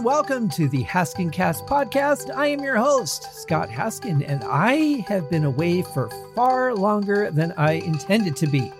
And 0.00 0.06
welcome 0.06 0.48
to 0.52 0.66
the 0.66 0.82
Haskincast 0.84 1.68
podcast. 1.68 2.34
I 2.34 2.46
am 2.46 2.60
your 2.60 2.78
host, 2.78 3.34
Scott 3.34 3.68
Haskin, 3.68 4.26
and 4.26 4.42
I 4.44 5.04
have 5.06 5.28
been 5.28 5.44
away 5.44 5.82
for 5.82 6.08
far 6.34 6.74
longer 6.74 7.30
than 7.30 7.52
I 7.58 7.72
intended 7.72 8.34
to 8.36 8.46
be. 8.46 8.72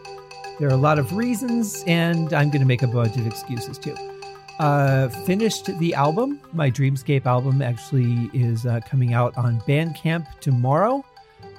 There 0.58 0.66
are 0.66 0.72
a 0.72 0.78
lot 0.78 0.98
of 0.98 1.12
reasons, 1.12 1.84
and 1.86 2.32
I'm 2.32 2.48
going 2.48 2.62
to 2.62 2.66
make 2.66 2.80
a 2.80 2.86
bunch 2.86 3.18
of 3.18 3.26
excuses 3.26 3.76
too. 3.76 3.94
Uh, 4.58 5.10
finished 5.26 5.66
the 5.78 5.92
album. 5.92 6.40
My 6.54 6.70
Dreamscape 6.70 7.26
album 7.26 7.60
actually 7.60 8.30
is 8.32 8.64
uh, 8.64 8.80
coming 8.88 9.12
out 9.12 9.36
on 9.36 9.60
Bandcamp 9.68 10.26
tomorrow. 10.40 11.04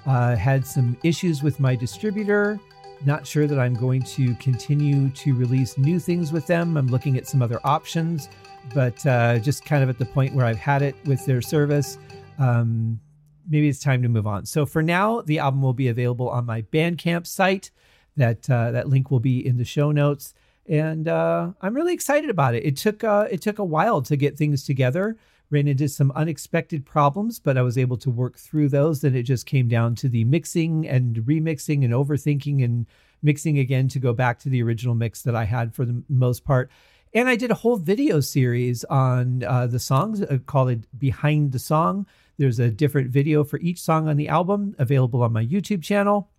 Uh, 0.07 0.35
had 0.35 0.65
some 0.65 0.97
issues 1.03 1.43
with 1.43 1.59
my 1.59 1.75
distributor. 1.75 2.59
Not 3.05 3.25
sure 3.25 3.47
that 3.47 3.59
I'm 3.59 3.73
going 3.73 4.03
to 4.03 4.35
continue 4.35 5.09
to 5.09 5.33
release 5.35 5.77
new 5.77 5.99
things 5.99 6.31
with 6.31 6.45
them. 6.47 6.77
I'm 6.77 6.87
looking 6.87 7.17
at 7.17 7.27
some 7.27 7.41
other 7.41 7.59
options 7.63 8.29
but 8.73 9.05
uh, 9.05 9.39
just 9.39 9.65
kind 9.65 9.83
of 9.83 9.89
at 9.89 9.97
the 9.97 10.05
point 10.05 10.33
where 10.33 10.45
I've 10.45 10.57
had 10.57 10.81
it 10.81 10.95
with 11.05 11.25
their 11.25 11.41
service. 11.41 11.97
Um, 12.39 12.99
maybe 13.47 13.67
it's 13.67 13.79
time 13.79 14.01
to 14.03 14.09
move 14.09 14.27
on. 14.27 14.45
So 14.45 14.65
for 14.65 14.81
now, 14.81 15.21
the 15.21 15.39
album 15.39 15.61
will 15.61 15.73
be 15.73 15.87
available 15.87 16.29
on 16.29 16.45
my 16.45 16.61
Bandcamp 16.63 17.27
site. 17.27 17.71
That 18.17 18.49
uh, 18.49 18.71
that 18.71 18.89
link 18.89 19.09
will 19.09 19.21
be 19.21 19.45
in 19.45 19.55
the 19.55 19.63
show 19.63 19.91
notes, 19.91 20.33
and 20.67 21.07
uh, 21.07 21.51
I'm 21.61 21.73
really 21.73 21.93
excited 21.93 22.29
about 22.29 22.55
it. 22.55 22.65
It 22.65 22.75
took 22.75 23.05
uh, 23.05 23.27
it 23.31 23.41
took 23.41 23.57
a 23.57 23.63
while 23.63 24.01
to 24.01 24.17
get 24.17 24.37
things 24.37 24.65
together. 24.65 25.17
Ran 25.51 25.67
into 25.67 25.87
some 25.89 26.11
unexpected 26.15 26.85
problems, 26.85 27.39
but 27.39 27.57
I 27.57 27.61
was 27.61 27.77
able 27.77 27.97
to 27.97 28.09
work 28.09 28.37
through 28.37 28.69
those. 28.69 29.01
Then 29.01 29.15
it 29.15 29.23
just 29.23 29.45
came 29.45 29.67
down 29.67 29.95
to 29.95 30.09
the 30.09 30.23
mixing 30.23 30.87
and 30.87 31.17
remixing 31.17 31.83
and 31.83 31.93
overthinking 31.93 32.63
and 32.63 32.87
mixing 33.21 33.59
again 33.59 33.89
to 33.89 33.99
go 33.99 34.13
back 34.13 34.39
to 34.39 34.49
the 34.49 34.63
original 34.63 34.95
mix 34.95 35.21
that 35.23 35.35
I 35.35 35.43
had 35.43 35.75
for 35.75 35.85
the 35.85 36.01
most 36.07 36.45
part. 36.45 36.71
And 37.13 37.27
I 37.27 37.35
did 37.35 37.51
a 37.51 37.55
whole 37.55 37.75
video 37.75 38.21
series 38.21 38.85
on 38.85 39.43
uh, 39.43 39.67
the 39.67 39.79
songs 39.79 40.21
uh, 40.21 40.37
called 40.45 40.87
Behind 40.97 41.51
the 41.51 41.59
Song. 41.59 42.07
There's 42.37 42.59
a 42.59 42.71
different 42.71 43.11
video 43.11 43.43
for 43.43 43.59
each 43.59 43.81
song 43.81 44.07
on 44.07 44.15
the 44.15 44.29
album 44.29 44.73
available 44.79 45.21
on 45.21 45.33
my 45.33 45.45
YouTube 45.45 45.83
channel. 45.83 46.29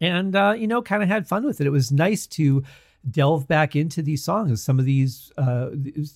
And, 0.00 0.34
uh, 0.34 0.54
you 0.58 0.66
know, 0.66 0.82
kind 0.82 1.04
of 1.04 1.08
had 1.08 1.28
fun 1.28 1.46
with 1.46 1.60
it. 1.60 1.68
It 1.68 1.70
was 1.70 1.92
nice 1.92 2.26
to 2.26 2.64
delve 3.10 3.46
back 3.46 3.76
into 3.76 4.02
these 4.02 4.24
songs. 4.24 4.62
Some 4.62 4.78
of 4.78 4.84
these 4.84 5.32
uh, 5.36 5.70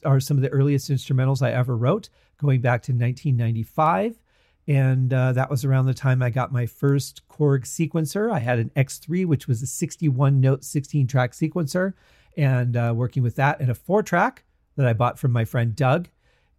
are 0.04 0.20
some 0.20 0.36
of 0.36 0.42
the 0.42 0.48
earliest 0.50 0.90
instrumentals 0.90 1.42
I 1.42 1.52
ever 1.52 1.76
wrote, 1.76 2.08
going 2.38 2.60
back 2.60 2.82
to 2.82 2.92
1995. 2.92 4.18
And 4.66 5.12
uh, 5.12 5.32
that 5.32 5.48
was 5.48 5.64
around 5.64 5.86
the 5.86 5.94
time 5.94 6.22
I 6.22 6.28
got 6.28 6.52
my 6.52 6.66
first 6.66 7.22
Korg 7.28 7.64
sequencer. 7.64 8.30
I 8.30 8.38
had 8.38 8.58
an 8.58 8.70
X3, 8.76 9.24
which 9.24 9.48
was 9.48 9.62
a 9.62 9.66
61 9.66 10.40
note, 10.40 10.62
16 10.62 11.06
track 11.06 11.32
sequencer 11.32 11.94
and 12.36 12.76
uh, 12.76 12.92
working 12.94 13.22
with 13.22 13.36
that 13.36 13.60
and 13.60 13.70
a 13.70 13.74
four 13.74 14.02
track 14.02 14.44
that 14.76 14.86
I 14.86 14.92
bought 14.92 15.18
from 15.18 15.32
my 15.32 15.44
friend 15.44 15.74
Doug. 15.74 16.08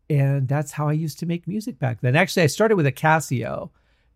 And 0.10 0.48
that's 0.48 0.72
how 0.72 0.90
I 0.90 0.94
used 0.94 1.20
to 1.20 1.26
make 1.26 1.48
music 1.48 1.80
back 1.80 2.02
then. 2.02 2.16
Actually, 2.16 2.44
I 2.44 2.48
started 2.48 2.76
with 2.76 2.88
a 2.88 2.92
Casio 2.92 3.70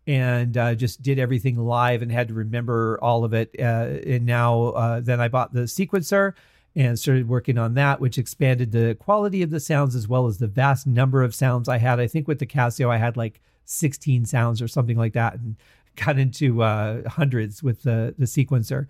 and 0.06 0.56
uh, 0.56 0.74
just 0.74 1.02
did 1.02 1.18
everything 1.18 1.56
live 1.56 2.02
and 2.02 2.12
had 2.12 2.28
to 2.28 2.34
remember 2.34 2.98
all 3.00 3.24
of 3.24 3.32
it. 3.32 3.54
Uh, 3.58 3.98
and 4.06 4.26
now, 4.26 4.66
uh, 4.66 5.00
then 5.00 5.20
I 5.20 5.28
bought 5.28 5.52
the 5.52 5.62
sequencer 5.62 6.34
and 6.76 6.98
started 6.98 7.28
working 7.28 7.56
on 7.56 7.74
that, 7.74 8.00
which 8.00 8.18
expanded 8.18 8.72
the 8.72 8.96
quality 8.96 9.42
of 9.42 9.50
the 9.50 9.60
sounds 9.60 9.94
as 9.94 10.08
well 10.08 10.26
as 10.26 10.38
the 10.38 10.48
vast 10.48 10.86
number 10.86 11.22
of 11.22 11.34
sounds 11.34 11.68
I 11.68 11.78
had. 11.78 12.00
I 12.00 12.06
think 12.06 12.28
with 12.28 12.38
the 12.38 12.46
Casio, 12.46 12.90
I 12.90 12.98
had 12.98 13.16
like 13.16 13.40
16 13.64 14.26
sounds 14.26 14.60
or 14.60 14.68
something 14.68 14.96
like 14.96 15.12
that, 15.14 15.34
and 15.34 15.56
got 15.96 16.18
into 16.18 16.62
uh, 16.62 17.08
hundreds 17.08 17.62
with 17.62 17.82
the 17.82 18.14
the 18.18 18.26
sequencer. 18.26 18.88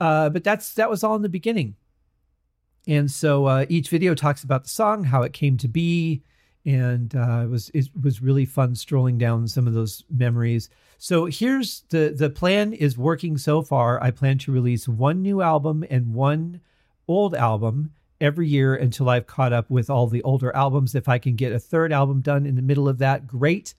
Uh, 0.00 0.28
but 0.28 0.44
that's 0.44 0.74
that 0.74 0.90
was 0.90 1.02
all 1.02 1.16
in 1.16 1.22
the 1.22 1.28
beginning. 1.28 1.74
And 2.86 3.10
so 3.10 3.46
uh, 3.46 3.66
each 3.68 3.90
video 3.90 4.14
talks 4.14 4.44
about 4.44 4.62
the 4.62 4.70
song, 4.70 5.04
how 5.04 5.22
it 5.22 5.32
came 5.32 5.58
to 5.58 5.68
be, 5.68 6.22
and 6.68 7.16
uh, 7.16 7.40
it 7.44 7.48
was 7.48 7.70
it 7.72 7.88
was 7.98 8.20
really 8.20 8.44
fun 8.44 8.74
strolling 8.74 9.16
down 9.16 9.48
some 9.48 9.66
of 9.66 9.72
those 9.72 10.04
memories. 10.10 10.68
So 10.98 11.24
here's 11.24 11.84
the 11.88 12.12
the 12.14 12.28
plan 12.28 12.74
is 12.74 12.98
working 12.98 13.38
so 13.38 13.62
far. 13.62 14.02
I 14.02 14.10
plan 14.10 14.36
to 14.38 14.52
release 14.52 14.86
one 14.86 15.22
new 15.22 15.40
album 15.40 15.82
and 15.88 16.12
one 16.12 16.60
old 17.08 17.34
album 17.34 17.92
every 18.20 18.48
year 18.48 18.74
until 18.74 19.08
I've 19.08 19.26
caught 19.26 19.54
up 19.54 19.70
with 19.70 19.88
all 19.88 20.08
the 20.08 20.22
older 20.24 20.54
albums. 20.54 20.94
If 20.94 21.08
I 21.08 21.16
can 21.16 21.36
get 21.36 21.52
a 21.52 21.58
third 21.58 21.90
album 21.90 22.20
done 22.20 22.44
in 22.44 22.54
the 22.54 22.62
middle 22.62 22.86
of 22.86 22.98
that, 22.98 23.26
great 23.26 23.74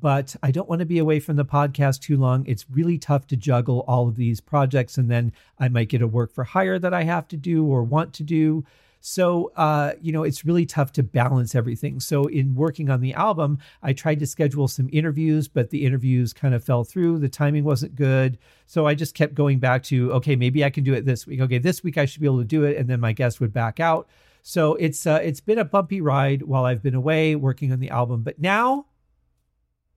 but 0.00 0.34
I 0.42 0.50
don't 0.50 0.68
want 0.68 0.78
to 0.78 0.86
be 0.86 0.98
away 0.98 1.20
from 1.20 1.36
the 1.36 1.44
podcast 1.44 2.00
too 2.00 2.16
long. 2.16 2.46
It's 2.46 2.64
really 2.70 2.96
tough 2.96 3.26
to 3.26 3.36
juggle 3.36 3.84
all 3.86 4.08
of 4.08 4.16
these 4.16 4.40
projects, 4.40 4.96
and 4.96 5.10
then 5.10 5.32
I 5.58 5.68
might 5.68 5.90
get 5.90 6.00
a 6.00 6.06
work 6.06 6.32
for 6.32 6.44
hire 6.44 6.78
that 6.78 6.94
I 6.94 7.02
have 7.02 7.28
to 7.28 7.36
do 7.36 7.66
or 7.66 7.82
want 7.82 8.14
to 8.14 8.22
do. 8.22 8.64
So, 9.00 9.50
uh, 9.56 9.94
you 10.00 10.12
know, 10.12 10.24
it's 10.24 10.44
really 10.44 10.66
tough 10.66 10.92
to 10.92 11.02
balance 11.02 11.54
everything. 11.54 12.00
So, 12.00 12.26
in 12.26 12.54
working 12.54 12.90
on 12.90 13.00
the 13.00 13.14
album, 13.14 13.58
I 13.82 13.94
tried 13.94 14.18
to 14.20 14.26
schedule 14.26 14.68
some 14.68 14.90
interviews, 14.92 15.48
but 15.48 15.70
the 15.70 15.86
interviews 15.86 16.32
kind 16.34 16.54
of 16.54 16.62
fell 16.62 16.84
through. 16.84 17.18
The 17.18 17.28
timing 17.28 17.64
wasn't 17.64 17.94
good. 17.94 18.38
So, 18.66 18.86
I 18.86 18.94
just 18.94 19.14
kept 19.14 19.34
going 19.34 19.58
back 19.58 19.82
to, 19.84 20.12
okay, 20.12 20.36
maybe 20.36 20.64
I 20.64 20.70
can 20.70 20.84
do 20.84 20.92
it 20.92 21.06
this 21.06 21.26
week. 21.26 21.40
Okay, 21.40 21.58
this 21.58 21.82
week 21.82 21.96
I 21.96 22.04
should 22.04 22.20
be 22.20 22.26
able 22.26 22.38
to 22.38 22.44
do 22.44 22.64
it. 22.64 22.76
And 22.76 22.88
then 22.88 23.00
my 23.00 23.12
guest 23.12 23.40
would 23.40 23.52
back 23.52 23.80
out. 23.80 24.08
So, 24.42 24.74
it's 24.74 25.06
uh, 25.06 25.20
it's 25.22 25.40
been 25.40 25.58
a 25.58 25.64
bumpy 25.64 26.02
ride 26.02 26.42
while 26.42 26.64
I've 26.66 26.82
been 26.82 26.94
away 26.94 27.36
working 27.36 27.72
on 27.72 27.80
the 27.80 27.90
album. 27.90 28.22
But 28.22 28.38
now 28.38 28.86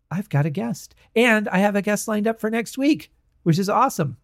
I've 0.10 0.30
got 0.30 0.46
a 0.46 0.50
guest, 0.50 0.96
and 1.16 1.50
I 1.50 1.58
have 1.58 1.76
a 1.76 1.82
guest 1.82 2.08
lined 2.08 2.28
up 2.28 2.40
for 2.40 2.50
next 2.50 2.78
week, 2.78 3.12
which 3.44 3.60
is 3.60 3.68
awesome. 3.68 4.18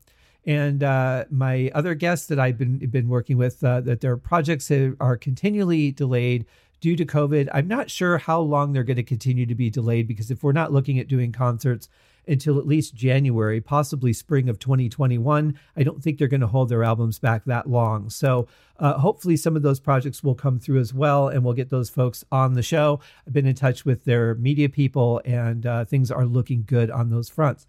And 0.49 0.81
uh, 0.81 1.25
my 1.29 1.69
other 1.75 1.93
guests 1.93 2.25
that 2.25 2.39
I've 2.39 2.57
been 2.57 2.79
been 2.89 3.07
working 3.07 3.37
with, 3.37 3.63
uh, 3.63 3.81
that 3.81 4.01
their 4.01 4.17
projects 4.17 4.71
are 4.71 5.15
continually 5.15 5.91
delayed 5.91 6.47
due 6.81 6.95
to 6.95 7.05
COVID. 7.05 7.49
I'm 7.53 7.67
not 7.67 7.91
sure 7.91 8.17
how 8.17 8.39
long 8.39 8.73
they're 8.73 8.83
going 8.83 8.97
to 8.97 9.03
continue 9.03 9.45
to 9.45 9.53
be 9.53 9.69
delayed 9.69 10.07
because 10.07 10.31
if 10.31 10.41
we're 10.41 10.51
not 10.51 10.73
looking 10.73 10.97
at 10.97 11.07
doing 11.07 11.31
concerts 11.31 11.87
until 12.27 12.57
at 12.57 12.65
least 12.65 12.95
January, 12.95 13.61
possibly 13.61 14.11
spring 14.11 14.49
of 14.49 14.57
2021. 14.57 15.57
I 15.75 15.83
don't 15.83 16.01
think 16.01 16.17
they're 16.17 16.27
going 16.27 16.41
to 16.41 16.47
hold 16.47 16.69
their 16.69 16.83
albums 16.83 17.19
back 17.19 17.45
that 17.45 17.69
long. 17.69 18.09
So 18.09 18.47
uh, 18.79 18.93
hopefully 18.93 19.37
some 19.37 19.55
of 19.55 19.61
those 19.61 19.79
projects 19.79 20.23
will 20.23 20.35
come 20.35 20.59
through 20.59 20.79
as 20.79 20.95
well, 20.95 21.27
and 21.27 21.43
we'll 21.43 21.53
get 21.53 21.69
those 21.69 21.89
folks 21.89 22.23
on 22.31 22.53
the 22.53 22.63
show. 22.63 22.99
I've 23.25 23.33
been 23.33 23.47
in 23.47 23.55
touch 23.55 23.85
with 23.85 24.05
their 24.05 24.33
media 24.35 24.69
people, 24.69 25.21
and 25.25 25.65
uh, 25.65 25.85
things 25.85 26.09
are 26.11 26.25
looking 26.25 26.63
good 26.65 26.89
on 26.89 27.09
those 27.09 27.29
fronts. 27.29 27.67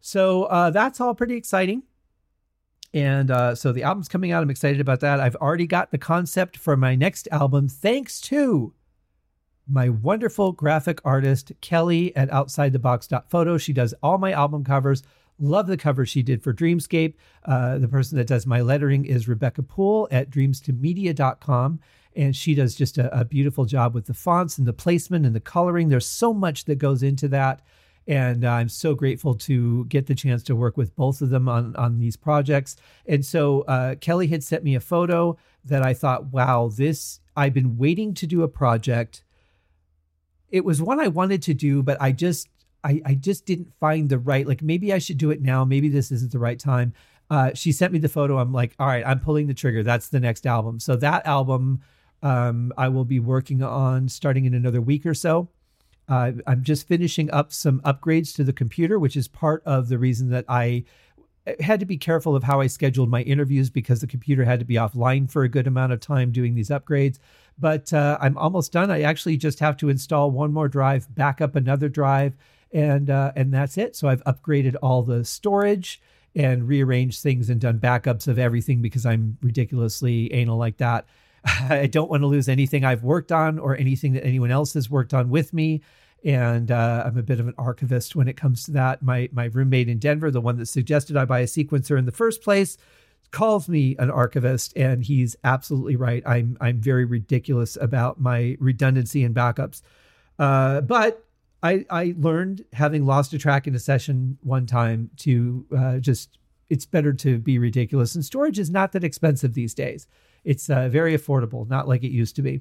So 0.00 0.44
uh, 0.44 0.70
that's 0.70 1.00
all 1.00 1.14
pretty 1.14 1.36
exciting. 1.36 1.82
And 2.94 3.32
uh, 3.32 3.56
so 3.56 3.72
the 3.72 3.82
album's 3.82 4.08
coming 4.08 4.30
out. 4.30 4.42
I'm 4.44 4.50
excited 4.50 4.80
about 4.80 5.00
that. 5.00 5.18
I've 5.18 5.34
already 5.36 5.66
got 5.66 5.90
the 5.90 5.98
concept 5.98 6.56
for 6.56 6.76
my 6.76 6.94
next 6.94 7.26
album, 7.32 7.68
thanks 7.68 8.20
to 8.22 8.72
my 9.66 9.88
wonderful 9.88 10.52
graphic 10.52 11.00
artist, 11.04 11.50
Kelly 11.60 12.14
at 12.14 12.32
Outside 12.32 12.72
the 12.72 12.78
Box 12.78 13.08
Photo. 13.28 13.58
She 13.58 13.72
does 13.72 13.94
all 14.00 14.18
my 14.18 14.30
album 14.30 14.62
covers. 14.62 15.02
Love 15.40 15.66
the 15.66 15.76
cover 15.76 16.06
she 16.06 16.22
did 16.22 16.44
for 16.44 16.54
Dreamscape. 16.54 17.14
Uh, 17.44 17.78
the 17.78 17.88
person 17.88 18.16
that 18.16 18.28
does 18.28 18.46
my 18.46 18.60
lettering 18.60 19.04
is 19.04 19.26
Rebecca 19.26 19.64
Poole 19.64 20.06
at 20.12 20.30
dreams2media.com. 20.30 21.80
And 22.14 22.36
she 22.36 22.54
does 22.54 22.76
just 22.76 22.96
a, 22.98 23.18
a 23.18 23.24
beautiful 23.24 23.64
job 23.64 23.92
with 23.92 24.06
the 24.06 24.14
fonts 24.14 24.56
and 24.56 24.68
the 24.68 24.72
placement 24.72 25.26
and 25.26 25.34
the 25.34 25.40
coloring. 25.40 25.88
There's 25.88 26.06
so 26.06 26.32
much 26.32 26.66
that 26.66 26.76
goes 26.76 27.02
into 27.02 27.26
that. 27.28 27.62
And 28.06 28.44
uh, 28.44 28.50
I'm 28.50 28.68
so 28.68 28.94
grateful 28.94 29.34
to 29.34 29.86
get 29.86 30.06
the 30.06 30.14
chance 30.14 30.42
to 30.44 30.56
work 30.56 30.76
with 30.76 30.94
both 30.94 31.22
of 31.22 31.30
them 31.30 31.48
on, 31.48 31.74
on 31.76 31.98
these 31.98 32.16
projects. 32.16 32.76
And 33.06 33.24
so 33.24 33.62
uh, 33.62 33.94
Kelly 33.96 34.26
had 34.26 34.42
sent 34.42 34.62
me 34.62 34.74
a 34.74 34.80
photo 34.80 35.38
that 35.64 35.82
I 35.82 35.94
thought, 35.94 36.26
wow, 36.26 36.68
this, 36.68 37.20
I've 37.34 37.54
been 37.54 37.78
waiting 37.78 38.12
to 38.14 38.26
do 38.26 38.42
a 38.42 38.48
project 38.48 39.24
it 40.54 40.64
was 40.64 40.80
one 40.80 41.00
I 41.00 41.08
wanted 41.08 41.42
to 41.42 41.54
do, 41.54 41.82
but 41.82 42.00
I 42.00 42.12
just 42.12 42.48
I, 42.84 43.02
I 43.04 43.14
just 43.14 43.44
didn't 43.44 43.72
find 43.80 44.08
the 44.08 44.18
right 44.18 44.46
like 44.46 44.62
maybe 44.62 44.92
I 44.92 44.98
should 44.98 45.18
do 45.18 45.32
it 45.32 45.42
now. 45.42 45.64
Maybe 45.64 45.88
this 45.88 46.12
isn't 46.12 46.30
the 46.30 46.38
right 46.38 46.60
time. 46.60 46.92
Uh, 47.28 47.50
she 47.54 47.72
sent 47.72 47.92
me 47.92 47.98
the 47.98 48.08
photo. 48.08 48.38
I'm 48.38 48.52
like, 48.52 48.72
all 48.78 48.86
right, 48.86 49.04
I'm 49.04 49.18
pulling 49.18 49.48
the 49.48 49.54
trigger. 49.54 49.82
That's 49.82 50.10
the 50.10 50.20
next 50.20 50.46
album. 50.46 50.78
So 50.78 50.94
that 50.96 51.26
album 51.26 51.80
um, 52.22 52.72
I 52.76 52.88
will 52.88 53.04
be 53.04 53.18
working 53.18 53.64
on 53.64 54.08
starting 54.08 54.44
in 54.44 54.54
another 54.54 54.80
week 54.80 55.04
or 55.06 55.14
so. 55.14 55.48
Uh, 56.08 56.32
I'm 56.46 56.62
just 56.62 56.86
finishing 56.86 57.30
up 57.30 57.52
some 57.52 57.80
upgrades 57.80 58.34
to 58.36 58.44
the 58.44 58.52
computer, 58.52 58.98
which 58.98 59.16
is 59.16 59.28
part 59.28 59.62
of 59.64 59.88
the 59.88 59.98
reason 59.98 60.30
that 60.30 60.44
I 60.48 60.84
had 61.60 61.80
to 61.80 61.86
be 61.86 61.98
careful 61.98 62.34
of 62.34 62.42
how 62.42 62.60
I 62.60 62.66
scheduled 62.66 63.10
my 63.10 63.22
interviews 63.22 63.68
because 63.68 64.00
the 64.00 64.06
computer 64.06 64.44
had 64.44 64.58
to 64.60 64.64
be 64.64 64.74
offline 64.74 65.30
for 65.30 65.42
a 65.42 65.48
good 65.48 65.66
amount 65.66 65.92
of 65.92 66.00
time 66.00 66.32
doing 66.32 66.54
these 66.54 66.70
upgrades. 66.70 67.18
But 67.58 67.92
uh, 67.92 68.18
I'm 68.20 68.36
almost 68.38 68.72
done. 68.72 68.90
I 68.90 69.02
actually 69.02 69.36
just 69.36 69.60
have 69.60 69.76
to 69.78 69.88
install 69.88 70.30
one 70.30 70.52
more 70.52 70.68
drive, 70.68 71.14
back 71.14 71.40
up 71.40 71.54
another 71.54 71.88
drive, 71.88 72.34
and 72.72 73.10
uh, 73.10 73.32
and 73.36 73.52
that's 73.52 73.78
it. 73.78 73.94
So 73.94 74.08
I've 74.08 74.24
upgraded 74.24 74.76
all 74.82 75.02
the 75.02 75.24
storage 75.24 76.00
and 76.34 76.66
rearranged 76.66 77.22
things 77.22 77.48
and 77.48 77.60
done 77.60 77.78
backups 77.78 78.26
of 78.26 78.38
everything 78.38 78.82
because 78.82 79.06
I'm 79.06 79.38
ridiculously 79.40 80.32
anal 80.32 80.58
like 80.58 80.78
that. 80.78 81.06
I 81.70 81.86
don't 81.86 82.10
want 82.10 82.22
to 82.22 82.26
lose 82.26 82.48
anything 82.48 82.84
I've 82.84 83.02
worked 83.02 83.32
on 83.32 83.58
or 83.58 83.76
anything 83.76 84.12
that 84.14 84.24
anyone 84.24 84.50
else 84.50 84.74
has 84.74 84.88
worked 84.88 85.14
on 85.14 85.30
with 85.30 85.52
me 85.52 85.82
and 86.24 86.70
uh, 86.70 87.02
I'm 87.04 87.18
a 87.18 87.22
bit 87.22 87.38
of 87.38 87.48
an 87.48 87.54
archivist 87.58 88.16
when 88.16 88.28
it 88.28 88.36
comes 88.36 88.64
to 88.64 88.72
that. 88.72 89.02
My 89.02 89.28
my 89.32 89.44
roommate 89.44 89.88
in 89.88 89.98
Denver, 89.98 90.30
the 90.30 90.40
one 90.40 90.56
that 90.56 90.66
suggested 90.66 91.16
I 91.16 91.26
buy 91.26 91.40
a 91.40 91.46
sequencer 91.46 91.98
in 91.98 92.06
the 92.06 92.12
first 92.12 92.42
place, 92.42 92.78
calls 93.30 93.68
me 93.68 93.94
an 93.98 94.10
archivist, 94.10 94.72
and 94.74 95.04
he's 95.04 95.36
absolutely 95.44 95.96
right. 95.96 96.22
I'm 96.26 96.56
I'm 96.60 96.80
very 96.80 97.04
ridiculous 97.04 97.76
about 97.78 98.18
my 98.18 98.56
redundancy 98.58 99.22
and 99.22 99.34
backups. 99.34 99.82
Uh, 100.38 100.80
but 100.80 101.24
I 101.62 101.84
I 101.90 102.14
learned 102.16 102.64
having 102.72 103.04
lost 103.04 103.34
a 103.34 103.38
track 103.38 103.66
in 103.66 103.74
a 103.74 103.80
session 103.80 104.38
one 104.42 104.64
time 104.64 105.10
to 105.18 105.66
uh, 105.76 105.98
just 105.98 106.38
it's 106.70 106.86
better 106.86 107.12
to 107.12 107.38
be 107.38 107.58
ridiculous. 107.58 108.14
And 108.14 108.24
storage 108.24 108.58
is 108.58 108.70
not 108.70 108.92
that 108.92 109.04
expensive 109.04 109.52
these 109.52 109.74
days. 109.74 110.06
It's 110.44 110.68
uh, 110.70 110.88
very 110.88 111.16
affordable, 111.16 111.68
not 111.68 111.88
like 111.88 112.04
it 112.04 112.10
used 112.10 112.36
to 112.36 112.42
be. 112.42 112.60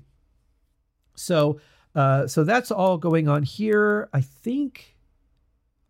So 1.15 1.59
uh, 1.95 2.27
so 2.27 2.43
that's 2.43 2.71
all 2.71 2.97
going 2.97 3.27
on 3.27 3.43
here. 3.43 4.09
I 4.13 4.21
think 4.21 4.95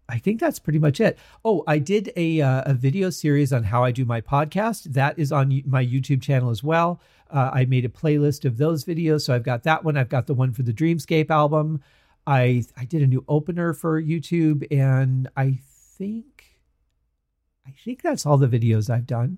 I 0.09 0.17
think 0.17 0.39
that's 0.39 0.59
pretty 0.59 0.79
much 0.79 0.99
it. 0.99 1.17
Oh, 1.45 1.63
I 1.65 1.79
did 1.79 2.11
a 2.15 2.41
uh, 2.41 2.63
a 2.65 2.73
video 2.73 3.09
series 3.09 3.53
on 3.53 3.63
how 3.63 3.83
I 3.83 3.91
do 3.91 4.05
my 4.05 4.21
podcast. 4.21 4.83
That 4.93 5.17
is 5.17 5.31
on 5.31 5.63
my 5.65 5.85
YouTube 5.85 6.21
channel 6.21 6.49
as 6.49 6.63
well. 6.63 6.99
Uh, 7.31 7.49
I 7.53 7.65
made 7.65 7.85
a 7.85 7.89
playlist 7.89 8.45
of 8.45 8.57
those 8.57 8.83
videos, 8.83 9.21
so 9.21 9.33
I've 9.33 9.43
got 9.43 9.63
that 9.63 9.83
one. 9.83 9.97
I've 9.97 10.09
got 10.09 10.27
the 10.27 10.33
one 10.33 10.51
for 10.51 10.63
the 10.63 10.73
Dreamscape 10.73 11.29
album. 11.29 11.81
I 12.27 12.63
I 12.77 12.85
did 12.85 13.01
a 13.01 13.07
new 13.07 13.23
opener 13.27 13.73
for 13.73 14.01
YouTube, 14.01 14.67
and 14.71 15.29
I 15.37 15.59
think 15.97 16.59
I 17.65 17.71
think 17.83 18.01
that's 18.01 18.25
all 18.25 18.37
the 18.37 18.47
videos 18.47 18.89
I've 18.89 19.07
done. 19.07 19.37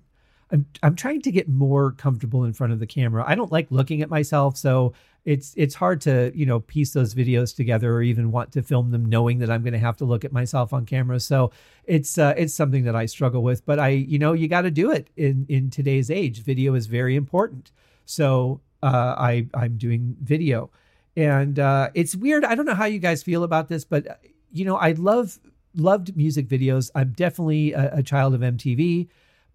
I'm 0.52 0.66
I'm 0.82 0.94
trying 0.94 1.22
to 1.22 1.32
get 1.32 1.48
more 1.48 1.92
comfortable 1.92 2.44
in 2.44 2.52
front 2.52 2.72
of 2.72 2.78
the 2.78 2.86
camera. 2.86 3.24
I 3.26 3.34
don't 3.34 3.50
like 3.50 3.66
looking 3.70 4.00
at 4.00 4.08
myself, 4.08 4.56
so 4.56 4.92
it's 5.24 5.52
it's 5.56 5.74
hard 5.74 6.00
to 6.02 6.30
you 6.34 6.46
know 6.46 6.60
piece 6.60 6.92
those 6.92 7.14
videos 7.14 7.54
together 7.54 7.92
or 7.94 8.02
even 8.02 8.30
want 8.30 8.52
to 8.52 8.62
film 8.62 8.92
them 8.92 9.04
knowing 9.04 9.40
that 9.40 9.50
I'm 9.50 9.62
going 9.62 9.72
to 9.72 9.78
have 9.78 9.96
to 9.98 10.04
look 10.04 10.24
at 10.24 10.32
myself 10.32 10.72
on 10.72 10.86
camera. 10.86 11.18
So 11.18 11.50
it's 11.84 12.16
uh, 12.16 12.34
it's 12.36 12.54
something 12.54 12.84
that 12.84 12.94
I 12.94 13.06
struggle 13.06 13.42
with. 13.42 13.66
But 13.66 13.80
I 13.80 13.88
you 13.88 14.18
know 14.20 14.34
you 14.34 14.46
got 14.46 14.62
to 14.62 14.70
do 14.70 14.90
it 14.90 15.10
in 15.16 15.46
in 15.48 15.68
today's 15.70 16.10
age. 16.10 16.42
Video 16.42 16.74
is 16.74 16.86
very 16.86 17.16
important. 17.16 17.72
So 18.04 18.60
uh, 18.84 19.14
I 19.18 19.48
I'm 19.52 19.76
doing 19.76 20.16
video, 20.22 20.70
and 21.16 21.58
uh, 21.58 21.90
it's 21.94 22.14
weird. 22.14 22.44
I 22.44 22.54
don't 22.54 22.66
know 22.66 22.74
how 22.74 22.84
you 22.84 23.00
guys 23.00 23.24
feel 23.24 23.42
about 23.42 23.68
this, 23.68 23.84
but 23.84 24.20
you 24.52 24.64
know 24.64 24.76
I 24.76 24.92
love 24.92 25.40
loved 25.74 26.16
music 26.16 26.46
videos. 26.46 26.92
I'm 26.94 27.12
definitely 27.16 27.72
a, 27.72 27.96
a 27.96 28.02
child 28.04 28.32
of 28.32 28.42
MTV, 28.42 29.08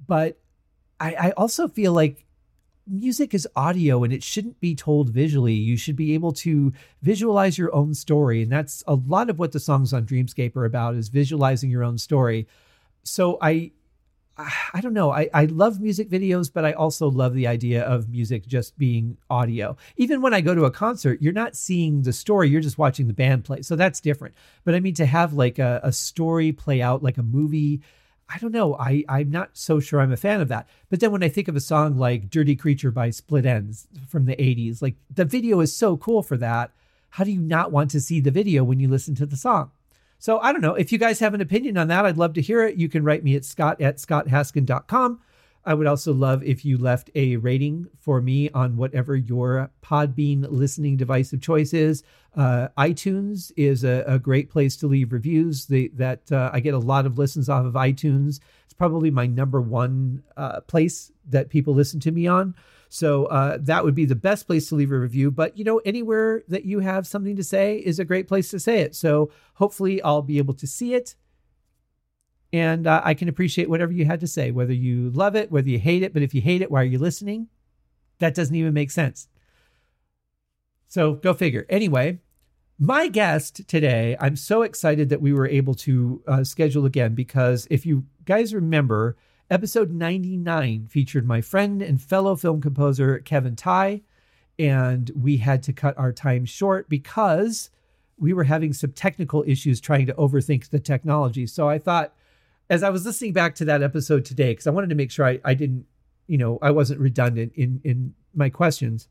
but 0.06 0.41
I, 1.01 1.15
I 1.27 1.31
also 1.31 1.68
feel 1.68 1.94
like 1.94 2.25
music 2.88 3.33
is 3.33 3.48
audio 3.56 4.03
and 4.03 4.13
it 4.13 4.24
shouldn't 4.24 4.59
be 4.59 4.75
told 4.75 5.09
visually. 5.09 5.53
You 5.53 5.75
should 5.77 5.95
be 5.95 6.13
able 6.13 6.31
to 6.33 6.71
visualize 7.01 7.57
your 7.57 7.74
own 7.74 7.94
story. 7.94 8.44
And 8.44 8.51
that's 8.51 8.83
a 8.88 8.95
lot 8.95 9.30
of 9.30 9.39
what 9.39 9.51
the 9.51 9.59
songs 9.59 9.94
on 9.94 10.06
Dreamscape 10.06 10.56
are 10.56 10.65
about 10.65 10.95
is 10.95 11.09
visualizing 11.09 11.71
your 11.71 11.83
own 11.83 11.98
story. 11.98 12.48
So 13.03 13.38
I 13.42 13.71
I 14.74 14.81
don't 14.81 14.94
know. 14.94 15.12
I, 15.12 15.30
I 15.33 15.45
love 15.45 15.81
music 15.81 16.09
videos, 16.09 16.51
but 16.51 16.65
I 16.65 16.71
also 16.71 17.09
love 17.09 17.33
the 17.33 17.47
idea 17.47 17.83
of 17.83 18.09
music 18.09 18.47
just 18.47 18.77
being 18.77 19.18
audio. 19.30 19.75
Even 19.97 20.21
when 20.21 20.33
I 20.33 20.42
go 20.42 20.56
to 20.56 20.65
a 20.65 20.71
concert, 20.71 21.21
you're 21.21 21.33
not 21.33 21.56
seeing 21.56 22.01
the 22.01 22.13
story, 22.13 22.50
you're 22.50 22.62
just 22.62 22.77
watching 22.77 23.07
the 23.07 23.13
band 23.13 23.44
play. 23.44 23.62
So 23.62 23.75
that's 23.75 24.00
different. 24.00 24.33
But 24.63 24.74
I 24.74 24.80
mean, 24.80 24.95
to 24.95 25.06
have 25.06 25.33
like 25.33 25.59
a, 25.59 25.81
a 25.83 25.92
story 25.92 26.54
play 26.54 26.81
out 26.81 27.04
like 27.04 27.18
a 27.18 27.24
movie, 27.24 27.81
I 28.33 28.38
don't 28.38 28.54
know. 28.54 28.75
I, 28.75 29.04
I'm 29.10 29.30
not 29.30 29.51
so 29.54 29.80
sure 29.80 30.00
I'm 30.00 30.12
a 30.12 30.18
fan 30.18 30.42
of 30.42 30.48
that. 30.48 30.68
But 30.89 31.00
then 31.00 31.12
when 31.12 31.24
I 31.24 31.30
think 31.30 31.48
of 31.48 31.56
a 31.56 31.62
song 31.62 31.98
like 31.98 32.30
Dirty 32.30 32.56
Creature 32.56 32.92
by 32.92 33.10
Split 33.10 33.45
Enz 33.45 33.88
from 34.07 34.25
the 34.25 34.36
80s, 34.36 34.81
like 34.81 34.95
the 35.13 35.25
video 35.25 35.60
is 35.60 35.75
so 35.75 35.98
cool 35.98 36.24
for 36.24 36.38
that. 36.38 36.72
How 37.10 37.25
do 37.25 37.31
you 37.31 37.42
not 37.42 37.72
want 37.72 37.92
to 37.92 38.00
see 38.00 38.22
the 38.22 38.31
video 38.31 38.63
when 38.63 38.80
you 38.80 38.88
listen 38.88 39.16
to 39.16 39.25
the 39.25 39.36
song? 39.36 39.72
So 40.18 40.39
I 40.39 40.54
don't 40.54 40.62
know. 40.62 40.75
If 40.75 40.92
you 40.92 40.98
guys 40.98 41.19
have 41.19 41.33
an 41.33 41.42
opinion 41.42 41.78
on 41.78 41.88
that, 41.89 42.06
I'd 42.06 42.18
love 42.18 42.33
to 42.33 42.42
hear 42.42 42.63
it. 42.63 42.78
You 42.78 42.88
can 42.88 43.04
write 43.04 43.24
me 43.24 43.36
at 43.36 43.44
scott 43.44 43.81
at 43.81 43.98
scotthaskin.com. 43.98 45.19
I 45.63 45.74
would 45.74 45.88
also 45.88 46.13
love 46.13 46.44
if 46.44 46.66
you 46.66 46.78
left 46.78 47.12
a 47.13 47.38
rating 47.38 47.88
for 48.00 48.22
me 48.22 48.50
on 48.50 48.78
whatever 48.78 49.16
your 49.16 49.69
Podbean 49.84 50.48
listening 50.50 50.98
device 50.98 51.34
of 51.34 51.42
choice 51.42 51.74
is. 51.74 52.04
Uh, 52.36 52.69
iTunes 52.78 53.52
is 53.58 53.84
a, 53.84 54.04
a, 54.08 54.18
great 54.18 54.50
place 54.50 54.75
to 54.78 54.88
leave 54.88 55.12
reviews. 55.12 55.66
The, 55.66 55.92
that 55.96 56.31
uh, 56.31 56.50
I 56.54 56.62
get 56.62 56.74
a 56.74 56.80
lot 56.80 57.06
of 57.06 57.18
listens 57.18 57.50
off 57.50 57.66
of 57.66 57.74
iTunes. 57.74 58.40
It's 58.63 58.74
probably 58.74 59.12
my 59.12 59.28
number 59.28 59.62
one 59.62 60.24
uh, 60.38 60.62
place 60.62 61.12
that 61.30 61.50
people 61.50 61.74
listen 61.74 62.00
to 62.00 62.12
me 62.12 62.28
on. 62.28 62.56
So 62.88 63.25
uh, 63.25 63.57
that 63.62 63.84
would 63.84 63.96
be 63.96 64.06
the 64.06 64.16
best 64.16 64.48
place 64.48 64.69
to 64.69 64.75
leave 64.75 64.92
a 64.92 65.00
review. 65.00 65.30
But 65.30 65.57
you 65.57 65.64
know, 65.64 65.80
anywhere 65.86 66.44
that 66.48 66.66
you 66.66 66.80
have 66.80 67.06
something 67.06 67.36
to 67.36 67.44
say 67.44 67.78
is 67.78 68.00
a 68.00 68.06
great 68.06 68.28
place 68.28 68.50
to 68.52 68.60
say 68.60 68.80
it. 68.80 68.96
So 68.96 69.31
hopefully, 69.56 70.02
I'll 70.02 70.22
be 70.22 70.38
able 70.38 70.54
to 70.56 70.68
see 70.68 70.94
it 70.94 71.16
and 72.53 72.86
uh, 72.86 73.01
I 73.03 73.13
can 73.13 73.30
appreciate 73.30 73.69
whatever 73.69 73.92
you 73.92 74.06
had 74.06 74.19
to 74.19 74.27
say, 74.27 74.51
whether 74.51 74.74
you 74.74 75.09
love 75.12 75.36
it, 75.36 75.51
whether 75.51 75.69
you 75.69 75.80
hate 75.80 76.03
it. 76.03 76.13
But 76.13 76.24
if 76.24 76.33
you 76.33 76.42
hate 76.42 76.62
it, 76.62 76.69
why 76.69 76.81
are 76.81 76.86
you 76.86 77.00
listening? 77.00 77.48
That 78.19 78.36
doesn't 78.36 78.56
even 78.56 78.74
make 78.74 78.92
sense. 78.92 79.27
So 80.88 81.13
go 81.13 81.33
figure. 81.33 81.65
Anyway, 81.69 82.19
my 82.77 83.07
guest 83.07 83.68
today, 83.68 84.18
I'm 84.19 84.36
so 84.36 84.63
excited 84.63 85.09
that 85.09 85.21
we 85.21 85.31
were 85.31 85.48
able 85.48 85.75
to 85.75 86.21
uh, 86.27 86.44
schedule 86.44 86.86
again 86.86 87.15
because 87.15 87.68
if 87.69 87.86
you 87.86 88.06
guys 88.25 88.54
remember, 88.54 89.15
episode 89.50 89.92
99 89.92 90.88
featured 90.88 91.25
my 91.25 91.42
friend 91.42 91.81
and 91.81 92.01
fellow 92.01 92.36
film 92.36 92.59
composer 92.59 93.19
Kevin 93.19 93.56
Tye. 93.56 94.01
And 94.59 95.09
we 95.15 95.38
had 95.38 95.63
to 95.63 95.74
cut 95.74 95.97
our 95.97 96.12
time 96.12 96.45
short 96.45 96.89
because 96.89 97.69
we 98.18 98.33
were 98.33 98.44
having 98.44 98.74
some 98.74 98.92
technical 98.92 99.44
issues 99.47 99.80
trying 99.80 100.06
to 100.06 100.13
overthink 100.13 100.69
the 100.69 100.80
technology. 100.80 101.47
So 101.47 101.69
I 101.69 101.80
thought, 101.80 102.13
as 102.71 102.83
I 102.83 102.89
was 102.89 103.06
listening 103.06 103.33
back 103.33 103.53
to 103.56 103.65
that 103.65 103.83
episode 103.83 104.23
today, 104.23 104.53
because 104.53 104.65
I 104.65 104.71
wanted 104.71 104.89
to 104.89 104.95
make 104.95 105.12
sure 105.12 105.25
I, 105.25 105.39
I 105.44 105.53
didn't, 105.53 105.85
you 106.27 106.38
know, 106.38 106.57
I 106.62 106.71
wasn't 106.71 107.01
redundant 107.01 107.51
in 107.53 107.81
in 107.83 108.15
my 108.33 108.50
questions. 108.50 109.09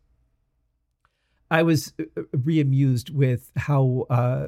I 1.51 1.63
was 1.63 1.93
uh, 2.01 2.05
uh, 2.17 2.23
reamused 2.33 3.11
with 3.11 3.53
how 3.57 4.07
uh, 4.09 4.47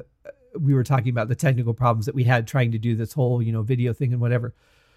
we 0.59 0.73
were 0.73 0.83
talking 0.83 1.09
about 1.09 1.27
the 1.27 1.35
technical 1.35 1.75
problems 1.75 2.07
that 2.07 2.15
we 2.15 2.23
had 2.23 2.47
trying 2.47 2.71
to 2.71 2.79
do 2.79 2.95
this 2.95 3.13
whole, 3.13 3.39
you 3.41 3.51
know, 3.51 3.61
video 3.61 3.93
thing 3.93 4.13
and 4.13 4.21
whatever. 4.21 4.55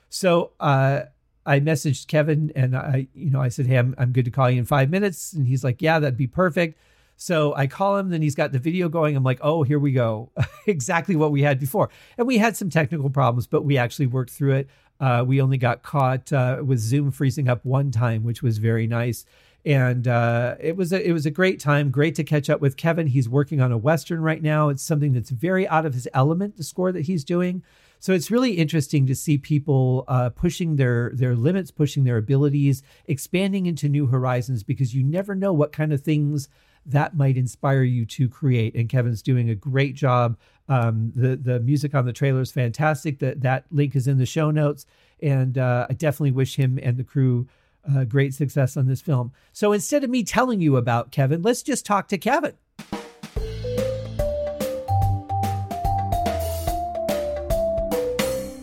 So 0.08 0.52
uh, 0.60 1.02
I 1.44 1.60
messaged 1.60 2.06
Kevin 2.06 2.52
and 2.56 2.74
I, 2.74 3.08
you 3.12 3.30
know, 3.30 3.42
I 3.42 3.50
said, 3.50 3.66
"Hey, 3.66 3.76
I'm 3.76 3.94
I'm 3.98 4.12
good 4.12 4.24
to 4.24 4.30
call 4.30 4.50
you 4.50 4.58
in 4.58 4.64
five 4.64 4.88
minutes," 4.88 5.34
and 5.34 5.46
he's 5.46 5.62
like, 5.62 5.82
"Yeah, 5.82 5.98
that'd 5.98 6.16
be 6.16 6.26
perfect." 6.26 6.78
So 7.16 7.54
I 7.54 7.66
call 7.66 7.96
him, 7.96 8.11
then 8.11 8.23
he's 8.23 8.35
got 8.35 8.52
the 8.52 8.58
video 8.58 8.88
going. 8.88 9.16
I'm 9.16 9.25
like, 9.25 9.40
oh, 9.40 9.62
here 9.62 9.78
we 9.78 9.92
go. 9.92 10.30
exactly 10.66 11.16
what 11.16 11.32
we 11.32 11.42
had 11.42 11.58
before. 11.58 11.88
And 12.18 12.26
we 12.26 12.38
had 12.38 12.56
some 12.56 12.70
technical 12.70 13.11
problems, 13.11 13.46
but 13.46 13.64
we 13.64 13.78
actually 13.78 14.06
worked 14.06 14.30
through 14.30 14.52
it. 14.52 14.68
Uh, 15.00 15.25
we 15.26 15.40
only 15.40 15.58
got 15.58 15.82
caught 15.82 16.32
uh, 16.32 16.62
with 16.64 16.78
Zoom 16.78 17.11
freezing 17.11 17.49
up 17.49 17.64
one 17.64 17.90
time, 17.90 18.25
which 18.25 18.42
was 18.42 18.58
very 18.58 18.87
nice. 18.87 19.25
And 19.64 20.06
uh, 20.06 20.54
it 20.61 20.76
was 20.76 20.92
a 20.92 21.06
it 21.06 21.12
was 21.12 21.26
a 21.26 21.30
great 21.30 21.58
time. 21.58 21.90
Great 21.90 22.14
to 22.14 22.25
catch 22.25 22.49
up 22.49 22.61
with 22.61 22.76
Kevin. 22.76 23.08
He's 23.08 23.28
working 23.28 23.61
on 23.61 23.73
a 23.73 23.76
western 23.76 24.20
right 24.20 24.40
now. 24.40 24.68
It's 24.68 24.82
something 24.82 25.12
that's 25.12 25.30
very 25.30 25.66
out 25.66 25.85
of 25.85 25.92
his 25.92 26.06
element. 26.14 26.56
The 26.56 26.62
score 26.62 26.92
that 26.92 27.06
he's 27.06 27.25
doing. 27.25 27.64
So 27.99 28.12
it's 28.12 28.30
really 28.30 28.52
interesting 28.52 29.06
to 29.06 29.14
see 29.16 29.38
people 29.38 30.04
uh, 30.06 30.30
pushing 30.30 30.76
their 30.76 31.11
their 31.14 31.35
limits, 31.35 31.73
pushing 31.73 32.04
their 32.04 32.16
abilities, 32.16 32.85
expanding 33.06 33.66
into 33.66 33.88
new 33.88 34.06
horizons 34.06 34.62
because 34.62 34.94
you 34.94 35.02
never 35.02 35.35
know 35.35 35.52
what 35.52 35.73
kind 35.73 35.92
of 35.92 36.00
things 36.00 36.49
that 36.87 37.16
might 37.16 37.37
inspire 37.37 37.83
you 37.83 38.07
to 38.07 38.28
create. 38.28 38.75
And 38.75 38.88
Kevin's 38.88 39.23
doing 39.23 39.50
a 39.50 39.55
great 39.55 39.95
job. 39.95 40.37
Um, 40.69 41.12
the 41.14 41.37
the 41.37 41.61
music 41.61 41.95
on 41.95 42.07
the 42.07 42.12
trailer 42.12 42.40
is 42.40 42.52
fantastic. 42.52 43.19
That 43.21 43.43
that 43.43 43.64
link 43.71 43.95
is 43.97 44.07
in 44.07 44.19
the 44.19 44.26
show 44.26 44.50
notes, 44.50 44.87
and 45.23 45.59
uh, 45.59 45.87
I 45.88 45.93
definitely 45.95 46.33
wish 46.33 46.57
him 46.57 46.78
and 46.83 46.97
the 46.97 47.05
crew 47.05 47.49
uh, 47.88 48.05
great 48.05 48.35
success 48.35 48.76
on 48.76 48.87
this 48.87 49.00
film. 49.00 49.33
So 49.52 49.73
instead 49.73 50.05
of 50.05 50.11
me 50.11 50.25
telling 50.25 50.61
you 50.61 50.76
about 50.76 51.12
Kevin, 51.12 51.43
let's 51.43 51.62
just 51.62 51.87
talk 51.87 52.09
to 52.09 52.19
Kevin. 52.19 52.55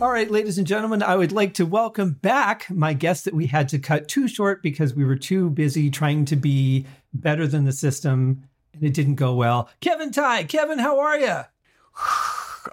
All 0.04 0.12
right, 0.12 0.30
ladies 0.30 0.58
and 0.58 0.66
gentlemen, 0.66 1.02
I 1.02 1.16
would 1.16 1.32
like 1.32 1.54
to 1.54 1.64
welcome 1.64 2.10
back 2.10 2.70
my 2.70 2.92
guest 2.92 3.24
that 3.24 3.32
we 3.32 3.46
had 3.46 3.70
to 3.70 3.78
cut 3.78 4.06
too 4.06 4.28
short 4.28 4.62
because 4.62 4.92
we 4.92 5.02
were 5.02 5.16
too 5.16 5.48
busy 5.48 5.88
trying 5.88 6.26
to 6.26 6.36
be 6.36 6.84
better 7.14 7.46
than 7.46 7.64
the 7.64 7.72
system 7.72 8.44
and 8.74 8.82
it 8.82 8.92
didn't 8.92 9.14
go 9.14 9.34
well. 9.34 9.70
Kevin 9.80 10.12
Tye, 10.12 10.44
Kevin, 10.44 10.78
how 10.78 11.00
are 11.00 11.18
you? 11.18 11.40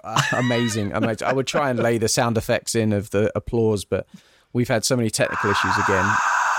amazing, 0.32 0.92
amazing. 0.92 1.26
I 1.26 1.32
would 1.32 1.46
try 1.46 1.70
and 1.70 1.78
lay 1.78 1.96
the 1.96 2.06
sound 2.06 2.36
effects 2.36 2.74
in 2.74 2.92
of 2.92 3.08
the 3.12 3.32
applause, 3.34 3.86
but 3.86 4.06
we've 4.52 4.68
had 4.68 4.84
so 4.84 4.94
many 4.94 5.08
technical 5.08 5.50
issues 5.50 5.78
again 5.78 6.04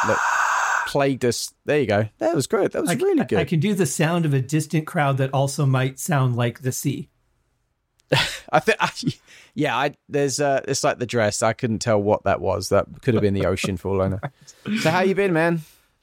that 0.07 0.17
plagued 0.87 1.23
us. 1.23 1.53
There 1.65 1.81
you 1.81 1.85
go. 1.85 2.09
That 2.17 2.33
was 2.33 2.47
great. 2.47 2.71
That 2.71 2.81
was 2.81 2.89
I, 2.89 2.95
really 2.95 3.25
good. 3.25 3.37
I 3.37 3.45
can 3.45 3.59
do 3.59 3.75
the 3.75 3.85
sound 3.85 4.25
of 4.25 4.33
a 4.33 4.41
distant 4.41 4.87
crowd 4.87 5.17
that 5.17 5.35
also 5.35 5.67
might 5.67 5.99
sound 5.99 6.35
like 6.35 6.63
the 6.63 6.71
sea. 6.71 7.09
I 8.51 8.59
think, 8.59 8.79
yeah, 9.55 9.77
I, 9.77 9.95
there's 10.09 10.39
uh, 10.39 10.61
it's 10.67 10.83
like 10.83 10.99
the 10.99 11.05
dress. 11.05 11.43
I 11.43 11.53
couldn't 11.53 11.79
tell 11.79 12.01
what 12.01 12.23
that 12.23 12.41
was. 12.41 12.69
That 12.69 12.87
could 13.01 13.13
have 13.13 13.21
been 13.21 13.33
the 13.33 13.45
ocean 13.47 13.77
for 13.77 13.89
all 13.89 14.01
I 14.01 14.07
know. 14.09 14.19
So 14.79 14.89
how 14.89 15.01
you 15.01 15.15
been, 15.15 15.33
man? 15.33 15.61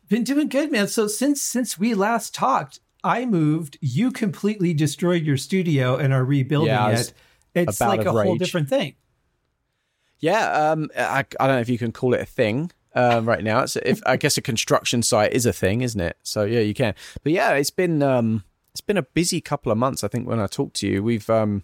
Been 0.08 0.24
doing 0.24 0.48
good, 0.48 0.70
man. 0.70 0.88
So 0.88 1.06
since 1.08 1.42
since 1.42 1.78
we 1.78 1.94
last 1.94 2.34
talked, 2.34 2.80
I 3.02 3.26
moved. 3.26 3.78
You 3.80 4.12
completely 4.12 4.74
destroyed 4.74 5.24
your 5.24 5.36
studio 5.36 5.96
and 5.96 6.12
are 6.12 6.24
rebuilding 6.24 6.68
yeah, 6.68 6.90
it. 6.90 7.12
It's 7.54 7.80
like 7.80 8.04
a 8.04 8.12
rage. 8.12 8.26
whole 8.26 8.36
different 8.36 8.68
thing. 8.68 8.94
Yeah, 10.20 10.70
um, 10.72 10.90
I, 10.96 11.24
I 11.40 11.46
don't 11.46 11.56
know 11.56 11.60
if 11.60 11.68
you 11.68 11.78
can 11.78 11.92
call 11.92 12.14
it 12.14 12.20
a 12.20 12.26
thing. 12.26 12.70
um, 12.94 13.26
right 13.26 13.42
now. 13.42 13.60
It's 13.60 13.76
if 13.76 14.00
I 14.06 14.16
guess 14.16 14.36
a 14.36 14.42
construction 14.42 15.02
site 15.02 15.32
is 15.32 15.46
a 15.46 15.52
thing, 15.52 15.80
isn't 15.80 16.00
it? 16.00 16.16
So 16.22 16.44
yeah, 16.44 16.60
you 16.60 16.74
can. 16.74 16.94
But 17.22 17.32
yeah, 17.32 17.52
it's 17.52 17.70
been 17.70 18.02
um, 18.02 18.44
it's 18.72 18.80
been 18.80 18.96
a 18.96 19.02
busy 19.02 19.40
couple 19.40 19.72
of 19.72 19.78
months. 19.78 20.04
I 20.04 20.08
think 20.08 20.28
when 20.28 20.40
I 20.40 20.46
talked 20.46 20.76
to 20.76 20.88
you, 20.88 21.02
we've 21.02 21.28
um, 21.30 21.62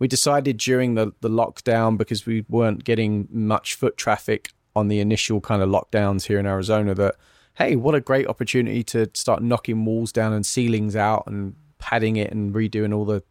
we 0.00 0.08
decided 0.08 0.56
during 0.56 0.96
the 0.96 1.12
the 1.20 1.30
lockdown 1.30 1.96
because 1.96 2.26
we 2.26 2.44
weren't 2.48 2.82
getting 2.82 3.28
much 3.30 3.76
foot 3.76 3.96
traffic 3.96 4.50
on 4.74 4.88
the 4.88 4.98
initial 4.98 5.40
kind 5.40 5.62
of 5.62 5.68
lockdowns 5.68 6.26
here 6.26 6.40
in 6.40 6.46
Arizona 6.46 6.94
that 6.94 7.14
hey, 7.54 7.76
what 7.76 7.94
a 7.94 8.00
great 8.00 8.26
opportunity 8.26 8.82
to 8.82 9.10
start 9.14 9.42
knocking 9.42 9.84
walls 9.84 10.12
down 10.12 10.32
and 10.32 10.46
ceilings 10.46 10.96
out 10.96 11.24
and 11.26 11.54
padding 11.78 12.16
it 12.16 12.32
and 12.32 12.54
redoing 12.54 12.94
all 12.94 13.04
the 13.04 13.22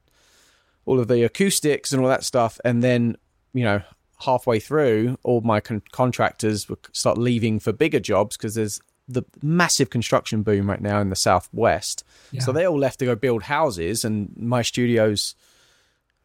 all 0.85 0.99
of 0.99 1.07
the 1.07 1.23
acoustics 1.23 1.91
and 1.91 2.01
all 2.01 2.07
that 2.07 2.23
stuff. 2.23 2.59
And 2.63 2.83
then, 2.83 3.17
you 3.53 3.63
know, 3.63 3.81
halfway 4.21 4.59
through, 4.59 5.17
all 5.23 5.41
my 5.41 5.59
con- 5.59 5.83
contractors 5.91 6.69
would 6.69 6.79
start 6.93 7.17
leaving 7.17 7.59
for 7.59 7.71
bigger 7.71 7.99
jobs 7.99 8.37
because 8.37 8.55
there's 8.55 8.79
the 9.07 9.23
massive 9.41 9.89
construction 9.89 10.43
boom 10.43 10.69
right 10.69 10.81
now 10.81 10.99
in 10.99 11.09
the 11.09 11.15
southwest. 11.15 12.03
Yeah. 12.31 12.41
So 12.41 12.51
they 12.51 12.65
all 12.65 12.77
left 12.77 12.99
to 12.99 13.05
go 13.05 13.15
build 13.15 13.43
houses, 13.43 14.05
and 14.05 14.31
my 14.37 14.61
studio's 14.61 15.35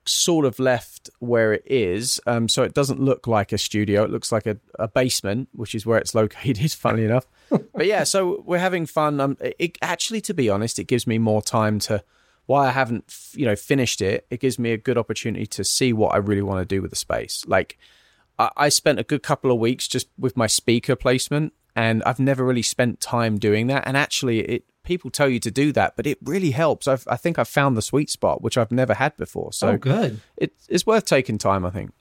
sort 0.07 0.45
of 0.45 0.59
left 0.59 1.11
where 1.19 1.53
it 1.53 1.63
is. 1.67 2.21
Um, 2.27 2.49
so 2.49 2.63
it 2.63 2.75
doesn't 2.75 3.01
look 3.01 3.27
like 3.27 3.53
a 3.53 3.59
studio; 3.59 4.05
it 4.05 4.11
looks 4.11 4.33
like 4.33 4.47
a, 4.47 4.59
a 4.79 4.89
basement, 4.89 5.49
which 5.53 5.75
is 5.75 5.87
where 5.87 5.99
it's 5.99 6.15
located. 6.15 6.73
Funnily 6.73 7.05
enough, 7.05 7.27
but 7.51 7.87
yeah, 7.87 8.05
so 8.05 8.43
we're 8.47 8.59
having 8.59 8.87
fun. 8.87 9.21
Um, 9.21 9.37
it, 9.41 9.79
actually, 9.83 10.21
to 10.23 10.35
be 10.35 10.51
honest, 10.51 10.79
it 10.79 10.85
gives 10.85 11.07
me 11.07 11.19
more 11.19 11.43
time 11.43 11.79
to. 11.81 12.03
Why 12.47 12.69
I 12.69 12.73
haven't, 12.73 13.11
you 13.33 13.47
know, 13.47 13.57
finished 13.57 14.03
it, 14.03 14.27
it 14.29 14.39
gives 14.39 14.59
me 14.59 14.73
a 14.73 14.77
good 14.77 14.99
opportunity 14.99 15.47
to 15.47 15.65
see 15.65 15.95
what 15.95 16.13
I 16.15 16.19
really 16.19 16.43
want 16.43 16.61
to 16.61 16.67
do 16.67 16.83
with 16.83 16.91
the 16.91 16.97
space. 16.97 17.43
Like, 17.47 17.79
I, 18.39 18.51
I 18.55 18.69
spent 18.69 18.99
a 18.99 19.03
good 19.03 19.23
couple 19.23 19.51
of 19.51 19.59
weeks 19.59 19.89
just 19.89 20.09
with 20.19 20.37
my 20.37 20.47
speaker 20.47 20.95
placement, 20.95 21.55
and 21.75 22.03
I've 22.05 22.21
never 22.21 22.45
really 22.45 22.61
spent 22.61 23.01
time 23.01 23.39
doing 23.39 23.69
that. 23.69 23.85
And 23.87 23.97
actually, 23.97 24.41
it 24.41 24.65
people 24.85 25.11
tell 25.11 25.29
you 25.29 25.41
to 25.41 25.51
do 25.51 25.73
that, 25.73 25.97
but 25.97 26.07
it 26.07 26.19
really 26.23 26.53
helps. 26.53 26.87
I've, 26.87 27.07
I 27.09 27.17
think 27.17 27.39
I've 27.39 27.49
found 27.49 27.77
the 27.77 27.83
sweet 27.83 28.11
spot, 28.11 28.43
which 28.43 28.57
I've 28.57 28.71
never 28.71 28.95
had 28.95 29.17
before. 29.17 29.53
So 29.53 29.71
oh, 29.71 29.77
good. 29.77 30.21
It, 30.37 30.55
it's 30.69 30.87
worth 30.87 31.07
taking 31.07 31.39
time, 31.39 31.65
I 31.65 31.71
think. 31.71 31.93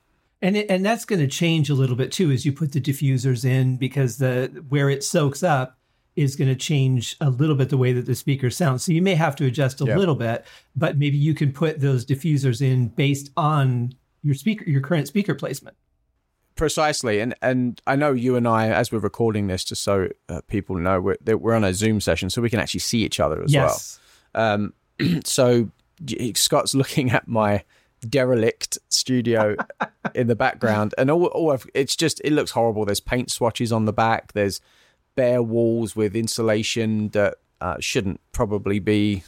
And 0.42 0.58
it, 0.58 0.70
and 0.70 0.86
that's 0.86 1.06
going 1.06 1.22
to 1.22 1.28
change 1.28 1.70
a 1.70 1.74
little 1.74 1.96
bit 1.96 2.12
too 2.12 2.30
as 2.30 2.46
you 2.46 2.52
put 2.52 2.74
the 2.74 2.82
diffusers 2.82 3.46
in 3.46 3.78
because 3.78 4.18
the 4.18 4.64
where 4.68 4.90
it 4.90 5.04
soaks 5.04 5.42
up 5.42 5.78
is 6.16 6.36
going 6.36 6.50
to 6.50 6.56
change 6.56 7.16
a 7.22 7.30
little 7.30 7.56
bit 7.56 7.70
the 7.70 7.78
way 7.78 7.94
that 7.94 8.06
the 8.06 8.14
speaker 8.14 8.50
sounds. 8.50 8.84
So 8.84 8.92
you 8.92 9.02
may 9.02 9.16
have 9.16 9.36
to 9.38 9.46
adjust 9.46 9.82
a 9.82 9.86
yep. 9.86 9.98
little 9.98 10.16
bit, 10.16 10.46
but 10.76 10.98
maybe 10.98 11.18
you 11.18 11.34
can 11.34 11.52
put 11.52 11.80
those 11.80 12.06
diffusers 12.06 12.62
in 12.62 12.90
based 12.90 13.32
on 13.36 13.94
your 14.22 14.36
speaker, 14.36 14.66
your 14.66 14.82
current 14.82 15.08
speaker 15.08 15.34
placement. 15.34 15.76
Precisely, 16.56 17.20
and 17.20 17.34
and 17.42 17.82
I 17.88 17.96
know 17.96 18.12
you 18.12 18.36
and 18.36 18.48
I, 18.48 18.70
as 18.70 18.92
we're 18.92 19.00
recording 19.00 19.48
this, 19.48 19.64
just 19.64 19.84
so 19.84 20.10
uh, 20.30 20.42
people 20.48 20.78
know, 20.78 21.02
we're 21.02 21.18
we're 21.38 21.56
on 21.56 21.64
a 21.64 21.74
Zoom 21.74 22.00
session, 22.00 22.30
so 22.30 22.42
we 22.42 22.50
can 22.50 22.60
actually 22.60 22.82
see 22.82 23.04
each 23.04 23.20
other 23.20 23.44
as 23.44 23.52
yes. 23.52 24.00
well. 24.34 24.54
Um, 24.54 24.74
so 25.26 25.72
Scott's 26.36 26.76
looking 26.76 27.12
at 27.12 27.28
my 27.28 27.64
derelict 28.08 28.78
studio 28.90 29.56
in 30.16 30.28
the 30.28 30.36
background, 30.36 30.94
and 30.98 31.10
all, 31.10 31.26
all 31.28 31.58
it's 31.74 31.96
just 31.96 32.22
it 32.24 32.34
looks 32.34 32.52
horrible. 32.52 32.86
There's 32.86 33.00
paint 33.00 33.32
swatches 33.32 33.72
on 33.72 33.86
the 33.86 33.94
back. 33.94 34.34
There's 34.34 34.62
bare 35.16 35.42
walls 35.44 35.96
with 35.96 36.16
insulation 36.16 37.10
that 37.10 37.36
uh, 37.62 37.78
shouldn't 37.80 38.20
probably 38.32 38.80
be 38.80 39.24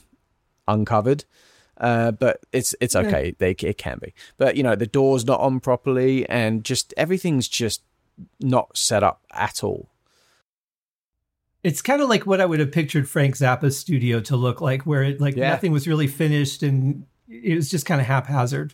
uncovered. 0.68 1.26
Uh, 1.78 2.12
but 2.12 2.40
it's 2.52 2.74
it's 2.80 2.96
okay. 2.96 3.28
Yeah. 3.28 3.32
They 3.38 3.52
it 3.52 3.78
can 3.78 4.00
be, 4.02 4.14
but 4.38 4.56
you 4.56 4.64
know 4.64 4.76
the 4.76 4.88
door's 4.88 5.26
not 5.26 5.40
on 5.40 5.60
properly, 5.60 6.28
and 6.30 6.64
just 6.64 6.94
everything's 6.96 7.48
just 7.48 7.82
not 8.40 8.78
set 8.78 9.04
up 9.04 9.22
at 9.32 9.64
all. 9.64 9.90
It's 11.64 11.82
kind 11.82 12.02
of 12.02 12.08
like 12.08 12.26
what 12.26 12.40
I 12.40 12.46
would 12.46 12.60
have 12.60 12.72
pictured 12.72 13.10
Frank 13.10 13.36
Zappa's 13.36 13.78
studio 13.78 14.20
to 14.22 14.36
look 14.36 14.62
like, 14.62 14.86
where 14.86 15.04
it 15.04 15.20
like 15.20 15.36
yeah. 15.36 15.50
nothing 15.50 15.72
was 15.72 15.88
really 15.88 16.08
finished 16.08 16.64
and 16.64 17.06
it 17.28 17.56
was 17.56 17.70
just 17.70 17.86
kind 17.86 18.00
of 18.00 18.08
haphazard. 18.08 18.74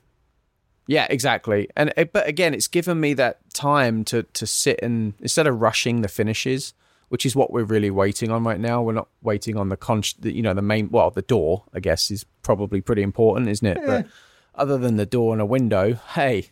Yeah, 0.88 1.08
exactly. 1.10 1.70
And 1.78 1.94
but 2.12 2.28
again, 2.28 2.54
it's 2.54 2.68
given 2.68 3.00
me 3.00 3.14
that 3.14 3.40
time 3.54 4.04
to 4.06 4.24
to 4.24 4.46
sit 4.46 4.80
and 4.84 5.14
instead 5.22 5.48
of 5.48 5.62
rushing 5.62 6.02
the 6.02 6.08
finishes, 6.08 6.74
which 7.12 7.26
is 7.26 7.36
what 7.36 7.52
we're 7.52 7.66
really 7.66 7.92
waiting 7.92 8.32
on 8.32 8.42
right 8.46 8.60
now. 8.60 8.82
We're 8.82 8.94
not 8.94 9.10
waiting 9.22 9.58
on 9.58 9.68
the 9.68 9.76
con, 9.76 10.02
the, 10.20 10.34
you 10.34 10.42
know, 10.42 10.54
the 10.54 10.62
main. 10.62 10.90
Well, 10.90 11.10
the 11.10 11.22
door, 11.22 11.66
I 11.74 11.82
guess, 11.82 12.10
is 12.10 12.26
probably 12.42 12.80
pretty 12.80 13.02
important, 13.02 13.50
isn't 13.50 13.68
it? 13.68 13.80
But 13.86 14.08
other 14.56 14.78
than 14.78 14.96
the 14.96 15.06
door 15.06 15.34
and 15.34 15.42
a 15.42 15.46
window, 15.46 15.96
hey, 16.14 16.48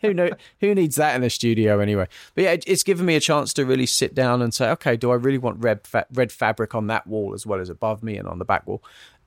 who 0.00 0.14
know 0.14 0.30
who 0.60 0.74
needs 0.74 0.96
that 0.96 1.14
in 1.14 1.22
a 1.22 1.28
studio 1.28 1.78
anyway? 1.78 2.08
But 2.34 2.44
yeah, 2.44 2.56
it's 2.66 2.82
given 2.82 3.04
me 3.04 3.16
a 3.16 3.20
chance 3.20 3.52
to 3.52 3.66
really 3.66 3.84
sit 3.84 4.14
down 4.14 4.40
and 4.40 4.54
say, 4.54 4.70
okay, 4.70 4.96
do 4.96 5.10
I 5.10 5.16
really 5.16 5.36
want 5.36 5.62
red 5.62 5.86
fa- 5.86 6.06
red 6.10 6.32
fabric 6.32 6.74
on 6.74 6.86
that 6.86 7.06
wall 7.06 7.34
as 7.34 7.44
well 7.44 7.60
as 7.60 7.68
above 7.68 8.02
me 8.02 8.16
and 8.16 8.26
on 8.26 8.38
the 8.38 8.46
back 8.46 8.66
wall? 8.66 8.82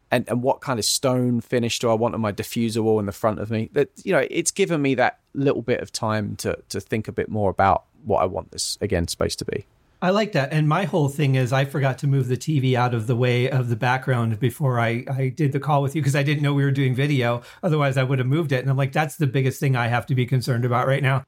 And, 0.10 0.28
and 0.28 0.42
what 0.42 0.62
kind 0.62 0.80
of 0.80 0.86
stone 0.86 1.42
finish 1.42 1.78
do 1.78 1.92
I 1.92 1.94
want 1.94 2.16
on 2.16 2.22
my 2.22 2.32
diffuser 2.32 2.82
wall 2.82 3.00
in 3.00 3.06
the 3.06 3.12
front 3.12 3.38
of 3.40 3.52
me? 3.52 3.70
That 3.74 3.90
you 4.04 4.14
know, 4.14 4.26
it's 4.32 4.50
given 4.50 4.82
me 4.82 4.96
that 4.96 5.20
little 5.36 5.62
bit 5.62 5.82
of 5.82 5.92
time 5.92 6.36
to 6.38 6.58
to 6.70 6.82
think 6.82 7.08
a 7.08 7.12
bit 7.12 7.30
more 7.30 7.52
about 7.52 7.84
what 8.04 8.24
I 8.24 8.26
want 8.26 8.50
this 8.50 8.80
again 8.82 9.08
space 9.08 9.36
to 9.36 9.46
be. 9.46 9.68
I 10.06 10.12
like 10.12 10.34
that. 10.34 10.54
And 10.54 10.70
my 10.70 10.84
whole 10.84 11.10
thing 11.10 11.34
is 11.34 11.52
I 11.52 11.66
forgot 11.66 11.98
to 11.98 12.08
move 12.08 12.28
the 12.28 12.38
TV 12.38 12.76
out 12.76 12.94
of 12.94 13.08
the 13.08 13.16
way 13.16 13.50
of 13.50 13.70
the 13.70 13.76
background 13.76 14.40
before 14.40 14.80
I, 14.80 15.04
I 15.10 15.30
did 15.30 15.52
the 15.52 15.60
call 15.60 15.82
with 15.82 15.96
you 15.96 16.02
because 16.04 16.16
I 16.16 16.22
didn't 16.22 16.44
know 16.44 16.54
we 16.54 16.64
were 16.64 16.70
doing 16.70 16.94
video. 16.94 17.42
Otherwise, 17.64 17.98
I 17.98 18.04
would 18.04 18.20
have 18.20 18.28
moved 18.28 18.52
it. 18.52 18.60
And 18.60 18.70
I'm 18.70 18.78
like, 18.78 18.92
that's 18.92 19.16
the 19.16 19.26
biggest 19.26 19.60
thing 19.60 19.76
I 19.76 19.88
have 19.88 20.06
to 20.06 20.14
be 20.14 20.28
concerned 20.28 20.64
about 20.64 20.86
right 20.86 21.02
now. 21.02 21.26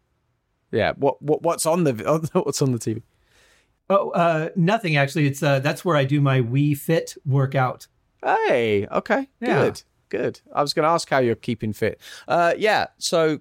Yeah. 0.71 0.93
What, 0.95 1.19
what 1.23 1.41
what's 1.41 1.65
on 1.65 1.85
the 1.85 2.29
what's 2.33 2.61
on 2.61 2.71
the 2.71 2.77
TV? 2.77 3.01
Oh, 3.89 4.11
uh, 4.11 4.49
nothing 4.55 4.95
actually. 4.95 5.25
It's 5.25 5.41
uh, 5.41 5.57
that's 5.57 5.83
where 5.83 5.95
I 5.95 6.05
do 6.05 6.21
my 6.21 6.41
Wii 6.41 6.77
Fit 6.77 7.15
workout. 7.25 7.87
Hey, 8.23 8.85
okay, 8.91 9.27
yeah. 9.41 9.63
good, 9.63 9.83
good. 10.09 10.41
I 10.53 10.61
was 10.61 10.75
going 10.75 10.83
to 10.83 10.89
ask 10.89 11.09
how 11.09 11.17
you're 11.17 11.33
keeping 11.33 11.73
fit. 11.73 11.99
Uh, 12.27 12.53
yeah. 12.55 12.87
So 12.99 13.39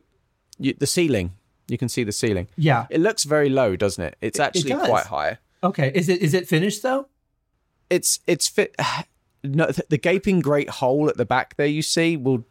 you, 0.59 0.73
the 0.73 0.87
ceiling 0.87 1.35
you 1.69 1.79
can 1.79 1.89
see 1.89 2.05
the 2.05 2.13
ceiling. 2.13 2.49
Yeah. 2.57 2.87
It 2.91 3.01
looks 3.01 3.25
very 3.25 3.49
low, 3.49 3.77
doesn't 3.77 4.03
it? 4.03 4.17
It's 4.21 4.41
actually 4.41 4.73
it 4.73 4.79
quite 4.79 5.07
high. 5.07 5.39
Okay. 5.63 5.91
Is 5.95 6.09
it 6.09 6.21
is 6.21 6.35
it 6.35 6.49
finished 6.49 6.83
though? 6.83 7.09
It's 7.91 8.21
it's 8.27 8.49
fit 8.49 8.75
no, 9.45 9.67
the 9.89 9.99
gaping 9.99 10.41
great 10.41 10.69
hole 10.69 11.09
at 11.09 11.17
the 11.17 11.25
back 11.25 11.57
there 11.57 11.67
you 11.67 11.83
see 11.83 12.17
will 12.17 12.45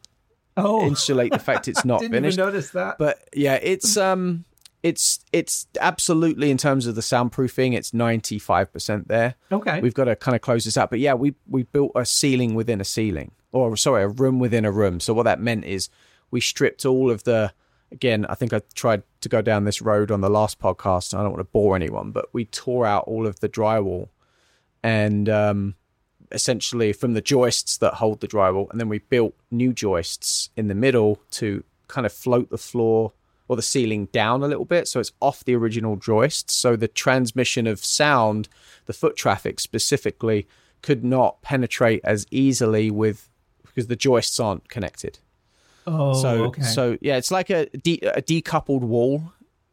oh. 0.57 0.85
insulate 0.85 1.31
the 1.31 1.39
fact 1.39 1.67
it's 1.67 1.85
not 1.85 1.99
Didn't 2.01 2.13
finished. 2.13 2.37
Notice 2.37 2.71
that. 2.71 2.97
But 2.97 3.27
yeah, 3.33 3.59
it's 3.61 3.97
um 3.97 4.45
it's 4.83 5.19
it's 5.31 5.67
absolutely 5.81 6.51
in 6.51 6.57
terms 6.57 6.85
of 6.87 6.95
the 6.95 7.01
soundproofing, 7.01 7.73
it's 7.73 7.93
ninety 7.93 8.37
five 8.37 8.71
percent 8.71 9.07
there. 9.07 9.35
Okay. 9.51 9.79
We've 9.81 9.93
got 9.93 10.05
to 10.05 10.15
kind 10.15 10.35
of 10.35 10.41
close 10.41 10.65
this 10.65 10.77
out. 10.77 10.89
But 10.89 10.99
yeah, 10.99 11.13
we 11.13 11.35
we 11.47 11.63
built 11.63 11.91
a 11.95 12.05
ceiling 12.05 12.53
within 12.53 12.81
a 12.81 12.85
ceiling. 12.85 13.31
Or 13.51 13.77
sorry, 13.77 14.03
a 14.03 14.07
room 14.09 14.39
within 14.39 14.65
a 14.65 14.71
room. 14.71 14.99
So 14.99 15.13
what 15.13 15.23
that 15.23 15.39
meant 15.39 15.63
is 15.63 15.89
we 16.29 16.41
stripped 16.41 16.85
all 16.85 17.09
of 17.09 17.23
the 17.23 17.53
again, 17.91 18.25
I 18.27 18.35
think 18.35 18.53
I 18.53 18.61
tried 18.73 19.03
to 19.21 19.29
go 19.29 19.41
down 19.41 19.63
this 19.63 19.81
road 19.81 20.11
on 20.11 20.21
the 20.21 20.29
last 20.29 20.59
podcast. 20.59 21.13
I 21.13 21.21
don't 21.21 21.31
want 21.31 21.39
to 21.39 21.51
bore 21.51 21.75
anyone, 21.75 22.11
but 22.11 22.27
we 22.33 22.45
tore 22.45 22.85
out 22.85 23.05
all 23.05 23.25
of 23.27 23.39
the 23.39 23.49
drywall 23.49 24.09
and 24.83 25.27
um, 25.29 25.75
essentially 26.31 26.93
from 26.93 27.13
the 27.13 27.21
joists 27.21 27.77
that 27.77 27.95
hold 27.95 28.21
the 28.21 28.27
drywall, 28.27 28.69
and 28.71 28.79
then 28.79 28.89
we 28.89 28.99
built 28.99 29.33
new 29.49 29.73
joists 29.73 30.49
in 30.55 30.67
the 30.67 30.75
middle 30.75 31.19
to 31.31 31.63
kind 31.87 32.05
of 32.05 32.13
float 32.13 32.49
the 32.49 32.57
floor 32.57 33.13
or 33.47 33.55
the 33.55 33.61
ceiling 33.61 34.05
down 34.07 34.41
a 34.41 34.47
little 34.47 34.65
bit 34.65 34.87
so 34.87 34.99
it's 34.99 35.11
off 35.21 35.45
the 35.45 35.55
original 35.55 35.95
joists 35.95 36.55
so 36.55 36.75
the 36.75 36.87
transmission 36.87 37.67
of 37.67 37.83
sound 37.83 38.49
the 38.85 38.93
foot 38.93 39.15
traffic 39.15 39.59
specifically 39.59 40.47
could 40.81 41.03
not 41.03 41.41
penetrate 41.43 42.01
as 42.03 42.25
easily 42.31 42.89
with 42.89 43.29
because 43.63 43.87
the 43.87 43.95
joists 43.95 44.39
aren't 44.39 44.67
connected 44.67 45.19
Oh, 45.87 46.13
so 46.13 46.45
okay. 46.45 46.61
so 46.63 46.97
yeah, 47.01 47.17
it's 47.17 47.31
like 47.31 47.49
a, 47.49 47.65
de- 47.77 47.99
a 48.01 48.21
decoupled 48.21 48.81
wall. 48.81 49.31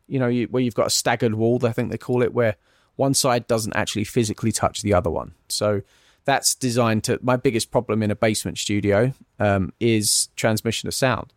You 0.09 0.19
know, 0.19 0.29
you, 0.29 0.47
where 0.47 0.63
you've 0.63 0.75
got 0.75 0.89
a 0.89 0.91
staggered 0.91 1.35
wall. 1.35 1.65
I 1.65 1.73
think 1.73 1.91
they 1.91 1.99
call 1.99 2.23
it, 2.23 2.35
where 2.35 2.57
one 2.97 3.15
side 3.15 3.47
doesn't 3.47 3.75
actually 3.75 4.05
physically 4.05 4.53
touch 4.53 4.83
the 4.83 4.93
other 4.93 5.11
one. 5.11 5.35
So 5.49 5.83
that's 6.25 6.55
designed 6.55 7.05
to. 7.05 7.19
My 7.23 7.37
biggest 7.37 7.71
problem 7.71 8.03
in 8.03 8.11
a 8.11 8.17
basement 8.17 8.59
studio 8.59 9.15
um, 9.39 9.73
is 9.81 10.29
transmission 10.37 10.87
of 10.87 10.95
sound, 10.95 11.33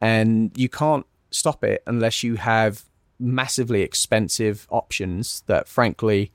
and 0.00 0.52
you 0.56 0.68
can't 0.68 1.06
stop 1.30 1.64
it 1.64 1.82
unless 1.86 2.22
you 2.22 2.36
have 2.36 2.84
massively 3.18 3.82
expensive 3.82 4.66
options 4.70 5.42
that, 5.46 5.68
frankly, 5.68 6.32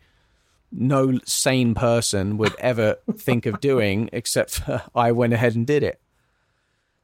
no 0.71 1.19
sane 1.25 1.75
person 1.75 2.37
would 2.37 2.55
ever 2.59 2.97
think 3.15 3.45
of 3.45 3.59
doing, 3.59 4.09
except 4.13 4.61
for 4.61 4.83
I 4.95 5.11
went 5.11 5.33
ahead 5.33 5.55
and 5.55 5.65
did 5.67 5.83
it. 5.83 5.99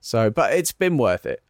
So, 0.07 0.29
but 0.29 0.53
it's 0.53 0.71
been 0.71 0.97
worth 0.97 1.25
it, 1.25 1.43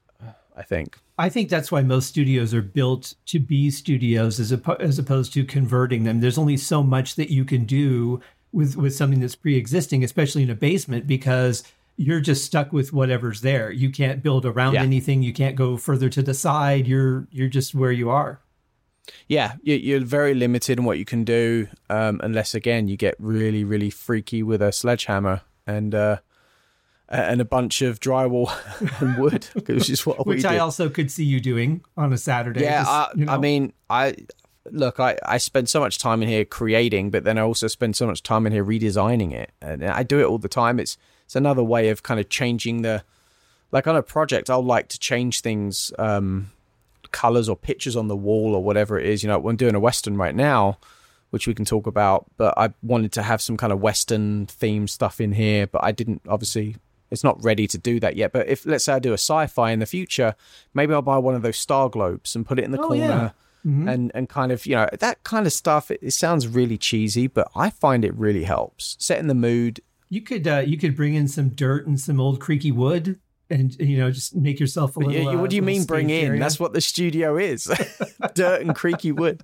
I 0.56 0.64
think. 0.64 0.98
I 1.20 1.30
think 1.30 1.48
that's 1.48 1.72
why 1.72 1.84
most 1.84 2.08
studios 2.08 2.56
are 2.56 2.64
built 2.64 3.14
to 3.28 3.38
be 3.38 3.70
studios 3.70 4.40
as, 4.40 4.52
op- 4.52 4.82
as 4.82 4.98
opposed 4.98 5.32
to 5.34 5.46
converting 5.46 6.06
them. 6.06 6.22
There's 6.22 6.40
only 6.40 6.58
so 6.58 6.82
much 6.82 7.18
that 7.18 7.30
you 7.30 7.46
can 7.46 7.66
do 7.66 8.20
with, 8.52 8.76
with 8.76 8.96
something 8.96 9.20
that's 9.20 9.36
pre 9.36 9.56
existing, 9.56 10.04
especially 10.04 10.42
in 10.42 10.50
a 10.50 10.56
basement, 10.56 11.06
because 11.06 11.66
you're 11.98 12.20
just 12.20 12.46
stuck 12.46 12.74
with 12.74 12.92
whatever's 12.92 13.42
there. 13.42 13.70
You 13.70 13.92
can't 13.92 14.24
build 14.24 14.44
around 14.44 14.74
yeah. 14.74 14.82
anything. 14.82 15.22
You 15.22 15.34
can't 15.34 15.56
go 15.56 15.78
further 15.78 16.10
to 16.10 16.24
the 16.24 16.34
side. 16.34 16.88
You're 16.88 17.28
you're 17.30 17.50
just 17.50 17.76
where 17.76 17.92
you 17.92 18.10
are. 18.10 18.40
yeah, 19.28 19.54
you- 19.62 19.98
are 19.98 20.00
very 20.00 20.34
limited 20.34 20.80
in 20.80 20.84
what 20.84 20.98
you 20.98 21.06
can 21.06 21.24
do, 21.24 21.68
um, 21.92 22.20
unless 22.24 22.56
again 22.56 22.88
you 22.88 22.98
get 22.98 23.14
really, 23.20 23.64
really 23.64 23.92
freaky 23.92 24.42
with 24.42 24.64
a 24.64 24.72
sledgehammer 24.72 25.42
and 25.68 25.94
uh, 25.94 26.18
and 27.10 27.40
a 27.40 27.46
bunch 27.46 27.82
of 27.82 28.00
drywall 28.00 28.52
and 29.02 29.18
wood, 29.18 29.46
which 29.66 29.90
is 29.90 30.06
what 30.06 30.26
which 30.26 30.46
I 30.46 30.54
did. 30.54 30.60
also 30.60 30.90
could 30.90 31.12
see 31.12 31.26
you 31.26 31.40
doing 31.40 31.82
on 31.96 32.12
a 32.14 32.18
Saturday. 32.18 32.62
Yeah, 32.62 32.82
just, 32.82 32.92
I, 32.92 33.10
you 33.16 33.26
know. 33.26 33.34
I 33.34 33.38
mean, 33.38 33.74
I 33.90 34.16
look, 34.72 35.00
I, 35.00 35.18
I 35.26 35.38
spend 35.38 35.70
so 35.70 35.80
much 35.80 36.00
time 36.00 36.22
in 36.22 36.30
here 36.30 36.46
creating, 36.46 37.12
but 37.12 37.24
then 37.24 37.38
I 37.38 37.42
also 37.42 37.68
spend 37.68 37.96
so 37.96 38.08
much 38.08 38.24
time 38.24 38.46
in 38.46 38.54
here 38.54 38.66
redesigning 38.66 39.34
it, 39.34 39.52
and 39.62 39.84
I 39.86 40.04
do 40.04 40.20
it 40.20 40.26
all 40.26 40.38
the 40.38 40.50
time. 40.50 40.80
It's 40.80 40.98
it's 41.26 41.36
another 41.36 41.64
way 41.64 41.90
of 41.90 42.04
kind 42.04 42.20
of 42.20 42.30
changing 42.30 42.82
the 42.82 43.04
like 43.72 43.88
on 43.88 43.96
a 43.96 44.04
project. 44.04 44.50
I'll 44.50 44.64
like 44.64 44.88
to 44.90 45.00
change 45.00 45.42
things, 45.42 45.92
um, 46.00 46.52
colors 47.12 47.50
or 47.50 47.56
pictures 47.56 47.96
on 47.96 48.08
the 48.08 48.16
wall 48.16 48.56
or 48.56 48.64
whatever 48.64 49.00
it 49.00 49.06
is. 49.06 49.24
You 49.24 49.30
know, 49.30 49.48
I'm 49.48 49.56
doing 49.56 49.76
a 49.76 49.80
western 49.80 50.18
right 50.18 50.36
now, 50.36 50.78
which 51.30 51.48
we 51.48 51.54
can 51.54 51.66
talk 51.66 51.88
about, 51.88 52.26
but 52.38 52.54
I 52.58 52.74
wanted 52.82 53.12
to 53.14 53.24
have 53.24 53.42
some 53.42 53.58
kind 53.58 53.74
of 53.74 53.82
western 53.82 54.46
theme 54.46 54.88
stuff 54.88 55.20
in 55.20 55.34
here, 55.34 55.68
but 55.68 55.84
I 55.84 55.92
didn't 55.92 56.22
obviously. 56.28 56.76
It's 57.12 57.24
not 57.24 57.42
ready 57.44 57.68
to 57.68 57.78
do 57.78 58.00
that 58.02 58.16
yet. 58.16 58.32
But 58.34 58.48
if 58.48 58.66
let's 58.66 58.84
say 58.86 58.94
I 58.94 59.00
do 59.00 59.12
a 59.12 59.14
sci-fi 59.18 59.72
in 59.72 59.80
the 59.80 59.86
future, 59.86 60.36
maybe 60.74 60.94
I'll 60.94 61.02
buy 61.02 61.18
one 61.18 61.36
of 61.36 61.42
those 61.42 61.58
star 61.58 61.90
globes 61.90 62.36
and 62.36 62.46
put 62.46 62.60
it 62.60 62.66
in 62.66 62.72
the 62.72 62.80
Oh, 62.82 62.88
corner 62.88 63.02
yeah. 63.04 63.30
Mhm. 63.66 63.90
and 63.92 64.12
and 64.14 64.30
kind 64.30 64.52
of 64.52 64.66
you 64.66 64.76
know 64.76 64.88
that 65.00 65.24
kind 65.24 65.46
of 65.48 65.54
stuff. 65.54 65.90
It, 65.92 66.00
it 66.02 66.12
sounds 66.12 66.48
really 66.48 66.78
cheesy, 66.78 67.28
but 67.28 67.50
I 67.56 67.70
find 67.70 68.04
it 68.06 68.14
really 68.16 68.44
helps 68.44 68.96
setting 69.00 69.28
the 69.28 69.34
mood. 69.36 69.80
You 70.10 70.22
could 70.22 70.48
uh, 70.48 70.64
you 70.66 70.78
could 70.78 70.96
bring 70.96 71.16
in 71.16 71.28
some 71.28 71.50
dirt 71.50 71.88
and 71.88 72.00
some 72.00 72.20
old 72.20 72.40
creaky 72.40 72.72
wood, 72.72 73.20
and 73.50 73.76
you 73.80 73.98
know 73.98 74.12
just 74.12 74.36
make 74.36 74.60
yourself 74.60 74.96
a 74.96 75.00
little. 75.00 75.28
uh, 75.30 75.38
what 75.42 75.50
do 75.50 75.56
you 75.56 75.62
little 75.62 75.78
mean 75.80 75.86
bring 75.86 76.10
in? 76.10 76.26
area. 76.28 76.40
That's 76.40 76.60
what 76.60 76.74
the 76.74 76.82
studio 76.82 77.36
is: 77.38 77.70
dirt 78.36 78.62
and 78.62 78.76
creaky 78.76 79.12
wood. 79.12 79.44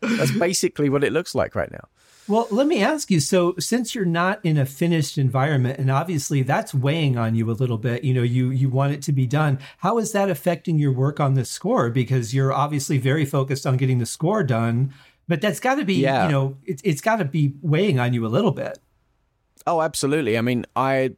That's 0.00 0.32
basically 0.32 0.88
what 0.88 1.04
it 1.04 1.12
looks 1.12 1.34
like 1.34 1.54
right 1.54 1.70
now. 1.70 1.84
Well, 2.30 2.46
let 2.52 2.68
me 2.68 2.80
ask 2.80 3.10
you. 3.10 3.18
So, 3.18 3.54
since 3.58 3.92
you're 3.94 4.04
not 4.04 4.38
in 4.44 4.56
a 4.56 4.64
finished 4.64 5.18
environment, 5.18 5.80
and 5.80 5.90
obviously 5.90 6.42
that's 6.42 6.72
weighing 6.72 7.18
on 7.18 7.34
you 7.34 7.50
a 7.50 7.52
little 7.52 7.76
bit, 7.76 8.04
you 8.04 8.14
know, 8.14 8.22
you 8.22 8.50
you 8.50 8.68
want 8.68 8.92
it 8.92 9.02
to 9.02 9.12
be 9.12 9.26
done. 9.26 9.58
How 9.78 9.98
is 9.98 10.12
that 10.12 10.30
affecting 10.30 10.78
your 10.78 10.92
work 10.92 11.18
on 11.18 11.34
the 11.34 11.44
score? 11.44 11.90
Because 11.90 12.32
you're 12.32 12.52
obviously 12.52 12.98
very 12.98 13.24
focused 13.24 13.66
on 13.66 13.76
getting 13.76 13.98
the 13.98 14.06
score 14.06 14.44
done, 14.44 14.94
but 15.26 15.40
that's 15.40 15.58
got 15.58 15.74
to 15.76 15.84
be, 15.84 15.94
Yeah. 15.94 16.26
you 16.26 16.30
know, 16.32 16.56
it, 16.64 16.80
it's 16.84 17.00
got 17.00 17.16
to 17.16 17.24
be 17.24 17.54
weighing 17.62 17.98
on 17.98 18.12
you 18.14 18.24
a 18.24 18.28
little 18.28 18.52
bit. 18.52 18.78
Oh, 19.66 19.82
absolutely. 19.82 20.38
I 20.38 20.40
mean, 20.40 20.66
I 20.76 21.16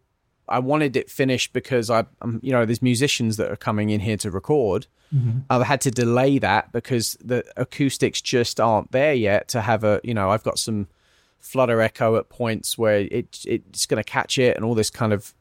I 0.49 0.61
wanted 0.61 0.97
it 0.97 1.11
finished 1.11 1.53
because 1.53 1.91
I, 1.91 2.05
um, 2.23 2.41
you 2.43 2.53
know, 2.53 2.65
there's 2.65 2.83
musicians 2.83 3.37
that 3.37 3.51
are 3.51 3.57
coming 3.57 3.91
in 3.91 4.01
here 4.01 4.17
to 4.19 4.31
record. 4.31 4.87
I've 5.51 5.65
had 5.67 5.83
to 5.83 5.91
delay 5.91 6.39
that 6.39 6.73
because 6.73 7.19
the 7.23 7.45
acoustics 7.59 8.23
just 8.23 8.59
aren't 8.59 8.93
there 8.93 9.13
yet 9.13 9.47
to 9.49 9.61
have 9.61 9.85
a, 9.85 10.01
you 10.03 10.15
know, 10.15 10.31
I've 10.31 10.43
got 10.43 10.59
some 10.59 10.89
flutter 11.43 11.81
echo 11.83 12.17
at 12.17 12.31
points 12.31 12.79
where 12.79 13.01
it 13.01 13.45
it's 13.45 13.85
going 13.85 14.03
to 14.03 14.09
catch 14.11 14.39
it 14.39 14.57
and 14.57 14.65
all 14.65 14.75
this 14.75 14.89
kind 14.89 15.13
of 15.13 15.35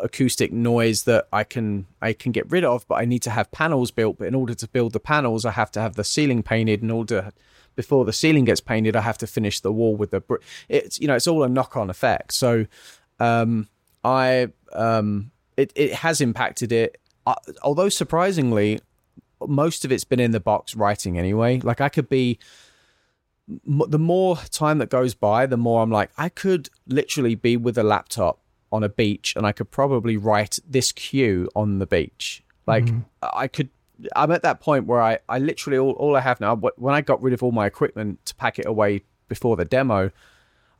acoustic 0.00 0.52
noise 0.52 1.02
that 1.02 1.26
I 1.32 1.44
can 1.44 1.86
I 2.00 2.12
can 2.12 2.32
get 2.32 2.50
rid 2.50 2.64
of, 2.64 2.86
but 2.88 2.94
I 2.94 3.04
need 3.04 3.22
to 3.22 3.30
have 3.30 3.50
panels 3.50 3.90
built. 3.90 4.18
But 4.18 4.28
in 4.28 4.34
order 4.34 4.54
to 4.54 4.68
build 4.68 4.92
the 4.92 5.00
panels, 5.00 5.44
I 5.44 5.50
have 5.50 5.70
to 5.72 5.80
have 5.80 5.96
the 5.96 6.04
ceiling 6.04 6.42
painted. 6.42 6.82
In 6.82 6.90
order 6.90 7.32
before 7.74 8.04
the 8.04 8.12
ceiling 8.12 8.44
gets 8.44 8.60
painted, 8.60 8.96
I 8.96 9.00
have 9.00 9.18
to 9.18 9.26
finish 9.26 9.60
the 9.60 9.72
wall 9.72 9.96
with 9.96 10.10
the. 10.10 10.20
br- 10.20 10.36
It's 10.68 11.00
you 11.00 11.08
know 11.08 11.16
it's 11.16 11.26
all 11.26 11.42
a 11.42 11.48
knock 11.48 11.76
on 11.76 11.90
effect. 11.90 12.32
So, 12.32 12.66
um, 13.18 13.68
I 14.04 14.48
um, 14.72 15.32
it 15.56 15.72
it 15.74 15.94
has 15.94 16.20
impacted 16.20 16.72
it. 16.72 16.98
Uh, 17.26 17.34
although 17.62 17.88
surprisingly, 17.88 18.80
most 19.46 19.84
of 19.84 19.92
it's 19.92 20.04
been 20.04 20.20
in 20.20 20.30
the 20.30 20.40
box 20.40 20.76
writing 20.76 21.18
anyway. 21.18 21.58
Like 21.58 21.80
I 21.80 21.88
could 21.88 22.08
be 22.08 22.38
m- 23.48 23.82
the 23.88 23.98
more 23.98 24.36
time 24.50 24.78
that 24.78 24.90
goes 24.90 25.14
by, 25.14 25.46
the 25.46 25.56
more 25.56 25.82
I'm 25.82 25.90
like, 25.90 26.10
I 26.16 26.28
could 26.28 26.68
literally 26.86 27.34
be 27.34 27.56
with 27.56 27.78
a 27.78 27.82
laptop 27.82 28.40
on 28.70 28.82
a 28.82 28.88
beach 28.88 29.34
and 29.36 29.46
I 29.46 29.52
could 29.52 29.70
probably 29.70 30.16
write 30.16 30.58
this 30.66 30.92
cue 30.92 31.48
on 31.54 31.78
the 31.78 31.86
beach. 31.86 32.42
Like 32.66 32.84
mm-hmm. 32.84 33.00
I 33.22 33.48
could, 33.48 33.68
I'm 34.16 34.32
at 34.32 34.42
that 34.42 34.60
point 34.60 34.86
where 34.86 35.02
I, 35.02 35.18
I 35.28 35.38
literally, 35.38 35.78
all, 35.78 35.92
all 35.92 36.16
I 36.16 36.20
have 36.20 36.40
now, 36.40 36.56
when 36.56 36.94
I 36.94 37.00
got 37.00 37.22
rid 37.22 37.34
of 37.34 37.42
all 37.42 37.52
my 37.52 37.66
equipment 37.66 38.24
to 38.26 38.34
pack 38.34 38.58
it 38.58 38.66
away 38.66 39.02
before 39.28 39.56
the 39.56 39.64
demo, 39.64 40.10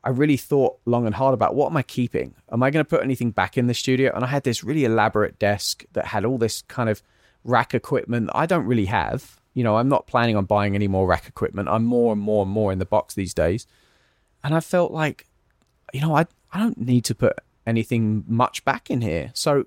I 0.03 0.09
really 0.09 0.37
thought 0.37 0.79
long 0.85 1.05
and 1.05 1.15
hard 1.15 1.33
about 1.33 1.55
what 1.55 1.69
am 1.69 1.77
I 1.77 1.83
keeping? 1.83 2.35
Am 2.51 2.61
I 2.61 2.71
going 2.71 2.83
to 2.83 2.89
put 2.89 3.03
anything 3.03 3.31
back 3.31 3.57
in 3.57 3.67
the 3.67 3.73
studio? 3.73 4.11
And 4.13 4.25
I 4.25 4.27
had 4.27 4.43
this 4.43 4.63
really 4.63 4.83
elaborate 4.83 5.39
desk 5.39 5.85
that 5.93 6.07
had 6.07 6.25
all 6.25 6.37
this 6.37 6.63
kind 6.63 6.89
of 6.89 7.01
rack 7.45 7.73
equipment 7.73 8.27
that 8.27 8.35
I 8.35 8.45
don't 8.45 8.65
really 8.65 8.85
have. 8.85 9.39
You 9.53 9.63
know, 9.63 9.77
I'm 9.77 9.89
not 9.89 10.07
planning 10.07 10.35
on 10.35 10.45
buying 10.45 10.75
any 10.75 10.87
more 10.87 11.07
rack 11.07 11.27
equipment. 11.27 11.69
I'm 11.69 11.85
more 11.85 12.11
and 12.11 12.21
more 12.21 12.43
and 12.43 12.51
more 12.51 12.71
in 12.71 12.79
the 12.79 12.85
box 12.85 13.13
these 13.13 13.33
days. 13.33 13.67
And 14.43 14.53
I 14.53 14.59
felt 14.59 14.91
like, 14.91 15.27
you 15.93 16.01
know, 16.01 16.15
I, 16.15 16.25
I 16.51 16.59
don't 16.59 16.77
need 16.77 17.05
to 17.05 17.15
put 17.15 17.37
anything 17.65 18.23
much 18.27 18.65
back 18.65 18.89
in 18.89 19.01
here. 19.01 19.31
So 19.33 19.65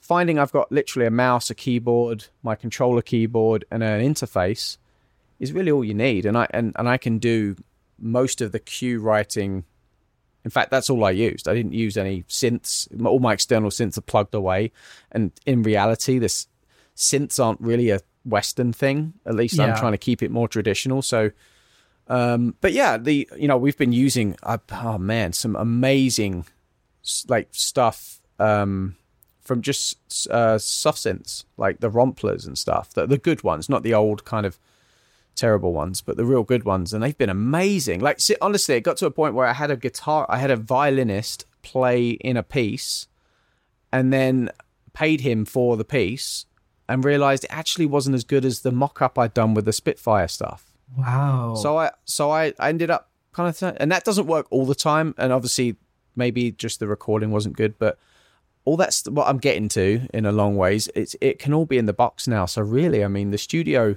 finding 0.00 0.38
I've 0.38 0.52
got 0.52 0.72
literally 0.72 1.06
a 1.06 1.10
mouse, 1.10 1.50
a 1.50 1.54
keyboard, 1.54 2.26
my 2.42 2.54
controller 2.54 3.02
keyboard, 3.02 3.64
and 3.70 3.82
an 3.82 4.00
interface 4.00 4.78
is 5.38 5.52
really 5.52 5.70
all 5.70 5.84
you 5.84 5.94
need. 5.94 6.26
And 6.26 6.36
I 6.36 6.46
and, 6.50 6.72
and 6.76 6.88
I 6.88 6.96
can 6.96 7.18
do 7.18 7.56
most 7.98 8.40
of 8.40 8.52
the 8.52 8.58
cue 8.58 9.00
writing. 9.00 9.64
In 10.44 10.50
fact, 10.50 10.70
that's 10.70 10.88
all 10.88 11.04
I 11.04 11.10
used. 11.10 11.48
I 11.48 11.54
didn't 11.54 11.74
use 11.74 11.96
any 11.96 12.22
synths. 12.24 12.88
All 13.04 13.18
my 13.18 13.34
external 13.34 13.70
synths 13.70 13.98
are 13.98 14.02
plugged 14.02 14.34
away. 14.34 14.72
And 15.12 15.32
in 15.44 15.62
reality, 15.62 16.18
this 16.18 16.46
synths 16.96 17.42
aren't 17.44 17.60
really 17.60 17.90
a 17.90 18.00
Western 18.24 18.72
thing. 18.72 19.14
At 19.26 19.34
least 19.34 19.58
I'm 19.58 19.76
trying 19.76 19.92
to 19.92 19.98
keep 19.98 20.22
it 20.22 20.30
more 20.30 20.48
traditional. 20.48 21.02
So, 21.02 21.30
um, 22.08 22.54
but 22.60 22.72
yeah, 22.72 22.96
the 22.96 23.28
you 23.36 23.48
know 23.48 23.56
we've 23.56 23.78
been 23.78 23.92
using 23.92 24.36
uh, 24.42 24.58
oh 24.72 24.98
man 24.98 25.32
some 25.32 25.56
amazing 25.56 26.46
like 27.28 27.48
stuff 27.52 28.20
um, 28.38 28.96
from 29.40 29.62
just 29.62 30.28
uh, 30.30 30.58
soft 30.58 30.98
synths 30.98 31.44
like 31.56 31.80
the 31.80 31.90
Romplers 31.90 32.46
and 32.46 32.56
stuff. 32.56 32.92
The, 32.92 33.06
the 33.06 33.18
good 33.18 33.42
ones, 33.42 33.68
not 33.68 33.82
the 33.82 33.94
old 33.94 34.24
kind 34.24 34.46
of 34.46 34.58
terrible 35.34 35.72
ones, 35.72 36.00
but 36.00 36.16
the 36.16 36.24
real 36.24 36.42
good 36.42 36.64
ones, 36.64 36.92
and 36.92 37.02
they've 37.02 37.16
been 37.16 37.30
amazing. 37.30 38.00
Like 38.00 38.20
honestly, 38.40 38.74
it 38.76 38.82
got 38.82 38.96
to 38.98 39.06
a 39.06 39.10
point 39.10 39.34
where 39.34 39.46
I 39.46 39.52
had 39.52 39.70
a 39.70 39.76
guitar, 39.76 40.26
I 40.28 40.38
had 40.38 40.50
a 40.50 40.56
violinist 40.56 41.46
play 41.62 42.10
in 42.10 42.36
a 42.36 42.42
piece, 42.42 43.06
and 43.92 44.12
then 44.12 44.50
paid 44.92 45.20
him 45.20 45.44
for 45.44 45.76
the 45.76 45.84
piece, 45.84 46.46
and 46.88 47.04
realized 47.04 47.44
it 47.44 47.50
actually 47.50 47.86
wasn't 47.86 48.14
as 48.14 48.24
good 48.24 48.44
as 48.44 48.60
the 48.60 48.72
mock-up 48.72 49.18
I'd 49.18 49.34
done 49.34 49.54
with 49.54 49.64
the 49.64 49.72
Spitfire 49.72 50.28
stuff. 50.28 50.64
Wow. 50.96 51.54
So 51.54 51.78
I 51.78 51.90
so 52.04 52.30
I, 52.30 52.54
I 52.58 52.70
ended 52.70 52.90
up 52.90 53.10
kind 53.32 53.48
of 53.48 53.58
th- 53.58 53.74
and 53.78 53.92
that 53.92 54.04
doesn't 54.04 54.26
work 54.26 54.46
all 54.50 54.64
the 54.64 54.74
time 54.74 55.14
and 55.18 55.32
obviously 55.32 55.76
maybe 56.16 56.50
just 56.50 56.80
the 56.80 56.86
recording 56.86 57.30
wasn't 57.30 57.56
good 57.56 57.78
but 57.78 57.98
all 58.64 58.76
that's 58.76 59.08
what 59.08 59.28
I'm 59.28 59.38
getting 59.38 59.68
to 59.68 60.08
in 60.12 60.26
a 60.26 60.32
long 60.32 60.56
ways 60.56 60.88
it's 60.94 61.14
it 61.20 61.38
can 61.38 61.52
all 61.54 61.66
be 61.66 61.78
in 61.78 61.86
the 61.86 61.92
box 61.92 62.26
now 62.26 62.46
so 62.46 62.62
really 62.62 63.04
I 63.04 63.08
mean 63.08 63.30
the 63.30 63.38
studio 63.38 63.96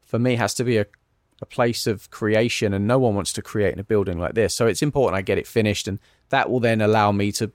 for 0.00 0.18
me 0.18 0.36
has 0.36 0.54
to 0.54 0.64
be 0.64 0.78
a 0.78 0.86
a 1.42 1.46
place 1.46 1.86
of 1.86 2.10
creation 2.10 2.74
and 2.74 2.86
no 2.86 2.98
one 2.98 3.14
wants 3.14 3.32
to 3.32 3.42
create 3.42 3.72
in 3.72 3.78
a 3.78 3.84
building 3.84 4.18
like 4.18 4.34
this 4.34 4.54
so 4.54 4.66
it's 4.66 4.82
important 4.82 5.16
I 5.16 5.22
get 5.22 5.38
it 5.38 5.46
finished 5.46 5.88
and 5.88 5.98
that 6.28 6.50
will 6.50 6.60
then 6.60 6.80
allow 6.80 7.12
me 7.12 7.32
to 7.32 7.50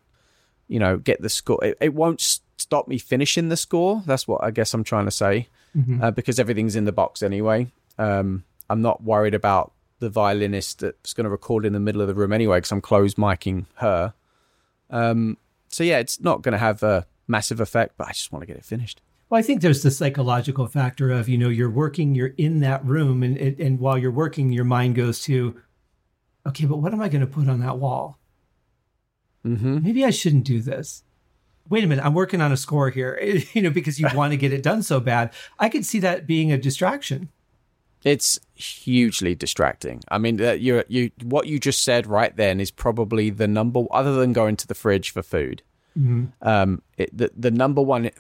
you 0.68 0.80
know 0.80 0.98
get 0.98 1.22
the 1.22 1.30
score 1.30 1.64
it, 1.64 1.78
it 1.80 1.94
won't 1.94 2.40
stop 2.58 2.88
me 2.88 2.98
finishing 2.98 3.50
the 3.50 3.58
score 3.58 4.02
that's 4.06 4.28
what 4.28 4.44
I 4.44 4.52
guess 4.52 4.74
I'm 4.74 4.84
trying 4.84 5.06
to 5.06 5.12
say 5.12 5.48
uh, 6.02 6.12
because 6.12 6.40
everything's 6.40 6.76
in 6.76 6.86
the 6.86 6.92
box 6.92 7.22
anyway. 7.22 7.68
Um, 7.98 8.44
I'm 8.70 8.82
not 8.82 9.04
worried 9.04 9.34
about 9.34 9.74
the 10.00 10.10
violinist 10.10 10.80
that's 10.80 11.14
going 11.14 11.26
to 11.26 11.30
record 11.30 11.66
in 11.66 11.74
the 11.74 11.80
middle 11.80 12.02
of 12.02 12.08
the 12.08 12.14
room 12.14 12.34
anyway 12.34 12.58
because 12.58 12.72
I'm 12.72 12.82
closed 12.82 13.18
miking 13.18 13.66
her. 13.76 14.14
Um, 14.90 15.38
so 15.68 15.84
yeah, 15.84 16.00
it's 16.00 16.20
not 16.22 16.42
going 16.42 16.54
to 16.54 16.58
have 16.58 16.84
a 16.84 17.06
massive 17.28 17.60
effect, 17.60 17.96
but 17.98 18.08
I 18.08 18.12
just 18.12 18.32
want 18.32 18.44
to 18.44 18.48
get 18.48 18.58
it 18.58 18.66
finished. 18.66 19.02
Well, 19.30 19.40
I 19.40 19.42
think 19.42 19.62
there's 19.62 19.84
the 19.84 19.92
psychological 19.92 20.68
factor 20.68 21.12
of, 21.12 21.28
you 21.28 21.38
know, 21.38 21.50
you're 21.50 21.70
working, 21.70 22.14
you're 22.14 22.34
in 22.38 22.60
that 22.60 22.86
room, 22.86 23.24
and, 23.24 23.38
and, 23.38 23.60
and 23.60 23.80
while 23.80 23.98
you're 23.98 24.12
working, 24.12 24.52
your 24.52 24.66
mind 24.66 24.96
goes 24.96 25.22
to, 25.24 25.60
okay, 26.48 26.66
but 26.66 26.78
what 26.78 26.94
am 26.94 27.02
I 27.02 27.10
going 27.10 27.22
to 27.22 27.28
put 27.28 27.50
on 27.50 27.60
that 27.62 27.80
wall? 27.80 28.20
Mm-hmm. 29.44 29.84
Maybe 29.84 30.06
I 30.06 30.12
shouldn't 30.12 30.44
do 30.44 30.62
this. 30.62 31.04
Wait 31.70 31.84
a 31.84 31.88
minute, 31.88 32.06
I'm 32.06 32.14
working 32.14 32.42
on 32.42 32.52
a 32.52 32.58
score 32.58 32.90
here, 32.90 33.20
you 33.54 33.62
know, 33.62 33.70
because 33.70 34.00
you 34.00 34.08
want 34.14 34.32
to 34.32 34.38
get 34.38 34.54
it 34.54 34.64
done 34.64 34.84
so 34.84 35.00
bad. 35.00 35.34
I 35.60 35.70
could 35.70 35.86
see 35.86 36.00
that 36.00 36.28
being 36.28 36.52
a 36.52 36.58
distraction. 36.58 37.30
It's 38.04 38.40
hugely 38.54 39.34
distracting. 39.34 40.04
I 40.10 40.20
mean, 40.20 40.38
that 40.38 40.60
you 40.60 40.84
you 40.88 41.10
what 41.24 41.48
you 41.48 41.60
just 41.60 41.84
said 41.84 42.06
right 42.06 42.36
then 42.36 42.60
is 42.60 42.70
probably 42.70 43.32
the 43.32 43.48
number 43.48 43.84
other 43.90 44.14
than 44.16 44.32
going 44.32 44.58
to 44.58 44.68
the 44.68 44.76
fridge 44.76 45.10
for 45.10 45.24
food. 45.24 45.64
Um, 46.44 46.84
it, 46.98 47.18
the 47.18 47.32
the 47.36 47.50
number 47.50 47.82
one 47.82 48.12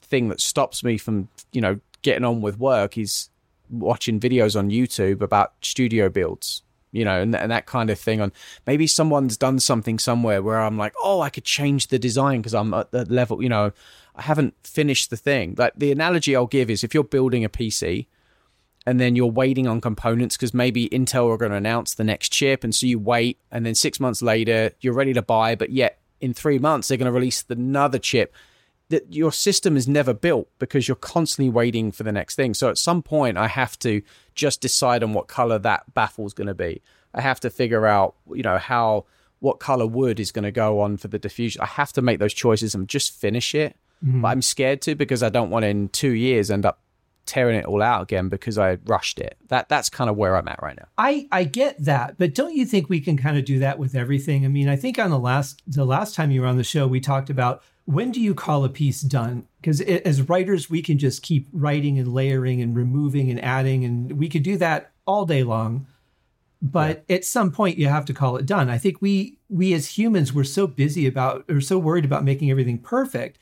thing 0.00 0.28
that 0.28 0.40
stops 0.40 0.84
me 0.84 0.98
from 0.98 1.28
you 1.52 1.60
know 1.60 1.80
getting 2.02 2.24
on 2.24 2.42
with 2.42 2.60
work 2.60 2.96
is 2.96 3.28
watching 3.70 4.20
videos 4.20 4.56
on 4.56 4.70
YouTube 4.70 5.20
about 5.20 5.54
studio 5.62 6.08
builds. 6.08 6.62
You 6.94 7.04
know, 7.04 7.20
and, 7.20 7.34
and 7.34 7.50
that 7.50 7.66
kind 7.66 7.90
of 7.90 7.98
thing. 7.98 8.20
On 8.20 8.32
maybe 8.66 8.86
someone's 8.86 9.36
done 9.36 9.58
something 9.58 9.98
somewhere 9.98 10.42
where 10.42 10.60
I'm 10.60 10.78
like, 10.78 10.94
oh, 11.02 11.20
I 11.20 11.28
could 11.28 11.44
change 11.44 11.88
the 11.88 11.98
design 11.98 12.40
because 12.40 12.54
I'm 12.54 12.72
at 12.72 12.92
the 12.92 13.04
level. 13.06 13.42
You 13.42 13.48
know, 13.48 13.72
I 14.14 14.22
haven't 14.22 14.54
finished 14.62 15.10
the 15.10 15.16
thing. 15.16 15.56
Like 15.58 15.74
the 15.76 15.92
analogy 15.92 16.36
I'll 16.36 16.46
give 16.46 16.70
is 16.70 16.84
if 16.84 16.94
you're 16.94 17.04
building 17.04 17.44
a 17.44 17.48
PC 17.48 18.06
and 18.86 19.00
then 19.00 19.16
you're 19.16 19.26
waiting 19.26 19.66
on 19.66 19.80
components 19.80 20.36
because 20.36 20.54
maybe 20.54 20.88
Intel 20.90 21.32
are 21.32 21.38
going 21.38 21.50
to 21.50 21.56
announce 21.56 21.94
the 21.94 22.04
next 22.04 22.30
chip, 22.30 22.64
and 22.64 22.74
so 22.74 22.86
you 22.86 22.98
wait, 22.98 23.38
and 23.50 23.64
then 23.64 23.74
six 23.74 23.98
months 23.98 24.22
later 24.22 24.72
you're 24.80 24.94
ready 24.94 25.12
to 25.14 25.22
buy, 25.22 25.54
but 25.54 25.70
yet 25.70 25.98
in 26.20 26.34
three 26.34 26.58
months 26.58 26.88
they're 26.88 26.98
going 26.98 27.06
to 27.06 27.12
release 27.12 27.44
another 27.48 27.98
chip. 27.98 28.34
That 28.90 29.12
your 29.12 29.32
system 29.32 29.76
is 29.76 29.88
never 29.88 30.12
built 30.12 30.48
because 30.58 30.86
you're 30.86 30.94
constantly 30.94 31.50
waiting 31.50 31.90
for 31.90 32.02
the 32.02 32.12
next 32.12 32.36
thing. 32.36 32.52
So 32.54 32.68
at 32.68 32.78
some 32.78 33.02
point, 33.02 33.38
I 33.38 33.48
have 33.48 33.78
to 33.80 34.02
just 34.34 34.60
decide 34.60 35.02
on 35.02 35.14
what 35.14 35.26
color 35.26 35.58
that 35.58 35.94
baffle 35.94 36.26
is 36.26 36.34
going 36.34 36.48
to 36.48 36.54
be. 36.54 36.82
I 37.14 37.20
have 37.22 37.40
to 37.40 37.50
figure 37.50 37.86
out, 37.86 38.14
you 38.32 38.42
know, 38.42 38.58
how 38.58 39.06
what 39.40 39.58
color 39.58 39.86
wood 39.86 40.20
is 40.20 40.32
going 40.32 40.44
to 40.44 40.50
go 40.50 40.80
on 40.80 40.96
for 40.96 41.08
the 41.08 41.18
diffusion. 41.18 41.62
I 41.62 41.66
have 41.66 41.92
to 41.94 42.02
make 42.02 42.18
those 42.18 42.34
choices 42.34 42.74
and 42.74 42.88
just 42.88 43.12
finish 43.12 43.54
it. 43.54 43.76
Mm-hmm. 44.04 44.22
But 44.22 44.28
I'm 44.28 44.42
scared 44.42 44.82
to 44.82 44.94
because 44.94 45.22
I 45.22 45.28
don't 45.28 45.50
want 45.50 45.64
in 45.64 45.88
two 45.88 46.10
years 46.10 46.50
end 46.50 46.66
up 46.66 46.80
tearing 47.26 47.56
it 47.56 47.64
all 47.64 47.82
out 47.82 48.02
again 48.02 48.28
because 48.28 48.58
I 48.58 48.78
rushed 48.84 49.18
it. 49.18 49.36
That 49.48 49.68
that's 49.68 49.88
kind 49.88 50.10
of 50.10 50.16
where 50.16 50.36
I'm 50.36 50.48
at 50.48 50.62
right 50.62 50.76
now. 50.76 50.88
I 50.98 51.26
I 51.32 51.44
get 51.44 51.82
that, 51.84 52.18
but 52.18 52.34
don't 52.34 52.54
you 52.54 52.66
think 52.66 52.88
we 52.88 53.00
can 53.00 53.16
kind 53.16 53.38
of 53.38 53.44
do 53.44 53.58
that 53.60 53.78
with 53.78 53.94
everything? 53.94 54.44
I 54.44 54.48
mean, 54.48 54.68
I 54.68 54.76
think 54.76 54.98
on 54.98 55.10
the 55.10 55.18
last 55.18 55.62
the 55.66 55.84
last 55.84 56.14
time 56.14 56.30
you 56.30 56.42
were 56.42 56.46
on 56.46 56.56
the 56.56 56.64
show, 56.64 56.86
we 56.86 57.00
talked 57.00 57.30
about 57.30 57.62
when 57.86 58.10
do 58.10 58.20
you 58.20 58.34
call 58.34 58.64
a 58.64 58.68
piece 58.68 59.00
done? 59.00 59.46
Because 59.60 59.80
as 59.80 60.22
writers, 60.22 60.70
we 60.70 60.82
can 60.82 60.98
just 60.98 61.22
keep 61.22 61.46
writing 61.52 61.98
and 61.98 62.12
layering 62.12 62.62
and 62.62 62.74
removing 62.74 63.30
and 63.30 63.42
adding, 63.42 63.84
and 63.84 64.18
we 64.18 64.28
could 64.28 64.42
do 64.42 64.56
that 64.58 64.92
all 65.06 65.26
day 65.26 65.42
long. 65.42 65.86
But 66.62 67.04
yeah. 67.08 67.16
at 67.16 67.24
some 67.26 67.50
point, 67.50 67.76
you 67.76 67.88
have 67.88 68.06
to 68.06 68.14
call 68.14 68.36
it 68.36 68.46
done. 68.46 68.70
I 68.70 68.78
think 68.78 69.02
we 69.02 69.38
we 69.50 69.74
as 69.74 69.98
humans 69.98 70.32
we're 70.32 70.44
so 70.44 70.66
busy 70.66 71.06
about 71.06 71.44
or 71.50 71.60
so 71.60 71.78
worried 71.78 72.06
about 72.06 72.24
making 72.24 72.50
everything 72.50 72.78
perfect 72.78 73.38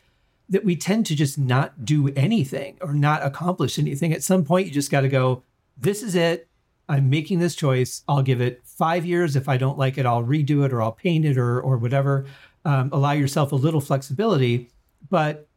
that 0.48 0.64
we 0.64 0.76
tend 0.76 1.07
to 1.07 1.14
just 1.14 1.38
not 1.38 1.85
do 1.85 2.09
anything 2.14 2.76
or 2.81 2.92
not 2.92 3.24
accomplish 3.24 3.78
anything. 3.78 4.12
At 4.12 4.22
some 4.22 4.44
point, 4.44 4.66
you 4.66 4.72
just 4.72 4.90
got 4.90 5.02
to 5.02 5.09
go, 5.09 5.44
this 5.78 6.02
is 6.02 6.14
it. 6.14 6.48
I'm 6.88 7.09
making 7.09 7.38
this 7.38 7.55
choice. 7.55 8.02
I'll 8.09 8.22
give 8.22 8.40
it 8.40 8.61
five 8.64 9.07
years. 9.07 9.35
If 9.35 9.48
I 9.48 9.57
don't 9.57 9.78
like 9.78 9.96
it, 9.96 10.05
I'll 10.05 10.24
redo 10.24 10.64
it 10.64 10.72
or 10.72 10.83
I'll 10.83 10.92
paint 10.92 11.24
it 11.24 11.38
or, 11.38 11.61
or 11.61 11.78
whatever. 11.78 12.26
Um, 12.64 12.90
allow 12.92 13.12
yourself 13.12 13.53
a 13.53 13.57
little 13.57 13.81
flexibility. 13.81 14.70
But 15.11 15.48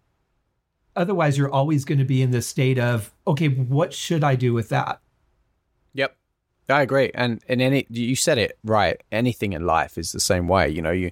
otherwise, 0.95 1.37
you're 1.37 1.51
always 1.51 1.85
going 1.85 1.99
to 1.99 2.05
be 2.05 2.21
in 2.21 2.31
this 2.31 2.47
state 2.47 2.79
of, 2.79 3.13
okay, 3.27 3.47
what 3.47 3.93
should 3.93 4.23
I 4.23 4.35
do 4.35 4.53
with 4.53 4.69
that? 4.69 5.01
Yep. 5.93 6.15
I 6.69 6.81
agree. 6.81 7.11
And, 7.13 7.43
and 7.47 7.61
any, 7.61 7.85
you 7.89 8.15
said 8.15 8.37
it 8.37 8.57
right. 8.63 9.01
Anything 9.11 9.53
in 9.53 9.65
life 9.65 9.97
is 9.97 10.11
the 10.11 10.19
same 10.19 10.47
way. 10.47 10.69
You 10.69 10.81
know, 10.81 10.91
you, 10.91 11.11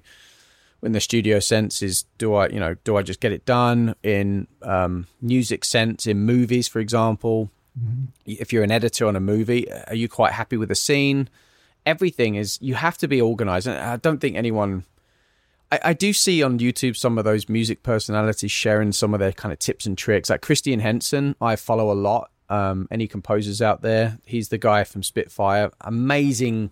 in 0.84 0.92
the 0.92 1.00
studio 1.00 1.40
sense 1.40 1.82
is 1.82 2.04
do 2.18 2.34
I 2.34 2.48
you 2.48 2.60
know 2.60 2.74
do 2.84 2.96
I 2.96 3.02
just 3.02 3.20
get 3.20 3.32
it 3.32 3.44
done 3.46 3.94
in 4.02 4.46
um, 4.62 5.06
music 5.20 5.64
sense 5.64 6.06
in 6.06 6.18
movies 6.20 6.68
for 6.68 6.78
example 6.78 7.50
mm-hmm. 7.78 8.04
if 8.26 8.52
you're 8.52 8.62
an 8.62 8.70
editor 8.70 9.06
on 9.06 9.16
a 9.16 9.20
movie 9.20 9.66
are 9.88 9.94
you 9.94 10.08
quite 10.08 10.32
happy 10.32 10.56
with 10.56 10.68
the 10.68 10.74
scene 10.74 11.30
everything 11.86 12.34
is 12.34 12.58
you 12.60 12.74
have 12.74 12.98
to 12.98 13.08
be 13.08 13.20
organized 13.20 13.66
and 13.66 13.78
I 13.78 13.96
don't 13.96 14.20
think 14.20 14.36
anyone 14.36 14.84
I, 15.72 15.80
I 15.84 15.92
do 15.92 16.12
see 16.12 16.42
on 16.42 16.58
YouTube 16.58 16.96
some 16.96 17.18
of 17.18 17.24
those 17.24 17.48
music 17.48 17.82
personalities 17.82 18.50
sharing 18.50 18.92
some 18.92 19.14
of 19.14 19.20
their 19.20 19.32
kind 19.32 19.52
of 19.52 19.58
tips 19.58 19.86
and 19.86 19.96
tricks 19.96 20.30
like 20.30 20.42
Christian 20.42 20.80
Henson 20.80 21.34
I 21.40 21.56
follow 21.56 21.90
a 21.90 21.94
lot 21.94 22.30
um, 22.48 22.86
any 22.90 23.06
composers 23.06 23.62
out 23.62 23.82
there 23.82 24.18
he's 24.26 24.50
the 24.50 24.58
guy 24.58 24.84
from 24.84 25.02
Spitfire 25.02 25.70
amazing 25.80 26.70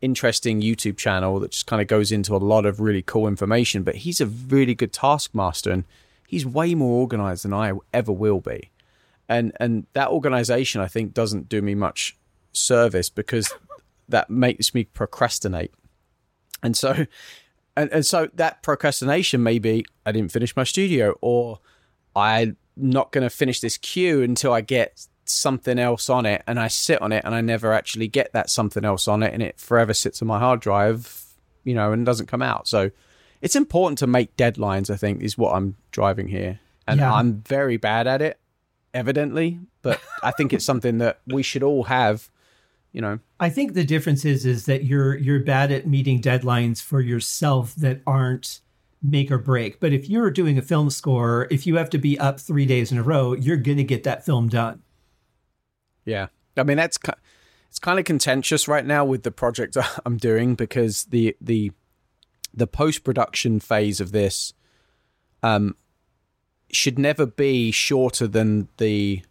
interesting 0.00 0.60
YouTube 0.60 0.96
channel 0.96 1.40
that 1.40 1.52
just 1.52 1.66
kind 1.66 1.82
of 1.82 1.88
goes 1.88 2.12
into 2.12 2.34
a 2.34 2.38
lot 2.38 2.66
of 2.66 2.80
really 2.80 3.02
cool 3.02 3.26
information. 3.26 3.82
But 3.82 3.96
he's 3.96 4.20
a 4.20 4.26
really 4.26 4.74
good 4.74 4.92
taskmaster 4.92 5.70
and 5.70 5.84
he's 6.26 6.46
way 6.46 6.74
more 6.74 7.00
organized 7.00 7.44
than 7.44 7.52
I 7.52 7.72
ever 7.92 8.12
will 8.12 8.40
be. 8.40 8.70
And 9.28 9.52
and 9.60 9.86
that 9.92 10.08
organization 10.08 10.80
I 10.80 10.88
think 10.88 11.14
doesn't 11.14 11.48
do 11.48 11.60
me 11.60 11.74
much 11.74 12.16
service 12.52 13.10
because 13.10 13.52
that 14.08 14.30
makes 14.30 14.74
me 14.74 14.84
procrastinate. 14.84 15.72
And 16.62 16.76
so 16.76 17.06
and, 17.78 17.92
and 17.92 18.06
so 18.06 18.28
that 18.34 18.62
procrastination 18.62 19.42
may 19.42 19.58
be 19.58 19.84
I 20.04 20.12
didn't 20.12 20.32
finish 20.32 20.56
my 20.56 20.64
studio 20.64 21.16
or 21.20 21.60
I'm 22.16 22.56
not 22.76 23.12
going 23.12 23.22
to 23.22 23.30
finish 23.30 23.60
this 23.60 23.76
cue 23.76 24.22
until 24.22 24.52
I 24.52 24.60
get 24.60 25.06
something 25.24 25.78
else 25.78 26.10
on 26.10 26.26
it 26.26 26.42
and 26.46 26.58
I 26.58 26.68
sit 26.68 27.00
on 27.00 27.12
it 27.12 27.24
and 27.24 27.34
I 27.34 27.40
never 27.40 27.72
actually 27.72 28.08
get 28.08 28.32
that 28.32 28.50
something 28.50 28.84
else 28.84 29.06
on 29.06 29.22
it 29.22 29.32
and 29.32 29.42
it 29.42 29.60
forever 29.60 29.94
sits 29.94 30.20
on 30.22 30.28
my 30.28 30.38
hard 30.38 30.60
drive, 30.60 31.24
you 31.64 31.74
know, 31.74 31.92
and 31.92 32.04
doesn't 32.04 32.26
come 32.26 32.42
out. 32.42 32.66
So 32.66 32.90
it's 33.40 33.54
important 33.54 33.98
to 33.98 34.06
make 34.06 34.36
deadlines, 34.36 34.90
I 34.90 34.96
think, 34.96 35.22
is 35.22 35.38
what 35.38 35.54
I'm 35.54 35.76
driving 35.92 36.28
here. 36.28 36.58
And 36.86 37.00
yeah. 37.00 37.12
I'm 37.12 37.42
very 37.42 37.76
bad 37.76 38.06
at 38.06 38.22
it, 38.22 38.40
evidently, 38.94 39.60
but 39.82 40.00
I 40.22 40.32
think 40.32 40.52
it's 40.52 40.64
something 40.64 40.98
that 40.98 41.20
we 41.26 41.42
should 41.42 41.62
all 41.62 41.84
have, 41.84 42.30
you 42.92 43.00
know. 43.00 43.18
I 43.40 43.50
think 43.50 43.74
the 43.74 43.84
difference 43.84 44.24
is 44.24 44.44
is 44.44 44.66
that 44.66 44.84
you're 44.84 45.16
you're 45.16 45.40
bad 45.40 45.70
at 45.72 45.86
meeting 45.86 46.20
deadlines 46.20 46.82
for 46.82 47.00
yourself 47.00 47.74
that 47.76 48.00
aren't 48.06 48.60
make 49.02 49.30
or 49.30 49.38
break. 49.38 49.78
But 49.80 49.92
if 49.92 50.08
you're 50.08 50.30
doing 50.30 50.58
a 50.58 50.62
film 50.62 50.90
score, 50.90 51.46
if 51.50 51.66
you 51.66 51.76
have 51.76 51.90
to 51.90 51.98
be 51.98 52.18
up 52.18 52.40
3 52.40 52.66
days 52.66 52.90
in 52.90 52.98
a 52.98 53.02
row, 53.02 53.32
you're 53.32 53.56
going 53.56 53.76
to 53.76 53.84
get 53.84 54.02
that 54.04 54.24
film 54.24 54.48
done. 54.48 54.82
Yeah, 56.04 56.28
I 56.56 56.62
mean 56.62 56.76
that's 56.76 56.98
it's 57.68 57.78
kind 57.78 57.98
of 57.98 58.04
contentious 58.04 58.66
right 58.66 58.84
now 58.84 59.04
with 59.04 59.22
the 59.22 59.30
project 59.30 59.76
I'm 60.06 60.16
doing 60.16 60.54
because 60.54 61.04
the 61.04 61.36
the 61.40 61.72
the 62.54 62.66
post 62.66 63.04
production 63.04 63.60
phase 63.60 64.00
of 64.00 64.10
this 64.10 64.54
um 65.42 65.76
should 66.72 66.98
never 66.98 67.26
be 67.26 67.70
shorter 67.70 68.26
than 68.26 68.68
the 68.78 69.22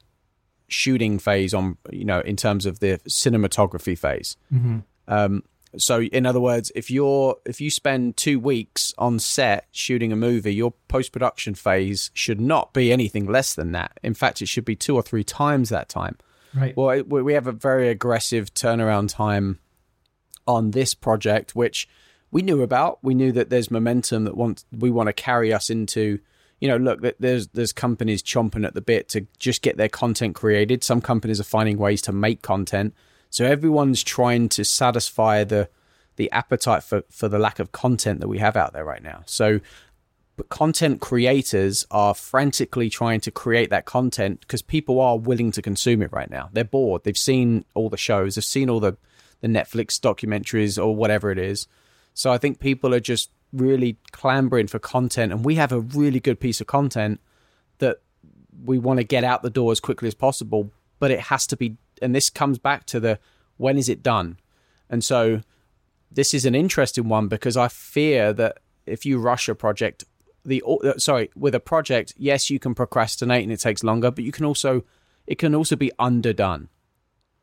shooting 0.67 1.19
phase 1.19 1.53
on 1.53 1.77
you 1.91 2.05
know 2.05 2.19
in 2.21 2.35
terms 2.35 2.65
of 2.65 2.79
the 2.79 2.99
cinematography 3.07 3.97
phase. 3.97 4.35
Mm-hmm. 4.53 4.79
Um, 5.07 5.43
so 5.77 6.01
in 6.01 6.25
other 6.25 6.39
words, 6.39 6.71
if 6.75 6.89
you're 6.89 7.37
if 7.45 7.59
you 7.61 7.69
spend 7.69 8.17
two 8.17 8.39
weeks 8.39 8.93
on 8.97 9.19
set 9.19 9.67
shooting 9.71 10.11
a 10.11 10.15
movie, 10.15 10.53
your 10.53 10.73
post 10.87 11.11
production 11.11 11.55
phase 11.55 12.11
should 12.13 12.39
not 12.39 12.73
be 12.73 12.91
anything 12.91 13.25
less 13.25 13.53
than 13.53 13.71
that. 13.73 13.99
In 14.03 14.13
fact, 14.13 14.41
it 14.41 14.47
should 14.47 14.65
be 14.65 14.75
two 14.75 14.95
or 14.95 15.01
three 15.01 15.23
times 15.23 15.69
that 15.69 15.89
time. 15.89 16.17
Right. 16.53 16.75
Well, 16.75 17.03
we 17.03 17.33
have 17.33 17.47
a 17.47 17.51
very 17.51 17.89
aggressive 17.89 18.53
turnaround 18.53 19.13
time 19.13 19.59
on 20.47 20.71
this 20.71 20.93
project, 20.93 21.55
which 21.55 21.87
we 22.31 22.41
knew 22.41 22.61
about. 22.61 22.99
We 23.03 23.13
knew 23.13 23.31
that 23.33 23.49
there's 23.49 23.69
momentum 23.69 24.23
that 24.23 24.35
want 24.35 24.63
we 24.71 24.89
want 24.89 25.07
to 25.07 25.13
carry 25.13 25.53
us 25.53 25.69
into. 25.69 26.19
You 26.59 26.67
know, 26.67 26.77
look, 26.77 27.05
there's 27.19 27.47
there's 27.49 27.73
companies 27.73 28.23
chomping 28.23 28.65
at 28.65 28.73
the 28.73 28.81
bit 28.81 29.09
to 29.09 29.27
just 29.37 29.61
get 29.61 29.77
their 29.77 29.89
content 29.89 30.35
created. 30.35 30.83
Some 30.83 31.01
companies 31.01 31.39
are 31.39 31.45
finding 31.45 31.77
ways 31.77 32.01
to 32.03 32.11
make 32.11 32.41
content. 32.41 32.93
So 33.29 33.45
everyone's 33.45 34.03
trying 34.03 34.49
to 34.49 34.63
satisfy 34.65 35.43
the 35.43 35.69
the 36.15 36.31
appetite 36.31 36.83
for 36.83 37.03
for 37.09 37.29
the 37.29 37.39
lack 37.39 37.59
of 37.59 37.71
content 37.71 38.21
that 38.21 38.27
we 38.27 38.39
have 38.39 38.57
out 38.57 38.73
there 38.73 38.85
right 38.85 39.03
now. 39.03 39.21
So 39.25 39.59
but 40.37 40.49
content 40.49 41.01
creators 41.01 41.85
are 41.89 42.13
frantically 42.13 42.91
trying 42.91 43.19
to 43.21 43.31
create 43.31 43.71
that 43.71 43.85
content 43.85 44.39
because 44.41 44.61
people 44.61 45.01
are 45.01 45.17
willing 45.17 45.51
to 45.51 45.63
consume 45.63 46.03
it 46.03 46.13
right 46.13 46.29
now. 46.29 46.49
They're 46.53 46.63
bored. 46.63 47.03
They've 47.03 47.17
seen 47.17 47.65
all 47.73 47.89
the 47.89 47.97
shows, 47.97 48.35
they've 48.35 48.43
seen 48.43 48.69
all 48.69 48.79
the, 48.79 48.95
the 49.41 49.47
Netflix 49.47 49.99
documentaries 49.99 50.81
or 50.81 50.95
whatever 50.95 51.31
it 51.31 51.39
is. 51.39 51.67
So 52.13 52.31
I 52.31 52.37
think 52.37 52.59
people 52.59 52.93
are 52.93 52.99
just 52.99 53.31
really 53.53 53.97
clambering 54.11 54.67
for 54.67 54.79
content, 54.79 55.31
and 55.31 55.45
we 55.45 55.55
have 55.55 55.71
a 55.71 55.79
really 55.79 56.19
good 56.19 56.39
piece 56.39 56.61
of 56.61 56.67
content 56.67 57.19
that 57.79 57.97
we 58.63 58.79
want 58.79 58.99
to 58.99 59.03
get 59.03 59.23
out 59.23 59.43
the 59.43 59.49
door 59.49 59.71
as 59.71 59.79
quickly 59.79 60.07
as 60.07 60.15
possible. 60.15 60.71
But 60.99 61.11
it 61.11 61.19
has 61.19 61.45
to 61.47 61.57
be, 61.57 61.77
and 62.01 62.15
this 62.15 62.29
comes 62.29 62.57
back 62.57 62.85
to 62.87 62.99
the 62.99 63.19
when 63.57 63.77
is 63.77 63.89
it 63.89 64.01
done? 64.01 64.37
And 64.89 65.03
so 65.03 65.41
this 66.11 66.33
is 66.33 66.45
an 66.45 66.55
interesting 66.55 67.09
one 67.09 67.27
because 67.27 67.57
I 67.57 67.67
fear 67.67 68.33
that 68.33 68.59
if 68.85 69.05
you 69.05 69.19
rush 69.19 69.47
a 69.49 69.55
project, 69.55 70.05
the 70.47 70.63
sorry 70.97 71.29
with 71.35 71.53
a 71.53 71.59
project 71.59 72.13
yes 72.17 72.49
you 72.49 72.57
can 72.57 72.73
procrastinate 72.73 73.43
and 73.43 73.51
it 73.51 73.59
takes 73.59 73.83
longer 73.83 74.09
but 74.09 74.23
you 74.23 74.31
can 74.31 74.45
also 74.45 74.83
it 75.27 75.37
can 75.37 75.53
also 75.53 75.75
be 75.75 75.91
underdone 75.99 76.69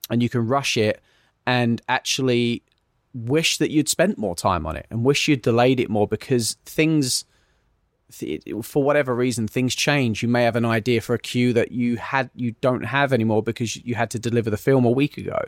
and 0.08 0.22
you 0.22 0.28
can 0.30 0.48
rush 0.48 0.76
it 0.78 1.02
and 1.46 1.82
actually 1.86 2.62
wish 3.14 3.58
that 3.58 3.70
you'd 3.70 3.88
spent 3.88 4.18
more 4.18 4.34
time 4.34 4.66
on 4.66 4.76
it 4.76 4.86
and 4.90 5.04
wish 5.04 5.28
you'd 5.28 5.42
delayed 5.42 5.80
it 5.80 5.88
more 5.88 6.06
because 6.06 6.56
things 6.64 7.24
for 8.62 8.82
whatever 8.82 9.14
reason 9.14 9.48
things 9.48 9.74
change 9.74 10.22
you 10.22 10.28
may 10.28 10.44
have 10.44 10.56
an 10.56 10.64
idea 10.64 11.00
for 11.00 11.14
a 11.14 11.18
cue 11.18 11.52
that 11.52 11.72
you 11.72 11.96
had 11.96 12.28
you 12.34 12.54
don't 12.60 12.84
have 12.84 13.12
anymore 13.12 13.42
because 13.42 13.76
you 13.76 13.94
had 13.94 14.10
to 14.10 14.18
deliver 14.18 14.50
the 14.50 14.56
film 14.56 14.84
a 14.84 14.90
week 14.90 15.16
ago 15.16 15.38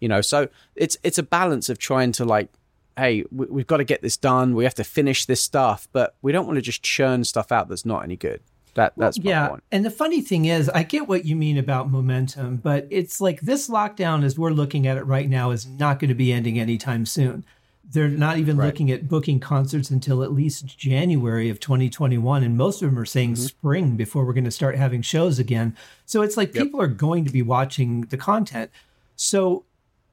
you 0.00 0.08
know 0.08 0.20
so 0.20 0.48
it's 0.74 0.96
it's 1.02 1.18
a 1.18 1.22
balance 1.22 1.68
of 1.68 1.78
trying 1.78 2.10
to 2.10 2.24
like 2.24 2.48
hey, 2.96 3.24
we, 3.30 3.60
have 3.60 3.66
got 3.66 3.78
to 3.78 3.84
get 3.84 4.02
this 4.02 4.16
done. 4.16 4.54
We 4.54 4.64
have 4.64 4.74
to 4.74 4.84
finish 4.84 5.24
this 5.24 5.40
stuff, 5.40 5.88
but 5.92 6.14
we 6.22 6.32
don't 6.32 6.46
want 6.46 6.56
to 6.56 6.62
just 6.62 6.82
churn 6.82 7.24
stuff 7.24 7.50
out 7.50 7.68
that's 7.68 7.84
not 7.84 8.04
any 8.04 8.16
good. 8.16 8.40
That 8.74 8.92
that's 8.96 9.18
well, 9.18 9.28
yeah. 9.28 9.56
And 9.72 9.84
the 9.84 9.90
funny 9.90 10.20
thing 10.20 10.46
is, 10.46 10.68
I 10.68 10.82
get 10.82 11.08
what 11.08 11.24
you 11.24 11.36
mean 11.36 11.58
about 11.58 11.90
momentum, 11.90 12.56
but 12.56 12.86
it's 12.90 13.20
like 13.20 13.40
this 13.40 13.68
lockdown, 13.68 14.24
as 14.24 14.38
we're 14.38 14.50
looking 14.50 14.86
at 14.86 14.96
it 14.96 15.04
right 15.04 15.28
now, 15.28 15.50
is 15.50 15.66
not 15.66 15.98
going 16.00 16.08
to 16.08 16.14
be 16.14 16.32
ending 16.32 16.58
anytime 16.58 17.06
soon. 17.06 17.44
they're 17.92 18.08
not 18.08 18.38
even 18.38 18.56
right. 18.56 18.66
looking 18.66 18.90
at 18.90 19.08
booking 19.08 19.38
concerts 19.38 19.90
until 19.90 20.22
at 20.22 20.32
least 20.32 20.66
January 20.78 21.50
of 21.50 21.60
2021. 21.60 22.42
And 22.42 22.56
most 22.56 22.82
of 22.82 22.90
them 22.90 22.98
are 22.98 23.04
saying 23.04 23.34
mm-hmm. 23.34 23.44
spring 23.44 23.96
before 23.96 24.24
we're 24.24 24.32
going 24.32 24.44
to 24.44 24.50
start 24.50 24.76
having 24.76 25.02
shows 25.02 25.38
again. 25.38 25.76
So 26.06 26.22
it's 26.22 26.36
like 26.36 26.54
yep. 26.54 26.64
people 26.64 26.80
are 26.80 26.88
going 26.88 27.24
to 27.24 27.32
be 27.32 27.42
watching 27.42 28.02
the 28.02 28.16
content. 28.16 28.70
So 29.16 29.64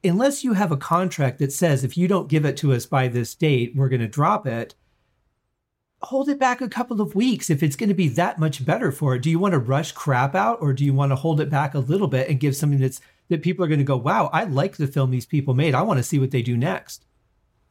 unless 0.04 0.44
you 0.44 0.54
have 0.54 0.72
a 0.72 0.78
contract 0.78 1.40
that 1.40 1.52
says 1.52 1.84
if 1.84 1.98
you 1.98 2.08
don't 2.08 2.28
give 2.28 2.46
it 2.46 2.58
to 2.58 2.74
us 2.74 2.86
by 2.86 3.08
this 3.08 3.34
date, 3.36 3.74
we're 3.76 3.90
going 3.90 4.02
to 4.02 4.08
drop 4.08 4.46
it, 4.46 4.76
hold 6.04 6.30
it 6.30 6.40
back 6.40 6.62
a 6.62 6.70
couple 6.70 7.00
of 7.00 7.16
weeks 7.16 7.50
if 7.50 7.62
it's 7.62 7.76
going 7.76 7.90
to 7.90 7.96
be 7.96 8.08
that 8.10 8.40
much 8.40 8.66
better 8.66 8.92
for 8.92 9.16
it. 9.16 9.22
Do 9.22 9.30
you 9.30 9.40
want 9.40 9.54
to 9.54 9.60
rush 9.60 9.92
crap 9.92 10.34
out 10.34 10.60
or 10.62 10.74
do 10.74 10.84
you 10.84 10.94
want 10.94 11.12
to 11.12 11.16
hold 11.16 11.40
it 11.40 11.50
back 11.50 11.74
a 11.74 11.80
little 11.80 12.08
bit 12.08 12.28
and 12.28 12.40
give 12.40 12.56
something 12.56 12.80
that's 12.80 13.02
that 13.30 13.44
people 13.44 13.64
are 13.64 13.68
going 13.68 13.80
to 13.80 13.86
go, 13.86 13.96
wow, 13.96 14.30
I 14.34 14.44
like 14.44 14.78
the 14.78 14.88
film 14.88 15.12
these 15.12 15.26
people 15.26 15.54
made. 15.54 15.74
I 15.74 15.84
want 15.84 16.00
to 16.00 16.04
see 16.04 16.20
what 16.20 16.32
they 16.32 16.42
do 16.42 16.58
next. 16.58 17.06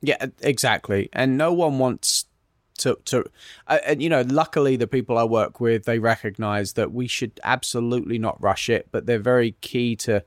Yeah, 0.01 0.27
exactly. 0.41 1.11
And 1.13 1.37
no 1.37 1.53
one 1.53 1.79
wants 1.79 2.27
to 2.79 2.99
to 3.07 3.25
uh, 3.67 3.79
and 3.85 4.03
you 4.03 4.09
know, 4.09 4.23
luckily 4.23 4.77
the 4.77 4.87
people 4.87 5.19
I 5.19 5.25
work 5.25 5.61
with 5.61 5.85
they 5.85 5.99
recognize 5.99 6.75
that 6.75 6.93
we 6.93 7.07
should 7.07 7.39
absolutely 7.45 8.19
not 8.19 8.41
rush 8.43 8.71
it, 8.71 8.89
but 8.91 9.07
they're 9.07 9.19
very 9.19 9.53
key 9.61 9.97
to 9.97 10.25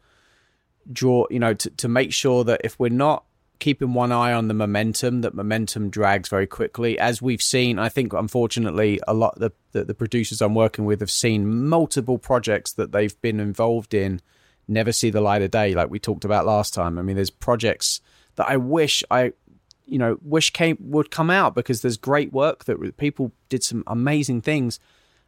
draw, 0.91 1.25
you 1.31 1.39
know, 1.39 1.53
to 1.53 1.69
to 1.69 1.87
make 1.87 2.13
sure 2.13 2.43
that 2.43 2.61
if 2.63 2.79
we're 2.79 2.89
not 2.89 3.23
keeping 3.63 3.93
one 3.93 4.11
eye 4.11 4.33
on 4.33 4.49
the 4.49 4.53
momentum 4.53 5.21
that 5.21 5.33
momentum 5.33 5.89
drags 5.89 6.27
very 6.27 6.45
quickly. 6.45 6.99
As 6.99 7.21
we've 7.21 7.41
seen 7.41 7.79
i 7.79 7.87
think 7.87 8.11
unfortunately 8.11 8.99
a 9.07 9.13
lot 9.13 9.35
of 9.35 9.39
the, 9.39 9.51
the, 9.71 9.85
the 9.85 9.93
producers 9.93 10.41
i'm 10.41 10.53
working 10.53 10.83
with 10.83 10.99
have 10.99 11.09
seen 11.09 11.67
multiple 11.69 12.17
projects 12.17 12.73
that 12.73 12.91
they've 12.91 13.19
been 13.21 13.39
involved 13.39 13.93
in 13.93 14.21
never 14.67 14.91
see 14.91 15.09
the 15.09 15.21
light 15.21 15.41
of 15.41 15.51
day 15.51 15.73
like 15.73 15.89
we 15.89 15.97
talked 15.97 16.25
about 16.25 16.45
last 16.45 16.73
time. 16.73 16.99
I 16.99 17.01
mean 17.03 17.15
there's 17.15 17.29
projects 17.29 18.01
that 18.35 18.49
i 18.49 18.57
wish 18.57 19.01
i 19.09 19.31
you 19.85 19.97
know 19.97 20.17
wish 20.21 20.49
came 20.49 20.77
would 20.81 21.09
come 21.09 21.29
out 21.29 21.55
because 21.55 21.81
there's 21.81 21.97
great 21.97 22.33
work 22.33 22.65
that 22.65 22.97
people 22.97 23.31
did 23.47 23.63
some 23.63 23.83
amazing 23.87 24.41
things 24.41 24.77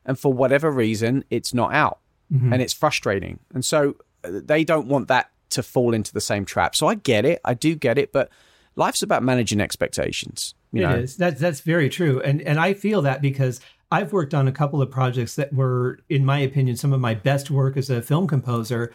and 0.05 0.19
for 0.19 0.33
whatever 0.33 0.69
reason 0.69 1.23
it's 1.29 1.53
not 1.53 1.73
out. 1.73 1.99
Mm-hmm. 2.33 2.53
and 2.53 2.61
it's 2.61 2.73
frustrating. 2.73 3.39
And 3.53 3.63
so 3.63 3.97
uh, 4.23 4.41
they 4.43 4.63
don't 4.63 4.87
want 4.87 5.09
that 5.09 5.29
to 5.55 5.63
fall 5.63 5.93
into 5.93 6.13
the 6.13 6.21
same 6.21 6.45
trap. 6.45 6.75
So 6.75 6.87
I 6.87 6.95
get 6.95 7.25
it. 7.25 7.41
I 7.43 7.53
do 7.53 7.75
get 7.75 7.97
it, 7.97 8.11
but 8.11 8.29
life's 8.75 9.01
about 9.01 9.23
managing 9.23 9.59
expectations. 9.59 10.53
You 10.71 10.81
know? 10.81 10.91
It 10.91 11.03
is. 11.03 11.17
That's 11.17 11.39
that's 11.39 11.61
very 11.61 11.89
true. 11.89 12.21
And 12.21 12.41
and 12.41 12.59
I 12.59 12.73
feel 12.73 13.01
that 13.03 13.21
because 13.21 13.61
I've 13.91 14.13
worked 14.13 14.33
on 14.33 14.47
a 14.47 14.51
couple 14.51 14.81
of 14.81 14.91
projects 14.91 15.35
that 15.35 15.53
were, 15.53 15.99
in 16.09 16.25
my 16.25 16.39
opinion, 16.39 16.75
some 16.75 16.91
of 16.91 16.99
my 16.99 17.13
best 17.13 17.49
work 17.49 17.77
as 17.77 17.89
a 17.89 18.01
film 18.01 18.27
composer 18.27 18.93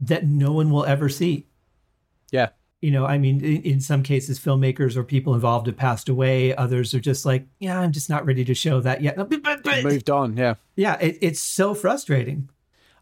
that 0.00 0.26
no 0.26 0.52
one 0.52 0.70
will 0.70 0.84
ever 0.84 1.08
see. 1.08 1.46
Yeah. 2.30 2.48
You 2.80 2.90
know, 2.90 3.06
I 3.06 3.18
mean, 3.18 3.44
in, 3.44 3.62
in 3.62 3.80
some 3.80 4.02
cases, 4.02 4.40
filmmakers 4.40 4.96
or 4.96 5.04
people 5.04 5.34
involved 5.34 5.68
have 5.68 5.76
passed 5.76 6.08
away. 6.08 6.56
Others 6.56 6.94
are 6.94 7.00
just 7.00 7.24
like, 7.24 7.46
yeah, 7.60 7.78
I'm 7.78 7.92
just 7.92 8.10
not 8.10 8.26
ready 8.26 8.44
to 8.44 8.54
show 8.54 8.80
that 8.80 9.02
yet. 9.02 9.16
Moved 9.84 10.10
on. 10.10 10.36
Yeah. 10.36 10.54
Yeah. 10.74 10.98
It, 10.98 11.18
it's 11.20 11.40
so 11.40 11.74
frustrating. 11.74 12.48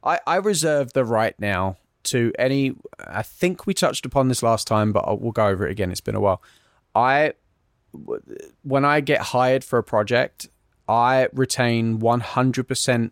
I, 0.04 0.20
I 0.26 0.36
reserve 0.36 0.92
the 0.92 1.04
right 1.04 1.38
now 1.38 1.78
to 2.04 2.32
any. 2.38 2.74
I 2.98 3.22
think 3.22 3.66
we 3.66 3.74
touched 3.74 4.06
upon 4.06 4.28
this 4.28 4.42
last 4.42 4.66
time, 4.66 4.92
but 4.92 5.20
we'll 5.20 5.32
go 5.32 5.46
over 5.46 5.66
it 5.66 5.70
again. 5.70 5.90
It's 5.90 6.00
been 6.00 6.14
a 6.14 6.20
while. 6.20 6.42
I 6.94 7.34
when 8.62 8.84
I 8.84 9.00
get 9.00 9.20
hired 9.20 9.64
for 9.64 9.78
a 9.78 9.82
project, 9.82 10.48
I 10.88 11.28
retain 11.32 11.98
100% 11.98 13.10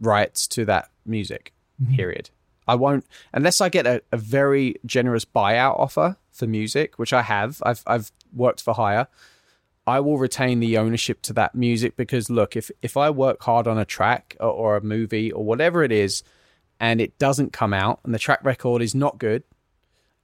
rights 0.00 0.46
to 0.48 0.64
that 0.66 0.90
music. 1.06 1.52
Mm-hmm. 1.82 1.94
Period. 1.94 2.30
I 2.68 2.74
won't 2.74 3.06
unless 3.32 3.60
I 3.60 3.68
get 3.68 3.86
a, 3.86 4.02
a, 4.12 4.16
very 4.16 4.76
generous 4.86 5.24
buyout 5.24 5.78
offer 5.78 6.16
for 6.30 6.46
music, 6.46 6.98
which 6.98 7.12
I 7.12 7.22
have. 7.22 7.60
I've 7.64 7.82
I've 7.86 8.12
worked 8.32 8.62
for 8.62 8.74
hire. 8.74 9.08
I 9.84 9.98
will 9.98 10.16
retain 10.16 10.60
the 10.60 10.78
ownership 10.78 11.22
to 11.22 11.32
that 11.32 11.54
music 11.56 11.96
because 11.96 12.30
look, 12.30 12.56
if 12.56 12.70
if 12.80 12.96
I 12.96 13.10
work 13.10 13.42
hard 13.42 13.66
on 13.66 13.78
a 13.78 13.84
track 13.84 14.36
or, 14.38 14.50
or 14.50 14.76
a 14.76 14.80
movie 14.80 15.32
or 15.32 15.44
whatever 15.44 15.82
it 15.82 15.90
is, 15.90 16.22
and 16.82 17.00
it 17.00 17.16
doesn't 17.18 17.52
come 17.52 17.72
out 17.72 18.00
and 18.04 18.12
the 18.12 18.18
track 18.18 18.40
record 18.44 18.82
is 18.82 18.92
not 18.92 19.16
good, 19.16 19.44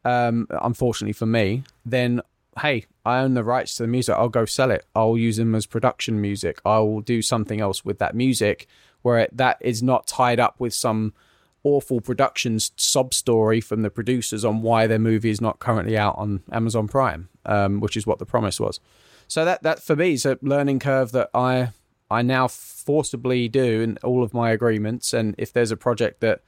um, 0.04 0.48
unfortunately 0.50 1.12
for 1.12 1.24
me, 1.24 1.62
then 1.86 2.20
hey, 2.60 2.84
I 3.06 3.20
own 3.20 3.34
the 3.34 3.44
rights 3.44 3.76
to 3.76 3.84
the 3.84 3.86
music. 3.86 4.16
I'll 4.16 4.28
go 4.28 4.44
sell 4.44 4.72
it. 4.72 4.84
I'll 4.92 5.16
use 5.16 5.36
them 5.36 5.54
as 5.54 5.64
production 5.64 6.20
music. 6.20 6.60
I 6.64 6.80
will 6.80 7.00
do 7.00 7.22
something 7.22 7.60
else 7.60 7.84
with 7.84 8.00
that 8.00 8.16
music 8.16 8.66
where 9.02 9.20
it, 9.20 9.36
that 9.36 9.58
is 9.60 9.84
not 9.84 10.08
tied 10.08 10.40
up 10.40 10.58
with 10.58 10.74
some 10.74 11.14
awful 11.62 12.00
production 12.00 12.58
sob 12.58 13.14
story 13.14 13.60
from 13.60 13.82
the 13.82 13.90
producers 13.90 14.44
on 14.44 14.60
why 14.60 14.88
their 14.88 14.98
movie 14.98 15.30
is 15.30 15.40
not 15.40 15.60
currently 15.60 15.96
out 15.96 16.18
on 16.18 16.42
Amazon 16.50 16.88
Prime, 16.88 17.28
um, 17.46 17.78
which 17.78 17.96
is 17.96 18.04
what 18.04 18.18
the 18.18 18.26
promise 18.26 18.58
was. 18.58 18.80
So 19.28 19.44
that 19.44 19.62
that 19.62 19.80
for 19.80 19.94
me 19.94 20.14
is 20.14 20.26
a 20.26 20.38
learning 20.42 20.80
curve 20.80 21.12
that 21.12 21.30
I 21.32 21.68
I 22.10 22.22
now 22.22 22.48
forcibly 22.48 23.48
do 23.48 23.82
in 23.82 23.98
all 24.02 24.22
of 24.22 24.32
my 24.32 24.50
agreements. 24.50 25.12
And 25.12 25.34
if 25.38 25.52
there's 25.52 25.70
a 25.70 25.76
project 25.76 26.20
that, 26.20 26.40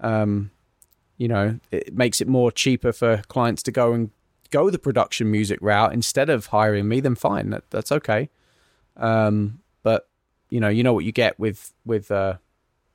um, 0.00 0.50
you 1.18 1.28
know, 1.28 1.58
it 1.70 1.94
makes 1.94 2.20
it 2.20 2.28
more 2.28 2.50
cheaper 2.50 2.92
for 2.92 3.22
clients 3.28 3.62
to 3.64 3.72
go 3.72 3.92
and 3.92 4.10
go 4.50 4.70
the 4.70 4.78
production 4.78 5.30
music 5.30 5.58
route 5.60 5.92
instead 5.92 6.30
of 6.30 6.46
hiring 6.46 6.88
me, 6.88 7.00
then 7.00 7.14
fine, 7.14 7.50
that, 7.50 7.70
that's 7.70 7.92
okay. 7.92 8.30
Um, 8.96 9.60
but 9.82 10.08
you 10.48 10.60
know, 10.60 10.68
you 10.68 10.82
know 10.82 10.92
what 10.92 11.04
you 11.04 11.12
get 11.12 11.38
with 11.38 11.74
with 11.84 12.10
uh, 12.10 12.34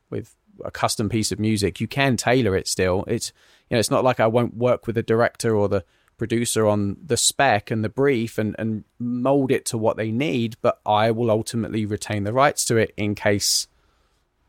with 0.10 0.36
a 0.64 0.72
custom 0.72 1.10
piece 1.10 1.32
of 1.32 1.40
music. 1.40 1.80
You 1.80 1.88
can 1.88 2.18
tailor 2.18 2.56
it 2.56 2.68
still. 2.68 3.04
It's 3.08 3.34
you 3.70 3.76
know, 3.76 3.80
it's 3.80 3.92
not 3.92 4.04
like 4.04 4.20
I 4.20 4.28
won't 4.28 4.56
work 4.56 4.88
with 4.88 4.96
the 4.96 5.04
director 5.04 5.56
or 5.56 5.68
the 5.70 5.84
producer 6.20 6.68
on 6.68 6.98
the 7.04 7.18
spec 7.18 7.72
and 7.72 7.84
the 7.84 7.90
brief 7.90 8.38
and, 8.38 8.56
and 8.60 8.84
mold 9.00 9.52
it 9.52 9.66
to 9.66 9.78
what 9.78 9.98
they 9.98 10.12
need, 10.12 10.58
but 10.62 10.80
I 10.86 11.10
will 11.10 11.32
ultimately 11.32 11.86
retain 11.86 12.26
the 12.26 12.34
rights 12.34 12.64
to 12.66 12.78
it 12.78 12.94
in 12.96 13.16
case 13.16 13.68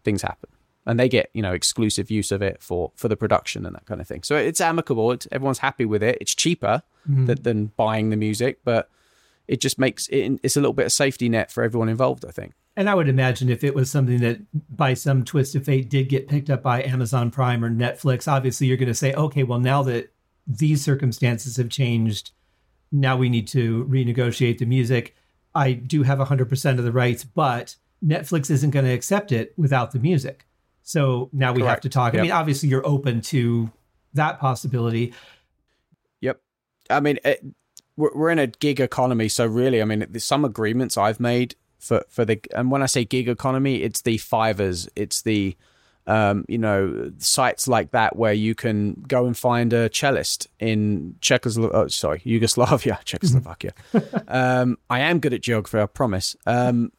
things 0.04 0.22
happen. 0.22 0.50
And 0.86 0.98
they 0.98 1.08
get, 1.08 1.30
you 1.32 1.42
know, 1.42 1.52
exclusive 1.52 2.10
use 2.10 2.32
of 2.32 2.42
it 2.42 2.62
for, 2.62 2.90
for 2.96 3.08
the 3.08 3.16
production 3.16 3.64
and 3.64 3.74
that 3.74 3.86
kind 3.86 4.00
of 4.00 4.08
thing. 4.08 4.22
So 4.22 4.36
it's 4.36 4.60
amicable. 4.60 5.12
It's, 5.12 5.28
everyone's 5.30 5.58
happy 5.58 5.84
with 5.84 6.02
it. 6.02 6.18
It's 6.20 6.34
cheaper 6.34 6.82
mm-hmm. 7.08 7.26
than, 7.26 7.42
than 7.42 7.66
buying 7.76 8.10
the 8.10 8.16
music, 8.16 8.60
but 8.64 8.90
it 9.46 9.60
just 9.60 9.78
makes 9.78 10.08
it, 10.08 10.40
it's 10.42 10.56
a 10.56 10.60
little 10.60 10.72
bit 10.72 10.86
of 10.86 10.92
safety 10.92 11.28
net 11.28 11.50
for 11.50 11.62
everyone 11.62 11.88
involved, 11.88 12.24
I 12.26 12.30
think. 12.30 12.54
And 12.76 12.88
I 12.88 12.94
would 12.94 13.08
imagine 13.08 13.50
if 13.50 13.62
it 13.62 13.74
was 13.74 13.90
something 13.90 14.20
that 14.20 14.40
by 14.74 14.94
some 14.94 15.24
twist 15.24 15.54
of 15.54 15.64
fate 15.64 15.90
did 15.90 16.08
get 16.08 16.28
picked 16.28 16.50
up 16.50 16.62
by 16.62 16.82
Amazon 16.82 17.30
Prime 17.30 17.64
or 17.64 17.70
Netflix, 17.70 18.26
obviously 18.26 18.68
you're 18.68 18.76
going 18.76 18.88
to 18.88 18.94
say, 18.94 19.12
okay, 19.12 19.42
well, 19.42 19.58
now 19.58 19.82
that 19.82 20.12
these 20.58 20.82
circumstances 20.82 21.56
have 21.56 21.68
changed. 21.68 22.32
Now 22.90 23.16
we 23.16 23.28
need 23.28 23.46
to 23.48 23.84
renegotiate 23.84 24.58
the 24.58 24.66
music. 24.66 25.14
I 25.54 25.72
do 25.72 26.02
have 26.02 26.18
100% 26.18 26.78
of 26.78 26.84
the 26.84 26.92
rights, 26.92 27.24
but 27.24 27.76
Netflix 28.04 28.50
isn't 28.50 28.70
going 28.70 28.84
to 28.84 28.92
accept 28.92 29.32
it 29.32 29.52
without 29.56 29.92
the 29.92 29.98
music. 29.98 30.46
So 30.82 31.28
now 31.32 31.52
we 31.52 31.60
Correct. 31.60 31.70
have 31.70 31.80
to 31.82 31.88
talk. 31.88 32.14
Yep. 32.14 32.20
I 32.20 32.22
mean, 32.22 32.32
obviously, 32.32 32.68
you're 32.68 32.86
open 32.86 33.20
to 33.22 33.70
that 34.14 34.40
possibility. 34.40 35.14
Yep. 36.20 36.40
I 36.88 37.00
mean, 37.00 37.18
eh, 37.24 37.32
it, 37.32 37.44
we're 37.96 38.30
in 38.30 38.38
a 38.38 38.46
gig 38.46 38.80
economy. 38.80 39.28
So, 39.28 39.46
really, 39.46 39.82
I 39.82 39.84
mean, 39.84 40.06
there's 40.08 40.24
some 40.24 40.44
agreements 40.44 40.96
I've 40.96 41.20
made 41.20 41.54
for, 41.78 42.04
for 42.08 42.24
the, 42.24 42.40
and 42.54 42.70
when 42.70 42.82
I 42.82 42.86
say 42.86 43.04
gig 43.04 43.28
economy, 43.28 43.82
it's 43.82 44.00
the 44.00 44.16
Fiverrs, 44.16 44.88
it's 44.96 45.22
the, 45.22 45.56
um, 46.10 46.44
you 46.48 46.58
know, 46.58 47.12
sites 47.18 47.68
like 47.68 47.92
that 47.92 48.16
where 48.16 48.32
you 48.32 48.56
can 48.56 48.94
go 49.06 49.26
and 49.26 49.36
find 49.36 49.72
a 49.72 49.88
cellist 49.88 50.48
in 50.58 51.14
Czechoslovakia, 51.20 51.78
oh, 51.78 51.86
sorry, 51.86 52.20
Yugoslavia, 52.24 52.98
Czechoslovakia. 53.04 53.72
um, 54.26 54.76
I 54.90 55.00
am 55.00 55.20
good 55.20 55.32
at 55.32 55.40
geography, 55.40 55.78
I 55.78 55.86
promise. 55.86 56.34
Um, 56.46 56.90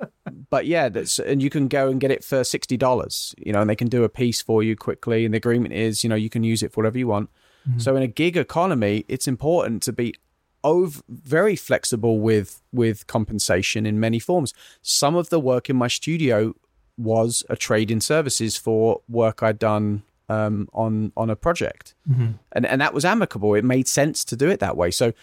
but 0.50 0.66
yeah, 0.66 0.88
that's, 0.88 1.20
and 1.20 1.44
you 1.44 1.50
can 1.50 1.68
go 1.68 1.90
and 1.90 2.00
get 2.00 2.10
it 2.10 2.24
for 2.24 2.40
$60, 2.40 3.36
you 3.38 3.52
know, 3.52 3.60
and 3.60 3.70
they 3.70 3.76
can 3.76 3.90
do 3.90 4.06
a 4.06 4.10
piece 4.10 4.42
for 4.42 4.64
you 4.64 4.78
quickly. 4.78 5.26
And 5.26 5.34
the 5.34 5.40
agreement 5.40 5.74
is, 5.74 6.06
you 6.06 6.10
know, 6.10 6.16
you 6.16 6.30
can 6.30 6.46
use 6.46 6.64
it 6.64 6.72
for 6.72 6.80
whatever 6.80 6.98
you 6.98 7.08
want. 7.08 7.30
Mm-hmm. 7.68 7.80
So 7.80 7.98
in 7.98 8.04
a 8.04 8.08
gig 8.08 8.38
economy, 8.38 9.04
it's 9.10 9.28
important 9.28 9.84
to 9.84 9.92
be 9.92 10.16
over, 10.64 11.02
very 11.10 11.58
flexible 11.58 12.20
with 12.20 12.62
with 12.72 13.08
compensation 13.08 13.86
in 13.86 14.00
many 14.00 14.20
forms. 14.20 14.54
Some 14.82 15.16
of 15.16 15.30
the 15.30 15.40
work 15.40 15.70
in 15.70 15.76
my 15.76 15.90
studio 15.90 16.54
was 17.02 17.44
a 17.50 17.56
trade 17.56 17.92
in 17.92 18.02
services 18.02 18.58
for 18.58 19.02
work 19.10 19.44
I'd 19.44 19.60
done 19.60 20.04
um, 20.30 20.70
on 20.74 21.12
on 21.18 21.30
a 21.30 21.36
project, 21.36 21.94
mm-hmm. 22.10 22.32
and 22.54 22.66
and 22.66 22.82
that 22.82 22.94
was 22.94 23.04
amicable. 23.04 23.54
It 23.54 23.66
made 23.66 23.88
sense 23.88 24.24
to 24.26 24.36
do 24.36 24.50
it 24.50 24.60
that 24.60 24.78
way. 24.78 24.92
So, 24.92 25.14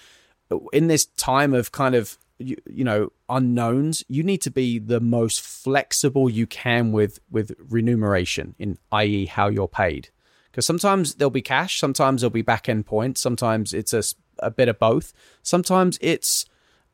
in 0.72 0.88
this 0.88 1.06
time 1.06 1.54
of 1.54 1.72
kind 1.72 1.94
of 1.94 2.18
you, 2.38 2.56
you 2.66 2.84
know 2.84 3.12
unknowns, 3.28 4.04
you 4.08 4.22
need 4.22 4.42
to 4.42 4.50
be 4.50 4.78
the 4.78 5.00
most 5.00 5.40
flexible 5.40 6.28
you 6.28 6.46
can 6.46 6.92
with 6.92 7.20
with 7.30 7.52
remuneration, 7.58 8.54
in 8.58 8.78
i.e., 8.92 9.26
how 9.26 9.48
you're 9.48 9.68
paid. 9.68 10.10
Because 10.50 10.66
sometimes 10.66 11.14
there'll 11.14 11.30
be 11.30 11.42
cash, 11.42 11.78
sometimes 11.78 12.20
there'll 12.20 12.30
be 12.30 12.42
back 12.42 12.68
end 12.68 12.84
points, 12.84 13.20
sometimes 13.20 13.72
it's 13.72 13.92
a 13.92 14.02
a 14.40 14.50
bit 14.50 14.68
of 14.68 14.78
both. 14.78 15.12
Sometimes 15.42 15.98
it's 16.00 16.44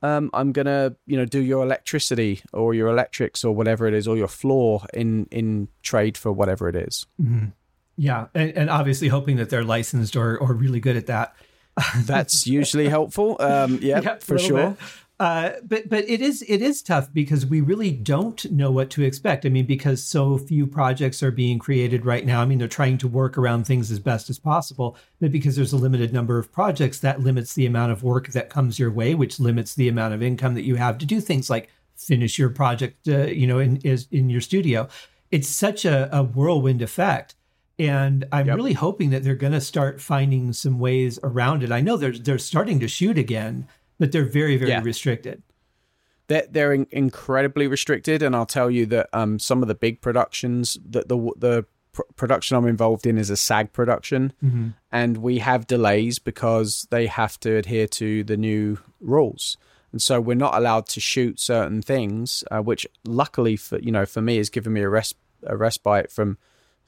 um, 0.04 0.28
I'm 0.34 0.52
gonna 0.52 0.94
you 1.06 1.16
know 1.16 1.24
do 1.24 1.40
your 1.40 1.62
electricity 1.62 2.42
or 2.52 2.74
your 2.74 2.88
electrics 2.88 3.42
or 3.42 3.54
whatever 3.54 3.86
it 3.86 3.94
is 3.94 4.06
or 4.06 4.18
your 4.18 4.28
floor 4.28 4.82
in 4.92 5.26
in 5.30 5.68
trade 5.82 6.18
for 6.18 6.30
whatever 6.30 6.68
it 6.68 6.76
is. 6.76 7.06
Mm-hmm. 7.20 7.46
Yeah, 7.96 8.26
and, 8.34 8.50
and, 8.50 8.70
obviously 8.70 9.08
hoping 9.08 9.36
that 9.36 9.48
they're 9.48 9.64
licensed 9.64 10.14
or 10.14 10.36
or 10.36 10.52
really 10.52 10.80
good 10.80 10.96
at 10.96 11.06
that. 11.06 11.34
That's 12.04 12.46
usually 12.46 12.88
helpful. 12.98 13.36
Um, 13.40 13.78
yeah, 13.80 14.00
Yeah, 14.02 14.16
for 14.18 14.38
sure. 14.38 14.70
bit. 14.70 14.78
Uh, 15.24 15.58
but 15.62 15.88
but 15.88 16.06
it 16.06 16.20
is 16.20 16.44
it 16.48 16.60
is 16.60 16.82
tough 16.82 17.10
because 17.10 17.46
we 17.46 17.62
really 17.62 17.90
don't 17.90 18.44
know 18.52 18.70
what 18.70 18.90
to 18.90 19.02
expect. 19.02 19.46
I 19.46 19.48
mean, 19.48 19.64
because 19.64 20.04
so 20.04 20.36
few 20.36 20.66
projects 20.66 21.22
are 21.22 21.30
being 21.30 21.58
created 21.58 22.04
right 22.04 22.26
now. 22.26 22.42
I 22.42 22.44
mean, 22.44 22.58
they're 22.58 22.68
trying 22.68 22.98
to 22.98 23.08
work 23.08 23.38
around 23.38 23.64
things 23.64 23.90
as 23.90 23.98
best 23.98 24.28
as 24.28 24.38
possible, 24.38 24.98
but 25.22 25.32
because 25.32 25.56
there's 25.56 25.72
a 25.72 25.78
limited 25.78 26.12
number 26.12 26.36
of 26.38 26.52
projects, 26.52 26.98
that 26.98 27.22
limits 27.22 27.54
the 27.54 27.64
amount 27.64 27.90
of 27.90 28.02
work 28.02 28.28
that 28.32 28.50
comes 28.50 28.78
your 28.78 28.90
way, 28.90 29.14
which 29.14 29.40
limits 29.40 29.74
the 29.74 29.88
amount 29.88 30.12
of 30.12 30.22
income 30.22 30.52
that 30.56 30.64
you 30.64 30.74
have 30.76 30.98
to 30.98 31.06
do 31.06 31.22
things 31.22 31.48
like 31.48 31.70
finish 31.96 32.38
your 32.38 32.50
project, 32.50 33.08
uh, 33.08 33.24
you 33.24 33.46
know, 33.46 33.58
in 33.58 33.78
is 33.78 34.06
in 34.10 34.28
your 34.28 34.42
studio. 34.42 34.86
It's 35.30 35.48
such 35.48 35.86
a, 35.86 36.14
a 36.14 36.22
whirlwind 36.22 36.82
effect. 36.82 37.34
And 37.78 38.26
I'm 38.30 38.46
Yep. 38.48 38.56
really 38.56 38.74
hoping 38.74 39.08
that 39.08 39.24
they're 39.24 39.34
going 39.34 39.54
to 39.54 39.60
start 39.62 40.02
finding 40.02 40.52
some 40.52 40.78
ways 40.78 41.18
around 41.22 41.62
it. 41.62 41.72
I 41.72 41.80
know 41.80 41.96
they're 41.96 42.12
they're 42.12 42.38
starting 42.38 42.78
to 42.80 42.88
shoot 42.88 43.16
again, 43.16 43.66
but 44.04 44.12
they're 44.12 44.24
very 44.40 44.56
very 44.56 44.70
Yeah. 44.70 44.82
restricted. 44.82 45.42
they're, 46.28 46.46
they're 46.50 46.72
in- 46.72 46.86
incredibly 46.90 47.66
restricted 47.66 48.22
and 48.22 48.34
i'll 48.36 48.46
tell 48.58 48.70
you 48.70 48.84
that 48.86 49.06
um, 49.12 49.38
some 49.38 49.62
of 49.62 49.68
the 49.68 49.74
big 49.86 50.00
productions 50.00 50.78
that 50.94 51.08
the 51.08 51.18
the 51.46 51.64
pr- 51.92 52.02
production 52.16 52.56
i'm 52.56 52.66
involved 52.66 53.06
in 53.06 53.16
is 53.18 53.30
a 53.30 53.36
sag 53.36 53.72
production 53.72 54.22
and 54.92 55.12
we 55.18 55.38
have 55.38 55.66
delays 55.66 56.18
because 56.18 56.86
they 56.90 57.06
have 57.06 57.38
to 57.40 57.50
adhere 57.56 57.86
to 57.86 58.08
the 58.24 58.36
new 58.36 58.78
rules 59.00 59.56
and 59.92 60.00
so 60.02 60.20
we're 60.20 60.34
not 60.46 60.54
allowed 60.60 60.86
to 60.94 61.00
shoot 61.00 61.38
certain 61.38 61.80
things 61.82 62.42
uh, 62.50 62.58
which 62.70 62.86
luckily 63.04 63.56
for 63.56 63.78
you 63.80 63.92
know 63.92 64.06
for 64.06 64.20
me 64.22 64.36
has 64.38 64.50
given 64.50 64.72
me 64.72 64.80
a 64.82 64.88
res- 64.88 65.14
a 65.54 65.56
respite 65.56 66.10
from 66.10 66.36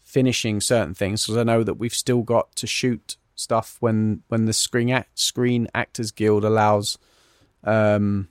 finishing 0.00 0.60
certain 0.60 0.94
things 0.94 1.24
because 1.24 1.36
i 1.36 1.42
know 1.42 1.62
that 1.62 1.74
we've 1.74 1.94
still 1.94 2.22
got 2.22 2.46
to 2.56 2.66
shoot 2.66 3.16
stuff 3.36 3.76
when 3.80 4.22
when 4.28 4.46
the 4.46 4.52
screen 4.52 4.90
act 4.90 5.18
screen 5.18 5.68
actors 5.74 6.10
guild 6.10 6.44
allows 6.44 6.98
um 7.64 8.28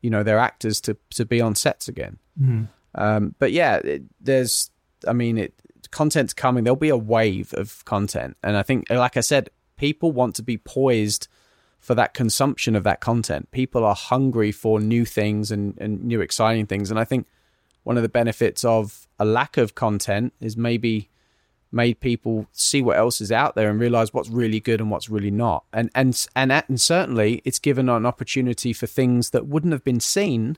you 0.00 0.10
know 0.10 0.22
their 0.22 0.38
actors 0.38 0.80
to 0.80 0.96
to 1.10 1.24
be 1.24 1.40
on 1.40 1.54
sets 1.54 1.88
again. 1.88 2.18
Um, 2.94 3.34
but 3.38 3.52
yeah, 3.52 3.76
it, 3.76 4.02
there's 4.20 4.70
I 5.06 5.12
mean 5.12 5.38
it 5.38 5.54
content's 5.90 6.32
coming. 6.32 6.64
There'll 6.64 6.76
be 6.76 6.88
a 6.88 6.96
wave 6.96 7.52
of 7.54 7.84
content, 7.84 8.36
and 8.42 8.56
I 8.56 8.62
think, 8.62 8.88
like 8.90 9.16
I 9.16 9.20
said, 9.20 9.50
people 9.76 10.12
want 10.12 10.34
to 10.36 10.42
be 10.42 10.58
poised 10.58 11.28
for 11.78 11.94
that 11.94 12.14
consumption 12.14 12.74
of 12.74 12.84
that 12.84 13.00
content. 13.00 13.50
People 13.50 13.84
are 13.84 13.94
hungry 13.94 14.50
for 14.50 14.80
new 14.80 15.04
things 15.04 15.50
and, 15.50 15.76
and 15.78 16.02
new 16.04 16.20
exciting 16.20 16.66
things, 16.66 16.90
and 16.90 16.98
I 16.98 17.04
think 17.04 17.26
one 17.82 17.96
of 17.96 18.02
the 18.02 18.08
benefits 18.08 18.64
of 18.64 19.06
a 19.18 19.24
lack 19.24 19.56
of 19.56 19.74
content 19.74 20.32
is 20.40 20.56
maybe 20.56 21.08
made 21.72 22.00
people 22.00 22.46
see 22.52 22.82
what 22.82 22.96
else 22.96 23.20
is 23.20 23.32
out 23.32 23.54
there 23.54 23.68
and 23.68 23.80
realize 23.80 24.14
what's 24.14 24.30
really 24.30 24.60
good 24.60 24.80
and 24.80 24.90
what's 24.90 25.10
really 25.10 25.30
not. 25.30 25.64
And 25.72 25.90
and 25.94 26.26
and 26.34 26.52
and 26.52 26.80
certainly 26.80 27.42
it's 27.44 27.58
given 27.58 27.88
an 27.88 28.06
opportunity 28.06 28.72
for 28.72 28.86
things 28.86 29.30
that 29.30 29.46
wouldn't 29.46 29.72
have 29.72 29.84
been 29.84 30.00
seen 30.00 30.56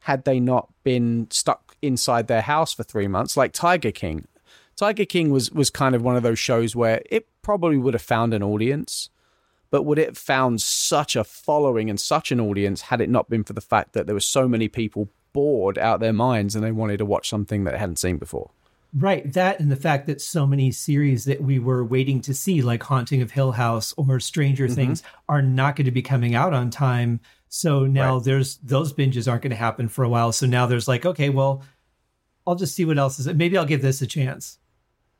had 0.00 0.24
they 0.24 0.40
not 0.40 0.72
been 0.84 1.28
stuck 1.30 1.76
inside 1.82 2.26
their 2.26 2.42
house 2.42 2.72
for 2.72 2.82
3 2.82 3.08
months 3.08 3.36
like 3.36 3.52
Tiger 3.52 3.90
King. 3.90 4.26
Tiger 4.76 5.04
King 5.04 5.30
was 5.30 5.50
was 5.52 5.70
kind 5.70 5.94
of 5.94 6.02
one 6.02 6.16
of 6.16 6.22
those 6.22 6.38
shows 6.38 6.74
where 6.74 7.02
it 7.10 7.28
probably 7.42 7.76
would 7.76 7.94
have 7.94 8.02
found 8.02 8.34
an 8.34 8.42
audience 8.42 9.10
but 9.70 9.82
would 9.82 9.98
it 9.98 10.06
have 10.06 10.18
found 10.18 10.60
such 10.62 11.16
a 11.16 11.24
following 11.24 11.90
and 11.90 12.00
such 12.00 12.30
an 12.30 12.40
audience 12.40 12.82
had 12.82 13.00
it 13.00 13.10
not 13.10 13.28
been 13.28 13.44
for 13.44 13.52
the 13.52 13.60
fact 13.60 13.92
that 13.92 14.06
there 14.06 14.14
were 14.14 14.20
so 14.20 14.48
many 14.48 14.68
people 14.68 15.08
bored 15.32 15.76
out 15.78 16.00
their 16.00 16.12
minds 16.12 16.54
and 16.54 16.64
they 16.64 16.72
wanted 16.72 16.98
to 16.98 17.04
watch 17.04 17.28
something 17.28 17.64
that 17.64 17.72
they 17.72 17.78
hadn't 17.78 17.98
seen 17.98 18.16
before. 18.16 18.50
Right. 18.98 19.30
That 19.34 19.60
and 19.60 19.70
the 19.70 19.76
fact 19.76 20.06
that 20.06 20.22
so 20.22 20.46
many 20.46 20.70
series 20.72 21.26
that 21.26 21.42
we 21.42 21.58
were 21.58 21.84
waiting 21.84 22.22
to 22.22 22.32
see, 22.32 22.62
like 22.62 22.82
Haunting 22.82 23.20
of 23.20 23.30
Hill 23.30 23.52
House 23.52 23.92
or 23.98 24.18
Stranger 24.20 24.68
Things, 24.68 25.02
are 25.28 25.42
not 25.42 25.76
going 25.76 25.84
to 25.84 25.90
be 25.90 26.00
coming 26.00 26.34
out 26.34 26.54
on 26.54 26.70
time. 26.70 27.20
So 27.48 27.84
now 27.84 28.14
Right. 28.14 28.24
there's 28.24 28.56
those 28.58 28.94
binges 28.94 29.28
aren't 29.30 29.42
going 29.42 29.50
to 29.50 29.56
happen 29.56 29.88
for 29.88 30.02
a 30.02 30.08
while. 30.08 30.32
So 30.32 30.46
now 30.46 30.64
there's 30.64 30.88
like, 30.88 31.04
okay, 31.04 31.28
well, 31.28 31.62
I'll 32.46 32.54
just 32.54 32.74
see 32.74 32.86
what 32.86 32.96
else 32.96 33.18
is. 33.18 33.26
Maybe 33.26 33.58
I'll 33.58 33.66
give 33.66 33.82
this 33.82 34.00
a 34.00 34.06
chance. 34.06 34.58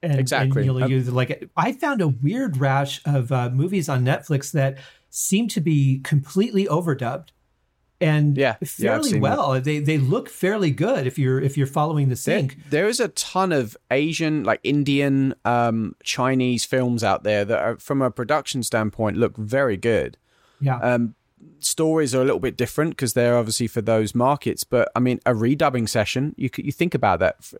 And, 0.02 0.18
Exactly. 0.18 0.62
And 0.62 0.78
you'll 0.78 0.88
use 0.90 1.10
like 1.12 1.50
I 1.54 1.72
found 1.72 2.00
a 2.00 2.08
weird 2.08 2.56
rash 2.56 3.02
of 3.04 3.30
uh, 3.30 3.50
movies 3.50 3.90
on 3.90 4.04
Netflix 4.06 4.52
that 4.52 4.78
seem 5.10 5.48
to 5.48 5.60
be 5.60 6.00
completely 6.02 6.64
overdubbed 6.66 7.28
and 8.00 8.36
Yeah, 8.36 8.56
yeah, 8.60 8.66
fairly 8.66 9.12
that. 9.12 9.20
well. 9.20 9.60
They 9.60 9.78
they 9.78 9.98
look 9.98 10.28
fairly 10.28 10.70
good 10.70 11.06
if 11.06 11.18
you're 11.18 11.40
if 11.40 11.56
you're 11.56 11.66
following 11.66 12.08
the 12.08 12.16
There, 12.16 12.48
there 12.70 12.88
is 12.88 13.00
a 13.00 13.08
ton 13.08 13.52
of 13.52 13.76
Asian, 13.90 14.44
like 14.44 14.60
Indian, 14.62 15.34
um, 15.44 15.96
Chinese 16.02 16.64
films 16.64 17.02
out 17.02 17.22
there 17.22 17.44
that, 17.44 17.58
are, 17.58 17.76
from 17.76 18.02
a 18.02 18.10
production 18.10 18.62
standpoint, 18.62 19.16
look 19.16 19.36
very 19.36 19.76
good. 19.76 20.16
Yeah. 20.60 20.78
Um, 20.78 21.14
stories 21.58 22.14
are 22.14 22.22
a 22.22 22.24
little 22.24 22.40
bit 22.40 22.56
different 22.56 22.90
because 22.90 23.14
they're 23.14 23.36
obviously 23.36 23.66
for 23.66 23.82
those 23.82 24.14
markets. 24.14 24.64
But 24.64 24.90
I 24.94 25.00
mean, 25.00 25.20
a 25.26 25.32
redubbing 25.32 25.88
session, 25.88 26.34
you 26.36 26.50
you 26.56 26.72
think 26.72 26.94
about 26.94 27.20
that. 27.20 27.52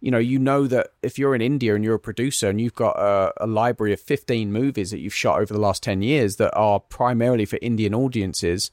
You 0.00 0.12
know, 0.12 0.18
you 0.18 0.38
know 0.38 0.68
that 0.68 0.92
if 1.02 1.18
you're 1.18 1.34
in 1.34 1.42
India 1.42 1.74
and 1.74 1.82
you're 1.82 1.96
a 1.96 1.98
producer 1.98 2.48
and 2.48 2.60
you've 2.60 2.74
got 2.74 2.96
a, 2.96 3.32
a 3.38 3.48
library 3.48 3.92
of 3.92 4.00
15 4.00 4.52
movies 4.52 4.92
that 4.92 5.00
you've 5.00 5.14
shot 5.14 5.40
over 5.40 5.52
the 5.52 5.58
last 5.58 5.82
10 5.82 6.02
years 6.02 6.36
that 6.36 6.54
are 6.54 6.78
primarily 6.78 7.44
for 7.44 7.58
Indian 7.60 7.96
audiences, 7.96 8.70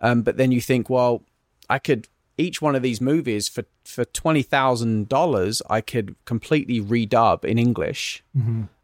um, 0.00 0.22
but 0.22 0.36
then 0.36 0.52
you 0.52 0.60
think, 0.60 0.88
well, 0.88 1.22
I 1.68 1.78
could 1.78 2.08
each 2.38 2.62
one 2.62 2.76
of 2.76 2.82
these 2.82 3.00
movies 3.00 3.48
for 3.48 3.64
for 3.84 4.04
twenty 4.04 4.42
thousand 4.42 5.08
dollars, 5.08 5.60
I 5.68 5.80
could 5.80 6.14
completely 6.24 6.80
redub 6.80 7.44
in 7.44 7.58
English, 7.58 8.22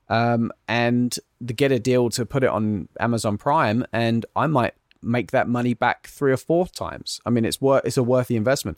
um, 0.09 0.53
and 0.69 1.17
get 1.47 1.73
a 1.73 1.79
deal 1.79 2.11
to 2.11 2.27
put 2.27 2.43
it 2.43 2.51
on 2.51 2.89
Amazon 2.99 3.39
Prime, 3.39 3.87
and 3.93 4.27
I 4.35 4.47
might 4.47 4.75
make 5.03 5.31
that 5.31 5.49
money 5.49 5.75
back 5.75 6.07
three 6.09 6.33
or 6.33 6.37
four 6.37 6.67
times. 6.67 7.21
I 7.25 7.31
mean, 7.31 7.45
it's 7.45 7.61
worth 7.61 7.85
it's 7.85 7.97
a 7.97 8.03
worthy 8.03 8.37
investment. 8.37 8.77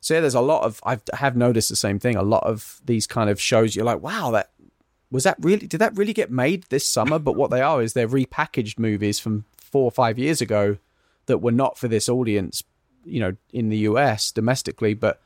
So 0.00 0.14
yeah, 0.14 0.20
there's 0.20 0.34
a 0.34 0.40
lot 0.40 0.62
of 0.62 0.80
I've 0.84 1.02
have 1.14 1.36
noticed 1.36 1.70
the 1.70 1.76
same 1.76 1.98
thing. 1.98 2.16
A 2.16 2.22
lot 2.22 2.44
of 2.44 2.80
these 2.84 3.06
kind 3.06 3.30
of 3.30 3.40
shows, 3.40 3.74
you're 3.74 3.84
like, 3.84 4.02
wow, 4.02 4.30
that 4.32 4.50
was 5.10 5.24
that 5.24 5.36
really 5.40 5.66
did 5.66 5.78
that 5.78 5.96
really 5.96 6.12
get 6.12 6.30
made 6.30 6.64
this 6.68 6.86
summer? 6.86 7.18
But 7.18 7.36
what 7.36 7.50
they 7.50 7.62
are 7.62 7.82
is 7.82 7.94
they're 7.94 8.08
repackaged 8.08 8.78
movies 8.78 9.18
from 9.18 9.44
four 9.56 9.84
or 9.84 9.90
five 9.90 10.18
years 10.18 10.40
ago 10.40 10.78
that 11.28 11.38
were 11.38 11.52
not 11.52 11.78
for 11.78 11.86
this 11.88 12.08
audience, 12.08 12.62
you 13.04 13.20
know, 13.20 13.36
in 13.52 13.68
the 13.70 13.78
US 13.78 14.32
domestically, 14.32 14.92
but 14.94 15.20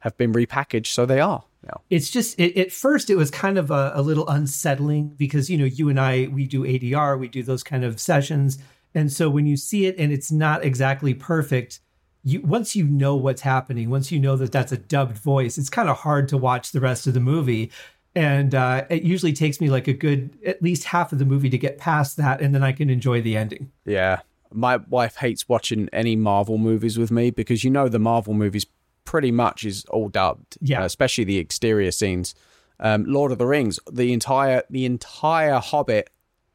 have 0.00 0.16
been 0.18 0.32
repackaged, 0.34 0.88
so 0.88 1.06
they 1.06 1.20
are 1.20 1.44
now. 1.66 1.80
it's 1.88 2.10
just 2.10 2.38
it, 2.38 2.56
at 2.58 2.70
first 2.72 3.08
it 3.08 3.16
was 3.16 3.30
kind 3.30 3.56
of 3.56 3.70
a, 3.70 3.92
a 3.94 4.02
little 4.02 4.28
unsettling 4.28 5.08
because 5.16 5.48
you 5.48 5.56
know 5.56 5.64
you 5.64 5.88
and 5.88 5.98
i 5.98 6.28
we 6.30 6.46
do 6.46 6.62
adr 6.62 7.18
we 7.18 7.26
do 7.26 7.42
those 7.42 7.62
kind 7.62 7.84
of 7.84 7.98
sessions 7.98 8.58
and 8.94 9.10
so 9.10 9.30
when 9.30 9.46
you 9.46 9.56
see 9.56 9.86
it 9.86 9.96
and 9.98 10.12
it's 10.12 10.30
not 10.30 10.62
exactly 10.62 11.14
perfect 11.14 11.80
you 12.22 12.42
once 12.42 12.76
you 12.76 12.84
know 12.84 13.16
what's 13.16 13.40
happening 13.40 13.88
once 13.88 14.12
you 14.12 14.18
know 14.20 14.36
that 14.36 14.52
that's 14.52 14.72
a 14.72 14.76
dubbed 14.76 15.16
voice 15.16 15.56
it's 15.56 15.70
kind 15.70 15.88
of 15.88 15.96
hard 15.96 16.28
to 16.28 16.36
watch 16.36 16.72
the 16.72 16.80
rest 16.80 17.06
of 17.06 17.14
the 17.14 17.20
movie 17.20 17.70
and 18.14 18.54
uh, 18.54 18.84
it 18.90 19.02
usually 19.02 19.32
takes 19.32 19.58
me 19.58 19.70
like 19.70 19.88
a 19.88 19.92
good 19.94 20.36
at 20.44 20.62
least 20.62 20.84
half 20.84 21.12
of 21.12 21.18
the 21.18 21.24
movie 21.24 21.48
to 21.48 21.56
get 21.58 21.78
past 21.78 22.18
that 22.18 22.42
and 22.42 22.54
then 22.54 22.62
i 22.62 22.72
can 22.72 22.90
enjoy 22.90 23.22
the 23.22 23.38
ending 23.38 23.72
Yeah. 23.86 24.20
My 24.54 24.76
wife 24.76 25.16
hates 25.16 25.48
watching 25.48 25.88
any 25.92 26.16
Marvel 26.16 26.58
movies 26.58 26.98
with 26.98 27.10
me 27.10 27.30
because 27.30 27.64
you 27.64 27.70
know 27.70 27.88
the 27.88 27.98
Marvel 27.98 28.34
movies 28.34 28.66
pretty 29.04 29.30
much 29.30 29.64
is 29.64 29.84
all 29.86 30.08
dubbed. 30.08 30.56
Yeah. 30.60 30.82
uh, 30.82 30.84
especially 30.86 31.24
the 31.24 31.38
exterior 31.38 31.90
scenes. 31.90 32.34
Um, 32.80 33.04
Lord 33.04 33.32
of 33.32 33.38
the 33.38 33.46
Rings, 33.46 33.78
the 33.90 34.12
entire 34.12 34.62
the 34.68 34.84
entire 34.84 35.58
Hobbit 35.58 36.10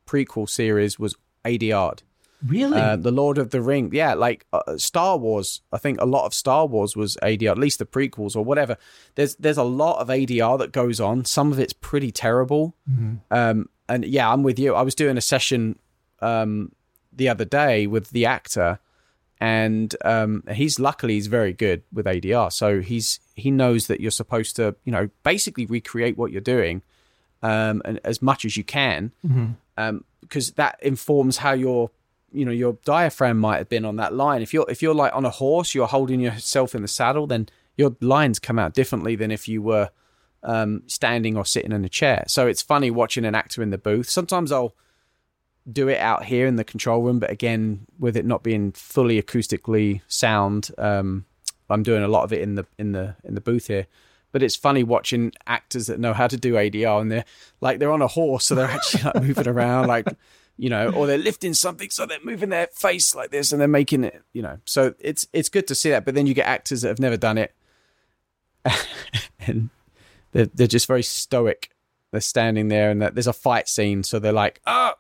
prequel 0.06 0.50
series 0.50 1.00
was 1.00 1.16
ADR'd. 1.46 2.04
really 2.46 2.78
Uh, 2.80 2.96
the 2.98 3.12
Lord 3.12 3.38
of 3.38 3.52
the 3.52 3.62
Ring, 3.62 3.92
yeah, 3.94 4.14
like 4.16 4.46
uh, 4.52 4.78
Star 4.78 5.18
Wars. 5.18 5.62
I 5.72 5.78
think 5.78 6.02
a 6.02 6.06
lot 6.06 6.26
of 6.26 6.34
Star 6.34 6.66
Wars 6.66 6.96
was 6.96 7.18
ADR, 7.24 7.52
at 7.52 7.58
least 7.58 7.80
the 7.80 7.86
prequels 7.86 8.36
or 8.36 8.44
whatever. 8.44 8.76
There's 9.16 9.36
there's 9.36 9.58
a 9.58 9.64
lot 9.64 10.00
of 10.00 10.10
ADR 10.10 10.58
that 10.60 10.72
goes 10.74 11.00
on. 11.00 11.26
Some 11.26 11.52
of 11.54 11.60
it's 11.60 11.74
pretty 11.74 12.12
terrible. 12.12 12.76
Um, 13.32 13.70
and 13.88 14.06
yeah, 14.06 14.32
I'm 14.32 14.44
with 14.44 14.60
you. 14.60 14.76
I 14.76 14.82
was 14.82 14.96
doing 14.96 15.18
a 15.18 15.22
session 15.22 15.80
um, 16.22 16.72
the 17.12 17.30
other 17.30 17.46
day 17.46 17.88
with 17.88 18.10
the 18.12 18.26
actor, 18.26 18.80
and 19.40 19.96
um, 20.04 20.44
he's 20.52 20.80
luckily 20.80 21.14
he's 21.16 21.28
very 21.28 21.54
good 21.54 21.84
with 21.92 22.06
ADR. 22.06 22.52
So 22.52 22.82
he's 22.82 23.20
he 23.36 23.52
knows 23.52 23.88
that 23.88 24.02
you're 24.02 24.12
supposed 24.12 24.56
to 24.58 24.76
you 24.84 24.92
know 24.92 25.10
basically 25.24 25.66
recreate 25.66 26.18
what 26.18 26.32
you're 26.32 26.42
doing, 26.42 26.82
um, 27.42 27.82
and 27.86 28.00
as 28.04 28.22
much 28.22 28.46
as 28.46 28.58
you 28.58 28.64
can, 28.64 29.12
um, 29.78 30.04
because 30.22 30.52
that 30.54 30.82
informs 30.82 31.38
how 31.38 31.54
your 31.54 31.92
you 32.32 32.46
know 32.46 32.52
your 32.52 32.78
diaphragm 32.86 33.38
might 33.38 33.58
have 33.58 33.70
been 33.70 33.86
on 33.86 33.96
that 33.98 34.14
line. 34.14 34.42
If 34.42 34.54
you're 34.54 34.66
if 34.70 34.82
you're 34.82 34.96
like 34.96 35.16
on 35.16 35.26
a 35.26 35.30
horse, 35.30 35.74
you're 35.74 35.88
holding 35.88 36.20
yourself 36.20 36.76
in 36.76 36.82
the 36.82 36.88
saddle, 36.88 37.28
then 37.28 37.50
your 37.78 37.96
lines 38.02 38.40
come 38.40 38.60
out 38.60 38.74
differently 38.74 39.16
than 39.16 39.32
if 39.32 39.48
you 39.48 39.62
were 39.62 39.90
um, 40.44 40.84
standing 40.88 41.38
or 41.38 41.46
sitting 41.46 41.72
in 41.72 41.84
a 41.86 41.90
chair. 41.90 42.26
So 42.28 42.48
it's 42.48 42.62
funny 42.62 42.92
watching 42.92 43.26
an 43.26 43.36
actor 43.36 43.62
in 43.62 43.70
the 43.70 43.78
booth. 43.78 44.10
Sometimes 44.10 44.52
I'll 44.52 44.74
do 45.72 45.88
it 45.88 46.00
out 46.00 46.26
here 46.26 46.48
in 46.48 46.56
the 46.56 46.64
control 46.64 47.02
room, 47.02 47.20
but 47.20 47.30
again, 47.30 47.86
with 47.98 48.18
it 48.18 48.26
not 48.26 48.44
being 48.44 48.72
fully 48.72 49.22
acoustically 49.22 50.02
sound, 50.08 50.72
um, 50.78 51.26
I'm 51.70 51.84
doing 51.84 52.04
a 52.04 52.08
lot 52.08 52.24
of 52.24 52.34
it 52.34 52.42
in 52.42 52.56
the 52.56 52.66
in 52.78 52.92
the 52.92 53.16
in 53.24 53.36
the 53.36 53.42
booth 53.42 53.68
here. 53.68 53.88
But 54.32 54.44
it's 54.44 54.56
funny 54.56 54.84
watching 54.84 55.32
actors 55.48 55.88
that 55.88 56.00
know 56.00 56.14
how 56.14 56.28
to 56.28 56.38
do 56.38 56.54
ADR 56.54 57.02
and 57.02 57.12
they're 57.12 57.26
like 57.62 57.80
they're 57.80 57.92
on 57.92 58.02
a 58.02 58.08
horse, 58.08 58.46
so 58.46 58.56
they're 58.56 58.68
actually 58.70 59.04
like 59.04 59.24
moving 59.24 59.48
around, 59.48 59.88
like 59.88 60.08
you 60.58 60.70
know, 60.70 60.90
or 60.90 61.08
they're 61.08 61.18
lifting 61.18 61.54
something, 61.54 61.90
so 61.90 62.06
they're 62.06 62.20
moving 62.24 62.50
their 62.50 62.68
face 62.68 63.16
like 63.16 63.32
this 63.32 63.52
and 63.52 63.62
they're 63.62 63.68
making 63.68 64.04
it, 64.04 64.22
you 64.34 64.42
know. 64.42 64.60
So 64.66 64.94
it's 65.00 65.28
it's 65.34 65.50
good 65.50 65.68
to 65.68 65.76
see 65.76 65.90
that, 65.90 66.06
but 66.06 66.16
then 66.16 66.28
you 66.28 66.34
get 66.34 66.48
actors 66.48 66.82
that 66.82 66.90
have 66.90 67.00
never 67.00 67.18
done 67.18 67.38
it, 67.38 67.56
and 69.40 69.70
they're 70.32 70.50
they're 70.54 70.68
just 70.68 70.88
very 70.88 71.04
stoic. 71.04 71.72
They're 72.12 72.22
standing 72.22 72.68
there, 72.70 72.92
and 72.92 73.02
there's 73.02 73.28
a 73.28 73.34
fight 73.34 73.68
scene, 73.68 74.04
so 74.04 74.20
they're 74.20 74.32
like, 74.32 74.62
oh, 74.66 74.94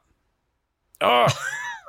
oh. 1.01 1.27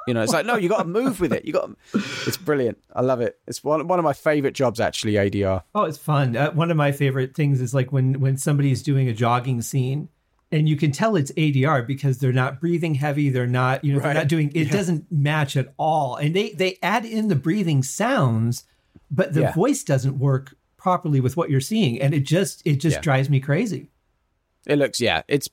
You 0.06 0.14
know, 0.14 0.22
it's 0.22 0.32
like 0.32 0.46
no, 0.46 0.56
you 0.56 0.68
got 0.68 0.78
to 0.78 0.88
move 0.88 1.20
with 1.20 1.32
it. 1.32 1.44
You 1.44 1.52
got. 1.52 1.70
It's 1.94 2.38
brilliant. 2.38 2.78
I 2.94 3.02
love 3.02 3.20
it. 3.20 3.38
It's 3.46 3.62
one 3.62 3.86
one 3.86 3.98
of 3.98 4.04
my 4.04 4.14
favorite 4.14 4.54
jobs 4.54 4.80
actually. 4.80 5.12
ADR. 5.12 5.62
Oh, 5.74 5.84
it's 5.84 5.98
fun. 5.98 6.36
Uh, 6.36 6.50
one 6.52 6.70
of 6.70 6.76
my 6.76 6.90
favorite 6.90 7.36
things 7.36 7.61
is 7.61 7.74
like 7.74 7.92
when 7.92 8.18
when 8.18 8.36
somebody's 8.36 8.82
doing 8.82 9.08
a 9.08 9.12
jogging 9.12 9.61
scene, 9.62 10.08
and 10.50 10.68
you 10.68 10.76
can 10.76 10.90
tell 10.90 11.16
it's 11.16 11.30
ADR 11.32 11.86
because 11.86 12.18
they're 12.18 12.32
not 12.32 12.61
breathing 12.61 12.94
heavy. 12.94 13.30
They're 13.30 13.46
not, 13.46 13.84
you 13.84 13.92
know, 13.92 13.98
right. 13.98 14.06
they're 14.06 14.22
not 14.22 14.28
doing. 14.28 14.50
It 14.54 14.66
yeah. 14.66 14.72
doesn't 14.72 15.12
match 15.12 15.56
at 15.56 15.72
all, 15.76 16.16
and 16.16 16.34
they 16.34 16.50
they 16.52 16.78
add 16.82 17.04
in 17.04 17.28
the 17.28 17.36
breathing 17.36 17.82
sounds, 17.82 18.64
but 19.11 19.32
the 19.32 19.42
yeah. 19.42 19.52
voice 19.52 19.84
doesn't 19.84 20.18
work 20.18 20.56
properly 20.76 21.20
with 21.20 21.36
what 21.36 21.50
you're 21.50 21.61
seeing, 21.61 22.00
and 22.00 22.14
it 22.14 22.20
just 22.24 22.62
it 22.64 22.76
just 22.76 22.96
yeah. 22.96 23.02
drives 23.02 23.30
me 23.30 23.38
crazy. 23.38 23.90
It 24.66 24.76
looks 24.76 25.00
yeah, 25.00 25.22
it's 25.28 25.48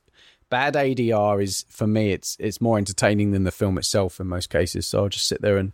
bad 0.49 0.75
ADR 0.75 1.41
is 1.41 1.65
for 1.69 1.87
me 1.87 2.11
it's 2.11 2.37
it's 2.39 2.61
more 2.61 2.77
entertaining 2.77 3.31
than 3.31 3.43
the 3.43 3.51
film 3.51 3.77
itself 3.77 4.19
in 4.19 4.27
most 4.27 4.49
cases. 4.49 4.87
So 4.87 5.03
I'll 5.03 5.09
just 5.09 5.27
sit 5.27 5.41
there 5.41 5.57
and 5.57 5.73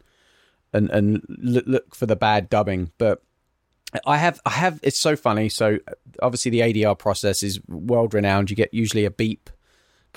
and 0.74 0.90
and 0.90 1.24
look 1.28 1.96
for 1.96 2.06
the 2.06 2.16
bad 2.16 2.50
dubbing. 2.50 2.92
But 2.98 3.22
I 4.06 4.18
have 4.18 4.42
I 4.46 4.52
have 4.52 4.80
it's 4.84 5.00
so 5.00 5.16
funny. 5.16 5.50
So 5.50 5.80
obviously 6.22 6.52
the 6.52 6.62
ADR 6.62 6.98
process 6.98 7.44
is 7.44 7.66
world 7.68 8.14
renowned. 8.14 8.50
You 8.50 8.56
get 8.56 8.74
usually 8.74 9.06
a 9.06 9.12
beep, 9.12 9.50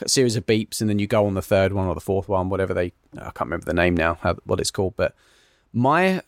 a 0.00 0.08
series 0.08 0.36
of 0.36 0.46
beeps, 0.46 0.80
and 0.80 0.88
then 0.88 0.98
you 0.98 1.06
go 1.06 1.26
on 1.26 1.34
the 1.34 1.42
third 1.42 1.72
one 1.72 1.86
or 1.86 1.94
the 1.94 2.00
fourth 2.00 2.28
one, 2.28 2.48
whatever 2.48 2.74
they 2.74 2.92
I 3.18 3.30
can't 3.30 3.40
remember 3.40 3.66
the 3.66 3.74
name 3.74 3.96
now, 3.96 4.18
how, 4.22 4.36
what 4.44 4.60
it's 4.60 4.70
called. 4.70 4.94
But 4.96 5.14
my 5.72 6.22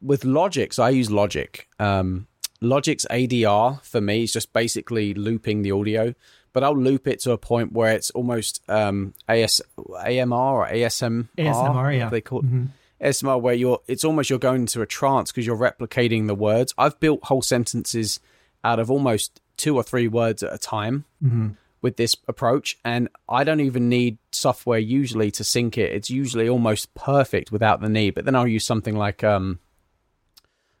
with 0.00 0.24
Logic, 0.24 0.72
so 0.72 0.82
I 0.82 0.90
use 0.90 1.10
Logic. 1.10 1.68
Um, 1.78 2.26
Logic's 2.60 3.06
ADR 3.10 3.82
for 3.84 4.00
me 4.00 4.24
is 4.24 4.32
just 4.32 4.52
basically 4.52 5.12
looping 5.12 5.62
the 5.62 5.72
audio 5.72 6.14
but 6.54 6.62
I'll 6.62 6.78
loop 6.78 7.06
it 7.06 7.20
to 7.20 7.32
a 7.32 7.38
point 7.38 7.72
where 7.72 7.92
it's 7.92 8.10
almost 8.10 8.62
um, 8.68 9.12
AS, 9.28 9.60
AMR 9.76 10.32
or 10.32 10.66
ASMR. 10.68 11.28
ASMR, 11.36 11.98
yeah. 11.98 12.08
They 12.08 12.22
call 12.22 12.38
it. 12.38 12.46
Mm-hmm. 12.46 12.64
ASMR, 13.02 13.40
where 13.40 13.54
you're, 13.54 13.80
it's 13.88 14.04
almost 14.04 14.30
you're 14.30 14.38
going 14.38 14.62
into 14.62 14.80
a 14.80 14.86
trance 14.86 15.30
because 15.30 15.44
you're 15.46 15.58
replicating 15.58 16.28
the 16.28 16.34
words. 16.34 16.72
I've 16.78 16.98
built 17.00 17.24
whole 17.24 17.42
sentences 17.42 18.20
out 18.62 18.78
of 18.78 18.90
almost 18.90 19.42
two 19.56 19.76
or 19.76 19.82
three 19.82 20.08
words 20.08 20.42
at 20.44 20.54
a 20.54 20.58
time 20.58 21.04
mm-hmm. 21.22 21.48
with 21.82 21.96
this 21.96 22.16
approach, 22.28 22.78
and 22.84 23.08
I 23.28 23.42
don't 23.42 23.60
even 23.60 23.88
need 23.88 24.18
software 24.30 24.78
usually 24.78 25.32
to 25.32 25.44
sync 25.44 25.76
it. 25.76 25.92
It's 25.92 26.08
usually 26.08 26.48
almost 26.48 26.94
perfect 26.94 27.50
without 27.50 27.80
the 27.80 27.88
need. 27.88 28.14
But 28.14 28.24
then 28.24 28.36
I'll 28.36 28.46
use 28.46 28.64
something 28.64 28.96
like 28.96 29.24
um, 29.24 29.58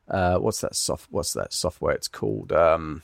uh, 0.08 0.38
what's 0.38 0.60
that 0.60 0.76
soft? 0.76 1.08
What's 1.10 1.32
that 1.34 1.52
software? 1.52 1.94
It's 1.94 2.08
called 2.08 2.52
um, 2.52 3.02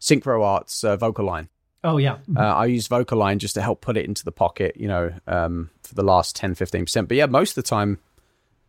Synchro 0.00 0.44
Arts 0.44 0.84
uh, 0.84 0.96
VocAlign. 0.96 1.48
Oh 1.84 1.96
yeah. 1.96 2.16
Mm-hmm. 2.16 2.38
Uh, 2.38 2.54
I 2.54 2.66
use 2.66 2.88
VocAlign 2.88 3.38
just 3.38 3.54
to 3.54 3.62
help 3.62 3.80
put 3.80 3.96
it 3.96 4.04
into 4.06 4.24
the 4.24 4.32
pocket, 4.32 4.76
you 4.76 4.88
know, 4.88 5.12
um, 5.26 5.70
for 5.82 5.94
the 5.94 6.02
last 6.02 6.36
10, 6.36 6.54
15%. 6.54 7.08
But 7.08 7.16
yeah, 7.16 7.26
most 7.26 7.50
of 7.50 7.54
the 7.56 7.68
time, 7.68 7.98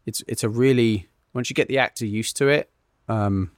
it's 0.06 0.24
it's 0.28 0.44
a 0.44 0.50
really 0.50 1.08
once 1.34 1.50
you 1.50 1.54
get 1.54 1.68
the 1.68 1.78
actor 1.78 2.06
used 2.06 2.38
to 2.38 2.48
it, 2.48 2.70
um, 3.08 3.52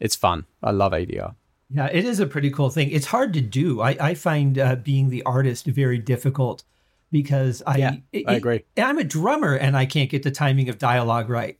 it's 0.00 0.16
fun. 0.16 0.46
I 0.62 0.70
love 0.70 0.92
ADR. 0.92 1.34
Yeah, 1.70 1.86
it 1.86 2.04
is 2.04 2.20
a 2.20 2.26
pretty 2.26 2.50
cool 2.50 2.70
thing. 2.70 2.90
It's 2.90 3.06
hard 3.06 3.34
to 3.34 3.42
do. 3.42 3.82
I, 3.82 3.96
I 4.00 4.14
find 4.14 4.58
uh, 4.58 4.76
being 4.76 5.10
the 5.10 5.22
artist 5.24 5.66
very 5.66 5.98
difficult 5.98 6.64
because 7.10 7.62
I 7.66 7.76
yeah, 7.76 7.96
I 8.26 8.34
agree. 8.34 8.64
It, 8.74 8.82
I'm 8.82 8.98
a 8.98 9.04
drummer 9.04 9.54
and 9.54 9.76
I 9.76 9.86
can't 9.86 10.08
get 10.08 10.22
the 10.22 10.30
timing 10.30 10.68
of 10.68 10.78
dialogue 10.78 11.28
right 11.28 11.58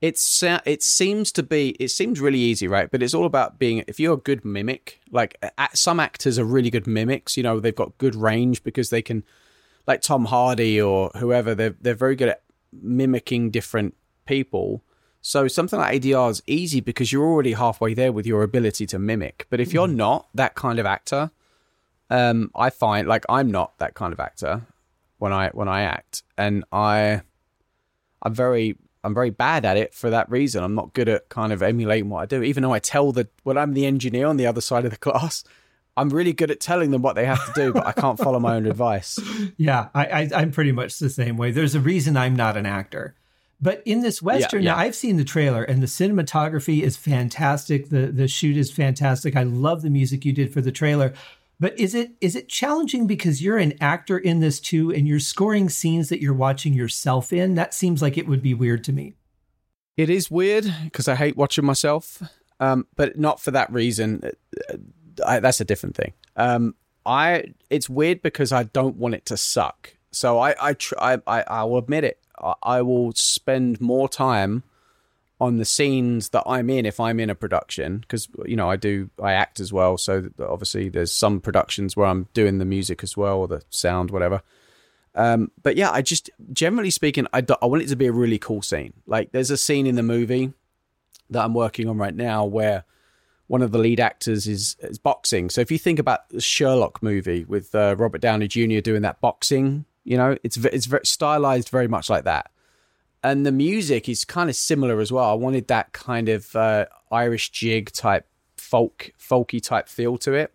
it's 0.00 0.42
it 0.42 0.82
seems 0.82 1.32
to 1.32 1.42
be 1.42 1.70
it 1.80 1.88
seems 1.88 2.20
really 2.20 2.38
easy 2.38 2.68
right? 2.68 2.90
But 2.90 3.02
it's 3.02 3.14
all 3.14 3.26
about 3.26 3.58
being 3.58 3.84
if 3.88 3.98
you're 3.98 4.14
a 4.14 4.18
good 4.18 4.44
mimic 4.44 5.00
like 5.10 5.36
some 5.74 5.98
actors 5.98 6.38
are 6.38 6.44
really 6.44 6.70
good 6.70 6.86
mimics 6.86 7.36
you 7.36 7.42
know 7.42 7.58
they've 7.60 7.74
got 7.74 7.96
good 7.98 8.14
range 8.14 8.62
because 8.62 8.90
they 8.90 9.02
can 9.02 9.24
like 9.86 10.00
tom 10.00 10.26
hardy 10.26 10.80
or 10.80 11.10
whoever 11.16 11.54
they're, 11.54 11.74
they're 11.80 11.94
very 11.94 12.14
good 12.14 12.28
at 12.28 12.42
mimicking 12.72 13.50
different 13.50 13.96
people. 14.26 14.82
So 15.20 15.48
something 15.48 15.78
like 15.78 16.00
adr 16.00 16.30
is 16.30 16.42
easy 16.46 16.80
because 16.80 17.12
you're 17.12 17.26
already 17.26 17.54
halfway 17.54 17.92
there 17.94 18.12
with 18.12 18.26
your 18.26 18.42
ability 18.42 18.86
to 18.86 18.98
mimic. 18.98 19.46
But 19.50 19.60
if 19.60 19.72
you're 19.72 19.88
mm. 19.88 19.96
not 19.96 20.28
that 20.34 20.54
kind 20.54 20.78
of 20.78 20.86
actor 20.86 21.30
um 22.10 22.50
i 22.54 22.70
find 22.70 23.06
like 23.06 23.22
i'm 23.28 23.50
not 23.50 23.76
that 23.76 23.92
kind 23.92 24.14
of 24.14 24.20
actor 24.20 24.62
when 25.18 25.30
i 25.32 25.48
when 25.48 25.68
i 25.68 25.82
act. 25.82 26.22
And 26.36 26.64
i 26.72 27.22
i'm 28.22 28.34
very 28.34 28.76
I'm 29.04 29.14
very 29.14 29.30
bad 29.30 29.64
at 29.64 29.76
it 29.76 29.94
for 29.94 30.10
that 30.10 30.30
reason. 30.30 30.62
I'm 30.62 30.74
not 30.74 30.92
good 30.92 31.08
at 31.08 31.28
kind 31.28 31.52
of 31.52 31.62
emulating 31.62 32.10
what 32.10 32.22
I 32.22 32.26
do, 32.26 32.42
even 32.42 32.62
though 32.62 32.72
I 32.72 32.78
tell 32.78 33.12
the 33.12 33.28
when 33.44 33.56
I'm 33.56 33.74
the 33.74 33.86
engineer 33.86 34.26
on 34.26 34.36
the 34.36 34.46
other 34.46 34.60
side 34.60 34.84
of 34.84 34.90
the 34.90 34.96
class. 34.98 35.44
I'm 35.96 36.10
really 36.10 36.32
good 36.32 36.52
at 36.52 36.60
telling 36.60 36.92
them 36.92 37.02
what 37.02 37.16
they 37.16 37.24
have 37.24 37.44
to 37.46 37.52
do, 37.60 37.72
but 37.72 37.84
I 37.84 37.90
can't 37.90 38.18
follow 38.18 38.38
my 38.38 38.54
own 38.54 38.66
advice. 38.70 39.18
Yeah, 39.56 39.88
I, 39.92 40.28
I, 40.32 40.42
am 40.42 40.52
pretty 40.52 40.70
much 40.70 41.00
the 41.00 41.10
same 41.10 41.36
way. 41.36 41.50
There's 41.50 41.74
a 41.74 41.80
reason 41.80 42.16
I'm 42.16 42.36
not 42.36 42.56
an 42.56 42.66
actor. 42.66 43.16
But 43.60 43.82
in 43.84 44.02
this 44.02 44.22
western, 44.22 44.62
yeah, 44.62 44.76
yeah. 44.76 44.80
I've 44.80 44.94
seen 44.94 45.16
the 45.16 45.24
trailer, 45.24 45.64
and 45.64 45.82
the 45.82 45.88
cinematography 45.88 46.82
is 46.82 46.96
fantastic. 46.96 47.88
the 47.88 48.06
The 48.06 48.28
shoot 48.28 48.56
is 48.56 48.70
fantastic. 48.70 49.34
I 49.34 49.42
love 49.42 49.82
the 49.82 49.90
music 49.90 50.24
you 50.24 50.32
did 50.32 50.52
for 50.52 50.60
the 50.60 50.70
trailer. 50.70 51.12
But 51.60 51.78
is 51.78 51.94
it 51.94 52.12
is 52.20 52.36
it 52.36 52.48
challenging 52.48 53.06
because 53.06 53.42
you're 53.42 53.58
an 53.58 53.74
actor 53.80 54.16
in 54.16 54.40
this 54.40 54.60
too, 54.60 54.92
and 54.92 55.08
you're 55.08 55.18
scoring 55.18 55.68
scenes 55.68 56.08
that 56.08 56.20
you're 56.20 56.34
watching 56.34 56.72
yourself 56.72 57.32
in? 57.32 57.54
That 57.56 57.74
seems 57.74 58.00
like 58.00 58.16
it 58.16 58.28
would 58.28 58.42
be 58.42 58.54
weird 58.54 58.84
to 58.84 58.92
me. 58.92 59.14
It 59.96 60.08
is 60.08 60.30
weird 60.30 60.72
because 60.84 61.08
I 61.08 61.16
hate 61.16 61.36
watching 61.36 61.64
myself, 61.64 62.22
um, 62.60 62.86
but 62.94 63.18
not 63.18 63.40
for 63.40 63.50
that 63.50 63.72
reason. 63.72 64.22
Uh, 64.70 64.76
I, 65.26 65.40
that's 65.40 65.60
a 65.60 65.64
different 65.64 65.96
thing. 65.96 66.12
Um, 66.36 66.76
I 67.04 67.54
it's 67.70 67.90
weird 67.90 68.22
because 68.22 68.52
I 68.52 68.62
don't 68.62 68.96
want 68.96 69.16
it 69.16 69.26
to 69.26 69.36
suck. 69.36 69.94
So 70.12 70.38
I 70.38 70.54
I 70.60 70.74
tr- 70.74 71.00
I, 71.00 71.18
I, 71.26 71.42
I 71.42 71.64
will 71.64 71.78
admit 71.78 72.04
it. 72.04 72.20
I, 72.40 72.54
I 72.62 72.82
will 72.82 73.12
spend 73.14 73.80
more 73.80 74.08
time 74.08 74.62
on 75.40 75.56
the 75.58 75.64
scenes 75.64 76.30
that 76.30 76.42
I'm 76.46 76.68
in 76.68 76.84
if 76.84 76.98
I'm 76.98 77.20
in 77.20 77.30
a 77.30 77.34
production 77.34 77.98
because 77.98 78.28
you 78.44 78.56
know 78.56 78.68
I 78.68 78.76
do 78.76 79.10
I 79.22 79.32
act 79.32 79.60
as 79.60 79.72
well. 79.72 79.96
So 79.96 80.28
obviously 80.40 80.88
there's 80.88 81.12
some 81.12 81.40
productions 81.40 81.96
where 81.96 82.06
I'm 82.06 82.28
doing 82.34 82.58
the 82.58 82.64
music 82.64 83.02
as 83.02 83.16
well 83.16 83.38
or 83.38 83.48
the 83.48 83.62
sound 83.70 84.10
whatever. 84.10 84.42
Um, 85.14 85.50
but 85.62 85.76
yeah 85.76 85.90
I 85.90 86.02
just 86.02 86.30
generally 86.52 86.90
speaking 86.90 87.26
I, 87.32 87.40
do, 87.40 87.54
I 87.62 87.66
want 87.66 87.82
it 87.82 87.88
to 87.88 87.96
be 87.96 88.06
a 88.06 88.12
really 88.12 88.38
cool 88.38 88.62
scene. 88.62 88.92
Like 89.06 89.32
there's 89.32 89.50
a 89.50 89.56
scene 89.56 89.86
in 89.86 89.94
the 89.94 90.02
movie 90.02 90.52
that 91.30 91.44
I'm 91.44 91.54
working 91.54 91.88
on 91.88 91.98
right 91.98 92.14
now 92.14 92.44
where 92.44 92.84
one 93.46 93.62
of 93.62 93.72
the 93.72 93.78
lead 93.78 94.00
actors 94.00 94.46
is, 94.46 94.76
is 94.80 94.98
boxing. 94.98 95.48
So 95.50 95.60
if 95.60 95.70
you 95.70 95.78
think 95.78 95.98
about 95.98 96.28
the 96.28 96.40
Sherlock 96.40 97.02
movie 97.02 97.44
with 97.44 97.74
uh, 97.74 97.96
Robert 97.96 98.20
Downey 98.20 98.48
Jr. 98.48 98.80
doing 98.80 99.02
that 99.02 99.20
boxing 99.20 99.84
you 100.08 100.16
know 100.16 100.36
it's 100.42 100.56
it's 100.56 100.86
very 100.86 101.04
stylized 101.04 101.68
very 101.68 101.86
much 101.86 102.08
like 102.08 102.24
that 102.24 102.50
and 103.28 103.44
the 103.44 103.52
music 103.52 104.08
is 104.08 104.24
kind 104.24 104.48
of 104.48 104.56
similar 104.56 105.00
as 105.00 105.12
well. 105.12 105.30
I 105.30 105.34
wanted 105.34 105.68
that 105.68 105.92
kind 105.92 106.28
of 106.28 106.56
uh, 106.56 106.86
Irish 107.10 107.50
jig 107.50 107.92
type 107.92 108.26
folk 108.56 109.10
folky 109.18 109.62
type 109.62 109.88
feel 109.88 110.16
to 110.18 110.32
it. 110.32 110.54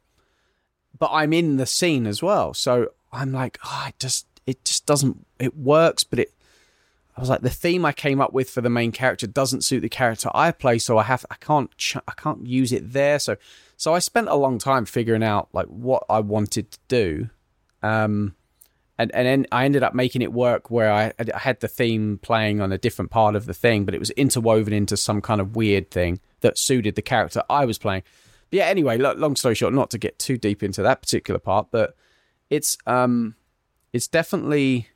But 0.97 1.09
I'm 1.11 1.33
in 1.33 1.57
the 1.57 1.65
scene 1.65 2.07
as 2.07 2.23
well, 2.23 2.53
so 2.53 2.89
I'm 3.11 3.31
like, 3.31 3.59
oh, 3.63 3.85
it 3.89 3.99
just 3.99 4.25
it 4.47 4.65
just 4.65 4.85
doesn't 4.85 5.25
it 5.39 5.55
works, 5.55 6.03
but 6.03 6.19
it. 6.19 6.33
I 7.15 7.21
was 7.21 7.29
like, 7.29 7.41
the 7.41 7.49
theme 7.51 7.85
I 7.85 7.91
came 7.91 8.19
up 8.19 8.33
with 8.33 8.49
for 8.49 8.61
the 8.61 8.71
main 8.71 8.91
character 8.91 9.27
doesn't 9.27 9.63
suit 9.63 9.81
the 9.81 9.89
character 9.89 10.31
I 10.33 10.51
play, 10.51 10.79
so 10.79 10.97
I 10.97 11.03
have 11.03 11.25
I 11.29 11.35
can't 11.35 11.75
ch- 11.77 11.97
I 12.07 12.13
can't 12.17 12.47
use 12.47 12.71
it 12.71 12.93
there. 12.93 13.19
So 13.19 13.37
so 13.77 13.93
I 13.93 13.99
spent 13.99 14.29
a 14.29 14.35
long 14.35 14.57
time 14.57 14.85
figuring 14.85 15.23
out 15.23 15.49
like 15.53 15.67
what 15.67 16.03
I 16.09 16.21
wanted 16.21 16.71
to 16.71 16.79
do. 16.87 17.29
Um, 17.83 18.35
and 18.97 19.13
and 19.13 19.25
then 19.25 19.47
I 19.51 19.65
ended 19.65 19.83
up 19.83 19.93
making 19.93 20.21
it 20.21 20.31
work 20.31 20.69
where 20.69 20.91
I, 20.91 21.13
I 21.19 21.39
had 21.39 21.59
the 21.59 21.67
theme 21.67 22.19
playing 22.21 22.61
on 22.61 22.71
a 22.71 22.77
different 22.77 23.11
part 23.11 23.35
of 23.35 23.45
the 23.45 23.53
thing, 23.53 23.85
but 23.85 23.95
it 23.95 23.99
was 23.99 24.11
interwoven 24.11 24.73
into 24.73 24.95
some 24.97 25.21
kind 25.21 25.41
of 25.41 25.55
weird 25.55 25.89
thing 25.89 26.19
that 26.41 26.57
suited 26.57 26.95
the 26.95 27.01
character 27.01 27.43
I 27.49 27.65
was 27.65 27.77
playing. 27.77 28.03
But 28.49 28.57
yeah, 28.57 28.65
anyway, 28.65 28.97
long 28.97 29.35
story 29.35 29.55
short, 29.55 29.73
not 29.73 29.89
to 29.91 29.97
get 29.97 30.19
too 30.19 30.37
deep 30.37 30.61
into 30.61 30.83
that 30.83 31.01
particular 31.01 31.39
part, 31.39 31.67
but 31.71 31.95
it's 32.49 32.77
um 32.85 33.35
it's 33.93 34.07
definitely 34.07 34.89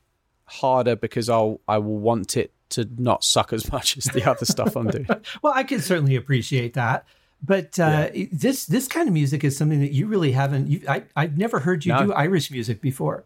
harder 0.44 0.94
because 0.94 1.28
I'll 1.28 1.60
I 1.66 1.78
will 1.78 1.98
want 1.98 2.36
it 2.36 2.52
to 2.70 2.88
not 2.98 3.24
suck 3.24 3.52
as 3.52 3.70
much 3.72 3.96
as 3.96 4.04
the 4.04 4.28
other 4.28 4.44
stuff 4.44 4.76
I'm 4.76 4.88
doing. 4.88 5.08
well, 5.42 5.52
I 5.54 5.64
can 5.64 5.80
certainly 5.80 6.14
appreciate 6.16 6.74
that. 6.74 7.04
But 7.40 7.78
uh, 7.78 8.10
yeah. 8.12 8.26
this 8.32 8.66
this 8.66 8.88
kind 8.88 9.08
of 9.08 9.14
music 9.14 9.44
is 9.44 9.56
something 9.56 9.80
that 9.80 9.92
you 9.92 10.06
really 10.06 10.32
haven't. 10.32 10.68
You, 10.68 10.82
I 10.88 11.04
I've 11.14 11.38
never 11.38 11.60
heard 11.60 11.84
you 11.84 11.92
no. 11.92 12.06
do 12.06 12.12
Irish 12.12 12.50
music 12.50 12.80
before. 12.80 13.24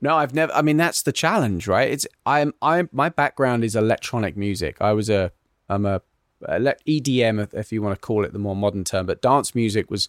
No, 0.00 0.16
I've 0.16 0.34
never. 0.34 0.52
I 0.52 0.62
mean, 0.62 0.76
that's 0.76 1.02
the 1.02 1.12
challenge, 1.12 1.68
right? 1.68 1.90
It's 1.90 2.06
I'm 2.24 2.54
I'm 2.62 2.88
my 2.92 3.08
background 3.08 3.64
is 3.64 3.76
electronic 3.76 4.36
music. 4.36 4.76
I 4.80 4.92
was 4.92 5.10
a 5.10 5.32
I'm 5.68 5.84
a 5.84 6.02
EDM 6.48 7.52
if 7.52 7.72
you 7.72 7.82
want 7.82 7.94
to 7.94 8.00
call 8.00 8.24
it 8.24 8.32
the 8.32 8.38
more 8.38 8.56
modern 8.56 8.84
term, 8.84 9.06
but 9.06 9.20
dance 9.20 9.54
music 9.54 9.90
was 9.90 10.08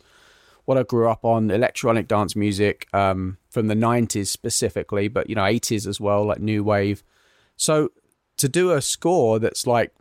what 0.65 0.77
I 0.77 0.83
grew 0.83 1.09
up 1.09 1.25
on, 1.25 1.51
electronic 1.51 2.07
dance 2.07 2.35
music 2.35 2.87
um, 2.93 3.37
from 3.49 3.67
the 3.67 3.75
90s 3.75 4.27
specifically, 4.27 5.07
but 5.07 5.29
you 5.29 5.35
know, 5.35 5.41
80s 5.41 5.87
as 5.87 5.99
well, 5.99 6.25
like 6.25 6.39
new 6.39 6.63
wave. 6.63 7.03
So 7.57 7.91
to 8.37 8.47
do 8.47 8.71
a 8.71 8.81
score 8.81 9.39
that's 9.39 9.67
like 9.67 9.93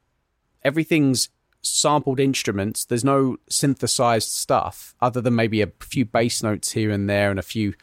everything's 0.63 1.31
sampled 1.63 2.21
instruments, 2.21 2.85
there's 2.85 3.05
no 3.05 3.39
synthesized 3.49 4.29
stuff 4.29 4.95
other 5.01 5.21
than 5.21 5.35
maybe 5.35 5.63
a 5.63 5.73
few 5.81 6.05
bass 6.05 6.43
notes 6.43 6.73
here 6.73 6.91
and 6.91 7.09
there 7.09 7.31
and 7.31 7.39
a 7.39 7.43
few 7.43 7.75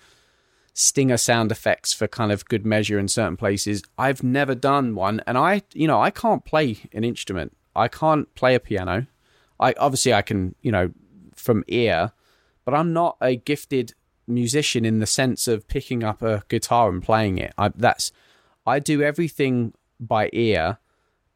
stinger 0.77 1.17
sound 1.17 1.51
effects 1.51 1.91
for 1.91 2.07
kind 2.07 2.31
of 2.31 2.45
good 2.45 2.65
measure 2.65 2.99
in 2.99 3.07
certain 3.07 3.35
places. 3.35 3.81
I've 3.97 4.21
never 4.21 4.53
done 4.53 4.93
one 4.93 5.21
and 5.25 5.37
I, 5.37 5.63
you 5.73 5.87
know, 5.87 5.99
I 5.99 6.11
can't 6.11 6.45
play 6.45 6.77
an 6.93 7.03
instrument. 7.03 7.57
I 7.75 7.87
can't 7.87 8.33
play 8.35 8.53
a 8.53 8.59
piano. 8.59 9.07
I 9.59 9.73
obviously 9.73 10.13
I 10.13 10.21
can, 10.21 10.53
you 10.61 10.71
know, 10.71 10.91
from 11.35 11.63
ear, 11.67 12.11
but 12.63 12.75
I'm 12.75 12.93
not 12.93 13.17
a 13.21 13.35
gifted 13.35 13.93
musician 14.27 14.85
in 14.85 14.99
the 14.99 15.07
sense 15.07 15.47
of 15.47 15.67
picking 15.67 16.03
up 16.03 16.21
a 16.21 16.43
guitar 16.47 16.89
and 16.89 17.01
playing 17.01 17.39
it. 17.39 17.53
I, 17.57 17.69
that's 17.69 18.11
I 18.65 18.79
do 18.79 19.01
everything 19.01 19.73
by 19.99 20.29
ear, 20.33 20.77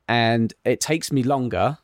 and 0.07 0.53
it 0.65 0.81
takes 0.81 1.11
me 1.11 1.23
longer 1.23 1.79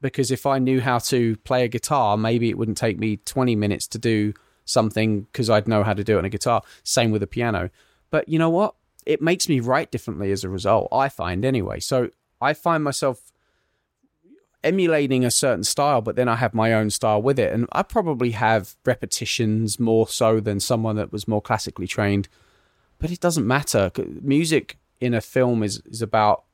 because 0.00 0.30
if 0.30 0.46
I 0.46 0.58
knew 0.58 0.80
how 0.80 0.98
to 0.98 1.36
play 1.38 1.64
a 1.64 1.68
guitar, 1.68 2.16
maybe 2.16 2.50
it 2.50 2.58
wouldn't 2.58 2.76
take 2.76 2.98
me 2.98 3.16
20 3.16 3.56
minutes 3.56 3.86
to 3.88 3.98
do 3.98 4.34
something 4.70 5.22
because 5.22 5.50
I'd 5.50 5.68
know 5.68 5.82
how 5.82 5.94
to 5.94 6.04
do 6.04 6.16
it 6.16 6.18
on 6.18 6.24
a 6.24 6.30
guitar. 6.30 6.62
Same 6.82 7.10
with 7.10 7.22
a 7.22 7.26
piano. 7.26 7.70
But 8.10 8.28
you 8.28 8.38
know 8.38 8.50
what? 8.50 8.74
It 9.06 9.22
makes 9.22 9.48
me 9.48 9.60
write 9.60 9.90
differently 9.90 10.30
as 10.30 10.44
a 10.44 10.48
result, 10.48 10.88
I 10.92 11.08
find 11.08 11.44
anyway. 11.44 11.80
So 11.80 12.10
I 12.40 12.52
find 12.52 12.84
myself 12.84 13.32
emulating 14.62 15.24
a 15.24 15.30
certain 15.30 15.64
style, 15.64 16.02
but 16.02 16.16
then 16.16 16.28
I 16.28 16.36
have 16.36 16.52
my 16.52 16.72
own 16.74 16.90
style 16.90 17.22
with 17.22 17.38
it. 17.38 17.52
And 17.52 17.66
I 17.72 17.82
probably 17.82 18.32
have 18.32 18.76
repetitions 18.84 19.80
more 19.80 20.06
so 20.06 20.40
than 20.40 20.60
someone 20.60 20.96
that 20.96 21.12
was 21.12 21.26
more 21.26 21.40
classically 21.40 21.86
trained. 21.86 22.28
But 22.98 23.10
it 23.10 23.20
doesn't 23.20 23.46
matter. 23.46 23.90
Music 24.20 24.78
in 25.00 25.14
a 25.14 25.20
film 25.20 25.62
is, 25.62 25.80
is 25.86 26.02
about 26.02 26.44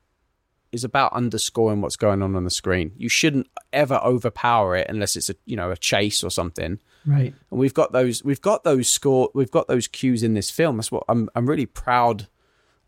is 0.71 0.83
about 0.83 1.13
underscoring 1.13 1.79
what's 1.79 1.95
going 1.95 2.21
on 2.21 2.35
on 2.35 2.43
the 2.43 2.49
screen. 2.49 2.91
You 2.97 3.07
shouldn't 3.07 3.47
ever 3.71 3.95
overpower 4.03 4.75
it 4.75 4.87
unless 4.89 5.15
it's 5.15 5.29
a 5.29 5.35
you 5.45 5.55
know 5.55 5.71
a 5.71 5.77
chase 5.77 6.23
or 6.23 6.29
something. 6.29 6.79
Right. 7.07 7.33
And 7.49 7.59
we've 7.59 7.73
got 7.73 7.93
those 7.93 8.23
we've 8.23 8.41
got 8.41 8.65
those 8.65 8.89
score 8.89 9.29
we've 9.33 9.49
got 9.49 9.67
those 9.67 9.87
cues 9.87 10.23
in 10.23 10.33
this 10.33 10.51
film. 10.51 10.75
That's 10.75 10.91
what 10.91 11.03
I'm 11.07 11.29
I'm 11.33 11.47
really 11.47 11.65
proud 11.65 12.27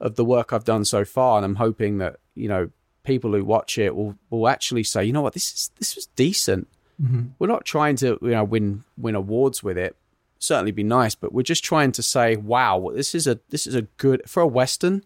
of 0.02 0.16
the 0.16 0.26
work 0.26 0.52
I've 0.52 0.66
done 0.66 0.84
so 0.86 1.06
far, 1.06 1.38
and 1.38 1.46
I'm 1.46 1.56
hoping 1.56 1.98
that 2.00 2.18
you 2.36 2.50
know 2.50 2.70
people 3.04 3.32
who 3.32 3.46
watch 3.46 3.78
it 3.78 3.96
will 3.96 4.16
will 4.30 4.50
actually 4.50 4.84
say, 4.84 5.06
you 5.06 5.14
know 5.14 5.22
what, 5.22 5.34
this 5.34 5.54
is 5.54 5.72
this 5.80 5.96
was 5.96 6.08
decent. 6.18 6.68
Mm-hmm. 7.02 7.28
We're 7.40 7.48
not 7.48 7.64
trying 7.64 7.96
to 7.98 8.20
you 8.22 8.32
know 8.32 8.44
win 8.44 8.84
win 8.98 9.16
awards 9.16 9.64
with 9.64 9.78
it. 9.78 9.96
Certainly 10.38 10.72
be 10.72 10.84
nice, 10.84 11.16
but 11.16 11.34
we're 11.34 11.42
just 11.42 11.64
trying 11.64 11.94
to 11.94 12.04
say, 12.04 12.36
wow, 12.36 12.92
this 12.94 13.16
is 13.16 13.26
a 13.26 13.40
this 13.50 13.66
is 13.66 13.76
a 13.76 13.84
good 13.84 14.22
for 14.28 14.42
a 14.42 14.48
western. 14.48 15.04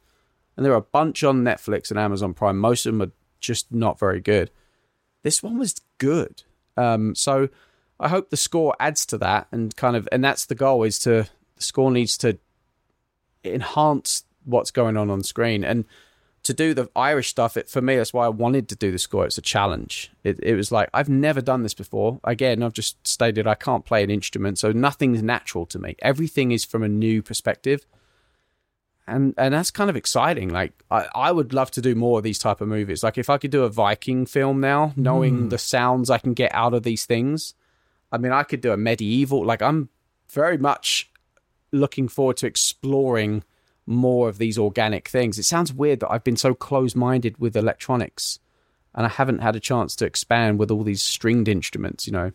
And 0.55 0.63
there 0.63 0.73
are 0.73 0.77
a 0.77 0.81
bunch 0.81 1.23
on 1.23 1.43
Netflix 1.43 1.89
and 1.89 1.99
Amazon 1.99 2.35
Prime. 2.35 2.59
Most 2.59 2.85
of 2.85 2.93
them 2.93 3.01
are 3.01 3.11
just 3.39 3.71
not 3.71 3.99
very 3.99 4.21
good. 4.21 4.51
This 5.23 5.41
one 5.41 5.57
was 5.57 5.81
good. 5.97 6.43
Um, 6.77 7.15
so 7.15 7.49
I 8.03 8.09
hope 8.09 8.29
the 8.29 8.37
score 8.37 8.75
adds 8.79 9.05
to 9.07 9.17
that 9.19 9.47
and 9.51 9.75
kind 9.75 9.95
of 9.95 10.07
and 10.11 10.23
that's 10.23 10.45
the 10.45 10.55
goal 10.55 10.83
is 10.83 10.99
to 10.99 11.27
the 11.55 11.63
score 11.63 11.91
needs 11.91 12.17
to 12.19 12.37
enhance 13.43 14.23
what's 14.45 14.71
going 14.71 14.97
on 14.97 15.09
on 15.09 15.23
screen 15.23 15.63
and 15.63 15.85
to 16.43 16.53
do 16.53 16.73
the 16.73 16.89
Irish 16.95 17.29
stuff, 17.29 17.55
it 17.55 17.69
for 17.69 17.81
me 17.81 17.95
that's 17.95 18.13
why 18.13 18.25
I 18.25 18.29
wanted 18.29 18.67
to 18.69 18.75
do 18.75 18.91
the 18.91 18.99
score. 18.99 19.25
It's 19.25 19.37
a 19.37 19.41
challenge. 19.41 20.11
It, 20.23 20.39
it 20.43 20.55
was 20.55 20.71
like 20.71 20.89
I've 20.93 21.09
never 21.09 21.41
done 21.41 21.63
this 21.63 21.73
before. 21.73 22.19
Again, 22.23 22.61
I've 22.61 22.73
just 22.73 23.07
stated 23.07 23.47
I 23.47 23.55
can't 23.55 23.85
play 23.85 24.03
an 24.03 24.11
instrument, 24.11 24.59
so 24.59 24.71
nothing's 24.71 25.23
natural 25.23 25.65
to 25.67 25.79
me. 25.79 25.95
Everything 25.99 26.51
is 26.51 26.65
from 26.65 26.83
a 26.83 26.89
new 26.89 27.21
perspective, 27.21 27.85
and 29.07 29.33
and 29.37 29.53
that's 29.53 29.71
kind 29.71 29.89
of 29.89 29.95
exciting. 29.95 30.49
Like 30.49 30.73
I, 30.91 31.07
I 31.15 31.31
would 31.31 31.53
love 31.53 31.71
to 31.71 31.81
do 31.81 31.95
more 31.95 32.19
of 32.19 32.23
these 32.25 32.39
type 32.39 32.59
of 32.59 32.67
movies. 32.67 33.03
Like 33.03 33.17
if 33.17 33.29
I 33.29 33.37
could 33.37 33.51
do 33.51 33.63
a 33.63 33.69
Viking 33.69 34.25
film 34.25 34.59
now, 34.59 34.91
knowing 34.97 35.43
mm. 35.43 35.49
the 35.49 35.57
sounds 35.57 36.09
I 36.09 36.17
can 36.17 36.33
get 36.33 36.53
out 36.53 36.73
of 36.73 36.83
these 36.83 37.05
things. 37.05 37.53
I 38.13 38.19
mean, 38.19 38.31
I 38.31 38.43
could 38.43 38.61
do 38.61 38.71
a 38.71 38.77
medieval. 38.77 39.43
Like 39.43 39.61
I'm 39.61 39.89
very 40.29 40.57
much 40.57 41.11
looking 41.71 42.07
forward 42.07 42.37
to 42.37 42.47
exploring 42.47 43.43
more 43.85 44.29
of 44.29 44.37
these 44.37 44.57
organic 44.57 45.09
things. 45.09 45.37
It 45.37 45.43
sounds 45.43 45.73
weird 45.73 45.99
that 45.99 46.11
I've 46.11 46.23
been 46.23 46.37
so 46.37 46.53
close 46.53 46.95
minded 46.95 47.37
with 47.39 47.57
electronics 47.57 48.39
and 48.95 49.05
I 49.05 49.09
haven't 49.09 49.39
had 49.39 49.55
a 49.55 49.59
chance 49.59 49.95
to 49.97 50.05
expand 50.05 50.59
with 50.59 50.71
all 50.71 50.83
these 50.83 51.01
stringed 51.01 51.47
instruments, 51.47 52.05
you 52.05 52.13
know. 52.13 52.31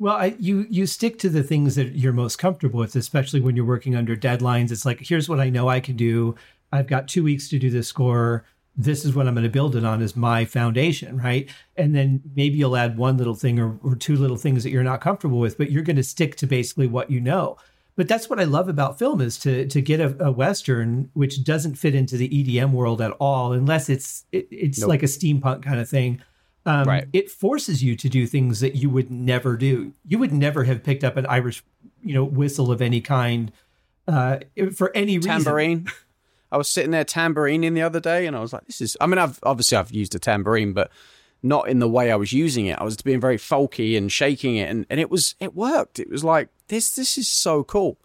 Well, 0.00 0.14
I, 0.14 0.36
you 0.38 0.66
you 0.70 0.86
stick 0.86 1.18
to 1.18 1.28
the 1.28 1.42
things 1.42 1.74
that 1.74 1.96
you're 1.96 2.12
most 2.12 2.38
comfortable 2.38 2.80
with, 2.80 2.96
especially 2.96 3.40
when 3.40 3.56
you're 3.56 3.64
working 3.64 3.96
under 3.96 4.16
deadlines. 4.16 4.70
It's 4.70 4.86
like, 4.86 5.00
here's 5.00 5.28
what 5.28 5.40
I 5.40 5.50
know 5.50 5.68
I 5.68 5.80
can 5.80 5.96
do. 5.96 6.36
I've 6.72 6.86
got 6.86 7.08
two 7.08 7.22
weeks 7.22 7.48
to 7.48 7.58
do 7.58 7.68
this 7.68 7.88
score. 7.88 8.44
This 8.80 9.04
is 9.04 9.14
what 9.14 9.26
I'm 9.26 9.34
going 9.34 9.44
to 9.44 9.50
build 9.50 9.74
it 9.74 9.84
on 9.84 10.00
as 10.00 10.16
my 10.16 10.44
foundation, 10.44 11.18
right? 11.18 11.50
And 11.76 11.94
then 11.94 12.22
maybe 12.36 12.56
you'll 12.56 12.76
add 12.76 12.96
one 12.96 13.16
little 13.16 13.34
thing 13.34 13.58
or, 13.58 13.78
or 13.82 13.96
two 13.96 14.16
little 14.16 14.36
things 14.36 14.62
that 14.62 14.70
you're 14.70 14.84
not 14.84 15.00
comfortable 15.00 15.40
with, 15.40 15.58
but 15.58 15.70
you're 15.70 15.82
going 15.82 15.96
to 15.96 16.04
stick 16.04 16.36
to 16.36 16.46
basically 16.46 16.86
what 16.86 17.10
you 17.10 17.20
know 17.20 17.58
but 17.98 18.06
that's 18.06 18.30
what 18.30 18.38
I 18.38 18.44
love 18.44 18.68
about 18.68 18.96
film 18.96 19.20
is 19.20 19.36
to 19.38 19.66
to 19.66 19.82
get 19.82 19.98
a, 19.98 20.26
a, 20.26 20.30
western 20.30 21.10
which 21.14 21.42
doesn't 21.42 21.74
fit 21.74 21.96
into 21.96 22.16
the 22.16 22.28
EDM 22.28 22.70
world 22.70 23.00
at 23.00 23.10
all, 23.18 23.52
unless 23.52 23.88
it's 23.88 24.24
it, 24.30 24.46
it's 24.52 24.78
nope. 24.78 24.88
like 24.88 25.02
a 25.02 25.06
steampunk 25.06 25.64
kind 25.64 25.80
of 25.80 25.88
thing. 25.88 26.22
Um, 26.64 26.84
right. 26.84 27.08
It 27.12 27.28
forces 27.28 27.82
you 27.82 27.96
to 27.96 28.08
do 28.08 28.28
things 28.28 28.60
that 28.60 28.76
you 28.76 28.88
would 28.88 29.10
never 29.10 29.56
do. 29.56 29.94
You 30.06 30.20
would 30.20 30.32
never 30.32 30.62
have 30.62 30.84
picked 30.84 31.02
up 31.02 31.16
an 31.16 31.26
Irish, 31.26 31.64
you 32.04 32.14
know, 32.14 32.22
whistle 32.22 32.70
of 32.70 32.80
any 32.80 33.00
kind 33.00 33.50
uh, 34.06 34.38
for 34.76 34.92
any 34.94 35.16
reason. 35.18 35.32
Tambourine. 35.32 35.88
I 36.50 36.56
was 36.56 36.68
sitting 36.68 36.90
there 36.90 37.04
tambourining 37.04 37.74
the 37.74 37.82
other 37.82 38.00
day, 38.00 38.26
and 38.26 38.36
I 38.36 38.40
was 38.40 38.52
like, 38.52 38.66
"This 38.66 38.80
is." 38.80 38.96
I 39.00 39.06
mean, 39.06 39.18
I've 39.18 39.38
obviously 39.42 39.76
I've 39.78 39.90
used 39.90 40.14
a 40.14 40.18
tambourine, 40.18 40.72
but 40.72 40.90
not 41.42 41.68
in 41.68 41.78
the 41.78 41.88
way 41.88 42.10
I 42.10 42.16
was 42.16 42.32
using 42.32 42.66
it. 42.66 42.78
I 42.78 42.84
was 42.84 42.96
being 42.96 43.20
very 43.20 43.36
folky 43.36 43.96
and 43.96 44.10
shaking 44.10 44.56
it, 44.56 44.70
and, 44.70 44.86
and 44.90 44.98
it 45.00 45.10
was 45.10 45.34
it 45.40 45.54
worked. 45.54 45.98
It 45.98 46.10
was 46.10 46.24
like 46.24 46.48
this 46.68 46.94
this 46.94 47.18
is 47.18 47.28
so 47.28 47.64
cool. 47.64 47.98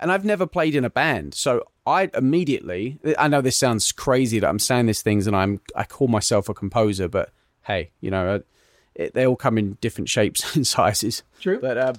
And 0.00 0.10
I've 0.10 0.24
never 0.24 0.46
played 0.46 0.74
in 0.74 0.84
a 0.84 0.90
band, 0.90 1.34
so 1.34 1.64
I 1.86 2.10
immediately 2.14 2.98
I 3.18 3.28
know 3.28 3.40
this 3.40 3.58
sounds 3.58 3.92
crazy 3.92 4.38
that 4.38 4.48
I'm 4.48 4.58
saying 4.58 4.86
these 4.86 5.02
things 5.02 5.26
and 5.26 5.36
I'm 5.36 5.60
I 5.76 5.84
call 5.84 6.08
myself 6.08 6.48
a 6.48 6.54
composer, 6.54 7.08
but 7.08 7.30
hey, 7.62 7.90
you 8.00 8.10
know, 8.10 8.28
uh, 8.28 8.38
it, 8.94 9.14
they 9.14 9.26
all 9.26 9.36
come 9.36 9.58
in 9.58 9.78
different 9.80 10.08
shapes 10.08 10.56
and 10.56 10.66
sizes. 10.66 11.22
True. 11.40 11.60
But 11.60 11.78
uh, 11.78 11.94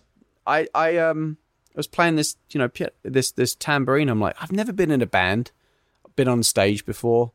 I 0.46 0.68
I 0.74 0.98
um 0.98 1.38
I 1.76 1.78
was 1.78 1.88
playing 1.88 2.16
this, 2.16 2.36
you 2.52 2.60
know, 2.60 2.70
this 3.04 3.32
this 3.32 3.56
tambourine. 3.56 4.10
I'm 4.10 4.22
like, 4.22 4.36
I've 4.42 4.52
never 4.52 4.74
been 4.74 4.92
in 4.92 5.02
a 5.02 5.08
band, 5.08 5.52
been 6.16 6.28
on 6.28 6.44
stage 6.44 6.86
before. 6.86 7.32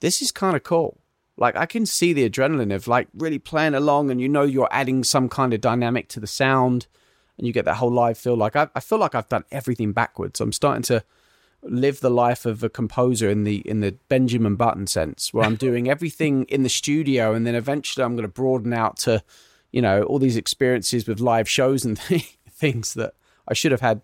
This 0.00 0.20
is 0.20 0.30
kind 0.30 0.56
of 0.56 0.62
cool. 0.62 1.00
Like 1.36 1.56
I 1.56 1.66
can 1.66 1.84
see 1.84 2.12
the 2.12 2.28
adrenaline 2.28 2.74
of 2.74 2.88
like 2.88 3.08
really 3.14 3.38
playing 3.38 3.74
along, 3.74 4.10
and 4.10 4.20
you 4.20 4.28
know 4.28 4.42
you're 4.42 4.68
adding 4.70 5.04
some 5.04 5.28
kind 5.28 5.52
of 5.52 5.60
dynamic 5.60 6.08
to 6.08 6.20
the 6.20 6.26
sound, 6.26 6.86
and 7.36 7.46
you 7.46 7.52
get 7.52 7.66
that 7.66 7.76
whole 7.76 7.92
live 7.92 8.16
feel. 8.16 8.36
Like 8.36 8.56
I, 8.56 8.68
I 8.74 8.80
feel 8.80 8.98
like 8.98 9.14
I've 9.14 9.28
done 9.28 9.44
everything 9.50 9.92
backwards. 9.92 10.40
I'm 10.40 10.52
starting 10.52 10.82
to 10.84 11.04
live 11.62 12.00
the 12.00 12.10
life 12.10 12.46
of 12.46 12.62
a 12.62 12.68
composer 12.68 13.28
in 13.28 13.44
the 13.44 13.56
in 13.68 13.80
the 13.80 13.92
Benjamin 14.08 14.56
Button 14.56 14.86
sense, 14.86 15.34
where 15.34 15.44
I'm 15.44 15.56
doing 15.56 15.90
everything 15.90 16.44
in 16.44 16.62
the 16.62 16.68
studio, 16.70 17.34
and 17.34 17.46
then 17.46 17.54
eventually 17.54 18.04
I'm 18.04 18.16
going 18.16 18.22
to 18.22 18.32
broaden 18.32 18.72
out 18.72 18.96
to, 19.00 19.22
you 19.72 19.82
know, 19.82 20.02
all 20.04 20.18
these 20.18 20.36
experiences 20.36 21.06
with 21.06 21.20
live 21.20 21.48
shows 21.48 21.84
and 21.84 21.98
things 22.50 22.94
that 22.94 23.14
I 23.46 23.52
should 23.54 23.72
have 23.72 23.82
had, 23.82 24.00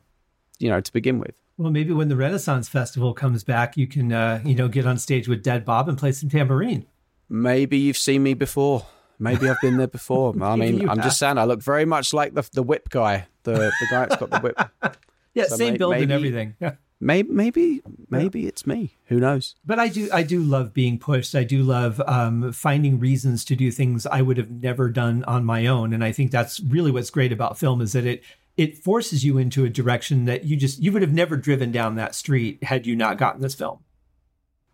you 0.59 0.69
know, 0.69 0.81
to 0.81 0.93
begin 0.93 1.19
with. 1.19 1.35
Well, 1.59 1.71
maybe 1.71 1.93
when 1.93 2.09
the 2.09 2.17
Renaissance 2.17 2.69
Festival 2.69 3.13
comes 3.13 3.45
back, 3.45 3.77
you 3.77 3.87
can, 3.87 4.13
uh, 4.13 4.41
you 4.45 4.55
know, 4.55 4.69
get 4.69 4.87
on 4.87 4.99
stage 4.99 5.29
with 5.29 5.43
Dead 5.43 5.65
Bob 5.65 5.89
and 5.89 5.99
play 5.99 6.13
some 6.13 6.29
tambourine. 6.29 6.87
Maybe 7.29 7.79
you've 7.79 7.97
seen 7.97 8.23
me 8.23 8.35
before. 8.35 8.87
Maybe 9.19 9.49
I've 9.49 9.61
been 9.61 9.77
there 9.77 9.87
before. 9.87 10.35
I 10.43 10.57
mean, 10.57 10.89
I'm 10.89 10.97
have. 10.97 11.05
just 11.05 11.19
saying, 11.19 11.39
I 11.39 11.45
look 11.45 11.63
very 11.63 11.85
much 11.85 12.13
like 12.13 12.35
the 12.35 12.49
the 12.53 12.63
whip 12.63 12.89
guy, 12.89 13.27
the 13.45 13.53
the 13.53 13.87
guy 13.91 14.07
that's 14.07 14.17
got 14.17 14.31
the 14.31 14.41
whip. 14.41 14.59
yeah, 15.35 15.45
so 15.45 15.57
same 15.57 15.75
may, 15.75 15.79
build 15.79 15.93
maybe, 15.93 16.03
and 16.03 16.13
everything. 16.13 16.57
Yeah. 16.61 16.75
Maybe, 17.05 17.33
maybe, 17.33 17.83
maybe 18.09 18.43
yeah. 18.43 18.49
it's 18.49 18.65
me. 18.65 18.97
Who 19.07 19.19
knows? 19.19 19.57
But 19.67 19.81
I 19.81 19.89
do, 19.89 20.09
I 20.13 20.23
do 20.23 20.41
love 20.41 20.73
being 20.73 21.01
pushed. 21.01 21.35
I 21.35 21.43
do 21.43 21.65
love 21.65 22.01
um, 22.07 22.53
finding 22.53 23.01
reasons 23.01 23.45
to 23.47 23.57
do 23.57 23.73
things 23.73 24.07
I 24.07 24.23
would 24.23 24.37
have 24.37 24.53
never 24.53 24.89
done 24.89 25.25
on 25.25 25.45
my 25.45 25.67
own. 25.67 25.93
And 25.93 26.05
I 26.05 26.13
think 26.13 26.31
that's 26.31 26.61
really 26.61 26.93
what's 26.93 27.11
great 27.11 27.33
about 27.33 27.59
film 27.59 27.81
is 27.81 27.91
that 27.95 28.07
it 28.07 28.23
it 28.57 28.79
forces 28.79 29.25
you 29.25 29.39
into 29.39 29.65
a 29.65 29.71
direction 29.71 30.27
that 30.27 30.45
you 30.45 30.57
just 30.57 30.81
you 30.81 30.93
would 30.93 31.03
have 31.03 31.13
never 31.13 31.37
driven 31.37 31.73
down 31.73 31.95
that 31.97 32.15
street 32.15 32.63
had 32.65 32.87
you 32.87 32.95
not 32.95 33.19
gotten 33.19 33.41
this 33.41 33.55
film. 33.55 33.81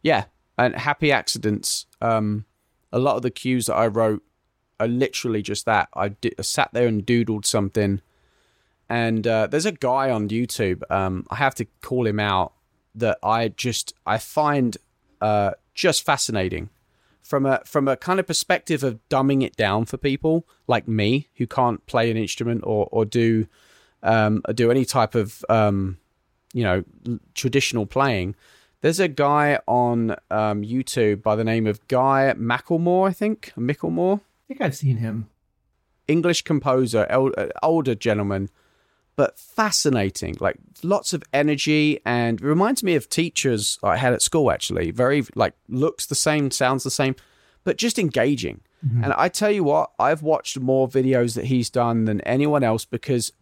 Yeah, 0.02 0.24
and 0.56 0.74
happy 0.74 1.12
accidents. 1.12 1.86
Um, 2.00 2.44
a 2.92 2.98
lot 2.98 3.16
of 3.16 3.22
the 3.22 3.30
cues 3.30 3.66
that 3.66 3.74
I 3.74 3.86
wrote 3.86 4.22
are 4.80 4.88
literally 4.88 5.42
just 5.42 5.66
that. 5.66 5.88
I, 5.94 6.14
sat 6.40 6.70
there 6.72 6.86
and 6.86 7.04
doodled 7.04 7.44
something, 7.44 8.00
and 8.88 9.26
uh, 9.26 9.46
there's 9.46 9.66
a 9.66 9.72
guy 9.72 10.10
on 10.10 10.28
YouTube. 10.28 10.82
Um, 10.90 11.26
I 11.30 11.36
have 11.36 11.54
to 11.56 11.66
call 11.80 12.06
him 12.06 12.20
out 12.20 12.52
that 12.94 13.18
I 13.22 13.48
just 13.48 13.94
I 14.06 14.18
find 14.18 14.76
uh, 15.20 15.52
just 15.74 16.04
fascinating 16.04 16.70
from 17.22 17.46
a 17.46 17.60
from 17.64 17.86
a 17.86 17.96
kind 17.96 18.18
of 18.18 18.26
perspective 18.26 18.82
of 18.82 18.98
dumbing 19.08 19.42
it 19.42 19.54
down 19.56 19.84
for 19.84 19.98
people 19.98 20.46
like 20.66 20.88
me 20.88 21.28
who 21.36 21.46
can't 21.46 21.84
play 21.86 22.10
an 22.10 22.16
instrument 22.16 22.62
or 22.64 22.88
or 22.90 23.04
do 23.04 23.46
um, 24.02 24.42
do 24.54 24.70
any 24.70 24.84
type 24.84 25.14
of 25.14 25.44
um, 25.48 25.98
you 26.52 26.64
know 26.64 26.84
traditional 27.34 27.86
playing, 27.86 28.34
there's 28.80 29.00
a 29.00 29.08
guy 29.08 29.58
on 29.66 30.12
um, 30.30 30.62
YouTube 30.62 31.22
by 31.22 31.36
the 31.36 31.44
name 31.44 31.66
of 31.66 31.86
Guy 31.88 32.34
Macklemore, 32.36 33.08
I 33.08 33.12
think 33.12 33.52
Micklemore, 33.56 34.18
I 34.20 34.44
think 34.46 34.60
I've 34.60 34.76
seen 34.76 34.98
him. 34.98 35.28
English 36.06 36.42
composer, 36.42 37.06
el- 37.10 37.32
uh, 37.36 37.48
older 37.62 37.94
gentleman, 37.94 38.48
but 39.16 39.38
fascinating. 39.38 40.36
Like 40.40 40.56
lots 40.82 41.12
of 41.12 41.22
energy, 41.32 42.00
and 42.06 42.40
reminds 42.40 42.82
me 42.82 42.94
of 42.94 43.08
teachers 43.10 43.78
I 43.82 43.96
had 43.96 44.12
at 44.12 44.22
school. 44.22 44.50
Actually, 44.50 44.90
very 44.90 45.24
like 45.34 45.54
looks 45.68 46.06
the 46.06 46.14
same, 46.14 46.50
sounds 46.50 46.84
the 46.84 46.90
same, 46.90 47.14
but 47.64 47.76
just 47.76 47.98
engaging. 47.98 48.60
And 49.02 49.12
I 49.14 49.28
tell 49.28 49.50
you 49.50 49.64
what, 49.64 49.90
I've 49.98 50.22
watched 50.22 50.60
more 50.60 50.88
videos 50.88 51.34
that 51.34 51.46
he's 51.46 51.68
done 51.68 52.04
than 52.04 52.20
anyone 52.20 52.62
else 52.62 52.84
because 52.84 53.32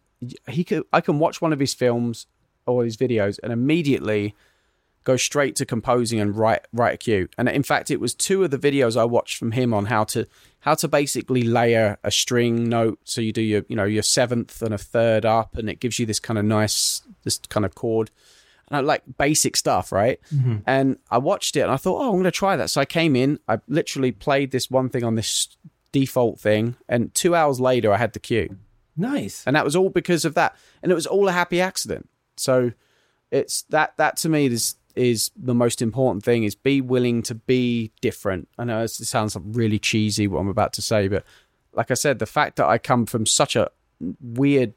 he 0.47 0.63
could. 0.63 0.83
I 0.91 1.01
can 1.01 1.19
watch 1.19 1.41
one 1.41 1.53
of 1.53 1.59
his 1.59 1.73
films 1.73 2.27
or 2.65 2.83
his 2.83 2.97
videos 2.97 3.39
and 3.41 3.51
immediately 3.51 4.35
go 5.07 5.15
straight 5.15 5.55
to 5.55 5.65
composing 5.65 6.19
and 6.19 6.35
write 6.35 6.67
write 6.73 6.95
a 6.95 6.97
cue. 6.97 7.29
And 7.37 7.47
in 7.47 7.63
fact, 7.63 7.89
it 7.89 8.01
was 8.01 8.13
two 8.13 8.43
of 8.43 8.51
the 8.51 8.57
videos 8.57 8.97
I 8.97 9.05
watched 9.05 9.37
from 9.37 9.53
him 9.53 9.73
on 9.73 9.85
how 9.85 10.03
to 10.05 10.27
how 10.59 10.75
to 10.75 10.87
basically 10.89 11.43
layer 11.43 11.97
a 12.03 12.11
string 12.11 12.67
note. 12.67 12.99
So 13.05 13.21
you 13.21 13.31
do 13.31 13.41
your 13.41 13.63
you 13.69 13.75
know 13.77 13.85
your 13.85 14.03
seventh 14.03 14.61
and 14.61 14.73
a 14.73 14.77
third 14.77 15.25
up, 15.25 15.57
and 15.57 15.69
it 15.69 15.79
gives 15.79 15.97
you 15.97 16.05
this 16.05 16.19
kind 16.19 16.37
of 16.37 16.43
nice 16.43 17.03
this 17.23 17.39
kind 17.49 17.65
of 17.65 17.73
chord. 17.73 18.11
And 18.67 18.75
I 18.75 18.81
like 18.81 19.03
basic 19.17 19.55
stuff, 19.55 19.93
right? 19.93 20.19
Mm-hmm. 20.33 20.57
And 20.65 20.97
I 21.09 21.19
watched 21.19 21.55
it 21.55 21.61
and 21.61 21.71
I 21.71 21.77
thought, 21.77 22.01
oh, 22.01 22.07
I'm 22.07 22.15
going 22.15 22.25
to 22.25 22.31
try 22.31 22.57
that. 22.57 22.69
So 22.69 22.81
I 22.81 22.85
came 22.85 23.15
in, 23.15 23.39
I 23.47 23.59
literally 23.69 24.11
played 24.11 24.51
this 24.51 24.69
one 24.69 24.89
thing 24.89 25.05
on 25.05 25.15
this 25.15 25.55
default 25.93 26.37
thing, 26.37 26.75
and 26.89 27.13
two 27.13 27.33
hours 27.33 27.61
later, 27.61 27.93
I 27.93 27.97
had 27.97 28.11
the 28.11 28.19
cue 28.19 28.57
Nice. 28.97 29.43
and 29.45 29.55
that 29.55 29.63
was 29.63 29.75
all 29.75 29.89
because 29.89 30.25
of 30.25 30.33
that 30.33 30.55
and 30.81 30.91
it 30.91 30.95
was 30.95 31.05
all 31.07 31.27
a 31.27 31.31
happy 31.31 31.61
accident 31.61 32.09
so 32.35 32.71
it's 33.31 33.61
that 33.69 33.95
that 33.97 34.17
to 34.17 34.29
me 34.29 34.47
is 34.47 34.75
is 34.95 35.29
the 35.35 35.53
most 35.53 35.81
important 35.81 36.23
thing 36.25 36.43
is 36.43 36.55
be 36.55 36.81
willing 36.81 37.21
to 37.21 37.35
be 37.35 37.91
different 38.01 38.47
i 38.57 38.63
know 38.63 38.81
it 38.81 38.87
sounds 38.89 39.35
like 39.35 39.43
really 39.47 39.77
cheesy 39.79 40.27
what 40.27 40.39
i'm 40.39 40.47
about 40.47 40.73
to 40.73 40.81
say 40.81 41.07
but 41.07 41.23
like 41.73 41.91
i 41.91 41.93
said 41.93 42.17
the 42.19 42.25
fact 42.25 42.55
that 42.55 42.65
i 42.65 42.77
come 42.77 43.05
from 43.05 43.25
such 43.25 43.55
a 43.55 43.69
weird 44.19 44.73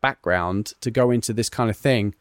background 0.00 0.72
to 0.80 0.90
go 0.90 1.10
into 1.10 1.32
this 1.32 1.48
kind 1.48 1.70
of 1.70 1.76
thing 1.76 2.14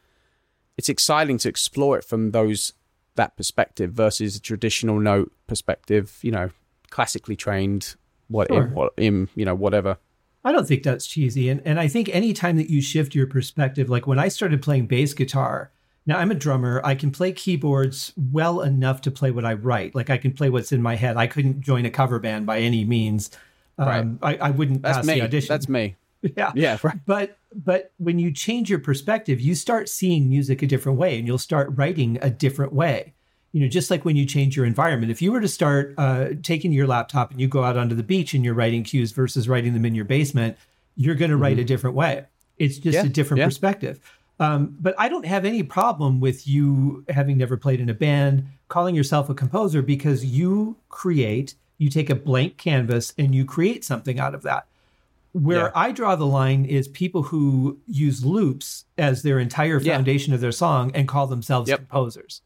it's 0.78 0.90
exciting 0.90 1.38
to 1.40 1.50
explore 1.50 1.98
it 1.98 2.04
from 2.04 2.32
those 2.32 2.74
that 3.16 3.36
perspective 3.36 3.92
versus 3.92 4.36
a 4.36 4.40
traditional 4.40 5.00
note 5.00 5.32
perspective 5.48 6.20
you 6.22 6.32
know 6.32 6.50
classically 6.92 7.36
trained 7.36 7.96
what 8.28 8.48
Sure. 8.50 8.64
in, 8.66 8.74
what 8.74 8.94
in 8.98 9.30
you 9.36 9.46
know 9.46 9.56
whatever 9.56 9.98
I 10.44 10.52
don't 10.52 10.68
think 10.68 10.84
that's 10.84 11.06
cheesy. 11.06 11.50
And, 11.50 11.62
and 11.66 11.80
I 11.80 11.88
think 11.88 12.10
anytime 12.10 12.58
that 12.58 12.70
you 12.70 12.82
shift 12.82 13.14
your 13.14 13.28
perspective, 13.28 13.90
like 13.90 14.08
when 14.08 14.20
I 14.20 14.28
started 14.28 14.62
playing 14.62 14.88
bass 14.88 15.14
guitar, 15.14 15.72
now 16.06 16.18
I'm 16.18 16.32
a 16.32 16.36
drummer, 16.36 16.82
I 16.84 16.96
can 16.96 17.12
play 17.12 17.32
keyboards 17.32 18.14
well 18.18 18.62
enough 18.62 19.02
to 19.02 19.12
play 19.12 19.30
what 19.30 19.46
I 19.46 19.54
write. 19.54 19.94
Like 19.94 20.10
I 20.10 20.18
can 20.18 20.32
play 20.34 20.50
what's 20.50 20.72
in 20.72 20.82
my 20.82 20.96
head. 20.96 21.16
I 21.16 21.28
couldn't 21.28 21.62
join 21.62 21.86
a 21.86 21.92
cover 21.92 22.20
band 22.20 22.46
by 22.46 22.60
any 22.60 22.86
means. 22.86 23.30
Um, 23.78 24.20
I, 24.22 24.36
I 24.36 24.50
wouldn't 24.52 24.82
that's 24.82 25.00
pass 25.00 25.06
me 25.06 25.16
the 25.16 25.22
audition. 25.24 25.48
that's 25.48 25.68
me 25.68 25.96
yeah. 26.38 26.52
yeah 26.54 26.78
right 26.84 27.00
But 27.06 27.38
but 27.54 27.92
when 27.98 28.20
you 28.20 28.32
change 28.32 28.70
your 28.70 28.80
perspective, 28.80 29.42
you 29.42 29.56
start 29.56 29.90
seeing 29.90 30.30
music 30.30 30.62
a 30.62 30.68
different 30.68 30.98
way, 30.98 31.18
and 31.18 31.28
you'll 31.28 31.38
start 31.38 31.70
writing 31.74 32.18
a 32.22 32.30
different 32.30 32.74
way. 32.74 33.14
You 33.54 33.62
know, 33.62 33.68
just 33.68 33.92
like 33.92 34.06
when 34.06 34.16
you 34.16 34.26
change 34.26 34.56
your 34.56 34.66
environment. 34.66 35.12
If 35.12 35.22
you 35.22 35.32
were 35.32 35.42
to 35.42 35.48
start 35.48 35.94
uh, 35.98 36.30
taking 36.42 36.72
your 36.72 36.88
laptop 36.88 37.32
and 37.32 37.42
you 37.42 37.48
go 37.48 37.64
out 37.64 37.76
onto 37.76 37.96
the 37.96 38.04
beach 38.04 38.34
and 38.34 38.46
you're 38.46 38.54
writing 38.54 38.84
cues 38.84 39.12
versus 39.12 39.50
writing 39.50 39.74
them 39.74 39.84
in 39.86 39.94
your 39.94 40.06
basement, 40.06 40.56
you're 40.96 41.16
going 41.16 41.32
to 41.32 41.38
write 41.38 41.60
a 41.60 41.64
different 41.66 41.96
way. 41.96 42.26
It's 42.58 42.78
just 42.78 42.98
Mm-hmm. 42.98 43.06
Yeah, 43.06 43.10
a 43.10 43.14
different 43.14 43.40
yeah. 43.40 43.46
perspective. 43.46 44.00
Um, 44.40 44.76
but 44.80 44.96
I 44.98 45.10
don't 45.10 45.26
have 45.26 45.44
any 45.46 45.64
problem 45.64 46.20
with 46.22 46.48
you 46.48 47.04
having 47.10 47.38
never 47.38 47.58
played 47.58 47.80
in 47.82 47.90
a 47.90 47.94
band, 47.94 48.48
calling 48.70 48.96
yourself 48.96 49.30
a 49.30 49.34
composer 49.36 49.82
because 49.82 50.24
you 50.26 50.78
create, 50.90 51.56
you 51.78 51.90
take 51.90 52.10
a 52.10 52.16
blank 52.16 52.58
canvas 52.58 53.14
and 53.18 53.36
you 53.36 53.44
create 53.46 53.84
something 53.84 54.18
out 54.20 54.34
of 54.34 54.44
that. 54.44 54.66
Where 55.34 55.66
Yeah. 55.66 55.72
I 55.76 55.92
draw 55.92 56.16
the 56.16 56.26
line 56.26 56.66
is 56.66 56.88
people 56.88 57.24
who 57.24 57.80
use 57.88 58.24
loops 58.26 58.86
as 58.98 59.22
their 59.24 59.40
entire 59.40 59.80
foundation 59.80 60.34
of 60.34 60.40
their 60.42 60.52
song 60.52 60.92
and 60.96 61.08
call 61.08 61.28
themselves 61.28 61.70
Yep. 61.70 61.80
composers. 61.80 62.42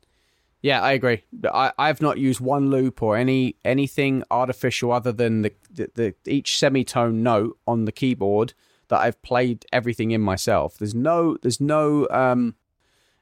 Yeah, 0.66 0.82
I 0.82 0.94
agree. 0.94 1.22
I, 1.44 1.74
I've 1.78 2.02
not 2.02 2.18
used 2.18 2.40
one 2.40 2.72
loop 2.72 3.04
or 3.04 3.16
any 3.16 3.56
anything 3.64 4.24
artificial 4.32 4.92
other 4.92 5.12
than 5.12 5.44
the, 5.44 5.54
the, 5.72 5.92
the 5.94 6.16
each 6.26 6.58
semitone 6.58 7.22
note 7.22 7.60
on 7.68 7.86
the 7.86 7.92
keyboard 7.92 8.56
that 8.88 8.98
I've 9.00 9.22
played 9.22 9.68
everything 9.72 10.10
in 10.10 10.22
myself. 10.22 10.80
There's 10.80 10.96
no 10.96 11.38
there's 11.44 11.62
no 11.62 12.08
um, 12.10 12.56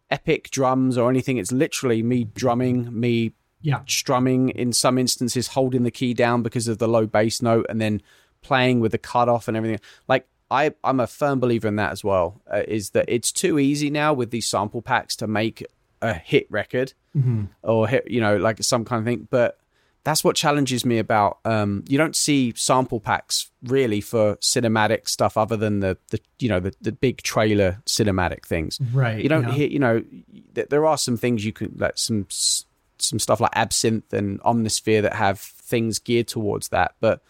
epic 0.10 0.52
drums 0.52 0.98
or 0.98 1.10
anything. 1.10 1.36
It's 1.36 1.52
literally 1.52 2.02
me 2.02 2.24
drumming, 2.24 2.98
me 2.98 3.34
Yeah. 3.60 3.82
strumming 3.88 4.48
in 4.48 4.72
some 4.72 4.98
instances, 4.98 5.48
holding 5.48 5.84
the 5.84 5.92
key 5.92 6.14
down 6.14 6.44
because 6.44 6.70
of 6.70 6.78
the 6.78 6.88
low 6.88 7.06
bass 7.06 7.42
note, 7.42 7.66
and 7.68 7.82
then 7.82 8.02
playing 8.42 8.80
with 8.80 8.94
the 8.94 8.98
cutoff 8.98 9.50
and 9.50 9.58
everything. 9.58 9.82
Like 10.08 10.30
I, 10.50 10.76
I'm 10.82 11.02
a 11.02 11.08
firm 11.08 11.42
believer 11.42 11.68
in 11.68 11.76
that 11.76 11.92
as 11.92 12.06
well. 12.06 12.42
Uh, 12.50 12.64
is 12.70 12.92
that 12.92 13.04
it's 13.10 13.34
too 13.34 13.60
easy 13.60 13.90
now 13.90 14.14
with 14.14 14.32
these 14.32 14.48
sample 14.48 14.82
packs 14.82 15.18
to 15.18 15.28
make 15.28 15.66
a 16.04 16.14
hit 16.14 16.46
record 16.52 16.94
or 17.64 17.88
hit, 17.88 18.10
you 18.10 18.22
know, 18.22 18.38
like 18.38 18.62
some 18.64 18.86
kind 18.86 19.00
of 19.00 19.06
thing. 19.06 19.28
But 19.30 19.58
that's 20.04 20.24
what 20.24 20.36
challenges 20.36 20.86
me 20.86 21.00
about. 21.00 21.40
Um, 21.46 21.84
you 21.88 21.98
don't 21.98 22.16
see 22.16 22.54
sample 22.56 23.00
packs 23.00 23.50
really 23.64 24.02
for 24.02 24.36
cinematic 24.38 25.08
stuff 25.08 25.38
other 25.38 25.58
than 25.58 25.80
the, 25.80 25.98
the 26.12 26.20
you 26.40 26.50
know, 26.50 26.60
the, 26.60 26.74
the 26.82 26.92
big 26.92 27.22
trailer 27.24 27.82
cinematic 27.86 28.46
things. 28.46 28.80
Right. 28.92 29.24
You 29.24 29.30
don't 29.30 29.48
yeah. 29.48 29.54
hear, 29.54 29.68
you 29.68 29.80
know, 29.80 30.04
th- 30.56 30.70
there 30.70 30.86
are 30.86 30.98
some 30.98 31.18
things 31.18 31.46
you 31.46 31.54
can 31.54 31.74
like 31.78 31.98
some 31.98 32.28
some 32.30 33.20
stuff 33.20 33.40
like 33.40 33.52
Absynth 33.54 34.14
and 34.14 34.42
Omnisphere 34.42 35.02
that 35.02 35.14
have 35.14 35.40
things 35.40 36.00
geared 36.00 36.28
towards 36.28 36.70
that, 36.70 36.96
but 37.00 37.22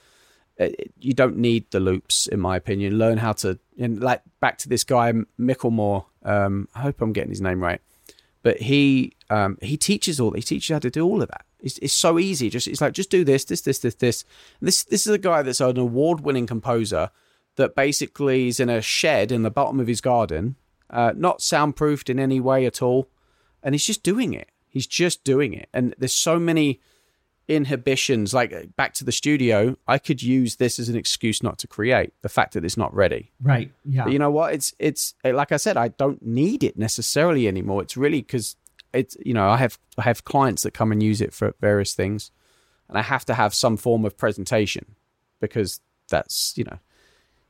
uh, 0.60 0.68
you 1.00 1.14
don't 1.14 1.38
need 1.38 1.70
the 1.72 1.80
loops, 1.80 2.28
in 2.28 2.40
my 2.40 2.56
opinion. 2.56 2.98
Learn 2.98 3.18
how 3.18 3.34
to, 3.34 3.60
and 3.80 4.00
like 4.02 4.22
back 4.40 4.58
to 4.60 4.70
this 4.70 4.84
guy 4.84 5.12
Micklemore. 5.40 6.06
Um, 6.24 6.68
I 6.76 6.82
hope 6.82 7.02
I'm 7.02 7.14
getting 7.14 7.32
his 7.32 7.42
name 7.42 7.62
right, 7.62 7.82
but 8.44 8.60
he 8.60 9.14
um, 9.30 9.58
he 9.62 9.78
teaches 9.78 10.20
all. 10.20 10.32
He 10.32 10.42
teaches 10.42 10.70
you 10.70 10.76
how 10.76 10.80
to 10.80 10.92
do 10.92 11.06
all 11.06 11.24
of 11.24 11.30
that. 11.30 11.46
It's, 11.60 11.78
it's 11.80 11.94
so 11.94 12.20
easy. 12.20 12.50
Just 12.50 12.68
it's 12.68 12.82
like 12.82 12.94
just 12.94 13.10
do 13.10 13.24
this, 13.24 13.46
this, 13.46 13.62
this, 13.62 13.80
this, 13.80 13.96
this. 13.96 14.26
And 14.60 14.68
this 14.68 14.84
this 14.84 15.08
is 15.08 15.14
a 15.14 15.18
guy 15.18 15.42
that's 15.42 15.62
an 15.62 15.80
award-winning 15.80 16.46
composer 16.46 17.10
that 17.56 17.76
basically 17.76 18.48
is 18.48 18.60
in 18.60 18.70
a 18.70 18.82
shed 18.82 19.32
in 19.32 19.44
the 19.44 19.52
bottom 19.52 19.80
of 19.80 19.88
his 19.88 20.02
garden, 20.02 20.56
uh, 20.90 21.14
not 21.16 21.42
soundproofed 21.42 22.10
in 22.10 22.20
any 22.20 22.40
way 22.40 22.66
at 22.66 22.82
all, 22.82 23.10
and 23.64 23.74
he's 23.74 23.86
just 23.86 24.04
doing 24.04 24.34
it. 24.34 24.50
He's 24.68 24.88
just 24.88 25.24
doing 25.24 25.54
it, 25.54 25.70
and 25.74 25.96
there's 25.98 26.14
so 26.14 26.38
many 26.38 26.82
inhibitions. 27.48 28.34
Like 28.34 28.54
uh, 28.54 28.64
back 28.76 28.94
to 28.96 29.04
the 29.04 29.12
studio, 29.12 29.78
I 29.88 29.98
could 29.98 30.22
use 30.22 30.58
this 30.58 30.80
as 30.80 30.90
an 30.90 30.96
excuse 30.96 31.44
not 31.44 31.58
to 31.60 31.68
create. 31.68 32.14
The 32.22 32.30
fact 32.30 32.54
that 32.54 32.66
it's 32.66 32.78
not 32.78 32.94
ready. 32.94 33.32
Right. 33.42 33.72
Yeah. 33.86 34.06
But 34.06 34.14
you 34.14 34.20
know 34.20 34.32
what? 34.32 34.54
It's 34.54 34.74
it's 34.80 35.14
uh, 35.24 35.34
like 35.34 35.52
I 35.52 35.58
said, 35.58 35.78
I 35.78 35.90
don't 35.90 36.26
need 36.26 36.64
it 36.64 36.78
necessarily 36.78 37.48
anymore. 37.48 37.82
It's 37.82 37.98
really 37.98 38.22
because 38.22 38.56
it's 38.94 39.18
you 39.26 39.34
know 39.34 39.50
I 39.50 39.58
have 39.58 39.78
I 39.98 40.04
have 40.04 40.26
clients 40.26 40.64
that 40.64 40.74
come 40.74 40.92
and 40.92 41.02
use 41.02 41.22
it 41.22 41.34
for 41.34 41.54
various 41.60 41.94
things, 41.94 42.32
and 42.88 42.98
I 42.98 43.02
have 43.02 43.26
to 43.26 43.34
have 43.34 43.54
some 43.54 43.78
form 43.78 44.06
of 44.06 44.18
presentation 44.18 44.96
because 45.40 45.80
that's 46.10 46.54
you 46.58 46.64
know 46.64 46.80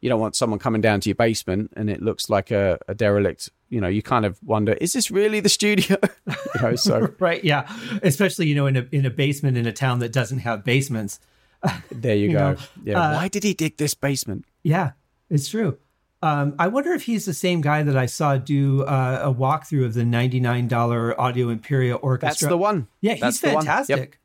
you 0.03 0.09
don't 0.09 0.19
want 0.19 0.35
someone 0.35 0.59
coming 0.59 0.81
down 0.81 0.99
to 0.99 1.09
your 1.09 1.15
basement 1.15 1.71
and 1.77 1.89
it 1.89 2.01
looks 2.01 2.29
like 2.29 2.51
a, 2.51 2.77
a 2.89 2.93
derelict. 2.93 3.49
You 3.73 3.81
know, 3.81 3.87
you 3.87 4.03
kind 4.03 4.23
of 4.25 4.37
wonder, 4.43 4.73
is 4.73 4.93
this 4.93 5.09
really 5.09 5.39
the 5.39 5.49
studio? 5.49 5.97
you 6.27 6.61
know, 6.61 6.75
so 6.75 7.11
right. 7.19 7.43
Yeah. 7.43 7.67
Especially, 8.03 8.47
you 8.47 8.53
know, 8.55 8.67
in 8.67 8.77
a 8.77 8.87
in 8.91 9.05
a 9.05 9.09
basement 9.09 9.57
in 9.57 9.65
a 9.65 9.73
town 9.73 9.99
that 9.99 10.13
doesn't 10.13 10.39
have 10.39 10.63
basements. 10.63 11.19
there 11.91 12.15
you, 12.15 12.27
You 12.29 12.37
go. 12.37 12.51
know, 12.51 12.57
yeah. 12.83 13.01
uh, 13.01 13.15
Why 13.15 13.27
did 13.29 13.43
he 13.43 13.53
dig 13.53 13.77
this 13.77 13.93
basement? 13.95 14.45
Yeah, 14.63 14.91
it's 15.29 15.49
true. 15.49 15.77
Um, 16.21 16.55
I 16.59 16.67
wonder 16.67 16.93
if 16.93 17.03
he's 17.03 17.25
the 17.25 17.33
same 17.33 17.61
guy 17.61 17.83
that 17.83 17.97
I 17.97 18.05
saw 18.05 18.37
do 18.37 18.83
uh, 18.83 19.21
a 19.23 19.33
walkthrough 19.33 19.85
of 19.85 19.93
the 19.93 20.05
ninety-nine 20.05 20.67
dollar 20.67 21.19
Audio 21.19 21.49
Imperia 21.49 21.95
Orchestra. 21.95 22.45
That's 22.47 22.49
the 22.49 22.57
one. 22.57 22.87
Yeah, 23.01 23.13
he's 23.13 23.21
That's 23.21 23.39
the 23.41 23.53
one. 23.53 23.65
Yep. 23.65 23.75
fantastic. 23.75 24.19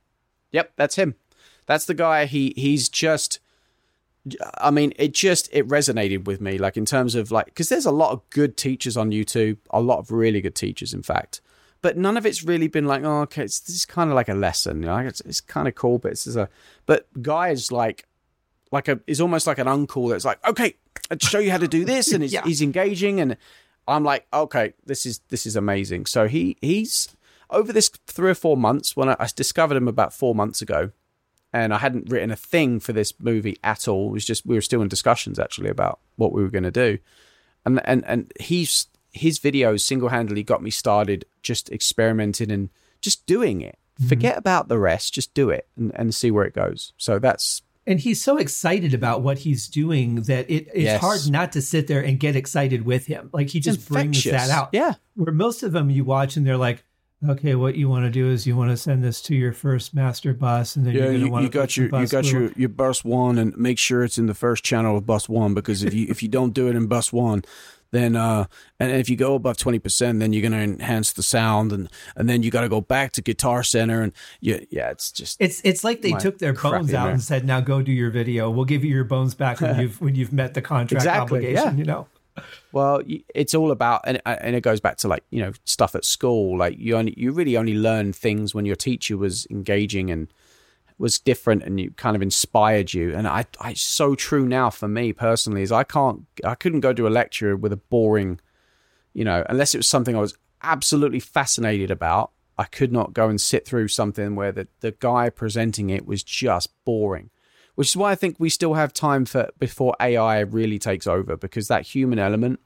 Yep, 0.52 0.72
that's 0.76 0.94
him. 0.96 1.14
That's 1.66 1.86
the 1.86 1.94
guy. 1.94 2.26
He 2.26 2.52
he's 2.56 2.88
just. 2.88 3.40
I 4.58 4.70
mean, 4.70 4.92
it 4.96 5.14
just 5.14 5.48
it 5.52 5.66
resonated 5.68 6.26
with 6.26 6.40
me, 6.40 6.58
like 6.58 6.76
in 6.76 6.84
terms 6.84 7.14
of 7.14 7.30
like 7.30 7.46
because 7.46 7.68
there's 7.68 7.86
a 7.86 7.90
lot 7.90 8.12
of 8.12 8.28
good 8.30 8.56
teachers 8.56 8.96
on 8.96 9.10
YouTube, 9.10 9.58
a 9.70 9.80
lot 9.80 9.98
of 9.98 10.10
really 10.10 10.40
good 10.40 10.54
teachers, 10.54 10.92
in 10.92 11.02
fact, 11.02 11.40
but 11.80 11.96
none 11.96 12.16
of 12.16 12.26
it's 12.26 12.42
really 12.42 12.68
been 12.68 12.86
like, 12.86 13.04
oh, 13.04 13.20
okay, 13.22 13.44
it's 13.44 13.60
this 13.60 13.74
is 13.76 13.84
kind 13.86 14.10
of 14.10 14.16
like 14.16 14.28
a 14.28 14.34
lesson, 14.34 14.82
you 14.82 14.86
know, 14.88 14.98
it's, 14.98 15.20
it's 15.22 15.40
kind 15.40 15.66
of 15.68 15.74
cool, 15.74 15.98
but 15.98 16.12
it's 16.12 16.24
just 16.24 16.36
a, 16.36 16.48
but 16.86 17.06
guys 17.22 17.72
like, 17.72 18.06
like 18.70 18.88
a 18.88 19.00
is 19.06 19.20
almost 19.20 19.46
like 19.46 19.58
an 19.58 19.68
uncle 19.68 20.08
that's 20.08 20.24
like, 20.24 20.46
okay, 20.46 20.74
I'll 21.10 21.18
show 21.18 21.38
you 21.38 21.50
how 21.50 21.58
to 21.58 21.68
do 21.68 21.84
this, 21.84 22.12
and 22.12 22.22
he's, 22.22 22.32
Yeah. 22.38 22.44
he's 22.44 22.60
engaging, 22.60 23.20
and 23.20 23.36
I'm 23.86 24.04
like, 24.04 24.26
okay, 24.32 24.74
this 24.84 25.06
is 25.06 25.20
this 25.30 25.46
is 25.46 25.56
amazing. 25.56 26.04
So 26.06 26.28
he 26.28 26.58
he's 26.60 27.08
over 27.48 27.72
this 27.72 27.88
three 28.06 28.30
or 28.30 28.34
four 28.34 28.56
months 28.58 28.94
when 28.94 29.08
I, 29.08 29.16
I 29.18 29.28
discovered 29.34 29.76
him 29.78 29.88
about 29.88 30.12
four 30.12 30.34
months 30.34 30.60
ago, 30.60 30.90
and 31.52 31.72
I 31.72 31.78
hadn't 31.78 32.10
written 32.10 32.30
a 32.30 32.36
thing 32.36 32.78
for 32.80 32.92
this 32.92 33.12
movie 33.20 33.56
at 33.64 33.88
all. 33.88 34.08
It 34.10 34.12
was 34.12 34.24
just 34.26 34.44
we 34.46 34.54
were 34.54 34.60
still 34.60 34.82
in 34.82 34.88
discussions 34.88 35.38
actually 35.38 35.70
about 35.70 36.00
what 36.16 36.32
we 36.32 36.42
were 36.42 36.50
going 36.50 36.64
to 36.64 36.70
do. 36.70 36.98
and 37.64 37.80
and 37.84 38.04
and 38.06 38.32
he's 38.40 38.86
his 39.12 39.38
videos 39.38 39.80
single 39.80 40.10
handedly 40.10 40.42
got 40.42 40.62
me 40.62 40.70
started 40.70 41.24
just 41.42 41.70
experimenting 41.70 42.50
and 42.50 42.68
just 43.00 43.26
doing 43.26 43.60
it. 43.62 43.78
Mm-hmm. 43.98 44.08
Forget 44.08 44.36
about 44.38 44.68
the 44.68 44.78
rest, 44.78 45.14
just 45.14 45.32
do 45.34 45.50
it 45.50 45.66
and, 45.76 45.90
and 45.94 46.14
see 46.14 46.30
where 46.30 46.44
it 46.44 46.54
goes. 46.54 46.92
So 46.98 47.18
that's 47.18 47.62
and 47.86 47.98
he's 47.98 48.22
so 48.22 48.36
excited 48.36 48.92
about 48.92 49.22
what 49.22 49.38
he's 49.38 49.66
doing 49.66 50.16
that 50.22 50.48
it, 50.50 50.68
it's 50.74 50.84
Yes. 50.84 51.00
hard 51.00 51.30
not 51.30 51.52
to 51.52 51.62
sit 51.62 51.86
there 51.86 52.02
and 52.04 52.20
get 52.20 52.36
excited 52.36 52.84
with 52.84 53.06
him. 53.06 53.30
Like 53.32 53.48
he 53.48 53.60
just 53.60 53.88
brings 53.88 54.22
that 54.24 54.50
out. 54.50 54.68
Yeah. 54.72 54.94
Where 55.14 55.32
most 55.32 55.62
of 55.62 55.72
them 55.72 55.88
you 55.88 56.04
watch 56.04 56.36
and 56.36 56.46
they're 56.46 56.58
like, 56.58 56.84
okay, 57.26 57.54
what 57.54 57.74
you 57.76 57.88
want 57.88 58.04
to 58.04 58.10
do 58.10 58.30
is 58.30 58.46
you 58.46 58.56
want 58.56 58.70
to 58.70 58.76
send 58.76 59.02
this 59.02 59.20
to 59.22 59.34
your 59.34 59.52
first 59.52 59.94
master 59.94 60.32
bus, 60.34 60.76
and 60.76 60.86
then 60.86 60.94
Yeah, 60.94 61.00
you're 61.00 61.08
going 61.10 61.20
to 61.20 61.26
you, 61.26 61.32
want 61.32 61.42
you 61.44 61.48
to 61.50 61.58
got 61.58 61.76
your 61.76 62.00
you 62.00 62.06
got 62.06 62.30
your 62.30 62.52
your 62.56 62.68
bus 62.68 63.04
one, 63.04 63.38
and 63.38 63.56
make 63.56 63.78
sure 63.78 64.04
it's 64.04 64.18
in 64.18 64.26
the 64.26 64.34
first 64.34 64.64
channel 64.64 64.96
of 64.96 65.06
bus 65.06 65.28
one 65.28 65.54
because 65.54 65.82
if 65.82 65.94
you 65.94 66.06
if 66.08 66.22
you 66.22 66.28
don't 66.28 66.54
do 66.54 66.68
it 66.68 66.76
in 66.76 66.86
bus 66.86 67.12
one, 67.12 67.42
then 67.90 68.16
uh 68.16 68.44
and 68.78 68.92
if 68.92 69.08
you 69.08 69.16
go 69.16 69.34
above 69.34 69.56
twenty 69.56 69.78
percent, 69.78 70.20
then 70.20 70.32
you're 70.32 70.42
gonna 70.42 70.62
enhance 70.62 71.12
the 71.12 71.22
sound, 71.22 71.72
and 71.72 71.88
and 72.16 72.28
then 72.28 72.42
you 72.42 72.50
got 72.50 72.60
to 72.60 72.68
go 72.68 72.80
back 72.80 73.12
to 73.12 73.22
Guitar 73.22 73.62
Center, 73.62 74.02
and 74.02 74.12
yeah, 74.40 74.58
yeah, 74.70 74.90
it's 74.90 75.10
just 75.10 75.40
It's 75.40 75.60
it's 75.64 75.82
like 75.82 76.02
they 76.02 76.12
took 76.12 76.38
their 76.38 76.52
bones 76.52 76.92
out 76.94 77.04
there. 77.04 77.12
and 77.12 77.22
said, 77.22 77.44
"Now 77.44 77.60
go 77.60 77.82
do 77.82 77.92
your 77.92 78.10
video. 78.10 78.50
We'll 78.50 78.64
give 78.66 78.84
you 78.84 78.94
your 78.94 79.04
bones 79.04 79.34
back 79.34 79.60
when 79.60 79.78
you've 79.80 80.00
when 80.00 80.14
you've 80.14 80.32
met 80.32 80.54
the 80.54 80.62
contract 80.62 81.02
Exactly, 81.04 81.38
obligation." 81.38 81.72
yeah. 81.78 81.78
You 81.78 81.84
know, 81.84 82.06
Well, 82.72 83.02
it's 83.34 83.54
all 83.54 83.70
about, 83.70 84.02
and 84.04 84.20
uh, 84.26 84.36
and 84.40 84.54
it 84.54 84.62
goes 84.62 84.80
back 84.80 84.96
to 84.98 85.08
like 85.08 85.24
you 85.30 85.40
know 85.42 85.52
stuff 85.64 85.94
at 85.94 86.04
school. 86.04 86.58
Like 86.58 86.78
you 86.78 86.96
only 86.96 87.14
you 87.16 87.32
really 87.32 87.56
only 87.56 87.74
learn 87.74 88.12
things 88.12 88.54
when 88.54 88.66
your 88.66 88.76
teacher 88.76 89.16
was 89.16 89.46
engaging 89.50 90.10
and 90.10 90.32
was 90.98 91.18
different, 91.18 91.62
and 91.62 91.80
you 91.80 91.90
kind 91.92 92.16
of 92.16 92.22
inspired 92.22 92.92
you. 92.92 93.14
And 93.14 93.26
I, 93.26 93.46
I 93.60 93.74
so 93.74 94.14
true 94.14 94.46
now 94.46 94.70
for 94.70 94.88
me 94.88 95.12
personally 95.12 95.62
is 95.62 95.72
I 95.72 95.84
can't, 95.84 96.26
I 96.44 96.54
couldn't 96.54 96.80
go 96.80 96.92
to 96.92 97.06
a 97.06 97.10
lecture 97.10 97.56
with 97.56 97.72
a 97.72 97.76
boring, 97.76 98.40
you 99.14 99.24
know, 99.24 99.44
unless 99.48 99.74
it 99.74 99.78
was 99.78 99.88
something 99.88 100.16
I 100.16 100.20
was 100.20 100.36
absolutely 100.62 101.20
fascinated 101.20 101.90
about. 101.90 102.32
I 102.60 102.64
could 102.64 102.92
not 102.92 103.12
go 103.12 103.28
and 103.28 103.40
sit 103.40 103.64
through 103.64 103.88
something 103.88 104.34
where 104.34 104.50
the 104.50 104.66
the 104.80 104.92
guy 104.92 105.30
presenting 105.30 105.90
it 105.90 106.06
was 106.06 106.22
just 106.24 106.70
boring 106.84 107.30
which 107.78 107.90
is 107.90 107.96
why 107.96 108.10
I 108.10 108.16
think 108.16 108.34
we 108.40 108.50
still 108.50 108.74
have 108.74 108.92
time 108.92 109.24
for 109.24 109.50
before 109.60 109.94
AI 110.00 110.40
really 110.40 110.80
takes 110.80 111.06
over 111.06 111.36
because 111.36 111.68
that 111.68 111.86
human 111.86 112.18
element. 112.18 112.58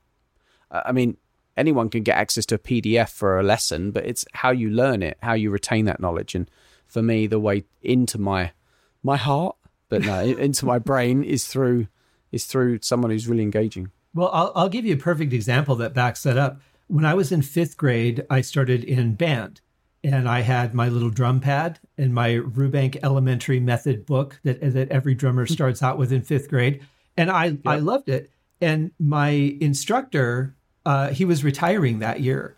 uh, 0.71 0.81
I 0.87 0.93
mean, 0.93 1.19
anyone 1.55 1.91
can 1.91 2.03
get 2.03 2.17
access 2.17 2.47
to 2.47 2.55
a 2.55 2.59
PDF 2.59 3.11
for 3.11 3.39
a 3.39 3.43
lesson, 3.43 3.91
but 3.91 4.07
it's 4.07 4.25
how 4.33 4.53
you 4.53 4.71
learn 4.71 5.03
it, 5.03 5.19
how 5.23 5.35
you 5.35 5.51
retain 5.51 5.85
that 5.85 6.01
knowledge, 6.01 6.35
and 6.35 6.51
for 6.87 7.03
me, 7.03 7.27
the 7.27 7.39
way 7.39 7.65
into 7.83 8.17
my 8.17 8.53
my 9.03 9.19
heart, 9.19 9.55
but 9.91 10.01
no, 10.01 10.21
into 10.21 10.65
my 10.65 10.79
brain 10.79 11.23
is 11.23 11.47
through 11.47 11.89
is 12.31 12.47
through 12.47 12.79
someone 12.81 13.11
who's 13.11 13.29
really 13.29 13.43
engaging. 13.43 13.91
Well, 14.15 14.31
I'll, 14.33 14.53
I'll 14.55 14.71
give 14.71 14.87
you 14.87 14.95
a 14.95 15.09
perfect 15.11 15.35
example 15.35 15.77
that 15.77 15.93
backs 15.93 16.23
that 16.23 16.39
up. 16.39 16.63
When 16.87 17.05
I 17.05 17.13
was 17.13 17.31
in 17.31 17.43
fifth 17.43 17.77
grade, 17.77 18.25
I 18.31 18.41
started 18.41 18.83
in 18.83 19.15
band 19.17 19.61
and 20.05 20.29
I 20.29 20.41
had 20.41 20.75
my 20.75 20.89
little 20.89 21.11
drum 21.11 21.41
pad 21.41 21.79
and 21.97 22.13
my 22.13 22.31
Rubank 22.31 22.99
Elementary 23.03 23.61
Method 23.61 24.05
book 24.05 24.41
that, 24.43 24.61
that 24.61 24.91
every 24.91 25.15
drummer 25.15 25.47
starts 25.47 25.83
out 25.83 25.99
with 25.99 26.13
in 26.13 26.23
fifth 26.23 26.49
grade. 26.49 26.85
And 27.17 27.31
I, 27.31 27.59
I 27.65 27.77
loved 27.79 28.09
it. 28.09 28.31
And 28.61 28.91
my 28.99 29.31
instructor, 29.61 30.57
uh, 30.85 31.11
he 31.11 31.25
was 31.25 31.45
retiring 31.45 32.01
that 32.01 32.21
year. 32.21 32.57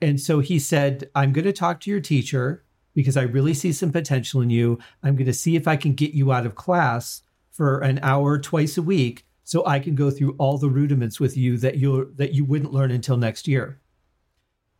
And 0.00 0.20
so 0.20 0.40
he 0.40 0.58
said, 0.58 1.10
I'm 1.14 1.32
going 1.32 1.44
to 1.44 1.52
talk 1.52 1.80
to 1.80 1.90
your 1.90 2.00
teacher 2.00 2.64
because 2.94 3.16
I 3.16 3.22
really 3.22 3.54
see 3.54 3.72
some 3.72 3.92
potential 3.92 4.40
in 4.40 4.50
you. 4.50 4.78
I'm 5.02 5.16
going 5.16 5.26
to 5.26 5.32
see 5.32 5.56
if 5.56 5.68
I 5.68 5.76
can 5.76 5.94
get 5.94 6.12
you 6.12 6.32
out 6.32 6.46
of 6.46 6.54
class 6.54 7.22
for 7.50 7.80
an 7.80 7.98
hour 8.02 8.38
twice 8.38 8.78
a 8.78 8.82
week 8.82 9.26
so 9.44 9.64
I 9.66 9.78
can 9.78 9.94
go 9.94 10.10
through 10.10 10.34
all 10.38 10.58
the 10.58 10.68
rudiments 10.68 11.20
with 11.20 11.36
you 11.36 11.56
that 11.58 11.76
you 11.76 12.12
that 12.16 12.32
you 12.32 12.44
wouldn't 12.44 12.72
learn 12.72 12.90
until 12.90 13.16
next 13.16 13.46
year. 13.46 13.80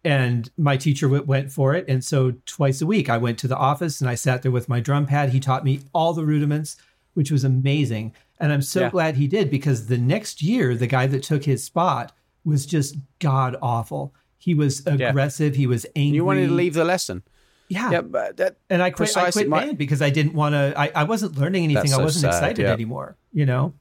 And 0.07 0.49
my 0.57 0.77
teacher 0.77 1.07
w- 1.07 1.25
went 1.25 1.51
for 1.51 1.75
it, 1.75 1.85
and 1.89 2.05
so 2.05 2.33
twice 2.47 2.81
a 2.81 2.87
week 2.87 3.09
I 3.11 3.19
went 3.19 3.39
to 3.41 3.49
the 3.49 3.57
office 3.57 4.01
and 4.01 4.09
I 4.09 4.15
sat 4.15 4.43
there 4.43 4.53
with 4.53 4.69
my 4.69 4.79
drum 4.81 5.05
pad. 5.07 5.31
He 5.31 5.41
taught 5.41 5.65
me 5.65 5.81
all 5.93 6.13
the 6.15 6.25
rudiments, 6.25 6.77
which 7.15 7.31
was 7.33 7.43
amazing. 7.45 8.13
And 8.39 8.53
I'm 8.53 8.63
so 8.63 8.81
Yeah. 8.83 8.91
glad 8.91 9.17
he 9.17 9.27
did 9.27 9.51
because 9.51 9.87
the 9.87 9.99
next 9.99 10.43
year 10.43 10.75
the 10.77 10.87
guy 10.87 11.07
that 11.09 11.23
took 11.25 11.45
his 11.45 11.65
spot 11.65 12.13
was 12.45 12.67
just 12.67 12.97
god 13.19 13.57
awful. 13.61 14.15
He 14.39 14.55
was 14.55 14.87
aggressive. 14.87 15.57
He 15.57 15.67
was 15.67 15.87
angry. 15.97 16.17
You 16.17 16.25
wanted 16.25 16.47
to 16.49 16.53
leave 16.55 16.75
the 16.75 16.85
lesson, 16.85 17.23
yeah. 17.69 17.91
yeah, 17.91 18.03
but 18.03 18.37
that 18.37 18.59
And 18.71 18.83
I 18.83 18.91
quit. 18.91 19.17
I 19.17 19.31
quit 19.33 19.49
My- 19.49 19.73
because 19.73 20.03
I 20.03 20.11
didn't 20.11 20.35
want 20.35 20.53
to. 20.53 20.73
I, 20.79 20.93
I 20.95 21.05
wasn't 21.05 21.37
learning 21.37 21.65
anything. 21.65 21.93
I 21.93 21.99
wasn't 21.99 22.33
sad, 22.33 22.35
excited 22.39 22.63
yeah. 22.63 22.73
anymore. 22.73 23.17
You 23.33 23.47
know. 23.47 23.75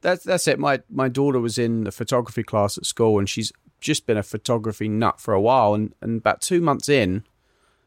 that's 0.00 0.24
that's 0.24 0.48
it. 0.48 0.58
My 0.58 0.80
my 0.88 1.08
daughter 1.10 1.38
was 1.40 1.58
in 1.58 1.84
the 1.84 1.92
photography 1.92 2.42
class 2.44 2.78
at 2.78 2.86
school, 2.86 3.18
and 3.18 3.28
she's 3.28 3.52
just 3.80 4.06
been 4.06 4.16
a 4.16 4.22
photography 4.22 4.88
nut 4.88 5.20
for 5.20 5.34
a 5.34 5.40
while. 5.40 5.74
And 5.74 5.94
and 6.00 6.18
about 6.18 6.40
two 6.40 6.60
months 6.60 6.88
in, 6.88 7.24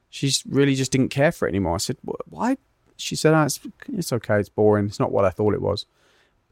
she's 0.10 0.44
really 0.48 0.76
just 0.76 0.92
didn't 0.92 1.10
care 1.10 1.32
for 1.32 1.48
it 1.48 1.52
anymore. 1.52 1.76
I 1.76 1.78
said, 1.78 1.98
"Why?" 2.30 2.58
She 2.96 3.16
said, 3.16 3.34
oh, 3.34 3.44
"It's 3.44 3.60
it's 3.92 4.14
okay. 4.14 4.40
It's 4.40 4.50
boring. 4.50 4.86
It's 4.88 5.00
not 5.00 5.12
what 5.12 5.26
I 5.26 5.30
thought 5.30 5.54
it 5.54 5.62
was." 5.62 5.86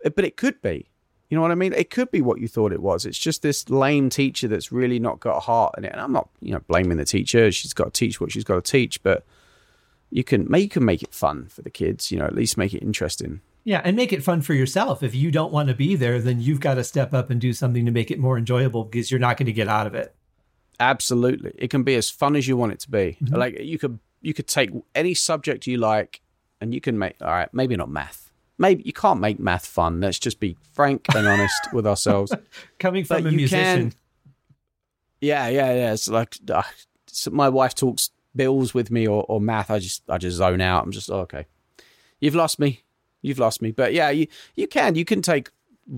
Uh, 0.06 0.10
But 0.10 0.26
it 0.26 0.38
could 0.38 0.62
be. 0.62 0.88
You 1.30 1.38
know 1.38 1.42
what 1.44 1.52
I 1.52 1.56
mean? 1.56 1.72
It 1.72 1.90
could 1.90 2.12
be 2.12 2.22
what 2.22 2.42
you 2.42 2.50
thought 2.50 2.74
it 2.74 2.82
was. 2.82 3.06
It's 3.06 3.18
just 3.18 3.42
this 3.42 3.70
lame 3.70 4.10
teacher 4.10 4.50
that's 4.50 4.70
really 4.70 5.00
not 5.00 5.22
got 5.22 5.38
a 5.38 5.40
heart 5.40 5.76
in 5.78 5.86
it. 5.86 5.94
And 5.94 6.02
I'm 6.02 6.12
not, 6.12 6.28
you 6.42 6.52
know, 6.52 6.60
blaming 6.68 6.98
the 6.98 7.06
teacher. 7.06 7.54
She's 7.54 7.74
got 7.74 7.86
to 7.86 7.92
teach 7.92 8.20
what 8.20 8.34
she's 8.34 8.44
got 8.44 8.56
to 8.56 8.72
teach, 8.72 9.02
but 9.02 9.26
you 10.10 10.26
can 10.26 10.46
make 10.50 10.64
you 10.64 10.70
can 10.70 10.84
make 10.84 11.02
it 11.02 11.14
fun 11.14 11.46
for 11.48 11.62
the 11.62 11.70
kids. 11.70 12.12
You 12.12 12.20
know, 12.20 12.26
at 12.26 12.36
least 12.36 12.58
make 12.58 12.74
it 12.74 12.84
interesting. 12.84 13.40
Yeah, 13.64 13.82
and 13.84 13.96
make 13.96 14.12
it 14.12 14.24
fun 14.24 14.42
for 14.42 14.54
yourself. 14.56 15.04
If 15.04 15.14
you 15.14 15.30
don't 15.30 15.52
want 15.54 15.70
to 15.70 15.76
be 15.76 15.96
there, 15.96 16.20
then 16.20 16.40
you've 16.42 16.60
got 16.60 16.76
to 16.76 16.84
step 16.84 17.14
up 17.14 17.30
and 17.30 17.40
do 17.40 17.54
something 17.54 17.86
to 17.86 17.92
make 17.92 18.10
it 18.10 18.18
more 18.20 18.38
enjoyable 18.38 18.84
because 18.86 19.12
you're 19.12 19.20
not 19.20 19.38
going 19.38 19.46
to 19.46 19.54
get 19.54 19.68
out 19.68 19.86
of 19.88 19.94
it. 19.94 20.16
Absolutely, 20.80 21.52
it 21.58 21.70
can 21.70 21.84
be 21.84 21.96
as 21.96 22.10
fun 22.10 22.36
as 22.36 22.48
you 22.48 22.58
want 22.58 22.72
it 22.74 22.80
to 22.80 22.90
be. 22.90 23.18
Like 23.30 23.60
you 23.60 23.78
could 23.78 24.00
you 24.22 24.34
could 24.34 24.48
take 24.48 24.72
any 24.96 25.14
subject 25.14 25.68
you 25.68 25.78
like, 25.78 26.22
and 26.60 26.74
you 26.74 26.82
can 26.82 26.98
make 26.98 27.16
all 27.22 27.28
right. 27.30 27.54
Maybe 27.54 27.76
not 27.76 27.90
math. 27.90 28.32
Maybe 28.58 28.82
you 28.84 28.94
can't 28.94 29.20
make 29.20 29.40
math 29.40 29.66
fun. 29.68 30.02
Let's 30.02 30.18
just 30.20 30.40
be 30.40 30.58
frank 30.74 31.06
and 31.16 31.28
honest 31.28 31.72
with 31.74 31.86
ourselves. 31.86 32.32
Coming 32.80 33.04
from 33.06 33.24
But 33.24 33.34
a 33.34 33.36
you 33.38 33.48
can- 33.48 33.78
musician, 33.80 33.94
Yeah, 35.20 35.48
yeah, 35.50 35.74
yeah. 35.74 35.94
It's 35.94 36.08
like 36.08 36.36
uh, 36.52 36.64
so 37.08 37.30
my 37.30 37.50
wife 37.50 37.76
talks 37.76 38.10
bills 38.36 38.74
with 38.74 38.90
me 38.90 39.08
or, 39.08 39.24
or 39.28 39.40
math. 39.40 39.70
I 39.70 39.78
just 39.78 40.02
I 40.10 40.18
just 40.18 40.38
zone 40.38 40.62
out. 40.62 40.84
I'm 40.84 40.92
just 40.92 41.12
oh, 41.12 41.20
okay. 41.22 41.46
You've 42.20 42.36
lost 42.36 42.58
me. 42.58 42.82
You've 43.22 43.40
lost 43.40 43.62
me. 43.62 43.72
But 43.72 43.94
yeah, 43.94 44.10
you 44.10 44.28
you 44.56 44.68
can 44.68 44.96
you 44.96 45.06
can 45.06 45.22
take 45.22 45.50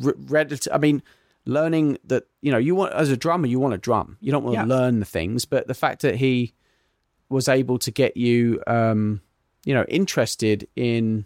r- 0.04 0.16
relative. 0.18 0.72
I 0.74 0.78
mean, 0.78 1.02
learning 1.46 1.98
that 2.06 2.24
you 2.42 2.52
know 2.52 2.58
you 2.58 2.76
want 2.76 2.94
as 2.94 3.10
a 3.10 3.18
drummer 3.18 3.48
you 3.48 3.60
want 3.60 3.74
to 3.74 3.78
drum. 3.78 4.18
You 4.22 4.32
don't 4.32 4.44
want 4.44 4.56
Yeah. 4.56 4.64
to 4.64 4.68
learn 4.70 5.00
the 5.00 5.06
things. 5.06 5.46
But 5.46 5.68
the 5.68 5.74
fact 5.74 6.02
that 6.02 6.16
he 6.16 6.54
was 7.30 7.48
able 7.48 7.80
to 7.80 7.92
get 7.92 8.16
you, 8.18 8.62
um, 8.68 9.22
you 9.66 9.74
know, 9.74 9.86
interested 9.88 10.68
in, 10.76 11.26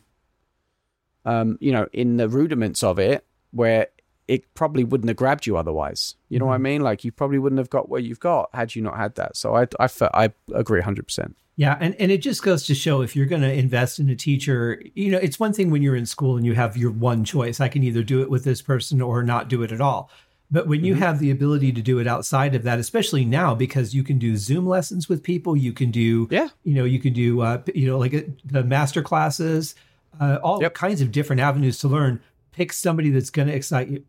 um, 1.26 1.58
you 1.60 1.72
know, 1.72 1.88
in 1.92 2.18
the 2.18 2.30
rudiments 2.30 2.84
of 2.84 3.00
it, 3.00 3.26
where 3.52 3.88
it 4.28 4.54
probably 4.56 4.84
wouldn't 4.84 5.08
have 5.08 5.18
grabbed 5.18 5.46
you 5.46 5.56
otherwise. 5.58 6.16
You 6.30 6.40
know 6.40 6.46
what 6.48 6.56
I 6.56 6.58
mean? 6.58 6.82
Like 6.82 7.04
you 7.04 7.12
probably 7.12 7.40
wouldn't 7.40 7.60
have 7.60 7.70
got 7.70 7.90
what 7.90 8.04
you've 8.04 8.20
got 8.20 8.50
had 8.54 8.76
you 8.76 8.82
not 8.82 8.98
had 8.98 9.16
that. 9.16 9.38
So 9.38 9.56
I 9.56 9.68
I 9.80 9.88
I 10.14 10.30
agree 10.54 10.82
hundred 10.82 11.04
percent. 11.08 11.36
yeah, 11.56 11.78
and 11.80 11.96
and 12.00 12.12
it 12.12 12.22
just 12.22 12.44
goes 12.44 12.66
to 12.68 12.76
show 12.76 13.02
if 13.02 13.16
you're 13.16 13.26
going 13.26 13.42
to 13.42 13.52
invest 13.54 14.00
in 14.00 14.10
a 14.10 14.16
teacher, 14.16 14.82
you 14.96 15.12
know, 15.12 15.18
it's 15.18 15.40
one 15.40 15.54
thing 15.54 15.70
when 15.72 15.82
you're 15.82 15.96
in 15.96 16.06
school 16.06 16.36
and 16.38 16.46
you 16.46 16.54
have 16.54 16.76
your 16.78 16.92
one 16.92 17.24
choice. 17.24 17.60
I 17.60 17.70
can 17.70 17.84
either 17.84 18.04
do 18.04 18.22
it 18.22 18.30
with 18.30 18.44
this 18.44 18.62
person 18.62 19.02
or 19.02 19.24
not 19.24 19.48
do 19.48 19.64
it 19.64 19.72
at 19.72 19.82
all. 19.82 20.10
But 20.50 20.68
when 20.68 20.86
you 20.86 20.96
have 20.96 21.20
the 21.20 21.30
ability 21.30 21.74
to 21.74 21.82
do 21.82 22.00
it 22.00 22.08
outside 22.08 22.56
of 22.56 22.64
that, 22.64 22.80
especially 22.80 23.26
now, 23.26 23.54
because 23.54 23.94
you 23.94 24.02
can 24.02 24.18
do 24.18 24.38
Zoom 24.38 24.66
lessons 24.66 25.10
with 25.10 25.22
people, 25.22 25.58
you 25.58 25.74
can 25.74 25.92
do 25.92 26.28
Yeah. 26.32 26.50
you 26.64 26.74
know 26.76 26.86
you 26.86 27.00
can 27.00 27.14
do 27.14 27.42
uh, 27.42 27.62
you 27.74 27.86
know 27.88 27.98
like 27.98 28.14
uh, 28.14 28.22
the 28.46 28.64
master 28.64 29.02
classes 29.02 29.76
uh, 30.22 30.40
all 30.44 30.62
Yep. 30.62 30.74
kinds 30.74 31.02
of 31.02 31.12
different 31.12 31.42
avenues 31.42 31.78
to 31.80 31.88
learn 31.90 32.20
pick 32.54 32.72
somebody 32.74 33.10
that's 33.10 33.30
going 33.30 33.48
to 33.50 33.54
excite 33.54 33.88
you 33.90 34.04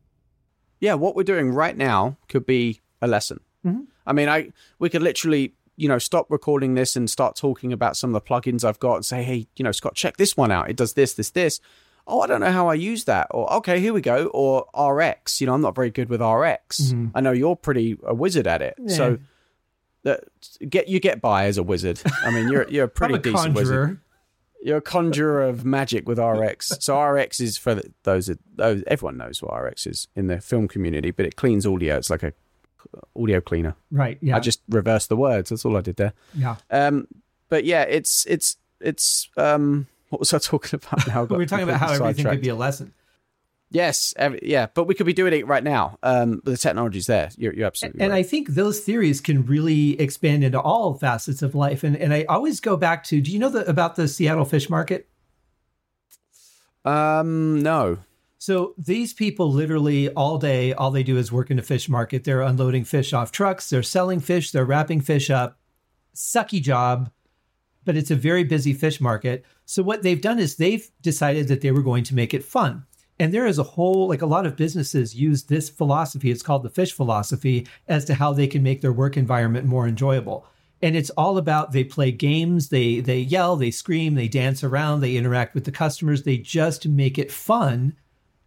yeah, 0.80 0.94
what 0.94 1.16
we're 1.16 1.22
doing 1.22 1.50
right 1.50 1.76
now 1.76 2.16
could 2.28 2.46
be 2.46 2.80
a 3.00 3.06
lesson. 3.06 3.40
Mm-hmm. 3.64 3.82
I 4.06 4.12
mean, 4.12 4.28
I 4.28 4.52
we 4.78 4.88
could 4.88 5.02
literally, 5.02 5.54
you 5.76 5.88
know, 5.88 5.98
stop 5.98 6.30
recording 6.30 6.74
this 6.74 6.96
and 6.96 7.08
start 7.08 7.36
talking 7.36 7.72
about 7.72 7.96
some 7.96 8.14
of 8.14 8.14
the 8.14 8.28
plugins 8.28 8.64
I've 8.64 8.78
got 8.78 8.96
and 8.96 9.04
say, 9.04 9.22
hey, 9.22 9.46
you 9.56 9.62
know, 9.62 9.72
Scott, 9.72 9.94
check 9.94 10.16
this 10.16 10.36
one 10.36 10.50
out. 10.50 10.70
It 10.70 10.76
does 10.76 10.94
this, 10.94 11.14
this, 11.14 11.30
this. 11.30 11.60
Oh, 12.06 12.20
I 12.20 12.26
don't 12.26 12.40
know 12.40 12.52
how 12.52 12.68
I 12.68 12.74
use 12.74 13.04
that. 13.04 13.26
Or 13.32 13.52
okay, 13.54 13.80
here 13.80 13.92
we 13.92 14.00
go. 14.00 14.26
Or 14.26 14.66
RX. 14.74 15.40
You 15.40 15.46
know, 15.46 15.54
I'm 15.54 15.60
not 15.60 15.74
very 15.74 15.90
good 15.90 16.08
with 16.08 16.20
RX. 16.22 16.80
Mm-hmm. 16.80 17.08
I 17.14 17.20
know 17.20 17.32
you're 17.32 17.56
pretty 17.56 17.98
a 18.02 18.14
wizard 18.14 18.46
at 18.46 18.62
it. 18.62 18.76
So 18.86 19.18
that 20.04 20.24
get 20.68 20.88
you 20.88 21.00
get 21.00 21.20
by 21.20 21.46
as 21.46 21.58
a 21.58 21.62
wizard. 21.62 22.00
I 22.24 22.30
mean, 22.30 22.48
you're 22.50 22.68
you're 22.68 22.84
a 22.84 22.88
pretty 22.88 23.14
a 23.14 23.18
decent 23.18 23.54
wizard. 23.54 24.00
You're 24.62 24.78
a 24.78 24.82
conjurer 24.82 25.42
of 25.42 25.64
magic 25.64 26.08
with 26.08 26.18
RX. 26.18 26.72
So 26.80 27.00
RX 27.00 27.40
is 27.40 27.56
for 27.56 27.74
the, 27.76 27.92
those 28.02 28.26
that 28.26 28.38
those 28.56 28.82
everyone 28.86 29.16
knows 29.16 29.40
what 29.42 29.56
RX 29.56 29.86
is 29.86 30.08
in 30.16 30.26
the 30.26 30.40
film 30.40 30.68
community, 30.68 31.10
but 31.10 31.26
it 31.26 31.36
cleans 31.36 31.64
audio. 31.66 31.96
It's 31.96 32.10
like 32.10 32.22
a 32.22 32.32
audio 33.16 33.40
cleaner. 33.40 33.74
right 33.90 34.18
yeah 34.22 34.36
I 34.36 34.40
just 34.40 34.62
reversed 34.68 35.08
the 35.08 35.16
words. 35.16 35.50
That's 35.50 35.64
all 35.64 35.76
I 35.76 35.80
did 35.80 35.96
there. 35.96 36.12
yeah 36.34 36.56
Um, 36.70 37.06
but 37.48 37.64
yeah, 37.64 37.82
it's 37.82 38.26
it's 38.26 38.56
it's 38.80 39.28
um. 39.36 39.86
What 40.10 40.20
was 40.20 40.32
I 40.32 40.38
talking 40.38 40.80
about 40.82 41.06
now? 41.06 41.24
We 41.30 41.36
were 41.36 41.46
talking 41.46 41.64
about 41.64 41.80
how 41.80 41.92
everything 41.92 42.24
could 42.24 42.40
be 42.40 42.48
a 42.48 42.54
lesson 42.54 42.94
Yes, 43.70 44.14
every, 44.16 44.40
yeah, 44.42 44.66
but 44.72 44.84
we 44.84 44.94
could 44.94 45.04
be 45.04 45.12
doing 45.12 45.34
it 45.34 45.46
right 45.46 45.62
now. 45.62 45.98
Um, 46.02 46.40
but 46.42 46.52
the 46.52 46.56
technology's 46.56 47.06
there. 47.06 47.30
You're, 47.36 47.52
you're 47.52 47.66
absolutely 47.66 48.00
and 48.00 48.12
right. 48.12 48.18
I 48.18 48.22
think 48.22 48.48
those 48.48 48.80
theories 48.80 49.20
can 49.20 49.44
really 49.44 50.00
expand 50.00 50.42
into 50.42 50.60
all 50.60 50.94
facets 50.94 51.42
of 51.42 51.54
life. 51.54 51.84
And 51.84 51.96
and 51.96 52.14
I 52.14 52.24
always 52.24 52.60
go 52.60 52.76
back 52.76 53.04
to 53.04 53.20
do 53.20 53.30
you 53.30 53.38
know 53.38 53.50
the, 53.50 53.68
about 53.68 53.96
the 53.96 54.08
Seattle 54.08 54.46
fish 54.46 54.70
market? 54.70 55.08
um, 56.84 57.62
no. 57.62 57.98
So 58.38 58.74
these 58.78 59.12
people 59.12 59.52
literally 59.52 60.08
all 60.10 60.38
day, 60.38 60.72
all 60.72 60.90
they 60.90 61.02
do 61.02 61.18
is 61.18 61.32
work 61.32 61.50
in 61.50 61.58
a 61.58 61.62
fish 61.62 61.88
market. 61.88 62.24
They're 62.24 62.40
unloading 62.40 62.84
fish 62.84 63.12
off 63.12 63.32
trucks, 63.32 63.68
they're 63.68 63.82
selling 63.82 64.20
fish, 64.20 64.52
they're 64.52 64.64
wrapping 64.64 65.00
fish 65.00 65.28
up. 65.28 65.58
Sucky 66.14 66.62
job, 66.62 67.10
but 67.84 67.96
it's 67.96 68.10
a 68.10 68.16
very 68.16 68.44
busy 68.44 68.72
fish 68.72 69.00
market. 69.00 69.44
So 69.66 69.82
what 69.82 70.02
they've 70.02 70.20
done 70.20 70.38
is 70.38 70.56
they've 70.56 70.88
decided 71.02 71.48
that 71.48 71.60
they 71.60 71.70
were 71.70 71.82
going 71.82 72.04
to 72.04 72.14
make 72.14 72.32
it 72.32 72.44
fun. 72.44 72.84
And 73.20 73.34
there 73.34 73.46
is 73.46 73.58
a 73.58 73.64
whole, 73.64 74.08
like 74.08 74.22
a 74.22 74.26
lot 74.26 74.46
of 74.46 74.56
businesses 74.56 75.14
use 75.14 75.44
this 75.44 75.68
philosophy. 75.68 76.30
It's 76.30 76.42
called 76.42 76.62
the 76.62 76.70
fish 76.70 76.92
philosophy 76.92 77.66
as 77.88 78.04
to 78.06 78.14
how 78.14 78.32
they 78.32 78.46
can 78.46 78.62
make 78.62 78.80
their 78.80 78.92
work 78.92 79.16
environment 79.16 79.66
more 79.66 79.88
enjoyable. 79.88 80.46
And 80.80 80.94
it's 80.96 81.10
all 81.10 81.38
about 81.38 81.72
they 81.72 81.82
play 81.82 82.12
games, 82.12 82.68
they 82.68 83.00
they 83.00 83.18
yell, 83.18 83.56
they 83.56 83.72
scream, 83.72 84.14
they 84.14 84.28
dance 84.28 84.62
around, 84.62 85.00
they 85.00 85.16
interact 85.16 85.54
with 85.54 85.64
the 85.64 85.72
customers, 85.72 86.22
they 86.22 86.36
just 86.36 86.86
make 86.86 87.18
it 87.18 87.32
fun 87.32 87.96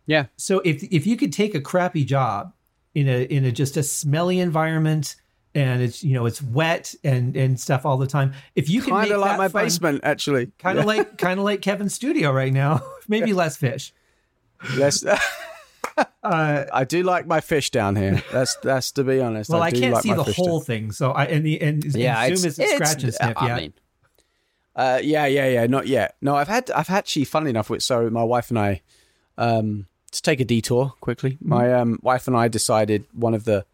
Yeah, 0.08 0.26
so 0.38 0.60
if 0.62 0.84
if 0.84 1.06
you 1.06 1.18
could 1.18 1.34
take 1.34 1.56
a 1.56 1.62
crappy 1.62 2.06
job 2.06 2.54
in 2.96 3.08
a 3.08 3.24
in 3.24 3.46
a 3.46 3.52
just 3.52 3.78
a 3.78 3.84
smelly 3.84 4.40
environment 4.40 5.16
and 5.54 5.82
it's 5.82 6.04
you 6.04 6.14
know 6.14 6.26
it's 6.26 6.42
wet 6.42 6.96
and 7.04 7.36
and 7.36 7.60
stuff 7.60 7.86
all 7.86 7.98
the 7.98 8.08
time, 8.08 8.34
if 8.56 8.70
you 8.70 8.82
can 8.82 8.92
kind 8.92 9.12
of 9.12 9.20
like 9.20 9.32
that 9.32 9.38
my 9.38 9.48
fun, 9.50 9.66
basement, 9.66 10.02
actually. 10.04 10.52
kind 10.58 10.80
of 10.80 10.86
like 10.86 11.18
kind 11.18 11.40
of 11.40 11.46
like 11.46 11.62
Kevin's 11.62 11.94
studio 11.94 12.32
right 12.32 12.54
now, 12.54 12.82
maybe 13.08 13.34
less 13.34 13.58
fish. 13.58 13.94
Less. 14.78 15.04
Uh, 16.24 16.66
I 16.72 16.84
do 16.86 17.04
like 17.04 17.28
my 17.28 17.42
fish 17.42 17.70
down 17.70 17.96
here. 17.96 18.24
That's 18.32 18.56
that's 18.58 18.92
to 18.94 19.04
be 19.04 19.20
honest. 19.20 19.50
well, 19.50 19.62
I, 19.62 19.72
do 19.72 19.82
can't 19.82 19.94
like 19.94 20.04
see 20.04 20.14
the 20.14 20.24
whole 20.24 20.60
down- 20.60 20.66
thing, 20.66 20.92
so 20.92 21.12
I 21.12 21.26
and 21.26 21.46
the 21.46 21.62
and, 21.62 21.84
Yeah, 21.84 22.24
and 22.24 22.32
it's, 22.32 22.42
Zoom 22.42 22.48
isn't 22.50 22.68
scratch 22.76 23.04
and 23.04 23.14
sniff 23.14 23.34
I 23.38 23.48
yet. 23.48 23.58
mean, 23.58 23.74
uh, 24.76 25.00
yeah, 25.04 25.26
yeah, 25.26 25.48
yeah, 25.48 25.68
not 25.68 25.88
yet. 25.88 26.16
No, 26.22 26.36
I've 26.36 26.48
had, 26.48 26.72
I've 26.72 26.90
actually, 26.90 27.26
funnily 27.26 27.50
enough, 27.50 27.70
with 27.70 27.84
so 27.84 28.10
my 28.10 28.24
wife 28.24 28.50
and 28.50 28.58
I, 28.58 28.82
um, 29.38 29.88
to 30.12 30.22
take 30.22 30.40
a 30.40 30.46
detour 30.46 30.94
quickly. 31.02 31.38
My 31.42 31.74
um, 31.74 32.00
wife 32.02 32.28
and 32.28 32.38
I 32.38 32.48
decided 32.48 33.06
one 33.14 33.34
of 33.34 33.44
the, 33.44 33.66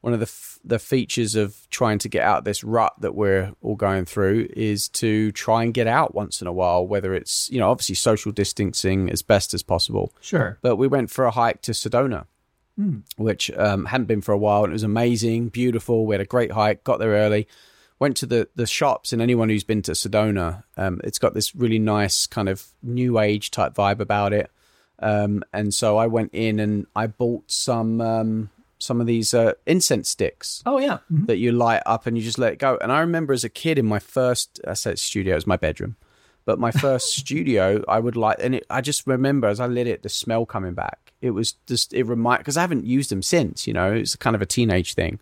one 0.00 0.12
of 0.12 0.20
the 0.20 0.53
the 0.66 0.78
features 0.78 1.34
of 1.34 1.56
trying 1.70 1.98
to 1.98 2.08
get 2.08 2.22
out 2.22 2.38
of 2.38 2.44
this 2.44 2.64
rut 2.64 2.94
that 3.00 3.14
we're 3.14 3.52
all 3.60 3.76
going 3.76 4.04
through 4.06 4.48
is 4.56 4.88
to 4.88 5.30
try 5.32 5.62
and 5.62 5.74
get 5.74 5.86
out 5.86 6.14
once 6.14 6.40
in 6.40 6.46
a 6.46 6.52
while. 6.52 6.86
Whether 6.86 7.14
it's 7.14 7.50
you 7.50 7.58
know 7.60 7.70
obviously 7.70 7.94
social 7.96 8.32
distancing 8.32 9.10
as 9.10 9.22
best 9.22 9.52
as 9.54 9.62
possible, 9.62 10.12
Sure. 10.20 10.58
but 10.62 10.76
we 10.76 10.86
went 10.88 11.10
for 11.10 11.24
a 11.26 11.30
hike 11.30 11.60
to 11.62 11.72
Sedona, 11.72 12.24
which 13.16 13.50
um, 13.56 13.86
hadn't 13.86 14.06
been 14.06 14.20
for 14.22 14.32
a 14.32 14.38
while, 14.38 14.64
and 14.64 14.72
it 14.72 14.74
was 14.74 14.82
amazing, 14.82 15.48
beautiful. 15.48 16.06
We 16.06 16.14
had 16.14 16.20
a 16.20 16.24
great 16.26 16.52
hike, 16.52 16.82
got 16.84 16.98
there 16.98 17.10
early, 17.12 17.46
went 17.98 18.16
to 18.18 18.26
the 18.26 18.48
the 18.56 18.66
shops, 18.66 19.12
and 19.12 19.20
anyone 19.22 19.48
who's 19.48 19.64
been 19.64 19.82
to 19.82 19.92
Sedona, 19.92 20.64
um, 20.76 21.00
it's 21.04 21.18
got 21.18 21.34
this 21.34 21.54
really 21.54 21.78
nice 21.78 22.26
kind 22.26 22.48
of 22.48 22.66
new 22.82 23.18
age 23.18 23.50
type 23.50 23.74
vibe 23.74 24.00
about 24.00 24.32
it. 24.32 24.50
Um, 25.00 25.42
and 25.52 25.74
so 25.74 25.96
I 25.98 26.06
went 26.06 26.30
in 26.32 26.60
and 26.60 26.86
I 26.94 27.08
bought 27.08 27.50
some 27.50 28.00
um, 28.00 28.50
some 28.84 29.00
of 29.00 29.06
these 29.06 29.32
uh, 29.34 29.52
incense 29.66 30.08
sticks 30.10 30.62
Oh 30.66 30.78
yeah. 30.78 30.98
Mhm. 31.12 31.26
that 31.26 31.38
you 31.38 31.50
light 31.52 31.82
up 31.86 32.06
and 32.06 32.16
you 32.16 32.22
just 32.22 32.38
let 32.38 32.52
it 32.52 32.58
go. 32.58 32.78
And 32.80 32.92
I 32.92 33.00
remember 33.00 33.32
as 33.32 33.44
a 33.44 33.48
kid 33.48 33.78
in 33.78 33.86
my 33.86 33.98
first, 33.98 34.60
I 34.66 34.74
said 34.74 34.98
studio, 34.98 35.32
it 35.32 35.36
was 35.36 35.46
my 35.46 35.56
bedroom, 35.56 35.96
but 36.44 36.58
my 36.58 36.70
first 36.70 37.14
studio, 37.22 37.82
I 37.88 37.98
would 37.98 38.16
light, 38.16 38.38
and 38.40 38.54
it, 38.56 38.66
I 38.68 38.80
just 38.80 39.06
remember 39.06 39.48
as 39.48 39.60
I 39.60 39.66
lit 39.66 39.86
it, 39.86 40.02
the 40.02 40.08
smell 40.08 40.44
coming 40.46 40.74
back. 40.74 41.12
It 41.22 41.30
was 41.30 41.52
just, 41.66 41.94
it 41.94 42.04
remind, 42.04 42.40
because 42.40 42.56
I 42.58 42.60
haven't 42.60 42.84
used 42.84 43.10
them 43.10 43.22
since, 43.22 43.66
you 43.66 43.72
know, 43.72 43.92
it's 43.92 44.14
kind 44.16 44.36
of 44.36 44.42
a 44.42 44.46
teenage 44.46 44.92
thing. 44.94 45.18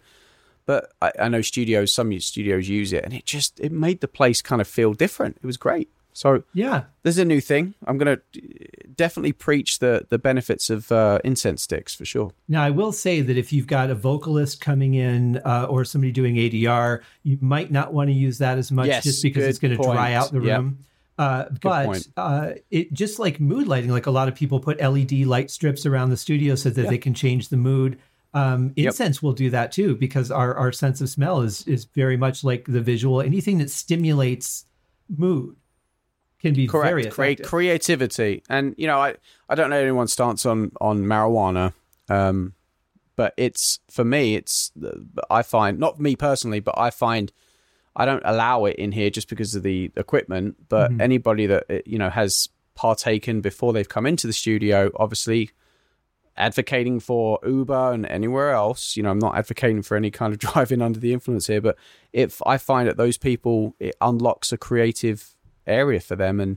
But 0.67 0.93
I, 1.01 1.13
I 1.21 1.29
know 1.29 1.43
studios, 1.43 1.93
some 1.95 2.19
studios 2.21 2.69
use 2.69 2.93
it, 2.93 3.05
and 3.05 3.13
it 3.15 3.25
just, 3.25 3.59
it 3.61 3.71
made 3.73 4.01
the 4.01 4.09
place 4.09 4.43
kind 4.43 4.61
of 4.61 4.69
feel 4.69 4.95
different. 4.95 5.37
It 5.43 5.47
was 5.47 5.57
great. 5.57 5.89
So 6.13 6.43
Yeah. 6.53 6.85
there's 7.03 7.19
a 7.19 7.25
new 7.25 7.41
thing. 7.41 7.75
I'm 7.87 7.99
going 7.99 8.17
to 8.17 8.89
definitely 8.95 9.33
preach 9.33 9.79
the, 9.79 10.07
the 10.09 10.19
benefits 10.19 10.71
of 10.71 10.93
uh, 10.93 11.19
incense 11.25 11.63
sticks 11.63 11.95
for 11.95 12.05
sure. 12.05 12.33
Now, 12.49 12.63
I 12.63 12.71
will 12.71 12.93
say 12.93 13.21
that 13.21 13.37
if 13.37 13.53
you've 13.53 13.67
got 13.67 13.91
a 13.91 13.95
vocalist 13.95 14.61
coming 14.61 14.95
in 14.95 15.39
uh, 15.39 15.67
or 15.69 15.85
somebody 15.85 16.13
doing 16.13 16.37
ADR, 16.37 17.01
you 17.23 17.39
might 17.41 17.71
not 17.71 17.93
want 17.95 18.09
to 18.09 18.15
use 18.15 18.39
that 18.39 18.59
as 18.59 18.71
much 18.71 18.89
Yes, 18.89 19.05
just 19.05 19.23
because 19.23 19.47
it's 19.47 19.59
going 19.59 19.77
to 19.77 19.83
dry 19.83 20.13
out 20.13 20.33
the 20.33 20.41
Yep. 20.41 20.59
room. 20.59 20.79
Uh, 21.19 21.45
but 21.61 22.09
uh, 22.17 22.53
it 22.71 22.93
just 22.93 23.19
like 23.19 23.39
mood 23.39 23.69
lighting, 23.69 23.91
like 23.91 24.07
a 24.07 24.11
lot 24.11 24.29
of 24.29 24.35
people 24.35 24.59
put 24.61 24.81
LED 24.81 25.13
light 25.27 25.51
strips 25.51 25.87
around 25.87 26.11
the 26.11 26.17
studio 26.17 26.55
so 26.55 26.71
that 26.71 26.89
they 26.89 26.99
can 26.99 27.15
change 27.15 27.49
the 27.49 27.57
mood. 27.57 27.99
Um, 28.35 28.73
Yep. 28.77 28.87
incense 28.87 29.23
will 29.23 29.35
do 29.35 29.51
that 29.51 29.73
too 29.73 29.95
because 29.97 30.31
our, 30.31 30.55
our 30.55 30.73
sense 30.73 31.01
of 31.03 31.09
smell 31.11 31.43
is 31.43 31.67
is 31.67 31.85
very 31.85 32.17
much 32.17 32.43
like 32.43 32.65
the 32.67 32.81
visual. 32.81 33.21
Anything 33.21 33.59
that 33.59 33.71
stimulates 33.71 34.65
mood 35.15 35.57
can 36.43 36.55
be 36.55 36.67
correct 36.67 36.91
create 36.93 37.39
effective. 37.39 37.47
creativity 37.47 38.43
and 38.49 38.75
you 38.77 38.87
know 38.87 38.99
i 39.01 39.15
i 39.49 39.55
don't 39.55 39.71
know 39.71 39.77
anyone's 39.81 40.13
stance 40.13 40.45
on 40.45 40.71
on 40.81 41.03
marijuana 41.05 41.73
um 42.09 42.53
but 43.17 43.33
it's 43.37 43.79
for 43.91 44.05
me 44.05 44.35
it's 44.35 44.73
i 45.31 45.43
find 45.43 45.79
not 45.79 45.99
me 46.01 46.17
personally 46.17 46.61
but 46.61 46.77
i 46.77 46.91
find 46.91 47.33
i 47.95 48.05
don't 48.05 48.23
allow 48.25 48.65
it 48.65 48.77
in 48.77 48.91
here 48.93 49.11
just 49.11 49.29
because 49.29 49.55
of 49.55 49.63
the 49.63 49.91
equipment 49.97 50.57
but 50.69 50.91
Mm-hmm. 50.91 51.01
anybody 51.01 51.47
that 51.47 51.65
uh, 51.71 51.79
you 51.87 51.99
know 51.99 52.11
has 52.11 52.49
partaken 52.75 53.41
before 53.41 53.73
they've 53.73 53.89
come 53.89 54.07
into 54.07 54.27
the 54.27 54.33
studio 54.33 54.91
obviously 54.97 55.51
advocating 56.37 56.99
for 56.99 57.39
uber 57.47 57.93
and 57.93 58.07
anywhere 58.07 58.53
else 58.53 58.97
you 58.97 59.03
know 59.03 59.11
i'm 59.11 59.19
not 59.19 59.37
advocating 59.37 59.83
for 59.83 59.97
any 59.97 60.11
kind 60.11 60.33
of 60.33 60.39
driving 60.47 60.81
under 60.81 60.99
the 60.99 61.13
influence 61.13 61.47
here 61.47 61.61
but 61.61 61.77
if 62.13 62.41
i 62.47 62.57
find 62.57 62.89
that 62.89 62.97
those 62.97 63.19
people 63.19 63.75
it 63.79 63.95
unlocks 64.01 64.51
a 64.53 64.57
creative 64.57 65.35
area 65.67 66.01
for 66.01 66.17
them 66.17 66.41
and 66.41 66.57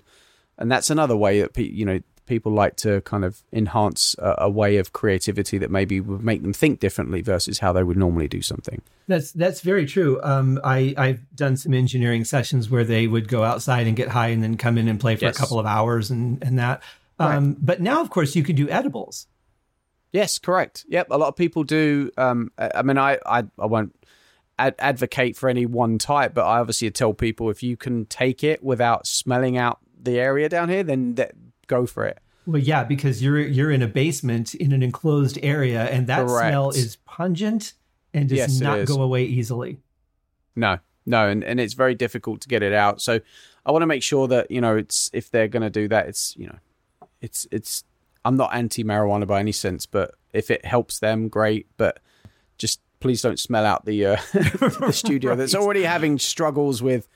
and 0.58 0.72
that's 0.72 0.89
another 0.89 1.16
way 1.18 1.41
that 1.41 1.53
pe- 1.53 1.64
you 1.64 1.86
know 1.86 1.99
people 2.26 2.51
like 2.51 2.76
to 2.76 3.01
kind 3.01 3.24
of 3.24 3.43
enhance 3.53 4.16
a, 4.18 4.36
a 4.39 4.49
way 4.49 4.78
of 4.78 4.91
creativity 4.93 5.60
that 5.60 5.70
maybe 5.70 5.99
would 5.99 6.24
make 6.24 6.41
them 6.41 6.53
think 6.53 6.80
differently 6.80 7.22
versus 7.22 7.60
how 7.60 7.72
they 7.72 7.84
would 7.84 7.97
normally 7.97 8.28
do 8.28 8.41
something 8.41 8.82
That's 9.08 9.32
that's 9.32 9.62
very 9.62 9.86
true. 9.86 10.20
Um, 10.24 10.60
I 10.64 10.95
I've 10.97 11.36
done 11.36 11.56
some 11.58 11.74
engineering 11.76 12.26
sessions 12.26 12.68
where 12.70 12.84
they 12.84 13.06
would 13.06 13.28
go 13.28 13.43
outside 13.43 13.86
and 13.86 13.95
get 13.95 14.08
high 14.10 14.30
and 14.30 14.41
then 14.41 14.58
come 14.58 14.78
in 14.80 14.88
and 14.88 14.99
play 14.99 15.16
for 15.16 15.26
Yes. 15.26 15.36
a 15.38 15.39
couple 15.39 15.60
of 15.60 15.66
hours 15.68 16.10
and 16.10 16.41
and 16.43 16.58
that. 16.58 16.82
Um, 17.20 17.56
But 17.62 17.80
now, 17.82 18.01
of 18.01 18.10
course, 18.10 18.36
you 18.36 18.43
can 18.43 18.56
do 18.56 18.68
edibles. 18.70 19.28
Yes, 20.12 20.39
correct. 20.39 20.86
Yep, 20.89 21.08
a 21.12 21.18
lot 21.18 21.28
of 21.28 21.36
people 21.36 21.64
do. 21.64 22.10
Um, 22.18 22.51
I 22.58 22.72
I 22.76 22.82
mean, 22.82 22.97
I, 22.97 23.20
I, 23.26 23.43
I 23.60 23.66
won't 23.68 23.93
ad- 24.58 24.76
advocate 24.80 25.36
for 25.36 25.49
any 25.49 25.66
one 25.66 25.97
type, 25.97 26.34
but 26.34 26.45
I 26.45 26.60
obviously 26.60 26.89
tell 26.91 27.14
people 27.14 27.49
if 27.49 27.64
you 27.64 27.78
can 27.78 28.06
take 28.06 28.43
it 28.43 28.64
without 28.64 29.08
smelling 29.08 29.58
out 29.58 29.80
the 30.01 30.20
area 30.20 30.49
down 30.49 30.70
here, 30.70 30.84
then 30.84 31.16
that, 31.16 31.34
go 31.68 31.86
for 31.86 32.06
it. 32.06 32.20
Well, 32.45 32.62
yeah, 32.62 32.84
because 32.84 33.24
you're 33.24 33.39
you're 33.39 33.72
in 33.72 33.82
a 33.82 33.88
basement 33.88 34.53
in 34.53 34.72
an 34.72 34.84
enclosed 34.84 35.39
area, 35.41 35.86
and 35.86 36.06
that 36.08 36.28
Correct. 36.28 36.49
smell 36.49 36.70
is 36.70 36.97
pungent 36.97 37.74
and 38.14 38.30
does 38.30 38.38
Yes, 38.38 38.60
not 38.60 38.86
go 38.86 39.01
away 39.01 39.24
easily. 39.26 39.80
No, 40.56 40.78
no, 41.08 41.28
and, 41.28 41.43
and 41.43 41.60
it's 41.60 41.74
very 41.74 41.95
difficult 41.95 42.41
to 42.41 42.47
get 42.47 42.62
it 42.62 42.72
out. 42.72 43.01
So 43.01 43.20
I 43.66 43.72
want 43.72 43.82
to 43.82 43.88
make 43.88 44.03
sure 44.03 44.28
that 44.28 44.51
you 44.51 44.62
know 44.62 44.78
it's 44.78 45.10
if 45.12 45.32
they're 45.32 45.47
going 45.47 45.64
to 45.64 45.72
do 45.72 45.88
that, 45.88 46.08
it's 46.08 46.36
you 46.38 46.47
know, 46.47 46.60
it's 47.22 47.47
it's. 47.51 47.84
I'm 48.24 48.38
not 48.38 48.56
anti 48.56 48.84
marijuana 48.84 49.28
by 49.28 49.39
any 49.39 49.51
sense, 49.51 49.86
but 49.86 50.16
if 50.34 50.49
it 50.49 50.66
helps 50.66 50.97
them, 50.99 51.30
great. 51.30 51.68
But 51.78 51.99
please 53.06 53.22
don't 53.22 53.39
smell 53.39 53.66
out 53.66 53.86
the 53.86 54.06
uh, 54.06 54.16
the 54.34 54.91
studio 54.93 55.36
that's 55.36 55.56
already 55.56 55.84
having 55.84 56.18
struggles 56.20 56.82
with 56.82 57.08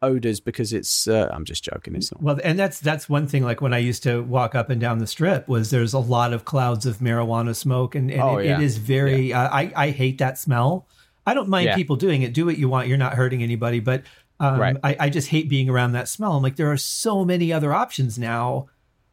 odors 0.00 0.40
because 0.40 0.72
it's. 0.72 1.06
Uh, 1.06 1.28
I'm 1.32 1.44
just 1.44 1.64
joking. 1.64 1.94
It's 1.96 2.10
not. 2.12 2.22
Well, 2.22 2.40
and 2.42 2.58
that's 2.58 2.80
that's 2.80 3.08
one 3.08 3.26
thing. 3.26 3.42
Like 3.44 3.60
when 3.60 3.72
I 3.74 3.78
used 3.78 4.02
to 4.04 4.20
walk 4.22 4.54
up 4.54 4.70
and 4.70 4.80
down 4.80 4.98
the 4.98 5.06
strip, 5.06 5.48
was 5.48 5.70
there's 5.70 5.92
a 5.94 5.98
lot 5.98 6.32
of 6.32 6.44
clouds 6.44 6.86
of 6.86 6.98
marijuana 6.98 7.54
smoke, 7.54 7.94
and, 7.94 8.10
and 8.10 8.20
Oh, 8.22 8.38
it, 8.38 8.46
yeah. 8.46 8.58
it 8.58 8.62
is 8.64 8.78
very. 8.78 9.32
Uh, 9.32 9.48
I 9.48 9.72
I 9.76 9.90
hate 9.90 10.18
that 10.18 10.38
smell. 10.38 10.86
I 11.26 11.34
don't 11.34 11.48
mind 11.48 11.66
Yeah. 11.66 11.76
people 11.76 11.96
doing 11.96 12.22
it. 12.22 12.32
Do 12.34 12.46
what 12.46 12.58
you 12.58 12.68
want. 12.68 12.88
You're 12.88 12.98
not 12.98 13.14
hurting 13.14 13.42
anybody. 13.42 13.78
But 13.80 14.02
um, 14.40 14.58
Right. 14.58 14.76
I, 14.82 14.96
I 14.98 15.08
just 15.08 15.28
hate 15.28 15.48
being 15.48 15.68
around 15.68 15.92
that 15.92 16.08
smell. 16.08 16.32
I'm 16.36 16.42
like, 16.42 16.56
there 16.56 16.72
are 16.72 16.76
so 16.76 17.24
many 17.24 17.52
other 17.52 17.72
options 17.72 18.18
now. 18.18 18.66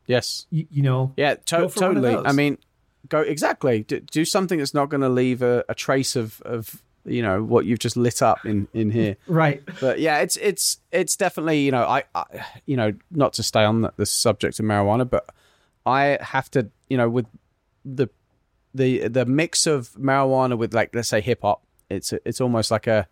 Yes. 0.08 0.48
You, 0.50 0.66
you 0.72 0.82
know. 0.82 1.14
Yeah. 1.18 1.36
To- 1.36 1.58
Go 1.58 1.70
for 1.70 1.82
one 1.82 1.98
of 1.98 2.04
totally. 2.04 2.26
I 2.28 2.32
mean, 2.32 2.58
go 3.08 3.22
exactly. 3.22 3.84
Do, 3.84 4.00
do 4.00 4.26
something 4.26 4.60
that's 4.60 4.74
not 4.74 4.90
going 4.90 5.02
to 5.02 5.10
leave 5.10 5.42
a, 5.42 5.64
a 5.70 5.76
trace 5.76 6.16
of 6.16 6.42
of 6.42 6.82
you 7.06 7.22
know 7.22 7.42
what 7.44 7.66
you've 7.66 7.80
just 7.80 7.98
lit 7.98 8.22
up 8.22 8.46
in 8.46 8.68
in 8.74 8.92
here. 8.92 9.16
Right. 9.28 9.64
but 9.80 10.00
yeah, 10.00 10.20
it's 10.20 10.38
it's 10.38 10.80
it's 10.92 11.16
definitely 11.16 11.62
you 11.62 11.72
know 11.72 11.84
I, 11.84 12.04
I 12.14 12.24
you 12.66 12.78
know 12.78 12.94
not 13.12 13.34
to 13.34 13.44
stay 13.44 13.64
on 13.64 13.82
the, 13.82 13.94
the 13.96 14.06
subject 14.06 14.60
of 14.60 14.66
marijuana, 14.66 15.10
but 15.10 15.30
I 15.86 16.18
have 16.22 16.52
to 16.52 16.70
you 16.90 16.98
know 16.98 17.10
with 17.10 17.26
the 17.86 18.10
the 18.74 19.08
the 19.08 19.26
mix 19.26 19.66
of 19.66 19.92
marijuana 19.94 20.58
with 20.58 20.74
like 20.74 20.94
let's 20.94 21.10
say 21.10 21.22
hip 21.22 21.40
hop, 21.42 21.64
it's 21.90 22.14
it's 22.26 22.42
almost 22.42 22.72
like 22.72 22.88
a 22.88 23.08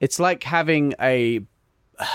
it's 0.00 0.18
like 0.18 0.42
having 0.42 0.94
a 1.00 1.40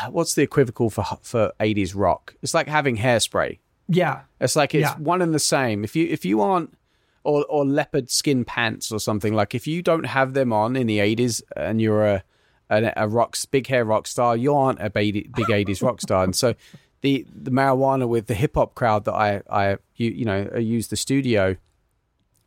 what's 0.10 0.36
the 0.36 0.42
equivocal 0.42 0.90
for 0.90 1.06
for 1.22 1.54
eighties 1.60 1.96
rock? 1.96 2.36
It's 2.42 2.54
like 2.54 2.68
having 2.68 2.98
hairspray. 2.98 3.60
Yeah. 3.88 4.22
It's 4.40 4.56
like 4.56 4.74
it's 4.76 4.90
Yeah. 4.90 4.98
one 4.98 5.22
and 5.22 5.34
the 5.34 5.40
same. 5.40 5.84
If 5.84 5.96
you 5.96 6.08
if 6.10 6.26
you 6.26 6.42
aren't 6.42 6.78
or 7.24 7.46
or 7.50 7.66
leopard 7.66 8.10
skin 8.10 8.44
pants 8.46 8.92
or 8.92 9.00
something 9.00 9.34
like 9.34 9.54
if 9.54 9.68
you 9.68 9.82
don't 9.82 10.06
have 10.06 10.34
them 10.34 10.52
on 10.52 10.76
in 10.76 10.88
the 10.88 11.00
80s 11.00 11.42
and 11.56 11.82
you're 11.82 12.06
a 12.06 12.24
a, 12.70 12.94
a 12.96 13.08
rock 13.08 13.36
big 13.52 13.68
hair 13.68 13.84
rock 13.84 14.08
star, 14.08 14.38
you 14.38 14.56
aren't 14.56 14.82
a 14.82 14.90
big, 14.90 15.36
big 15.36 15.48
80s 15.48 15.84
rock 15.84 16.00
star. 16.02 16.24
And 16.24 16.36
so 16.36 16.56
the 17.02 17.26
the 17.34 17.52
marijuana 17.52 18.08
with 18.08 18.28
the 18.28 18.34
hip 18.34 18.56
hop 18.56 18.76
crowd 18.76 19.06
that 19.06 19.14
I 19.14 19.42
I 19.50 19.78
you, 19.96 20.10
you 20.12 20.26
know 20.26 20.50
use 20.58 20.88
the 20.88 20.96
studio 20.96 21.58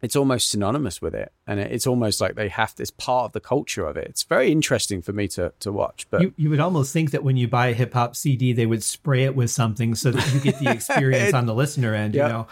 it's 0.04 0.16
almost 0.16 0.50
synonymous 0.50 1.00
with 1.02 1.14
it 1.14 1.32
and 1.46 1.58
it's 1.58 1.86
almost 1.86 2.20
like 2.20 2.34
they 2.34 2.48
have 2.48 2.74
this 2.76 2.90
part 2.90 3.26
of 3.26 3.32
the 3.32 3.40
culture 3.40 3.86
of 3.86 3.96
it 3.96 4.06
it's 4.06 4.22
very 4.22 4.52
interesting 4.52 5.00
for 5.02 5.12
me 5.12 5.26
to 5.28 5.52
to 5.60 5.72
watch 5.72 6.06
but 6.10 6.20
You, 6.20 6.32
you 6.36 6.50
would 6.50 6.60
almost 6.60 6.92
think 6.92 7.10
that 7.10 7.24
when 7.24 7.36
you 7.36 7.48
buy 7.48 7.68
a 7.68 7.74
hip 7.74 7.92
hop 7.94 8.16
CD, 8.16 8.52
they 8.52 8.66
would 8.66 8.82
spray 8.82 9.24
it 9.24 9.34
with 9.34 9.50
something 9.50 9.94
so 9.94 10.10
that 10.10 10.34
you 10.34 10.40
get 10.40 10.58
the 10.58 10.70
experience 10.78 11.34
on 11.34 11.46
the 11.46 11.54
listener 11.54 11.94
end. 11.94 12.14
Yeah. 12.14 12.26
You 12.26 12.32
know, 12.32 12.46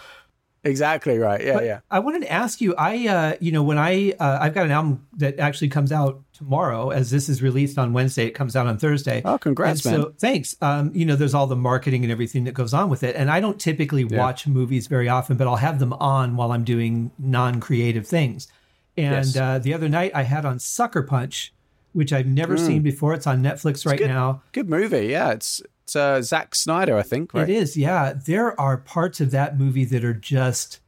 exactly 0.64 1.18
right 1.18 1.44
yeah 1.44 1.54
But 1.54 1.64
yeah 1.64 1.80
I 1.90 1.98
wanted 1.98 2.22
to 2.22 2.30
ask 2.32 2.60
you. 2.60 2.74
I, 2.76 3.08
uh, 3.08 3.36
you 3.40 3.50
know, 3.52 3.62
when 3.62 3.78
I, 3.78 4.12
uh, 4.20 4.38
I've 4.40 4.54
got 4.54 4.64
an 4.66 4.70
album 4.72 5.06
that 5.18 5.38
actually 5.38 5.68
comes 5.68 5.90
out 5.92 6.22
tomorrow. 6.32 6.90
As 6.90 7.10
this 7.10 7.28
is 7.28 7.42
released 7.42 7.78
on 7.78 7.92
Wednesday, 7.92 8.26
it 8.26 8.30
comes 8.32 8.54
out 8.56 8.66
on 8.66 8.78
Thursday. 8.78 9.22
oh 9.24 9.38
congrats 9.38 9.84
And 9.84 9.92
man 9.96 10.02
So 10.04 10.14
thanks. 10.18 10.56
Um, 10.60 10.90
you 10.94 11.04
know, 11.04 11.16
there's 11.16 11.34
all 11.34 11.46
the 11.46 11.56
marketing 11.56 12.02
and 12.04 12.12
everything 12.12 12.44
that 12.44 12.52
goes 12.54 12.72
on 12.74 12.88
with 12.90 13.02
it. 13.02 13.14
And 13.16 13.30
I 13.30 13.40
don't 13.40 13.58
typically 13.60 14.04
watch 14.04 14.46
movies 14.46 14.86
very 14.86 15.08
often, 15.08 15.36
but 15.36 15.46
I'll 15.46 15.56
have 15.56 15.78
them 15.78 15.92
on 15.94 16.36
while 16.36 16.52
I'm 16.52 16.64
doing 16.64 17.10
non-creative 17.18 18.06
things. 18.06 18.48
And 18.96 19.26
Yes. 19.26 19.36
uh, 19.36 19.58
the 19.58 19.74
other 19.74 19.88
night 19.88 20.12
I 20.14 20.22
had 20.22 20.44
on 20.44 20.58
Sucker 20.58 21.02
Punch, 21.02 21.52
which 21.92 22.12
I've 22.12 22.26
never 22.26 22.56
Hmm. 22.56 22.66
seen 22.66 22.82
before. 22.82 23.14
It's 23.14 23.26
on 23.26 23.42
Netflix 23.42 23.84
right 23.86 23.98
good. 23.98 24.08
now. 24.08 24.42
good 24.52 24.68
movie 24.68 25.06
yeah 25.08 25.30
it's 25.32 25.60
it's 25.60 25.71
uh 25.96 26.22
Zack 26.22 26.54
Snyder 26.54 26.96
I 26.96 27.02
think 27.02 27.34
right 27.34 27.48
It 27.48 27.54
is, 27.54 27.76
yeah. 27.76 28.12
There 28.12 28.58
are 28.60 28.76
parts 28.76 29.20
of 29.20 29.30
that 29.32 29.58
movie 29.58 29.84
that 29.86 30.04
are 30.04 30.14
just 30.14 30.80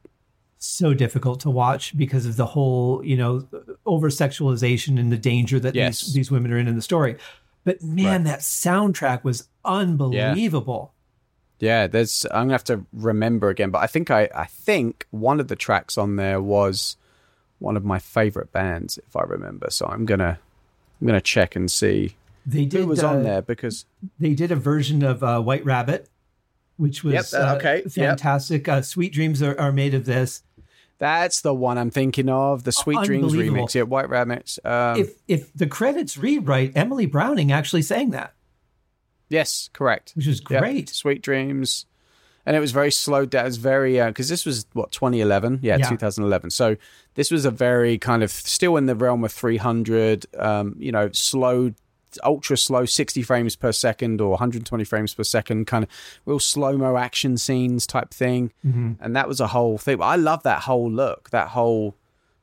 so 0.57 0.93
difficult 0.93 1.39
to 1.41 1.49
watch 1.49 1.95
because 1.95 2.25
of 2.25 2.37
the 2.37 2.45
whole, 2.47 3.03
you 3.05 3.15
know, 3.15 3.47
over 3.85 4.09
sexualization 4.09 4.99
and 4.99 5.11
the 5.11 5.17
danger 5.17 5.59
that 5.59 5.75
Yes. 5.75 6.01
these, 6.01 6.13
these 6.13 6.31
women 6.31 6.51
are 6.51 6.57
in 6.57 6.67
in 6.67 6.75
the 6.75 6.81
story. 6.81 7.17
But 7.63 7.81
man, 7.83 8.23
that 8.23 8.39
soundtrack 8.39 9.23
was 9.23 9.47
unbelievable. 9.63 10.93
Yeah, 11.59 11.87
there's. 11.87 12.25
I'm 12.31 12.43
gonna 12.43 12.53
have 12.53 12.63
to 12.65 12.85
remember 12.93 13.49
again, 13.49 13.71
but 13.71 13.79
I 13.81 13.87
think 13.87 14.11
I, 14.11 14.29
I 14.35 14.45
think 14.45 15.07
one 15.11 15.39
of 15.39 15.47
the 15.47 15.55
tracks 15.55 15.97
on 15.97 16.15
there 16.17 16.41
was 16.41 16.97
one 17.59 17.77
of 17.77 17.85
my 17.85 17.97
favorite 17.97 18.51
bands, 18.51 18.97
if 18.97 19.15
I 19.15 19.23
remember. 19.23 19.67
So 19.69 19.85
I'm 19.85 20.05
gonna, 20.05 20.37
I'm 20.99 21.07
gonna 21.07 21.21
check 21.21 21.55
and 21.55 21.71
see 21.71 22.15
They 22.45 22.65
did 22.65 22.81
who 22.81 22.87
was 22.87 23.03
uh, 23.03 23.09
on 23.09 23.23
there 23.23 23.41
because 23.41 23.85
They 24.19 24.33
did 24.33 24.51
a 24.51 24.55
version 24.55 25.03
of 25.03 25.23
uh, 25.23 25.41
White 25.41 25.65
Rabbit, 25.65 26.09
which 26.77 27.03
was 27.03 27.13
Yep, 27.13 27.25
uh, 27.33 27.55
okay, 27.57 27.77
yep. 27.83 27.91
fantastic. 27.93 28.67
Uh, 28.67 28.81
Sweet 28.81 29.13
Dreams 29.13 29.41
are, 29.41 29.59
are 29.59 29.71
made 29.71 29.93
of 29.93 30.05
this. 30.05 30.43
that's 30.97 31.41
the 31.41 31.53
one 31.53 31.77
I'm 31.77 31.89
thinking 31.91 32.29
of, 32.29 32.63
the 32.63 32.71
Sweet 32.71 32.99
Dreams 33.03 33.33
remix. 33.33 33.73
Yeah, 33.75 33.83
White 33.83 34.09
Rabbits. 34.09 34.59
Um, 34.63 34.99
if 34.99 35.15
if 35.27 35.53
the 35.53 35.67
credits 35.67 36.17
read 36.17 36.47
right, 36.47 36.71
Emily 36.75 37.05
Browning 37.05 37.51
actually 37.51 37.81
sang 37.81 38.11
that, 38.11 38.33
yes, 39.29 39.69
correct. 39.73 40.13
which 40.15 40.27
is 40.27 40.41
Yep, 40.49 40.61
great. 40.61 40.89
Sweet 40.89 41.21
Dreams. 41.21 41.85
And 42.47 42.55
it 42.55 42.59
was 42.59 42.71
very 42.71 42.91
slowed 42.91 43.31
down. 43.31 43.45
It 43.45 43.47
was 43.47 43.57
very 43.57 43.99
because 43.99 44.29
this 44.29 44.45
was 44.45 44.67
what 44.73 44.91
2011, 44.91 45.61
yeah, 45.63 45.77
Yeah. 45.77 45.89
2011. 45.89 46.51
So 46.51 46.75
this 47.15 47.31
was 47.31 47.43
a 47.43 47.49
very 47.49 47.97
kind 47.97 48.21
of 48.21 48.29
still 48.29 48.77
in 48.77 48.85
the 48.85 48.93
realm 48.95 49.23
of 49.23 49.31
300, 49.31 50.27
um, 50.37 50.75
you 50.77 50.91
know, 50.91 51.09
slow, 51.11 51.73
ultra 52.23 52.57
slow, 52.57 52.85
60 52.85 53.21
frames 53.23 53.55
per 53.55 53.71
second 53.71 54.21
or 54.21 54.31
120 54.31 54.83
frames 54.83 55.13
per 55.13 55.23
second, 55.23 55.65
kind 55.67 55.83
of 55.83 55.89
real 56.25 56.39
slow 56.39 56.77
mo 56.77 56.97
action 56.97 57.37
scenes 57.37 57.85
type 57.87 58.11
thing. 58.13 58.51
And 58.63 59.15
that 59.15 59.27
was 59.27 59.39
a 59.39 59.47
whole 59.47 59.77
thing. 59.77 60.01
I 60.01 60.15
love 60.15 60.43
that 60.43 60.61
whole 60.63 60.89
look, 60.91 61.29
that 61.31 61.49
whole, 61.49 61.95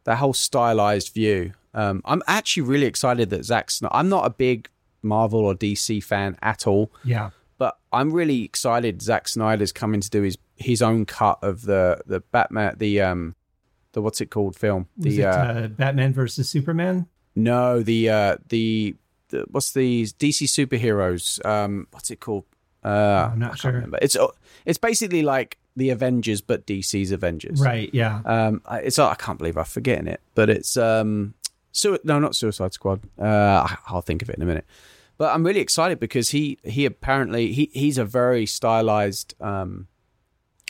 that 0.04 0.16
whole 0.18 0.32
stylized 0.34 1.12
view. 1.14 1.52
Um, 1.74 2.02
I'm 2.04 2.22
actually 2.26 2.64
really 2.64 2.86
excited 2.86 3.30
that 3.30 3.44
Zack 3.44 3.70
Snyder. 3.70 3.94
I'm 3.94 4.08
not 4.08 4.26
a 4.26 4.30
big 4.30 4.68
Marvel 5.02 5.40
or 5.40 5.54
DC 5.54 6.02
fan 6.04 6.36
at 6.42 6.66
all 6.66 6.92
Yeah. 7.02 7.30
but 7.58 7.78
I'm 7.92 8.12
really 8.12 8.44
excited. 8.44 9.00
Zack 9.02 9.26
Snyder's 9.28 9.72
coming 9.72 10.00
to 10.00 10.10
do 10.10 10.22
his 10.22 10.36
his 10.56 10.80
own 10.82 11.06
cut 11.06 11.38
of 11.42 11.62
the 11.62 12.00
the 12.06 12.20
Batman 12.20 12.74
the 12.78 13.00
um 13.00 13.34
the 13.94 14.00
what's 14.02 14.20
it 14.20 14.30
called 14.30 14.54
film 14.54 14.86
the 14.96 15.20
it 15.20 15.24
uh, 15.24 15.28
uh, 15.30 15.68
Batman 15.68 16.12
versus 16.12 16.48
Superman? 16.48 17.06
no 17.34 17.82
the 17.82 18.08
uh 18.10 18.36
the, 18.48 18.94
the 19.32 19.44
what's 19.50 19.72
the 19.72 20.04
DC 20.22 20.46
superheroes 20.46 21.44
um 21.44 21.88
what's 21.90 22.10
it 22.12 22.20
called 22.20 22.44
uh 22.84 23.30
I'm 23.32 23.38
not 23.40 23.58
sure. 23.58 23.72
remember. 23.72 23.98
it's 24.00 24.16
it's 24.64 24.78
basically 24.78 25.22
like 25.22 25.58
the 25.76 25.90
Avengers 25.90 26.40
but 26.40 26.66
DC's 26.66 27.10
Avengers 27.12 27.60
Right. 27.60 27.90
Yeah. 27.92 28.22
um 28.24 28.62
it's 28.70 28.98
I 28.98 29.14
can't 29.16 29.38
believe 29.38 29.56
I'm 29.58 29.64
forgetting 29.64 30.06
it 30.06 30.20
but 30.36 30.48
it's 30.48 30.76
um 30.76 31.34
so 31.72 31.98
no 32.04 32.18
not 32.20 32.36
Suicide 32.36 32.72
Squad 32.72 33.00
uh 33.18 33.66
I'll 33.88 34.00
think 34.02 34.22
of 34.22 34.30
it 34.30 34.36
in 34.36 34.42
a 34.42 34.46
minute 34.46 34.66
but 35.18 35.34
I'm 35.34 35.44
really 35.44 35.60
excited 35.60 35.98
because 36.00 36.30
he 36.30 36.58
he 36.64 36.84
apparently 36.86 37.52
he 37.52 37.70
he's 37.72 37.98
a 37.98 38.04
very 38.04 38.46
stylized 38.46 39.34
um 39.40 39.88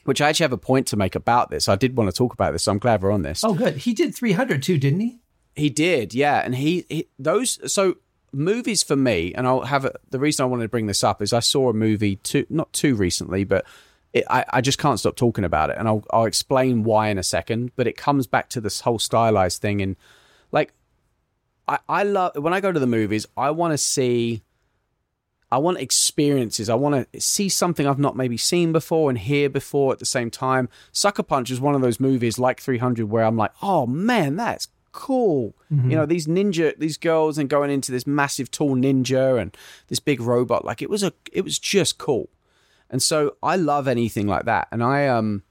which 0.04 0.20
I 0.20 0.28
actually 0.30 0.44
have 0.44 0.52
a 0.52 0.58
point 0.58 0.88
to 0.88 0.96
make 0.96 1.14
about 1.14 1.50
this. 1.50 1.68
I 1.68 1.76
did 1.76 1.96
want 1.96 2.10
to 2.10 2.16
talk 2.16 2.32
about 2.34 2.52
this, 2.52 2.64
so 2.64 2.72
I'm 2.72 2.78
glad 2.80 3.02
we're 3.02 3.12
on 3.12 3.22
this. 3.22 3.44
Oh, 3.44 3.54
good. 3.54 3.76
He 3.76 3.94
did 3.94 4.12
300 4.16 4.60
too, 4.60 4.76
didn't 4.76 4.98
he? 4.98 5.20
He 5.54 5.70
did, 5.70 6.12
yeah, 6.12 6.38
and 6.44 6.56
he, 6.56 6.84
he 6.88 7.06
those 7.20 7.60
so 7.72 7.98
movies 8.32 8.82
for 8.82 8.96
me, 8.96 9.32
and 9.34 9.46
I'll 9.46 9.62
have 9.62 9.84
a, 9.84 9.94
the 10.10 10.18
reason 10.18 10.44
I 10.44 10.46
wanted 10.46 10.64
to 10.64 10.68
bring 10.68 10.86
this 10.86 11.04
up 11.04 11.22
is 11.22 11.32
I 11.32 11.40
saw 11.40 11.70
a 11.70 11.72
movie 11.72 12.16
too 12.16 12.46
not 12.50 12.72
too 12.72 12.94
recently, 12.94 13.44
but 13.44 13.64
it, 14.12 14.24
I 14.28 14.44
I 14.50 14.60
just 14.60 14.78
can't 14.78 14.98
stop 14.98 15.16
talking 15.16 15.44
about 15.44 15.70
it, 15.70 15.76
and 15.78 15.88
I'll 15.88 16.04
I'll 16.10 16.24
explain 16.24 16.84
why 16.84 17.08
in 17.08 17.18
a 17.18 17.22
second. 17.22 17.72
But 17.76 17.86
it 17.86 17.96
comes 17.96 18.26
back 18.26 18.48
to 18.50 18.60
this 18.60 18.80
whole 18.80 18.98
stylized 18.98 19.60
thing, 19.60 19.80
and 19.82 19.96
like 20.50 20.72
I 21.68 21.78
I 21.88 22.02
love 22.02 22.36
when 22.36 22.54
I 22.54 22.60
go 22.60 22.72
to 22.72 22.80
the 22.80 22.86
movies, 22.86 23.26
I 23.36 23.50
want 23.50 23.72
to 23.72 23.78
see. 23.78 24.42
I 25.50 25.58
want 25.58 25.76
experiences. 25.76 26.70
I 26.70 26.76
want 26.76 27.12
to 27.12 27.20
see 27.20 27.50
something 27.50 27.86
I've 27.86 27.98
not 27.98 28.16
maybe 28.16 28.38
seen 28.38 28.72
before 28.72 29.10
and 29.10 29.18
hear 29.18 29.50
before 29.50 29.92
at 29.92 29.98
the 29.98 30.06
same 30.06 30.30
time. 30.30 30.70
Sucker 30.92 31.22
Punch 31.22 31.50
is 31.50 31.60
one 31.60 31.74
of 31.74 31.82
those 31.82 32.00
movies 32.00 32.38
like 32.38 32.58
300 32.58 33.10
where 33.10 33.22
I'm 33.22 33.36
like, 33.36 33.52
oh 33.60 33.86
man, 33.86 34.36
that's 34.36 34.68
cool. 34.93 35.55
You 35.90 35.97
know, 35.97 36.07
these 36.07 36.26
ninja, 36.26 36.78
these 36.78 36.97
girls 36.97 37.38
and 37.38 37.49
going 37.49 37.70
into 37.70 37.90
this 37.90 38.07
massive 38.07 38.51
tall 38.51 38.76
ninja 38.76 39.40
and 39.40 39.57
this 39.88 40.01
big 40.01 40.20
robot. 40.20 40.64
Like 40.64 40.82
it 40.82 40.90
was 40.90 41.03
a, 41.03 41.12
it 41.32 41.43
was 41.43 41.59
just 41.59 41.99
cool. 41.99 42.28
And 42.90 43.03
so 43.03 43.36
I 43.43 43.57
love 43.57 43.88
anything 43.88 44.26
like 44.26 44.45
that. 44.45 44.68
And 44.70 44.82
I, 44.82 45.09
um, 45.09 45.43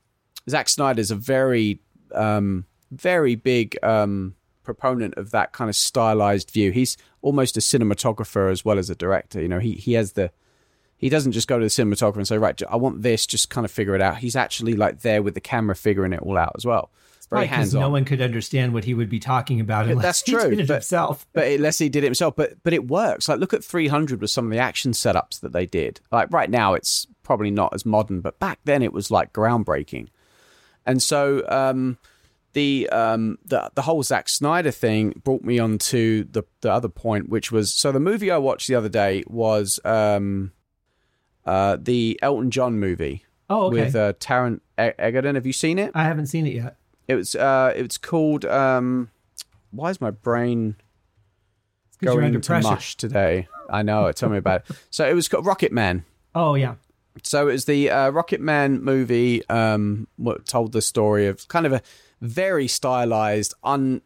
Zack 0.50 0.70
Snyder's 0.70 1.12
a 1.12 1.16
very, 1.16 1.80
um, 2.14 2.66
very 2.92 3.36
big, 3.36 3.78
um, 3.84 4.36
proponent 4.64 5.16
of 5.16 5.32
that 5.32 5.52
kind 5.52 5.70
of 5.70 5.76
stylized 5.76 6.52
view. 6.52 6.72
He's 6.72 6.98
almost 7.22 7.58
a 7.58 7.60
cinematographer 7.60 8.52
as 8.52 8.64
well 8.64 8.78
as 8.78 8.89
a 8.89 8.96
director. 8.96 9.42
You 9.42 9.48
know, 9.48 9.60
he 9.60 9.74
he 9.74 9.94
has 9.94 10.14
the 10.14 10.32
he 10.98 11.10
doesn't 11.10 11.32
just 11.32 11.48
go 11.48 11.58
to 11.58 11.66
the 11.66 11.70
cinematographer 11.70 12.18
and 12.18 12.28
say, 12.28 12.38
right, 12.38 12.62
I 12.70 12.76
want 12.76 13.02
this, 13.02 13.26
just 13.26 13.50
kind 13.50 13.66
of 13.66 13.72
figure 13.72 13.96
it 13.96 14.02
out. 14.02 14.20
He's 14.20 14.36
actually 14.36 14.74
like 14.74 15.02
there 15.02 15.24
with 15.24 15.34
the 15.34 15.42
camera 15.42 15.76
figuring 15.76 16.14
it 16.14 16.22
all 16.22 16.38
out 16.38 16.54
as 16.56 16.66
well. 16.66 16.92
Very 17.32 17.43
Right, 17.43 17.49
hands 17.49 17.73
on. 17.73 17.79
no 17.82 17.89
one 17.89 18.03
could 18.05 18.21
understand 18.21 18.73
what 18.73 18.84
he 18.84 18.93
would 18.93 19.07
be 19.09 19.19
talking 19.19 19.59
about 19.61 19.88
unless 19.88 20.03
that's 20.03 20.21
he 20.23 20.34
true, 20.34 20.49
did 20.49 20.59
it 20.59 20.67
but- 20.67 20.73
himself. 20.75 21.25
but 21.34 21.47
unless 21.47 21.79
he 21.79 21.88
did 21.89 22.03
it 22.03 22.07
himself, 22.07 22.36
but 22.36 22.61
but 22.63 22.73
it 22.73 22.88
works. 22.88 23.29
Like 23.29 23.39
look 23.39 23.53
at 23.53 23.63
300 23.63 24.19
with 24.21 24.29
some 24.29 24.45
of 24.45 24.51
the 24.51 24.57
action 24.59 24.91
setups 24.91 25.39
that 25.39 25.53
they 25.53 25.65
did. 25.65 26.01
Like 26.11 26.27
right 26.32 26.49
now, 26.49 26.73
it's 26.73 27.07
probably 27.23 27.49
not 27.49 27.73
as 27.73 27.86
modern, 27.86 28.19
but 28.21 28.38
back 28.39 28.59
then 28.65 28.82
it 28.84 28.91
was 28.91 29.09
like 29.09 29.32
groundbreaking. 29.32 30.09
And 30.86 31.01
so 31.01 31.47
um, 31.47 31.97
the 32.51 32.89
um, 32.89 33.38
the 33.45 33.71
the 33.75 33.84
whole 33.84 34.03
Zack 34.03 34.27
Snyder 34.27 34.71
thing 34.71 35.13
brought 35.23 35.43
me 35.43 35.57
on 35.57 35.77
to 35.77 36.25
the 36.25 36.43
the 36.59 36.71
other 36.73 36.89
point, 36.89 37.29
which 37.29 37.49
was 37.49 37.73
so 37.73 37.93
the 37.93 37.99
movie 38.01 38.29
I 38.29 38.39
watched 38.39 38.67
the 38.67 38.75
other 38.75 38.89
day 38.89 39.23
was 39.27 39.79
um, 39.86 40.51
uh, 41.45 41.77
the 41.79 42.19
Elton 42.21 42.51
John 42.51 42.77
movie 42.77 43.23
Oh, 43.49 43.67
okay. 43.67 43.86
with 43.86 43.95
uh, 43.95 44.13
Taron 44.13 44.59
Egerton. 44.77 45.36
Have 45.36 45.45
you 45.45 45.53
seen 45.53 45.79
it? 45.79 45.91
I 45.95 46.03
haven't 46.03 46.27
seen 46.27 46.45
it 46.45 46.55
yet. 46.55 46.75
It 47.08 47.16
was 47.16 47.36
uh, 47.36 47.74
it's 47.76 47.97
called 47.97 48.45
um, 48.45 49.10
why 49.72 49.89
is 49.89 49.99
my 50.02 50.12
brain 50.12 50.76
going 52.02 52.39
to 52.39 52.62
mush 52.62 52.95
today. 52.95 53.47
I 53.70 53.84
know. 53.84 54.12
Tell 54.12 54.30
me 54.30 54.38
about 54.38 54.64
it. 54.70 54.76
So 54.89 55.08
it 55.08 55.14
was 55.14 55.28
called 55.28 55.45
Rocket 55.45 55.72
Man. 55.72 56.04
Oh, 56.36 56.56
yeah. 56.56 56.76
So 57.24 57.47
it 57.47 57.54
was 57.54 57.66
the 57.66 57.89
uh, 57.89 58.10
Rocket 58.10 58.41
Man 58.41 58.82
movie. 58.82 59.47
Um, 59.49 60.08
what 60.18 60.45
told 60.45 60.72
the 60.74 60.82
story 60.82 61.28
of 61.28 61.47
kind 61.47 61.66
of 61.66 61.74
a 61.74 61.82
very 62.22 62.68
stylized, 62.68 63.54
un 63.64 64.02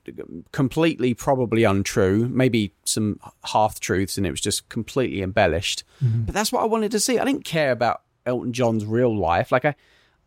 completely 0.52 1.14
probably 1.14 1.64
untrue, 1.64 2.30
maybe 2.30 2.74
some 2.86 3.20
half 3.44 3.80
truths, 3.80 4.18
and 4.18 4.26
it 4.26 4.32
was 4.32 4.42
just 4.42 4.70
completely 4.70 5.22
embellished. 5.22 5.84
But 6.02 6.34
that's 6.34 6.52
what 6.52 6.62
I 6.62 6.66
wanted 6.66 6.92
to 6.92 7.00
see. 7.00 7.20
I 7.20 7.26
didn't 7.26 7.46
care 7.46 7.72
about 7.72 8.02
Elton 8.26 8.54
John's 8.54 8.86
real 8.86 9.16
life. 9.16 9.52
Like 9.52 9.66
I, 9.66 9.76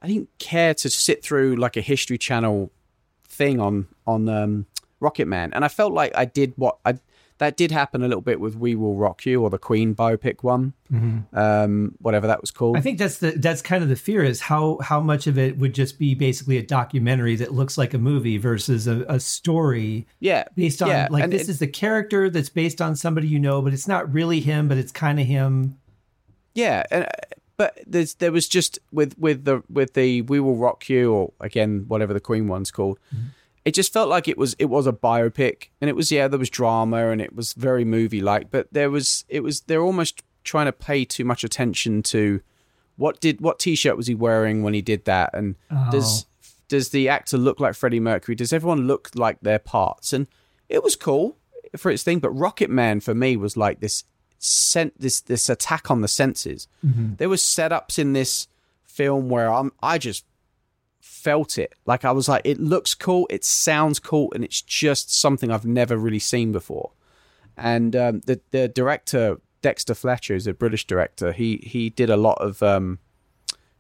I 0.03 0.09
didn't 0.09 0.31
care 0.39 0.75
to 0.75 0.91
sit 0.91 1.23
through 1.25 1.57
like 1.57 1.77
a 1.77 1.81
History 1.81 2.19
Channel 2.19 2.71
thing 3.29 3.61
on 3.61 3.87
on 4.07 4.29
um, 4.29 4.67
Rocket 5.01 5.27
Man, 5.27 5.53
and 5.53 5.65
I 5.65 5.69
felt 5.69 5.93
like 5.93 6.13
I 6.17 6.25
did 6.25 6.53
what 6.57 6.79
I. 6.85 6.99
that 7.39 7.57
did 7.57 7.71
happen 7.71 8.03
a 8.03 8.09
little 8.09 8.21
bit 8.21 8.41
with 8.41 8.57
We 8.57 8.75
Will 8.75 8.97
Rock 8.97 9.25
You 9.25 9.43
or 9.43 9.51
the 9.51 9.59
Queen 9.59 9.95
biopic 9.95 10.43
one, 10.43 10.73
um, 11.33 11.95
whatever 12.01 12.27
that 12.27 12.41
was 12.41 12.51
called. 12.51 12.77
I 12.77 12.81
think 12.81 12.99
that's 12.99 13.19
the 13.19 13.31
that's 13.33 13.63
kind 13.63 13.83
of 13.83 13.89
the 13.89 13.97
fear 13.97 14.25
is 14.25 14.41
how 14.41 14.79
how 14.83 15.01
much 15.01 15.27
of 15.27 15.39
it 15.39 15.57
would 15.59 15.73
just 15.75 15.99
be 15.99 16.15
basically 16.15 16.59
a 16.59 16.63
documentary 16.65 17.37
that 17.37 17.53
looks 17.53 17.79
like 17.79 17.95
a 17.95 17.99
movie 17.99 18.39
versus 18.39 18.87
a, 18.89 19.03
a 19.09 19.21
story 19.21 20.07
yeah, 20.21 20.45
based 20.57 20.83
on 20.83 20.89
yeah, 20.89 21.09
like 21.11 21.23
and 21.25 21.33
this 21.33 21.43
it- 21.43 21.51
is 21.51 21.59
the 21.61 21.67
character 21.69 22.29
that's 22.31 22.49
based 22.49 22.81
on 22.81 22.97
somebody 22.97 23.29
you 23.29 23.39
know, 23.39 23.63
but 23.63 23.73
it's 23.73 23.89
not 23.89 24.13
really 24.13 24.41
him, 24.41 24.67
but 24.69 24.77
it's 24.79 24.93
kind 24.93 25.21
of 25.21 25.27
him. 25.27 25.79
Yeah, 26.55 26.83
and, 26.91 27.05
uh, 27.05 27.09
but 27.59 27.79
there's 27.87 28.15
there 28.15 28.33
was 28.33 28.49
just 28.49 28.79
with 28.91 29.19
with 29.19 29.45
the 29.45 29.63
with 29.69 29.93
the 29.93 30.23
We 30.23 30.41
Will 30.41 30.57
Rock 30.57 30.89
You 30.89 31.13
or 31.13 31.33
again 31.41 31.85
whatever 31.89 32.15
the 32.15 32.21
Queen 32.21 32.49
one's 32.49 32.71
called. 32.71 32.99
Mm-hmm. 33.15 33.27
It 33.65 33.75
just 33.75 33.93
felt 33.93 34.09
like 34.09 34.29
it 34.29 34.39
was 34.39 34.55
it 34.59 34.67
was 34.67 34.87
a 34.87 34.93
biopic, 34.93 35.69
and 35.81 35.91
it 35.91 35.97
was 35.97 36.11
yeah 36.11 36.29
there 36.29 36.39
was 36.39 36.49
drama 36.49 37.09
and 37.11 37.21
it 37.21 37.35
was 37.35 37.53
very 37.53 37.85
movie 37.85 38.23
like, 38.23 38.51
but 38.51 38.69
there 38.73 38.91
was 38.91 39.27
it 39.29 39.43
was 39.43 39.61
they're 39.63 39.83
almost 39.83 40.23
trying 40.45 40.67
to 40.67 40.73
pay 40.73 41.05
too 41.05 41.25
much 41.25 41.45
attention 41.45 42.03
to 42.03 42.41
what 42.97 43.21
did 43.21 43.41
what 43.41 43.59
t-shirt 43.59 43.97
was 43.97 44.07
he 44.07 44.15
wearing 44.15 44.63
when 44.63 44.73
he 44.73 44.81
did 44.81 45.05
that, 45.05 45.31
and 45.35 45.57
does 45.91 46.25
oh. 46.25 46.47
does 46.69 46.91
the 46.91 47.09
actor 47.09 47.37
look 47.37 47.59
like 47.61 47.75
Freddie 47.75 48.01
Mercury? 48.01 48.37
Does 48.37 48.53
everyone 48.53 48.87
look 48.87 49.11
like 49.15 49.41
their 49.41 49.59
parts? 49.59 50.13
And 50.13 50.29
it 50.69 50.83
was 50.83 50.95
cool 50.95 51.37
for 51.77 51.91
its 51.91 52.05
thing, 52.05 52.21
but 52.21 52.31
Rocket 52.31 52.71
Man 52.71 53.01
for 53.01 53.15
me 53.15 53.37
was 53.37 53.57
like 53.57 53.81
this 53.81 54.05
sent 54.39 54.99
this 55.01 55.21
this 55.21 55.49
attack 55.49 55.91
on 55.91 56.01
the 56.01 56.09
senses. 56.09 56.69
There 57.17 57.29
was 57.29 57.43
setups 57.43 57.99
in 57.99 58.13
this 58.13 58.49
film 58.85 59.29
where 59.29 59.53
I'm 59.53 59.73
I 59.83 59.99
just 59.99 60.25
felt 61.01 61.59
it. 61.59 61.75
Like 61.85 62.05
I 62.05 62.13
was 62.13 62.29
like, 62.29 62.43
it 62.45 62.61
looks 62.61 62.95
cool, 62.95 63.27
it 63.31 63.45
sounds 63.45 63.99
cool, 63.99 64.33
and 64.35 64.45
it's 64.45 64.63
just 64.63 65.13
something 65.13 65.51
I've 65.51 65.67
never 65.67 65.97
really 65.97 66.19
seen 66.19 66.53
before. 66.53 66.93
And 67.57 67.95
um, 67.97 68.21
the 68.27 68.41
the 68.51 68.69
director 68.69 69.41
Dexter 69.63 69.95
Fletcher 69.95 70.35
is 70.35 70.47
a 70.47 70.55
British 70.55 70.87
director. 70.87 71.33
He 71.33 71.57
he 71.65 71.91
did 71.91 72.11
a 72.11 72.17
lot 72.17 72.39
of 72.41 72.63
um, 72.63 72.99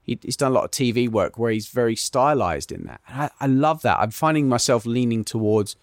he, 0.03 0.19
he's 0.23 0.37
done 0.37 0.53
a 0.53 0.55
lot 0.55 0.65
of 0.65 0.71
TV 0.71 1.09
work 1.09 1.39
where 1.39 1.53
he's 1.53 1.69
very 1.69 1.95
stylized 1.95 2.73
in 2.73 2.85
that. 2.85 3.01
And 3.07 3.23
I, 3.23 3.31
I 3.41 3.47
love 3.47 3.83
that. 3.83 3.99
I'm 3.99 4.11
finding 4.11 4.49
myself 4.49 4.87
leaning 4.87 5.25
towards 5.25 5.77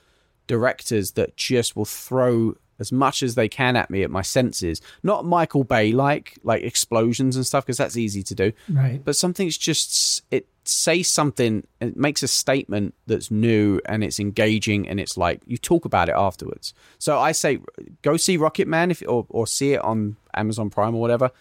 directors 0.47 1.11
that 1.11 1.37
just 1.37 1.75
will 1.75 1.85
throw 1.85 2.55
as 2.79 2.91
much 2.91 3.23
as 3.23 3.35
they 3.35 3.47
can 3.47 3.75
at 3.75 3.89
me 3.89 4.03
at 4.03 4.11
my 4.11 4.21
senses. 4.21 4.81
Not 5.03 5.25
Michael 5.25 5.63
Bay 5.63 5.91
like 5.91 6.37
like 6.43 6.63
explosions 6.63 7.35
and 7.35 7.45
stuff 7.45 7.65
because 7.65 7.77
that's 7.77 7.97
easy 7.97 8.23
to 8.23 8.35
do. 8.35 8.51
Right. 8.69 9.03
But 9.03 9.15
something's 9.15 9.57
just 9.57 10.23
it 10.31 10.47
says 10.67 11.07
something. 11.07 11.65
It 11.79 11.95
makes 11.95 12.23
a 12.23 12.27
statement 12.27 12.95
that's 13.07 13.29
new 13.29 13.79
and 13.85 14.03
it's 14.03 14.19
engaging 14.19 14.87
and 14.89 14.99
it's 14.99 15.15
like 15.15 15.41
you 15.45 15.57
talk 15.57 15.85
about 15.85 16.09
it 16.09 16.15
afterwards. 16.15 16.73
So 16.97 17.19
I 17.19 17.31
say 17.31 17.59
go 18.01 18.17
see 18.17 18.37
Rocket 18.37 18.67
Man 18.67 18.91
if 18.91 19.03
or 19.07 19.25
or 19.29 19.47
see 19.47 19.73
it 19.73 19.81
on 19.81 20.17
Amazon 20.33 20.69
Prime 20.69 20.95
or 20.95 21.01
whatever. 21.01 21.31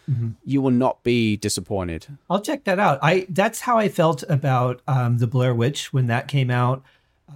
You 0.45 0.63
will 0.63 0.71
not 0.71 1.03
be 1.03 1.37
disappointed. 1.37 2.07
I'll 2.31 2.41
check 2.41 2.65
that 2.65 2.79
out. 2.79 2.99
I 3.03 3.27
that's 3.29 3.61
how 3.61 3.79
I 3.79 3.89
felt 3.89 4.23
about 4.29 4.81
um, 4.87 5.19
the 5.19 5.27
Blair 5.27 5.55
Witch 5.55 5.93
when 5.93 6.07
that 6.07 6.29
came 6.29 6.51
out, 6.51 6.83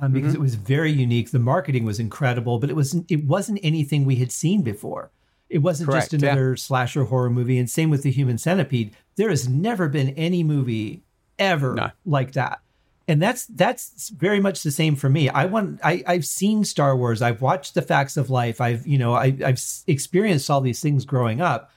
um, 0.00 0.12
because 0.12 0.32
Mm-hmm. 0.32 0.40
it 0.40 0.44
was 0.44 0.54
very 0.54 0.92
unique. 0.92 1.30
The 1.30 1.38
marketing 1.38 1.84
was 1.84 1.98
incredible, 1.98 2.58
but 2.58 2.70
it 2.70 2.76
wasn't 2.76 3.10
it 3.10 3.24
wasn't 3.24 3.60
anything 3.62 4.04
we 4.04 4.16
had 4.16 4.30
seen 4.32 4.62
before. 4.62 5.10
It 5.48 5.58
wasn't 5.58 5.88
Correct, 5.90 6.10
just 6.10 6.22
yeah. 6.22 6.30
another 6.32 6.56
slasher 6.56 7.04
horror 7.04 7.30
movie. 7.30 7.58
And 7.58 7.70
same 7.70 7.88
with 7.90 8.02
the 8.02 8.10
Human 8.10 8.36
Centipede. 8.38 8.94
There 9.16 9.30
has 9.30 9.48
never 9.48 9.88
been 9.88 10.10
any 10.10 10.42
movie 10.44 11.02
ever 11.38 11.74
No. 11.74 11.90
like 12.04 12.32
that. 12.32 12.60
And 13.06 13.22
that's 13.22 13.46
that's 13.46 14.10
very 14.10 14.40
much 14.40 14.62
the 14.62 14.70
same 14.70 14.94
for 14.94 15.08
me. 15.08 15.30
I 15.30 15.46
want 15.46 15.80
I, 15.82 16.04
I've 16.06 16.26
seen 16.26 16.64
Star 16.64 16.94
Wars. 16.94 17.22
I've 17.22 17.40
watched 17.40 17.72
the 17.74 17.80
Facts 17.80 18.18
of 18.18 18.28
Life. 18.28 18.60
I've 18.60 18.86
you 18.86 18.98
know 18.98 19.14
I, 19.14 19.34
I've 19.44 19.62
experienced 19.86 20.50
all 20.50 20.60
these 20.60 20.80
things 20.80 21.06
growing 21.06 21.40
up. 21.40 21.70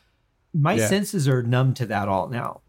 My 0.54 0.74
Yeah. 0.74 0.88
senses 0.88 1.30
are 1.30 1.42
numb 1.42 1.74
to 1.76 1.86
that 1.86 2.10
all 2.10 2.28
now. 2.28 2.60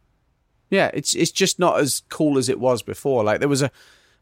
Yeah, 0.71 0.91
it's 0.95 1.15
it's 1.15 1.33
just 1.33 1.59
not 1.59 1.81
as 1.81 2.03
cool 2.09 2.39
as 2.39 2.49
it 2.49 2.61
was 2.61 2.83
before. 2.83 3.25
Like 3.25 3.41
there 3.41 3.49
was 3.49 3.63
a 3.63 3.73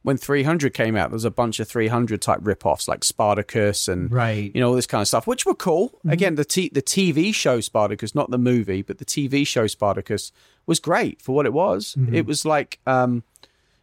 when 0.03 0.17
300 0.17 0.73
came 0.73 0.97
out, 0.97 1.11
there 1.11 1.15
was 1.17 1.25
a 1.27 1.31
bunch 1.31 1.61
of 1.61 1.69
300 1.69 2.23
type 2.23 2.39
rip-offs 2.43 2.89
like 2.89 3.05
Spartacus 3.05 3.87
and 3.89 4.11
Right. 4.11 4.51
you 4.55 4.61
know 4.61 4.69
all 4.71 4.75
this 4.75 4.87
kind 4.87 5.03
of 5.03 5.09
stuff, 5.09 5.27
which 5.27 5.45
were 5.45 5.55
cool. 5.55 6.01
Again, 6.09 6.37
the 6.37 6.45
t- 6.45 6.71
the 6.73 6.81
TV 6.83 7.35
show 7.35 7.61
Spartacus, 7.61 8.15
not 8.15 8.31
the 8.31 8.39
movie, 8.39 8.83
but 8.83 8.99
the 8.99 9.05
TV 9.05 9.47
show 9.47 9.67
Spartacus 9.67 10.33
was 10.67 10.81
great 10.81 11.21
for 11.21 11.35
what 11.35 11.45
it 11.47 11.53
was. 11.53 11.97
It 12.13 12.25
was 12.27 12.45
like 12.45 12.79
um, 12.87 13.25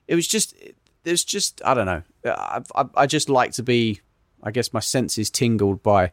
it 0.07 0.15
was 0.15 0.28
just 0.28 0.55
there's 1.03 1.24
just 1.24 1.61
I 1.63 1.74
don't 1.74 1.86
know. 1.86 2.01
I, 2.26 2.61
I 2.76 2.86
I 2.95 3.05
just 3.05 3.30
like 3.30 3.51
to 3.53 3.63
be, 3.63 4.01
I 4.41 4.51
guess 4.51 4.74
my 4.74 4.80
senses 4.80 5.30
tingled 5.30 5.84
by 5.84 6.11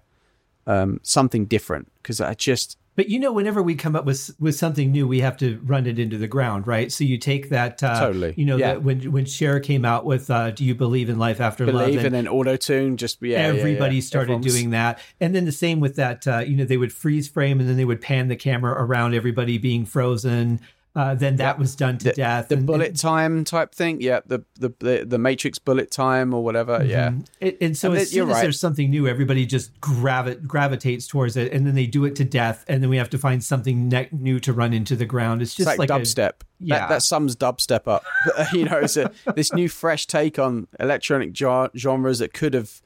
um 0.67 1.01
something 1.03 1.47
different 1.47 1.91
because 2.03 2.21
I 2.21 2.35
just 2.35 2.77
But 2.97 3.09
you 3.09 3.19
know, 3.19 3.33
whenever 3.33 3.61
we 3.63 3.75
come 3.75 3.97
up 3.97 4.05
with 4.05 4.31
with 4.39 4.55
something 4.55 4.93
new, 4.93 5.09
we 5.09 5.21
have 5.21 5.37
to 5.39 5.61
run 5.65 5.87
it 5.87 5.99
into 5.99 6.17
the 6.17 6.29
ground, 6.29 6.67
right? 6.67 6.93
So 6.93 7.03
you 7.03 7.19
take 7.19 7.49
that, 7.51 7.83
uh, 7.83 7.99
Totally. 7.99 8.35
You 8.37 8.45
know, 8.45 8.57
Yeah. 8.57 8.69
that 8.75 8.83
when 8.85 9.11
when 9.11 9.25
Cher 9.25 9.59
came 9.59 9.85
out 9.85 10.05
with 10.07 10.31
uh, 10.31 10.53
"Do 10.53 10.65
You 10.65 10.75
Believe 10.77 11.09
in 11.09 11.19
Life 11.19 11.41
After 11.41 11.67
Love?" 11.67 11.87
believe 11.87 11.99
and 12.05 12.15
in 12.15 12.15
an 12.15 12.29
auto 12.29 12.57
tune. 12.57 12.97
Just 12.97 13.21
yeah, 13.21 13.29
yeah, 13.49 13.53
yeah. 13.53 13.59
everybody 13.59 14.01
started 14.01 14.33
Everyone's- 14.35 14.55
doing 14.55 14.71
that, 14.71 15.01
and 15.21 15.35
then 15.35 15.45
the 15.45 15.53
same 15.53 15.81
with 15.81 15.97
that. 15.97 16.27
Uh, 16.27 16.39
you 16.47 16.57
know, 16.57 16.65
they 16.65 16.77
would 16.77 16.93
freeze 16.93 17.27
frame, 17.29 17.59
and 17.59 17.69
then 17.69 17.77
they 17.77 17.85
would 17.85 18.01
pan 18.01 18.29
the 18.29 18.37
camera 18.37 18.73
around 18.73 19.15
everybody 19.15 19.59
being 19.59 19.85
frozen. 19.87 20.61
Uh, 20.97 21.13
then 21.13 21.35
that 21.37 21.59
was 21.59 21.75
done 21.75 21.99
to 21.99 22.13
death. 22.13 22.47
the 22.49 22.57
and- 22.57 22.67
bullet 22.67 22.95
time 22.95 23.43
type 23.43 23.75
thing. 23.75 24.01
Yeah, 24.01 24.21
the 24.27 24.45
the 24.61 24.73
the, 24.79 25.05
the 25.05 25.19
Matrix 25.19 25.59
bullet 25.59 25.91
time 25.91 26.33
or 26.33 26.45
whatever. 26.45 26.85
Yeah, 26.85 27.15
And, 27.41 27.57
and 27.61 27.77
so 27.77 27.91
And 27.91 27.99
as 27.99 28.15
you're 28.15 28.25
soon 28.25 28.31
as 28.31 28.35
right. 28.37 28.43
there's 28.43 28.61
something 28.61 28.91
new, 28.91 29.09
everybody 29.09 29.45
just 29.45 29.73
gravi- 29.81 30.37
gravitates 30.47 31.09
towards 31.09 31.37
it, 31.37 31.53
and 31.53 31.67
then 31.67 31.75
they 31.75 31.87
do 31.87 32.05
it 32.05 32.15
to 32.17 32.25
death, 32.25 32.65
and 32.69 32.81
then 32.81 32.91
we 32.91 32.97
have 32.97 33.11
to 33.11 33.19
find 33.19 33.43
something 33.43 33.89
ne- 33.89 34.09
new 34.13 34.39
to 34.41 34.53
run 34.53 34.73
into 34.73 34.95
the 34.95 35.05
ground. 35.07 35.43
It's 35.43 35.51
it's 35.51 35.57
just 35.57 35.67
like, 35.67 35.79
like, 35.79 35.91
a- 35.91 35.95
dubstep. 36.05 36.33
yeah. 36.61 36.79
that, 36.79 36.89
that 36.91 37.03
sums 37.03 37.35
dubstep 37.35 37.89
up. 37.89 38.05
you 38.53 38.65
know, 38.65 38.79
it's 38.79 38.97
a, 38.97 39.11
this 39.35 39.53
new 39.53 39.69
fresh 39.69 40.07
take 40.07 40.39
on 40.39 40.69
electronic 40.79 41.33
gen- 41.33 41.71
genres 41.77 42.21
that 42.21 42.33
could 42.33 42.55
have 42.55 42.81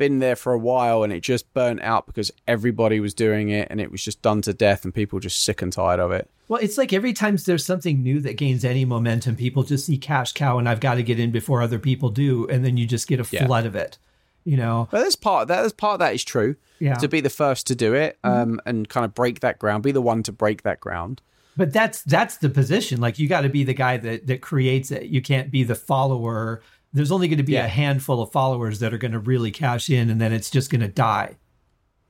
been 0.00 0.18
there 0.18 0.34
for 0.34 0.52
a 0.52 0.58
while 0.58 1.04
and 1.04 1.12
it 1.12 1.20
just 1.20 1.52
burnt 1.54 1.80
out 1.82 2.06
because 2.06 2.32
everybody 2.48 2.98
was 2.98 3.14
doing 3.14 3.50
it 3.50 3.68
and 3.70 3.80
it 3.80 3.92
was 3.92 4.02
just 4.02 4.20
done 4.22 4.40
to 4.42 4.52
death 4.54 4.84
and 4.84 4.92
people 4.94 5.20
just 5.20 5.44
sick 5.44 5.60
and 5.62 5.72
tired 5.72 6.00
of 6.00 6.10
it. 6.10 6.28
Well, 6.48 6.58
it's 6.60 6.76
like 6.78 6.92
every 6.92 7.12
time 7.12 7.36
there's 7.36 7.64
something 7.64 8.02
new 8.02 8.18
that 8.22 8.36
gains 8.38 8.64
any 8.64 8.84
momentum, 8.84 9.36
people 9.36 9.62
just 9.62 9.86
see 9.86 9.98
cash 9.98 10.32
cow 10.32 10.58
and 10.58 10.68
I've 10.68 10.80
got 10.80 10.94
to 10.94 11.02
get 11.04 11.20
in 11.20 11.30
before 11.30 11.62
other 11.62 11.78
people 11.78 12.08
do, 12.08 12.48
and 12.48 12.64
then 12.64 12.76
you 12.76 12.86
just 12.86 13.06
get 13.06 13.20
a 13.20 13.26
Yeah. 13.30 13.46
flood 13.46 13.66
of 13.66 13.76
it. 13.76 13.98
You 14.44 14.56
know, 14.56 14.88
But 14.90 15.00
there's 15.02 15.16
part 15.16 15.48
that 15.48 15.60
there's 15.60 15.72
part 15.74 15.92
of 15.94 15.98
that 16.00 16.14
is 16.14 16.24
true. 16.24 16.56
Yeah. 16.78 16.94
To 16.94 17.08
be 17.08 17.20
the 17.20 17.28
first 17.30 17.66
to 17.66 17.74
do 17.76 17.92
it, 17.94 18.18
um, 18.24 18.58
and 18.64 18.88
kind 18.88 19.04
of 19.04 19.14
break 19.14 19.40
that 19.40 19.58
ground, 19.58 19.82
be 19.82 19.92
the 19.92 20.00
one 20.00 20.22
to 20.24 20.32
break 20.32 20.62
that 20.62 20.80
ground. 20.80 21.20
but 21.58 21.72
that's 21.74 22.02
that's 22.04 22.38
the 22.38 22.48
position. 22.48 23.00
Like 23.02 23.18
you 23.18 23.28
got 23.28 23.42
to 23.42 23.50
be 23.50 23.64
the 23.64 23.74
guy 23.74 23.98
that 23.98 24.26
that 24.28 24.40
creates 24.40 24.90
it. 24.90 25.04
You 25.04 25.20
can't 25.20 25.50
be 25.50 25.62
the 25.62 25.74
follower. 25.74 26.62
There's 26.92 27.12
only 27.12 27.28
going 27.28 27.38
to 27.38 27.44
be 27.44 27.52
Yeah. 27.52 27.66
a 27.66 27.68
handful 27.68 28.20
of 28.22 28.32
followers 28.32 28.80
that 28.80 28.92
are 28.92 28.98
going 28.98 29.12
to 29.12 29.18
really 29.20 29.50
cash 29.50 29.88
in, 29.90 30.10
and 30.10 30.20
then 30.20 30.32
it's 30.32 30.50
just 30.50 30.70
going 30.70 30.80
to 30.80 30.88
die. 30.88 31.36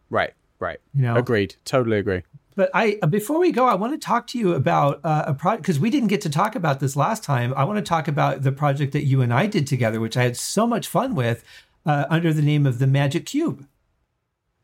Right, 0.08 0.32
right. 0.58 0.78
You 0.94 1.02
know? 1.02 1.16
Agreed. 1.16 1.56
Totally 1.64 1.98
agree. 1.98 2.22
But 2.56 2.70
I 2.74 2.98
before 3.08 3.38
we 3.38 3.52
go, 3.52 3.66
I 3.66 3.74
want 3.74 3.92
to 3.92 3.98
talk 4.04 4.26
to 4.28 4.38
you 4.38 4.54
about 4.54 5.00
uh, 5.04 5.24
a 5.28 5.34
project 5.34 5.62
because 5.62 5.78
we 5.78 5.88
didn't 5.88 6.08
get 6.08 6.20
to 6.22 6.30
talk 6.30 6.54
about 6.56 6.80
this 6.80 6.96
last 6.96 7.22
time. 7.22 7.54
I 7.56 7.64
want 7.64 7.78
to 7.78 7.82
talk 7.88 8.08
about 8.08 8.42
the 8.42 8.52
project 8.52 8.92
that 8.92 9.04
you 9.04 9.22
and 9.22 9.32
I 9.32 9.46
did 9.46 9.66
together, 9.66 10.00
which 10.00 10.16
I 10.16 10.24
had 10.24 10.36
so 10.36 10.66
much 10.66 10.86
fun 10.88 11.14
with, 11.14 11.44
uh, 11.86 12.06
under 12.10 12.32
the 12.32 12.42
name 12.42 12.66
of 12.66 12.78
the 12.78 12.86
Magic 12.86 13.24
Cube. 13.26 13.66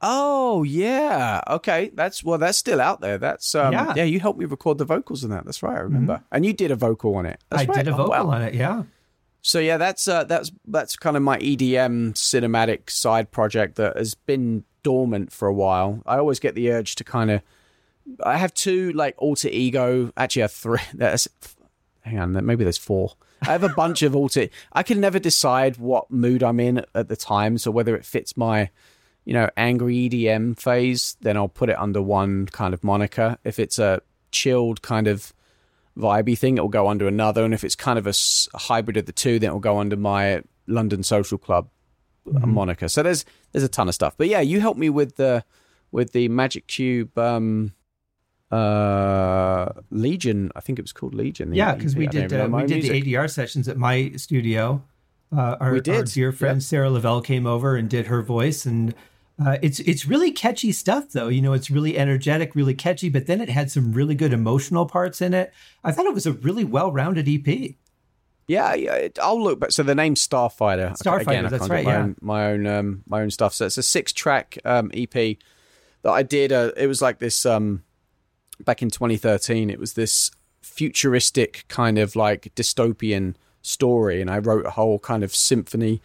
Oh 0.02 0.62
yeah, 0.62 1.40
okay. 1.48 1.90
That's 1.94 2.22
well, 2.22 2.36
that's 2.38 2.58
still 2.58 2.80
out 2.82 3.00
there. 3.00 3.16
That's 3.18 3.54
um, 3.54 3.72
Yeah. 3.72 3.94
yeah. 3.96 4.04
You 4.04 4.20
helped 4.20 4.38
me 4.38 4.44
record 4.44 4.76
the 4.78 4.84
vocals 4.84 5.24
on 5.24 5.30
that. 5.30 5.44
That's 5.46 5.62
right. 5.62 5.76
I 5.76 5.80
remember. 5.80 6.22
And 6.30 6.44
you 6.44 6.52
did 6.52 6.70
a 6.70 6.76
vocal 6.76 7.14
on 7.14 7.24
it. 7.24 7.40
That's 7.50 7.62
I 7.62 7.66
right. 7.66 7.76
did 7.84 7.88
a 7.88 7.94
Oh, 7.94 7.96
vocal 7.98 8.10
wow. 8.10 8.26
on 8.34 8.42
it. 8.42 8.52
Yeah. 8.54 8.82
So 9.46 9.60
yeah, 9.60 9.76
that's 9.76 10.08
uh, 10.08 10.24
that's 10.24 10.50
that's 10.66 10.96
kind 10.96 11.16
of 11.16 11.22
my 11.22 11.38
EDM 11.38 12.14
cinematic 12.14 12.90
side 12.90 13.30
project 13.30 13.76
that 13.76 13.96
has 13.96 14.14
been 14.14 14.64
dormant 14.82 15.30
for 15.30 15.46
a 15.46 15.54
while. 15.54 16.02
I 16.04 16.18
always 16.18 16.40
get 16.40 16.56
the 16.56 16.72
urge 16.72 16.96
to 16.96 17.04
kind 17.04 17.30
of. 17.30 17.42
I 18.24 18.38
have 18.38 18.52
two 18.54 18.90
like 18.94 19.14
alter 19.18 19.48
ego. 19.48 20.12
Actually, 20.16 20.42
I 20.42 20.44
have 20.44 20.52
three. 20.52 20.80
That's 20.94 21.28
hang 22.00 22.18
on. 22.18 22.44
Maybe 22.44 22.64
there's 22.64 22.76
four. 22.76 23.12
I 23.42 23.52
have 23.52 23.62
a 23.62 23.68
bunch 23.68 24.02
of 24.02 24.16
alter. 24.16 24.48
I 24.72 24.82
can 24.82 24.98
never 24.98 25.20
decide 25.20 25.76
what 25.76 26.10
mood 26.10 26.42
I'm 26.42 26.58
in 26.58 26.84
at 26.96 27.06
the 27.06 27.16
time. 27.16 27.56
So 27.56 27.70
whether 27.70 27.94
it 27.94 28.04
fits 28.04 28.36
my, 28.36 28.70
you 29.24 29.32
know, 29.32 29.48
angry 29.56 30.08
EDM 30.08 30.58
phase, 30.58 31.16
then 31.20 31.36
I'll 31.36 31.46
put 31.46 31.68
it 31.68 31.78
under 31.78 32.02
one 32.02 32.46
kind 32.46 32.74
of 32.74 32.82
moniker. 32.82 33.38
If 33.44 33.60
it's 33.60 33.78
a 33.78 34.02
chilled 34.32 34.82
kind 34.82 35.06
of 35.06 35.32
vibey 35.96 36.36
thing, 36.38 36.56
it'll 36.56 36.68
go 36.68 36.88
under 36.88 37.06
another. 37.08 37.44
And 37.44 37.54
if 37.54 37.64
it's 37.64 37.74
kind 37.74 37.98
of 37.98 38.06
a 38.06 38.14
hybrid 38.56 38.96
of 38.96 39.06
the 39.06 39.12
two, 39.12 39.38
then 39.38 39.48
it'll 39.48 39.60
go 39.60 39.78
under 39.78 39.96
my 39.96 40.42
London 40.66 41.02
Social 41.02 41.38
Club 41.38 41.68
uh 42.34 42.46
moniker. 42.46 42.88
So 42.88 43.02
there's 43.02 43.24
there's 43.52 43.62
a 43.64 43.68
ton 43.68 43.88
of 43.88 43.94
stuff. 43.94 44.16
But 44.16 44.28
yeah, 44.28 44.40
you 44.40 44.60
helped 44.60 44.78
me 44.78 44.90
with 44.90 45.16
the 45.16 45.44
with 45.92 46.12
the 46.12 46.28
Magic 46.28 46.66
Cube 46.66 47.16
um 47.16 47.72
uh 48.50 49.66
Legion. 49.90 50.50
I 50.54 50.60
think 50.60 50.78
it 50.78 50.82
was 50.82 50.92
called 50.92 51.14
Legion. 51.14 51.54
Yeah, 51.54 51.74
because 51.74 51.96
we 51.96 52.06
did 52.06 52.32
uh, 52.32 52.48
we 52.50 52.64
did 52.66 52.82
music. 52.82 53.04
the 53.04 53.14
ADR 53.14 53.30
sessions 53.30 53.68
at 53.68 53.76
my 53.76 54.12
studio. 54.16 54.82
Uh, 55.36 55.56
our, 55.60 55.72
We 55.72 55.78
our 55.78 55.82
did, 55.82 56.06
dear 56.06 56.30
friend 56.30 56.56
yep. 56.58 56.62
Sarah 56.62 56.90
Lavelle 56.90 57.20
came 57.20 57.46
over 57.46 57.74
and 57.76 57.90
did 57.90 58.06
her 58.06 58.22
voice, 58.22 58.64
and 58.64 58.94
Uh, 59.44 59.58
it's 59.60 59.80
it's 59.80 60.06
really 60.06 60.32
catchy 60.32 60.72
stuff 60.72 61.10
though. 61.10 61.28
You 61.28 61.42
know, 61.42 61.52
it's 61.52 61.70
really 61.70 61.98
energetic, 61.98 62.54
really 62.54 62.74
catchy, 62.74 63.10
but 63.10 63.26
then 63.26 63.40
it 63.40 63.50
had 63.50 63.70
some 63.70 63.92
really 63.92 64.14
good 64.14 64.32
emotional 64.32 64.86
parts 64.86 65.20
in 65.20 65.34
it. 65.34 65.52
I 65.84 65.92
thought 65.92 66.06
it 66.06 66.14
was 66.14 66.26
a 66.26 66.32
really 66.32 66.64
well-rounded 66.64 67.28
EP. 67.28 67.74
Yeah, 68.48 68.74
yeah. 68.74 68.94
it- 68.94 69.18
I'll 69.20 69.42
look 69.42 69.60
back. 69.60 69.72
So 69.72 69.82
the 69.82 69.94
name 69.94 70.14
Starfighter. 70.14 70.96
Starfighter, 70.96 71.20
Again, 71.22 71.48
that's 71.50 71.68
right, 71.68 71.84
My 71.84 71.90
yeah. 71.90 71.98
own, 71.98 72.16
my 72.20 72.46
own, 72.46 72.66
um, 72.66 73.02
my 73.06 73.20
own 73.20 73.30
stuff. 73.30 73.52
So 73.54 73.66
it's 73.66 73.76
a 73.76 73.82
six-track 73.82 74.58
um, 74.64 74.90
EP 74.94 75.12
that 75.12 76.10
I 76.10 76.22
did. 76.22 76.52
Uh, 76.52 76.70
it 76.76 76.86
was 76.86 77.02
like 77.02 77.18
this 77.18 77.44
um, 77.44 77.82
back 78.64 78.82
in 78.82 78.88
2013. 78.90 79.68
It 79.68 79.78
was 79.80 79.94
this 79.94 80.30
futuristic 80.62 81.64
kind 81.68 81.98
of 81.98 82.16
like 82.16 82.52
dystopian 82.54 83.34
story, 83.62 84.20
and 84.20 84.30
I 84.30 84.38
wrote 84.38 84.64
a 84.64 84.70
whole 84.70 84.98
kind 84.98 85.24
of 85.24 85.34
symphony 85.34 86.00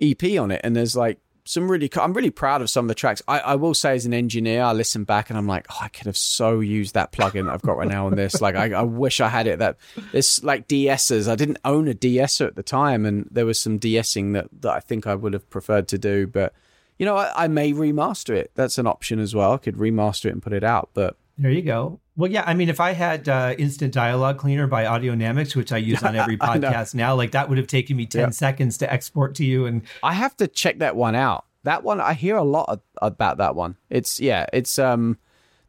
EP 0.00 0.22
on 0.40 0.50
it. 0.50 0.60
And 0.64 0.74
there's 0.74 0.96
like 0.96 1.18
some 1.48 1.70
really, 1.70 1.88
I'm 1.96 2.12
really 2.12 2.30
proud 2.30 2.60
of 2.60 2.68
some 2.68 2.84
of 2.84 2.88
the 2.88 2.94
tracks. 2.94 3.22
I, 3.26 3.40
I 3.40 3.54
will 3.54 3.72
say, 3.72 3.94
as 3.94 4.04
an 4.04 4.12
engineer, 4.12 4.62
I 4.62 4.74
listen 4.74 5.04
back 5.04 5.30
and 5.30 5.38
I'm 5.38 5.46
like, 5.46 5.66
oh, 5.70 5.78
I 5.80 5.88
could 5.88 6.04
have 6.04 6.16
so 6.16 6.60
used 6.60 6.92
that 6.92 7.10
plugin 7.10 7.46
that 7.46 7.54
I've 7.54 7.62
got 7.62 7.78
right 7.78 7.88
now 7.88 8.06
on 8.06 8.16
this. 8.16 8.42
Like, 8.42 8.54
I, 8.54 8.72
I 8.72 8.82
wish 8.82 9.22
I 9.22 9.28
had 9.28 9.46
it. 9.46 9.58
That 9.58 9.78
it's 10.12 10.44
like 10.44 10.68
de-essers. 10.68 11.26
I 11.26 11.36
didn't 11.36 11.56
own 11.64 11.88
a 11.88 11.94
de-esser 11.94 12.46
at 12.46 12.54
the 12.54 12.62
time, 12.62 13.06
and 13.06 13.26
there 13.30 13.46
was 13.46 13.58
some 13.58 13.78
de-essing 13.78 14.34
that 14.34 14.48
that 14.60 14.72
I 14.72 14.80
think 14.80 15.06
I 15.06 15.14
would 15.14 15.32
have 15.32 15.48
preferred 15.48 15.88
to 15.88 15.96
do. 15.96 16.26
But 16.26 16.52
you 16.98 17.06
know, 17.06 17.16
I, 17.16 17.44
I 17.44 17.48
may 17.48 17.72
remaster 17.72 18.34
it. 18.34 18.50
That's 18.54 18.76
an 18.76 18.86
option 18.86 19.18
as 19.18 19.34
well. 19.34 19.52
I 19.54 19.56
could 19.56 19.76
remaster 19.76 20.26
it 20.26 20.32
and 20.32 20.42
put 20.42 20.52
it 20.52 20.64
out. 20.64 20.90
But 20.92 21.16
There 21.38 21.50
you 21.50 21.62
go. 21.62 21.98
Well, 22.18 22.28
yeah, 22.28 22.42
I 22.44 22.54
mean, 22.54 22.68
if 22.68 22.80
I 22.80 22.92
had 22.94 23.28
uh, 23.28 23.54
Instant 23.58 23.94
Dialogue 23.94 24.38
Cleaner 24.38 24.66
by 24.66 24.84
Audionamix, 24.84 25.54
which 25.54 25.70
I 25.72 25.76
use 25.76 26.02
on 26.02 26.16
every 26.22 26.36
podcast 26.36 26.92
now, 26.92 27.14
like 27.14 27.30
that 27.30 27.48
would 27.48 27.58
have 27.58 27.68
taken 27.68 27.96
me 27.96 28.06
10 28.06 28.20
Yeah. 28.20 28.30
seconds 28.30 28.76
to 28.78 28.92
export 28.92 29.36
to 29.36 29.44
you. 29.44 29.66
And 29.66 29.82
I 30.02 30.14
have 30.14 30.36
to 30.38 30.48
check 30.48 30.80
that 30.80 30.96
one 30.96 31.14
out. 31.14 31.44
That 31.62 31.84
one, 31.84 32.00
I 32.00 32.14
hear 32.14 32.36
a 32.36 32.42
lot 32.42 32.68
of, 32.68 32.80
about 33.00 33.38
that 33.38 33.54
one. 33.54 33.76
It's 33.88 34.18
yeah, 34.18 34.46
it's 34.52 34.80
um, 34.80 35.16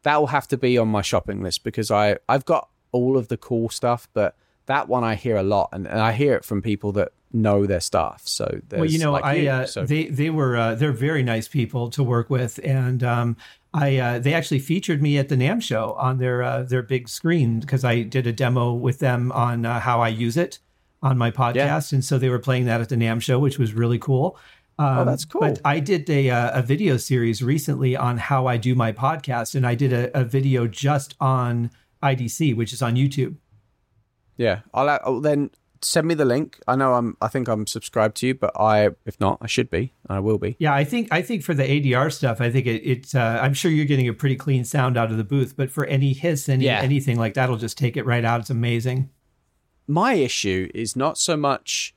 that 0.02 0.18
will 0.20 0.28
have 0.28 0.48
to 0.48 0.58
be 0.58 0.76
on 0.80 0.88
my 0.88 1.04
shopping 1.04 1.44
list 1.44 1.64
because 1.64 1.92
I 1.92 2.18
I've 2.28 2.46
got 2.46 2.70
all 2.92 3.16
of 3.16 3.28
the 3.28 3.38
cool 3.38 3.70
stuff, 3.70 4.08
but 4.14 4.36
that 4.66 4.88
one 4.88 5.04
I 5.04 5.16
hear 5.16 5.36
a 5.38 5.44
lot, 5.44 5.70
and, 5.72 5.86
and 5.88 6.00
I 6.00 6.14
hear 6.14 6.34
it 6.34 6.46
from 6.46 6.62
people 6.62 6.92
that 6.94 7.10
know 7.32 7.66
their 7.66 7.80
stuff. 7.80 8.22
So 8.26 8.60
there's 8.70 8.80
well, 8.80 8.90
you 8.90 9.00
know, 9.00 9.12
like 9.12 9.24
I 9.24 9.34
you, 9.36 9.50
uh, 9.50 9.66
so 9.66 9.86
they 9.86 10.06
they 10.06 10.30
were 10.30 10.56
uh, 10.58 10.76
they're 10.76 10.92
very 10.92 11.22
nice 11.22 11.48
people 11.48 11.90
to 11.92 12.04
work 12.04 12.30
with, 12.30 12.60
and 12.64 13.04
um, 13.04 13.38
I 13.74 13.98
uh, 13.98 14.20
they 14.20 14.34
actually 14.34 14.60
featured 14.60 15.02
me 15.02 15.18
at 15.18 15.30
the 15.30 15.36
NAMM 15.36 15.62
show 15.62 15.94
on 15.94 16.18
their 16.18 16.42
uh, 16.42 16.64
their 16.64 16.82
big 16.82 17.08
screen 17.08 17.60
because 17.60 17.86
I 17.86 18.02
did 18.02 18.26
a 18.26 18.34
demo 18.34 18.74
with 18.74 19.00
them 19.00 19.32
on 19.32 19.66
uh, 19.66 19.80
how 19.80 20.02
I 20.02 20.08
use 20.08 20.38
it 20.38 20.60
on 21.02 21.18
my 21.18 21.32
podcast, 21.32 21.94
and 21.94 22.04
so 22.04 22.18
they 22.18 22.30
were 22.30 22.40
playing 22.40 22.66
that 22.66 22.82
at 22.82 22.90
the 22.90 22.96
NAMM 22.96 23.22
show, 23.22 23.38
which 23.40 23.60
was 23.60 23.74
really 23.74 24.00
cool. 24.00 24.38
Um, 24.80 25.00
Oh, 25.00 25.06
that's 25.06 25.26
cool. 25.26 25.42
But 25.42 25.62
I 25.64 25.80
did 25.80 26.10
a 26.10 26.30
uh, 26.30 26.60
a 26.60 26.62
video 26.64 26.98
series 26.98 27.44
recently 27.44 27.96
on 27.96 28.18
how 28.18 28.48
I 28.48 28.58
do 28.58 28.74
my 28.74 28.92
podcast, 28.92 29.54
and 29.54 29.68
I 29.68 29.76
did 29.76 29.94
a, 29.94 30.20
a 30.20 30.24
video 30.24 30.66
just 30.68 31.16
on 31.20 31.70
IDC, 32.02 32.56
which 32.56 32.74
is 32.74 32.82
on 32.82 32.96
YouTube. 32.96 33.36
yeah, 34.38 34.62
I'll, 34.74 34.90
I'll 34.90 35.20
then 35.20 35.52
send 35.82 36.08
me 36.08 36.14
the 36.14 36.26
link. 36.26 36.60
I 36.68 36.76
know 36.76 36.94
I'm 36.96 37.16
I 37.22 37.28
think 37.28 37.48
I'm 37.48 37.66
subscribed 37.68 38.18
to 38.18 38.28
you, 38.28 38.36
but 38.36 38.52
I 38.60 38.90
if 39.06 39.20
not, 39.20 39.38
I 39.42 39.48
should 39.48 39.70
be. 39.70 39.94
I 40.08 40.20
will 40.20 40.38
be. 40.38 40.56
Yeah, 40.60 40.74
I 40.74 40.84
think 40.84 41.08
I 41.12 41.22
think 41.22 41.44
for 41.44 41.54
the 41.54 41.64
ADR 41.64 42.12
stuff, 42.12 42.42
I 42.42 42.50
think 42.52 42.66
it, 42.68 42.82
it's. 42.84 43.16
Uh, 43.16 43.40
I'm 43.42 43.54
sure 43.54 43.72
you're 43.72 43.86
getting 43.86 44.08
a 44.08 44.14
pretty 44.14 44.36
clean 44.36 44.66
sound 44.66 44.98
out 44.98 45.12
of 45.12 45.18
the 45.18 45.24
booth, 45.24 45.56
but 45.56 45.70
for 45.72 45.86
any 45.86 46.14
hiss, 46.14 46.50
any 46.50 46.66
Yeah. 46.66 46.82
anything 46.82 47.18
like 47.18 47.34
that'll 47.36 47.58
just 47.58 47.78
take 47.78 47.96
it 47.98 48.06
right 48.06 48.26
out. 48.26 48.40
It's 48.42 48.50
amazing. 48.50 49.10
my 49.88 50.14
issue 50.14 50.70
is 50.76 50.96
not 50.96 51.18
so 51.18 51.36
much 51.36 51.96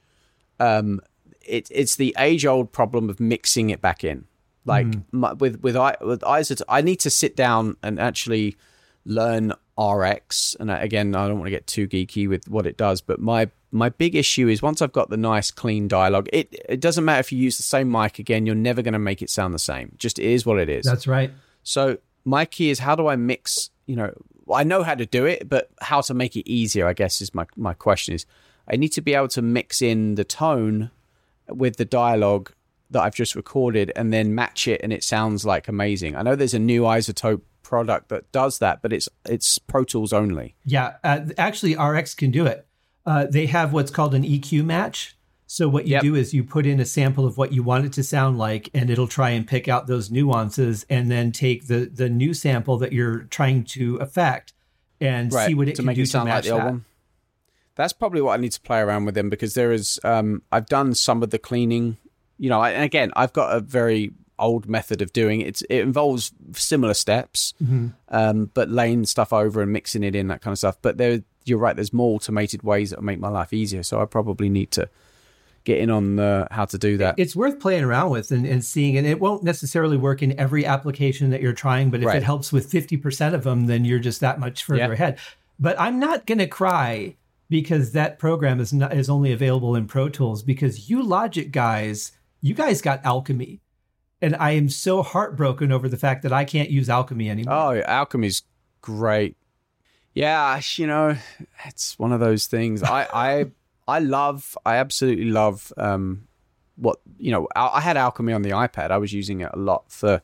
um 0.60 1.00
it, 1.44 1.68
it's 1.70 1.96
the 1.96 2.14
age 2.18 2.46
old 2.46 2.72
problem 2.72 3.10
of 3.10 3.18
mixing 3.20 3.68
it 3.70 3.80
back 3.82 4.02
in 4.04 4.24
like 4.64 4.86
my, 5.12 5.32
with 5.34 5.60
with 5.60 5.76
i 5.76 5.94
with 6.00 6.20
isot 6.22 6.62
i 6.68 6.80
need 6.80 6.96
to 7.00 7.10
sit 7.10 7.34
down 7.36 7.76
and 7.82 7.98
actually 8.00 8.56
learn 9.04 9.52
rx 9.78 10.56
and 10.60 10.70
again 10.70 11.14
i 11.14 11.26
don't 11.26 11.38
want 11.38 11.46
to 11.46 11.50
get 11.50 11.66
too 11.66 11.86
geeky 11.88 12.28
with 12.28 12.48
what 12.48 12.64
it 12.66 12.76
does 12.76 13.00
but 13.00 13.20
my 13.20 13.50
my 13.72 13.88
big 13.88 14.14
issue 14.14 14.48
is 14.48 14.62
once 14.62 14.80
i've 14.80 14.92
got 14.92 15.10
the 15.10 15.16
nice 15.16 15.50
clean 15.50 15.88
dialogue 15.88 16.28
it 16.32 16.54
it 16.68 16.80
doesn't 16.80 17.04
matter 17.04 17.20
if 17.20 17.32
you 17.32 17.38
use 17.38 17.56
the 17.56 17.62
same 17.62 17.90
mic 17.90 18.18
again 18.18 18.46
you're 18.46 18.54
never 18.54 18.82
going 18.82 18.92
to 18.92 18.98
make 18.98 19.22
it 19.22 19.30
sound 19.30 19.52
the 19.52 19.58
same 19.58 19.92
just 19.98 20.18
it 20.18 20.26
is 20.26 20.46
what 20.46 20.58
it 20.58 20.68
is 20.68 20.84
That's 20.84 21.06
right. 21.06 21.30
so 21.62 21.98
my 22.24 22.44
key 22.44 22.70
is 22.70 22.78
how 22.78 22.94
do 22.94 23.08
I 23.08 23.16
mix? 23.16 23.70
You 23.86 23.96
know, 23.96 24.14
I 24.52 24.64
know 24.64 24.82
how 24.82 24.94
to 24.94 25.06
do 25.06 25.26
it, 25.26 25.48
but 25.48 25.70
how 25.80 26.00
to 26.02 26.14
make 26.14 26.36
it 26.36 26.48
easier? 26.48 26.86
I 26.86 26.92
guess 26.92 27.20
is 27.20 27.34
my 27.34 27.46
my 27.56 27.74
question. 27.74 28.14
Is 28.14 28.26
I 28.68 28.76
need 28.76 28.90
to 28.90 29.00
be 29.00 29.14
able 29.14 29.28
to 29.28 29.42
mix 29.42 29.82
in 29.82 30.14
the 30.14 30.24
tone 30.24 30.90
with 31.48 31.76
the 31.76 31.84
dialogue 31.84 32.52
that 32.90 33.02
I've 33.02 33.14
just 33.14 33.34
recorded, 33.34 33.90
and 33.96 34.12
then 34.12 34.34
match 34.34 34.68
it, 34.68 34.80
and 34.82 34.92
it 34.92 35.02
sounds 35.02 35.44
like 35.44 35.68
amazing. 35.68 36.14
I 36.14 36.22
know 36.22 36.36
there's 36.36 36.54
a 36.54 36.58
new 36.58 36.82
iZotope 36.82 37.40
product 37.62 38.08
that 38.10 38.30
does 38.32 38.58
that, 38.60 38.82
but 38.82 38.92
it's 38.92 39.08
it's 39.24 39.58
Pro 39.58 39.84
Tools 39.84 40.12
only. 40.12 40.54
Yeah, 40.64 40.94
uh, 41.02 41.20
actually, 41.38 41.74
RX 41.74 42.14
can 42.14 42.30
do 42.30 42.46
it. 42.46 42.66
Uh, 43.04 43.26
they 43.26 43.46
have 43.46 43.72
what's 43.72 43.90
called 43.90 44.14
an 44.14 44.22
EQ 44.22 44.64
match. 44.64 45.16
So 45.46 45.68
what 45.68 45.86
you 45.86 45.92
Yep. 45.92 46.02
do 46.02 46.14
is 46.14 46.32
you 46.32 46.44
put 46.44 46.64
in 46.66 46.80
a 46.80 46.84
sample 46.86 47.26
of 47.26 47.36
what 47.36 47.52
you 47.52 47.62
want 47.62 47.84
it 47.84 47.92
to 47.94 48.02
sound 48.02 48.38
like, 48.38 48.70
and 48.72 48.88
it'll 48.88 49.08
try 49.08 49.30
and 49.30 49.46
pick 49.46 49.68
out 49.68 49.86
those 49.86 50.10
nuances, 50.10 50.86
and 50.88 51.10
then 51.10 51.30
take 51.32 51.66
the 51.66 51.90
the 51.92 52.08
new 52.08 52.32
sample 52.32 52.78
that 52.78 52.92
you're 52.92 53.24
trying 53.24 53.64
to 53.64 53.96
affect 53.96 54.54
and 55.00 55.32
see 55.32 55.54
what 55.54 55.68
it 55.68 55.72
to 55.72 55.76
can 55.82 55.86
make 55.86 55.96
do 55.96 56.02
it 56.02 56.06
sound 56.08 56.28
to 56.28 56.34
match 56.34 56.44
like 56.46 56.52
the 56.52 56.56
that. 56.64 56.64
one. 56.72 56.84
That's 57.74 57.92
probably 57.92 58.20
what 58.22 58.32
I 58.38 58.40
need 58.40 58.52
to 58.52 58.60
play 58.60 58.80
around 58.80 59.04
with 59.06 59.14
them 59.14 59.28
because 59.30 59.54
there 59.54 59.72
is. 59.72 59.98
Um, 60.04 60.42
I've 60.52 60.66
done 60.66 60.94
some 60.94 61.22
of 61.22 61.30
the 61.30 61.38
cleaning. 61.38 61.96
You 62.38 62.48
know, 62.50 62.60
I, 62.60 62.70
and 62.70 62.84
again, 62.84 63.10
I've 63.16 63.32
got 63.32 63.54
a 63.56 63.60
very 63.60 64.12
old 64.38 64.68
method 64.68 65.00
of 65.02 65.12
doing 65.12 65.40
it. 65.42 65.46
It's, 65.48 65.62
it 65.62 65.78
involves 65.80 66.32
similar 66.54 66.94
steps, 66.94 67.54
Mm-hmm. 67.62 67.88
um, 68.08 68.50
but 68.54 68.68
laying 68.70 69.04
stuff 69.06 69.32
over 69.32 69.60
and 69.62 69.72
mixing 69.72 70.02
it 70.02 70.14
in 70.16 70.28
that 70.28 70.40
kind 70.40 70.52
of 70.52 70.58
stuff. 70.58 70.76
But 70.82 70.96
there, 70.98 71.22
you're 71.44 71.58
right. 71.58 71.74
There's 71.76 71.92
more 71.92 72.14
automated 72.16 72.62
ways 72.62 72.90
that 72.90 73.02
make 73.02 73.18
my 73.18 73.28
life 73.28 73.52
easier. 73.52 73.82
So 73.82 74.00
I 74.00 74.04
probably 74.06 74.48
need 74.48 74.70
to 74.72 74.88
get 75.64 75.78
in 75.78 75.90
on 75.90 76.18
uh, 76.18 76.48
how 76.50 76.64
to 76.64 76.76
do 76.76 76.96
that. 76.96 77.14
it's 77.18 77.36
worth 77.36 77.60
playing 77.60 77.84
around 77.84 78.10
with 78.10 78.32
and, 78.32 78.44
and 78.44 78.64
seeing 78.64 78.96
and 78.96 79.06
it 79.06 79.20
won't 79.20 79.44
necessarily 79.44 79.96
work 79.96 80.20
in 80.20 80.36
every 80.38 80.66
application 80.66 81.30
that 81.30 81.40
you're 81.40 81.52
trying 81.52 81.88
but 81.88 82.00
if 82.00 82.06
Right. 82.06 82.16
it 82.16 82.24
helps 82.24 82.52
with 82.52 82.68
50% 82.68 83.32
of 83.32 83.44
them 83.44 83.66
then 83.66 83.84
you're 83.84 84.00
just 84.00 84.20
that 84.22 84.40
much 84.40 84.64
further 84.64 84.80
Yeah. 84.80 84.90
ahead 84.92 85.18
but 85.60 85.78
i'm 85.80 86.00
not 86.00 86.26
going 86.26 86.38
to 86.40 86.48
cry 86.48 87.14
because 87.48 87.92
that 87.92 88.18
program 88.18 88.58
is 88.58 88.72
not 88.72 88.92
is 88.92 89.08
only 89.08 89.30
available 89.32 89.76
in 89.76 89.86
pro 89.86 90.08
tools 90.08 90.42
because 90.42 90.90
you 90.90 91.00
logic 91.00 91.52
guys 91.52 92.10
you 92.40 92.54
guys 92.54 92.82
got 92.82 93.04
alchemy 93.04 93.60
and 94.20 94.34
i 94.40 94.50
am 94.50 94.68
so 94.68 95.00
heartbroken 95.00 95.70
over 95.70 95.88
the 95.88 95.96
fact 95.96 96.24
that 96.24 96.32
i 96.32 96.44
can't 96.44 96.70
use 96.70 96.88
alchemy 96.90 97.30
anymore 97.30 97.54
Oh, 97.54 97.82
alchemy's 97.86 98.42
great. 98.80 99.36
Yeah, 100.14 100.60
you 100.74 100.86
know, 100.86 101.16
it's 101.64 101.98
one 101.98 102.12
of 102.12 102.20
those 102.20 102.46
things. 102.46 102.82
I 102.82 103.06
I 103.12 103.46
I 103.88 103.98
love. 104.00 104.56
I 104.64 104.76
absolutely 104.76 105.26
love. 105.26 105.72
Um, 105.76 106.28
what 106.76 107.00
you 107.18 107.30
know, 107.30 107.48
I, 107.54 107.78
I 107.78 107.80
had 107.80 107.96
alchemy 107.96 108.32
on 108.32 108.42
the 108.42 108.50
iPad. 108.50 108.90
I 108.90 108.98
was 108.98 109.12
using 109.12 109.40
it 109.40 109.50
a 109.52 109.58
lot 109.58 109.84
for, 109.88 110.22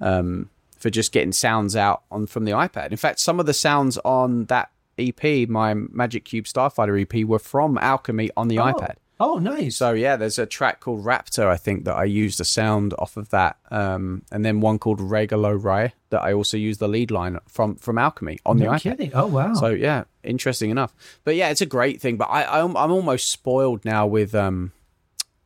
um, 0.00 0.50
for 0.78 0.90
just 0.90 1.12
getting 1.12 1.32
sounds 1.32 1.76
out 1.76 2.02
on 2.10 2.26
from 2.26 2.44
the 2.44 2.52
iPad. 2.52 2.90
In 2.90 2.96
fact, 2.96 3.20
some 3.20 3.40
of 3.40 3.46
the 3.46 3.54
sounds 3.54 3.98
on 3.98 4.46
that 4.46 4.70
EP, 4.98 5.48
my 5.48 5.74
Magic 5.74 6.24
Cube 6.24 6.44
Starfighter 6.44 7.00
EP, 7.00 7.26
were 7.26 7.38
from 7.38 7.78
Alchemy 7.78 8.30
on 8.36 8.48
the 8.48 8.58
oh, 8.58 8.64
iPad. 8.64 8.96
Oh 9.20 9.38
nice 9.38 9.76
So 9.76 9.92
yeah, 9.92 10.16
there's 10.16 10.38
a 10.38 10.46
track 10.46 10.80
called 10.80 11.04
Raptor, 11.04 11.46
I 11.46 11.56
think, 11.56 11.84
that 11.84 11.94
I 11.94 12.04
used 12.04 12.40
a 12.40 12.44
sound 12.44 12.94
off 12.98 13.16
of 13.16 13.30
that, 13.30 13.56
um, 13.70 14.22
and 14.30 14.44
then 14.44 14.60
one 14.60 14.78
called 14.78 15.00
Regalo 15.00 15.62
Rai 15.62 15.92
that 16.10 16.22
I 16.22 16.32
also 16.32 16.56
used 16.56 16.80
the 16.80 16.88
lead 16.88 17.10
line 17.10 17.38
from 17.48 17.76
from 17.76 17.98
Alchemy 17.98 18.38
on 18.46 18.58
the 18.58 18.64
no 18.64 18.72
iPad. 18.72 18.80
kidding 18.80 19.10
oh 19.14 19.26
wow 19.26 19.54
So 19.54 19.68
yeah, 19.68 20.04
interesting 20.22 20.70
enough. 20.70 20.94
But 21.24 21.36
yeah, 21.36 21.50
it's 21.50 21.60
a 21.60 21.66
great 21.66 22.00
thing. 22.00 22.16
But 22.16 22.26
I 22.30 22.60
I'm, 22.60 22.76
I'm 22.76 22.92
almost 22.92 23.30
spoiled 23.30 23.84
now 23.84 24.06
with 24.06 24.34
um, 24.34 24.72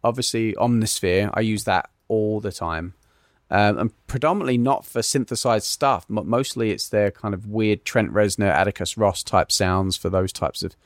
obviously 0.03 0.55
Omnisphere. 0.55 1.31
I 1.35 1.41
use 1.41 1.65
that 1.65 1.91
all 2.09 2.41
the 2.41 2.53
time. 2.53 2.95
Um, 3.51 3.79
and 3.79 4.07
predominantly 4.07 4.59
not 4.59 4.85
for 4.85 5.01
synthesized 5.01 5.67
stuff. 5.67 6.05
Mostly 6.09 6.71
it's 6.71 6.89
their 6.89 7.11
kind 7.11 7.33
of 7.33 7.47
weird 7.47 7.85
Trent 7.85 8.13
Reznor, 8.13 8.51
Atticus 8.51 8.99
Ross 8.99 9.23
type 9.23 9.51
sounds 9.51 9.97
for 9.97 10.11
those 10.11 10.35
types 10.35 10.63
of 10.63 10.77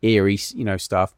eerie, 0.00 0.38
you 0.54 0.64
know, 0.64 0.76
stuff. 0.76 1.14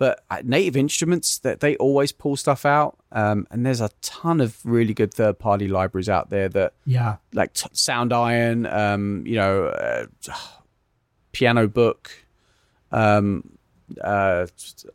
But 0.00 0.24
uh, 0.30 0.40
native 0.42 0.78
instruments 0.78 1.40
that 1.40 1.60
they 1.60 1.76
always 1.76 2.10
pull 2.10 2.34
stuff 2.34 2.64
out, 2.64 2.96
um, 3.12 3.46
and 3.50 3.66
there's 3.66 3.82
a 3.82 3.90
ton 4.00 4.40
of 4.40 4.56
really 4.64 4.94
good 4.94 5.12
third 5.12 5.38
party 5.38 5.68
libraries 5.68 6.08
out 6.08 6.30
there 6.30 6.48
that 6.48 6.72
yeah 6.86 7.16
like 7.34 7.52
t- 7.52 7.68
Soundiron, 7.74 8.72
um, 8.72 9.26
you 9.26 9.36
know, 9.36 9.66
uh, 9.66 10.06
Pianobook, 11.34 12.06
um, 12.90 13.58
uh, 14.02 14.46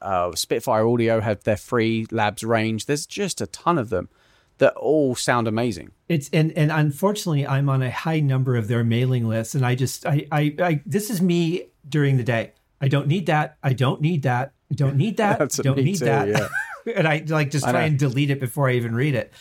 uh, 0.01 0.31
Spitfire 0.33 0.87
Audio 0.87 1.21
have 1.21 1.43
their 1.43 1.55
free 1.55 2.07
labs 2.09 2.43
range. 2.43 2.87
There's 2.87 3.05
just 3.05 3.41
a 3.41 3.45
ton 3.45 3.77
of 3.77 3.89
them 3.89 4.09
that 4.57 4.73
all 4.73 5.13
sound 5.13 5.47
amazing. 5.47 5.91
It's 6.09 6.31
and 6.33 6.51
and 6.53 6.71
unfortunately, 6.71 7.45
I'm 7.45 7.69
on 7.69 7.83
a 7.83 7.91
high 7.91 8.21
number 8.21 8.55
of 8.55 8.67
their 8.67 8.83
mailing 8.83 9.27
lists, 9.27 9.53
and 9.53 9.63
I 9.63 9.75
just 9.75 10.03
I 10.07 10.25
I, 10.31 10.55
I 10.59 10.81
this 10.83 11.11
is 11.11 11.21
me 11.21 11.67
during 11.87 12.17
the 12.17 12.23
day. 12.23 12.53
I 12.81 12.87
don't 12.87 13.07
need 13.07 13.27
that. 13.27 13.57
I 13.61 13.73
don't 13.73 14.01
need 14.01 14.23
that. 14.23 14.54
Don't 14.73 14.95
need 14.97 15.17
that. 15.17 15.39
That's 15.39 15.57
don't 15.57 15.77
need 15.77 15.99
too, 15.99 16.05
that. 16.05 16.27
yeah. 16.27 16.47
and 16.95 17.07
I 17.07 17.23
like 17.27 17.51
just 17.51 17.65
try 17.67 17.83
and 17.83 17.97
delete 17.99 18.29
it 18.29 18.39
before 18.39 18.69
I 18.69 18.73
even 18.73 18.95
read 18.95 19.15
it. 19.15 19.31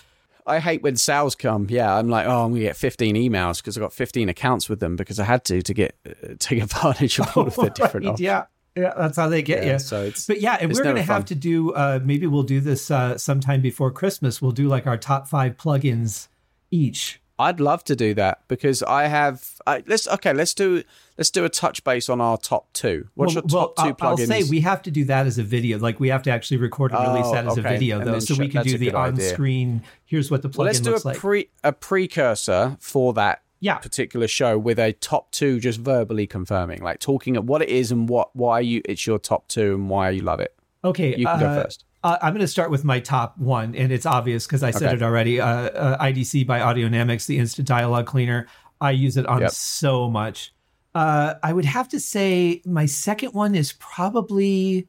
I 0.46 0.58
hate 0.58 0.82
when 0.82 0.96
sales 0.96 1.34
come. 1.34 1.66
Yeah, 1.70 1.96
I'm 1.96 2.08
like, 2.10 2.26
oh, 2.26 2.44
I'm 2.44 2.50
gonna 2.50 2.60
get 2.60 2.76
15 2.76 3.16
emails 3.16 3.58
because 3.62 3.78
I 3.78 3.80
got 3.80 3.94
15 3.94 4.28
accounts 4.28 4.68
with 4.68 4.80
them 4.80 4.96
because 4.96 5.18
I 5.18 5.24
had 5.24 5.44
to 5.46 5.62
to 5.62 5.74
get 5.74 5.96
uh, 6.06 6.34
take 6.38 6.62
advantage 6.62 7.18
of 7.18 7.34
all 7.36 7.46
of 7.46 7.54
the 7.54 7.70
different. 7.74 8.06
Right, 8.06 8.20
yeah, 8.20 8.44
yeah, 8.76 8.92
that's 8.96 9.16
how 9.16 9.28
they 9.30 9.40
get 9.40 9.64
Yeah, 9.64 9.72
you. 9.74 9.78
so 9.78 10.02
it's- 10.02 10.26
but 10.26 10.40
yeah, 10.42 10.58
and 10.60 10.70
we're 10.70 10.82
going 10.82 10.96
to 10.96 11.00
never 11.00 11.12
have 11.14 11.24
to 11.26 11.34
do. 11.34 11.72
Uh, 11.72 12.00
maybe 12.04 12.26
we'll 12.26 12.42
do 12.42 12.60
this 12.60 12.90
uh, 12.90 13.16
sometime 13.16 13.62
before 13.62 13.90
Christmas. 13.90 14.42
We'll 14.42 14.52
do 14.52 14.68
like 14.68 14.86
our 14.86 14.98
top 14.98 15.28
five 15.28 15.56
plugins 15.56 16.28
each. 16.70 17.20
I'd 17.38 17.58
love 17.58 17.82
to 17.84 17.96
do 17.96 18.14
that 18.14 18.42
because 18.46 18.82
I 18.84 19.08
have. 19.08 19.60
I, 19.66 19.82
let's 19.86 20.06
okay. 20.06 20.32
Let's 20.32 20.54
do 20.54 20.84
let's 21.18 21.30
do 21.30 21.44
a 21.44 21.48
touch 21.48 21.82
base 21.82 22.08
on 22.08 22.20
our 22.20 22.38
top 22.38 22.72
two. 22.72 23.08
What's 23.14 23.34
well, 23.34 23.42
your 23.42 23.48
top 23.48 23.74
well, 23.76 23.86
two 23.88 23.96
I'll, 24.00 24.10
I'll 24.10 24.16
say 24.16 24.44
we 24.44 24.60
have 24.60 24.82
to 24.82 24.90
do 24.92 25.04
that 25.06 25.26
as 25.26 25.38
a 25.38 25.42
video. 25.42 25.78
Like 25.78 25.98
we 25.98 26.08
have 26.10 26.22
to 26.24 26.30
actually 26.30 26.58
record 26.58 26.92
and 26.92 27.08
release 27.08 27.26
Oh, 27.26 27.32
that 27.32 27.46
as 27.46 27.58
a 27.58 27.62
video, 27.62 28.04
though, 28.04 28.20
so 28.20 28.34
sh- 28.34 28.38
we 28.38 28.48
can 28.48 28.62
do 28.62 28.78
the 28.78 28.92
on-screen. 28.92 29.82
Here's 30.04 30.30
what 30.30 30.42
the 30.42 30.48
plugin 30.48 30.58
well, 30.58 30.66
let's 30.66 30.80
do 30.80 30.94
a 30.94 31.00
like. 31.04 31.16
pre 31.16 31.50
a 31.64 31.72
precursor 31.72 32.76
for 32.78 33.12
that 33.14 33.42
Yeah. 33.60 33.78
particular 33.78 34.28
show 34.28 34.56
with 34.56 34.78
a 34.78 34.92
top 34.92 35.30
two, 35.32 35.58
just 35.58 35.80
verbally 35.80 36.26
confirming, 36.28 36.82
like 36.82 37.00
talking 37.00 37.34
at 37.36 37.44
what 37.44 37.62
it 37.62 37.68
is 37.68 37.90
and 37.90 38.08
what 38.08 38.34
why 38.36 38.60
you 38.60 38.80
it's 38.84 39.06
your 39.06 39.18
top 39.18 39.48
two 39.48 39.74
and 39.74 39.90
why 39.90 40.10
you 40.10 40.22
love 40.22 40.38
it. 40.40 40.54
Okay, 40.84 41.16
You 41.16 41.26
can 41.26 41.40
go 41.40 41.46
uh, 41.46 41.62
first. 41.64 41.84
Uh, 42.04 42.18
I'm 42.20 42.34
going 42.34 42.40
to 42.42 42.48
start 42.48 42.70
with 42.70 42.84
my 42.84 43.00
top 43.00 43.38
one, 43.38 43.74
and 43.74 43.90
it's 43.90 44.04
obvious 44.04 44.46
because 44.46 44.62
I 44.62 44.70
said 44.72 44.82
Okay. 44.88 44.96
it 44.96 45.02
already. 45.02 45.40
Uh, 45.40 45.46
uh, 45.48 45.98
IDC 46.04 46.46
by 46.46 46.60
Audionamix, 46.60 47.24
the 47.26 47.38
instant 47.38 47.66
dialogue 47.66 48.06
cleaner. 48.06 48.46
I 48.80 48.90
use 48.90 49.16
it 49.16 49.24
on 49.26 49.40
Yep. 49.40 49.50
so 49.52 50.10
much. 50.10 50.52
Uh, 50.94 51.34
I 51.42 51.52
would 51.54 51.64
have 51.64 51.88
to 51.88 51.98
say 51.98 52.60
my 52.66 52.84
second 52.86 53.32
one 53.32 53.54
is 53.54 53.72
probably 53.72 54.86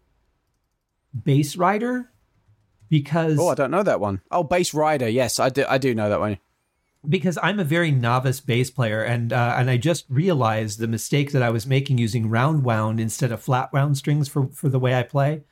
Bass 1.23 1.55
Rider 1.55 2.11
because 2.89 3.39
Oh, 3.39 3.47
I 3.47 3.55
don't 3.55 3.71
know 3.71 3.83
that 3.83 4.01
one. 4.01 4.21
Oh, 4.29 4.43
Bass 4.43 4.73
Rider. 4.73 5.07
Yes, 5.07 5.39
I 5.39 5.47
do. 5.49 5.63
I 5.69 5.77
do 5.77 5.95
know 5.95 6.09
that 6.09 6.19
one. 6.19 6.37
because 7.07 7.37
I'm 7.43 7.59
a 7.59 7.63
very 7.63 7.91
novice 7.91 8.39
bass 8.41 8.69
player, 8.71 9.03
and 9.03 9.31
uh, 9.31 9.55
and 9.57 9.69
I 9.69 9.77
just 9.77 10.05
realized 10.09 10.79
the 10.79 10.87
mistake 10.87 11.31
that 11.31 11.43
I 11.43 11.49
was 11.51 11.65
making 11.67 11.97
using 11.99 12.29
round 12.29 12.63
wound 12.63 12.99
instead 12.99 13.31
of 13.31 13.41
flat 13.41 13.71
wound 13.71 13.95
strings 13.97 14.27
for 14.27 14.47
for 14.47 14.67
the 14.69 14.79
way 14.79 14.95
I 14.95 15.03
play. 15.03 15.43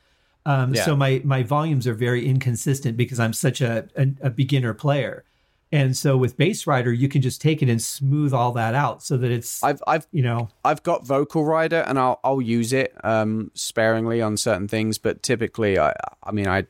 Um, 0.45 0.73
Yeah. 0.73 0.85
So 0.85 0.95
my 0.95 1.21
my 1.23 1.43
volumes 1.43 1.87
are 1.87 1.93
very 1.93 2.27
inconsistent 2.27 2.97
because 2.97 3.19
I'm 3.19 3.33
such 3.33 3.61
a, 3.61 3.87
a 3.95 4.07
a 4.21 4.29
beginner 4.29 4.73
player, 4.73 5.23
and 5.71 5.95
so 5.95 6.17
with 6.17 6.37
Bass 6.37 6.67
Rider 6.67 6.91
you 6.91 7.07
can 7.07 7.21
just 7.21 7.41
take 7.41 7.61
it 7.61 7.69
and 7.69 7.81
smooth 7.81 8.33
all 8.33 8.51
that 8.53 8.75
out 8.75 9.01
so 9.03 9.17
that 9.17 9.31
it's 9.31 9.63
I've 9.63 9.81
I've 9.87 10.07
you 10.11 10.21
know 10.21 10.49
I've 10.65 10.83
got 10.83 11.05
Vocal 11.05 11.45
Rider 11.45 11.83
and 11.87 11.97
I'll 11.97 12.19
I'll 12.23 12.41
use 12.41 12.73
it 12.73 12.93
um 13.03 13.51
sparingly 13.53 14.21
on 14.21 14.37
certain 14.37 14.67
things, 14.67 14.97
but 14.97 15.23
typically 15.23 15.79
I 15.79 15.93
I 16.21 16.31
mean 16.31 16.47
I 16.47 16.65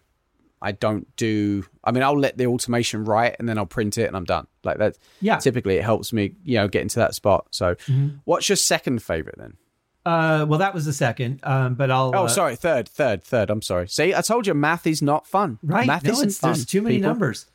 I 0.62 0.72
don't 0.72 1.14
do 1.18 1.66
I 1.84 1.92
mean 1.92 2.04
I'll 2.04 2.18
let 2.18 2.38
the 2.38 2.48
automation 2.48 3.04
write 3.06 3.36
and 3.40 3.50
then 3.50 3.58
I'll 3.58 3.66
print 3.66 3.98
it 3.98 4.06
and 4.06 4.16
I'm 4.16 4.24
done. 4.24 4.48
Like 4.64 4.78
that 4.78 4.98
yeah. 5.20 5.38
typically 5.38 5.76
it 5.78 5.84
helps 5.84 6.14
me, 6.14 6.36
you 6.44 6.56
know, 6.56 6.68
get 6.68 6.84
into 6.84 7.00
that 7.00 7.16
spot. 7.16 7.48
So 7.52 7.76
what's 8.24 8.48
your 8.48 8.56
second 8.56 9.04
favorite 9.04 9.36
then? 9.38 9.58
Uh, 10.06 10.46
well, 10.50 10.60
that 10.60 10.74
was 10.74 10.86
the 10.86 10.92
second, 10.94 11.40
um, 11.44 11.76
but 11.76 11.90
I'll 11.90 12.12
Oh, 12.14 12.26
uh, 12.26 12.28
sorry, 12.28 12.56
third, 12.58 12.90
third, 12.90 13.24
third. 13.24 13.50
I'm 13.50 13.62
sorry. 13.62 13.88
See, 13.88 14.14
I 14.14 14.22
told 14.22 14.46
you 14.48 14.54
math 14.54 14.86
is 14.86 15.02
not 15.02 15.26
fun. 15.26 15.60
right. 15.64 15.88
Math 15.88 16.04
no, 16.04 16.12
isn't 16.12 16.32
fun. 16.32 16.52
there's 16.54 16.66
too 16.66 16.82
many 16.82 16.96
people. 16.98 17.10
numbers. 17.12 17.46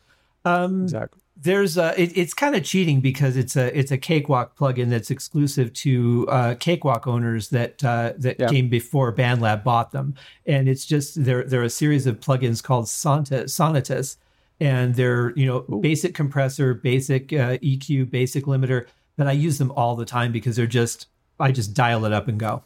Um, 0.47 0.85
Exactly. 0.85 1.21
there's 1.37 1.77
a 1.77 2.01
it, 2.01 2.17
it's 2.17 2.33
kind 2.33 2.55
of 2.57 2.65
cheating 2.65 3.01
because 3.01 3.37
it's 3.37 3.55
a 3.55 3.77
it's 3.79 3.91
a 3.91 3.99
cakewalk 3.99 4.57
plugin 4.57 4.89
that's 4.89 5.11
exclusive 5.11 5.73
to 5.75 6.27
uh, 6.31 6.55
cakewalk 6.59 7.07
owners 7.07 7.51
that 7.51 7.85
uh, 7.85 8.15
that 8.17 8.41
Yeah. 8.41 8.49
came 8.49 8.69
before 8.71 9.13
BandLab 9.13 9.63
bought 9.63 9.93
them, 9.93 10.15
and 10.47 10.69
it's 10.71 10.87
just 10.87 11.23
there 11.23 11.45
there 11.45 11.61
are 11.61 11.65
a 11.65 11.71
series 11.71 12.07
of 12.07 12.19
plugins 12.21 12.63
called 12.63 12.87
Sonta, 12.87 13.45
Sonitus, 13.51 14.17
and 14.59 14.95
they're 14.95 15.33
you 15.37 15.45
know 15.45 15.61
basic 15.81 16.15
compressor, 16.15 16.73
basic 16.73 17.31
uh, 17.35 17.59
EQ, 17.59 18.11
basic 18.11 18.45
limiter, 18.47 18.87
but 19.19 19.27
I 19.27 19.33
use 19.33 19.59
them 19.59 19.71
all 19.73 19.97
the 19.97 20.07
time 20.07 20.33
because 20.33 20.57
they're 20.57 20.67
just 20.67 21.09
I 21.41 21.53
just 21.53 21.75
dial 21.75 22.05
it 22.05 22.13
up 22.13 22.29
and 22.29 22.39
go. 22.39 22.63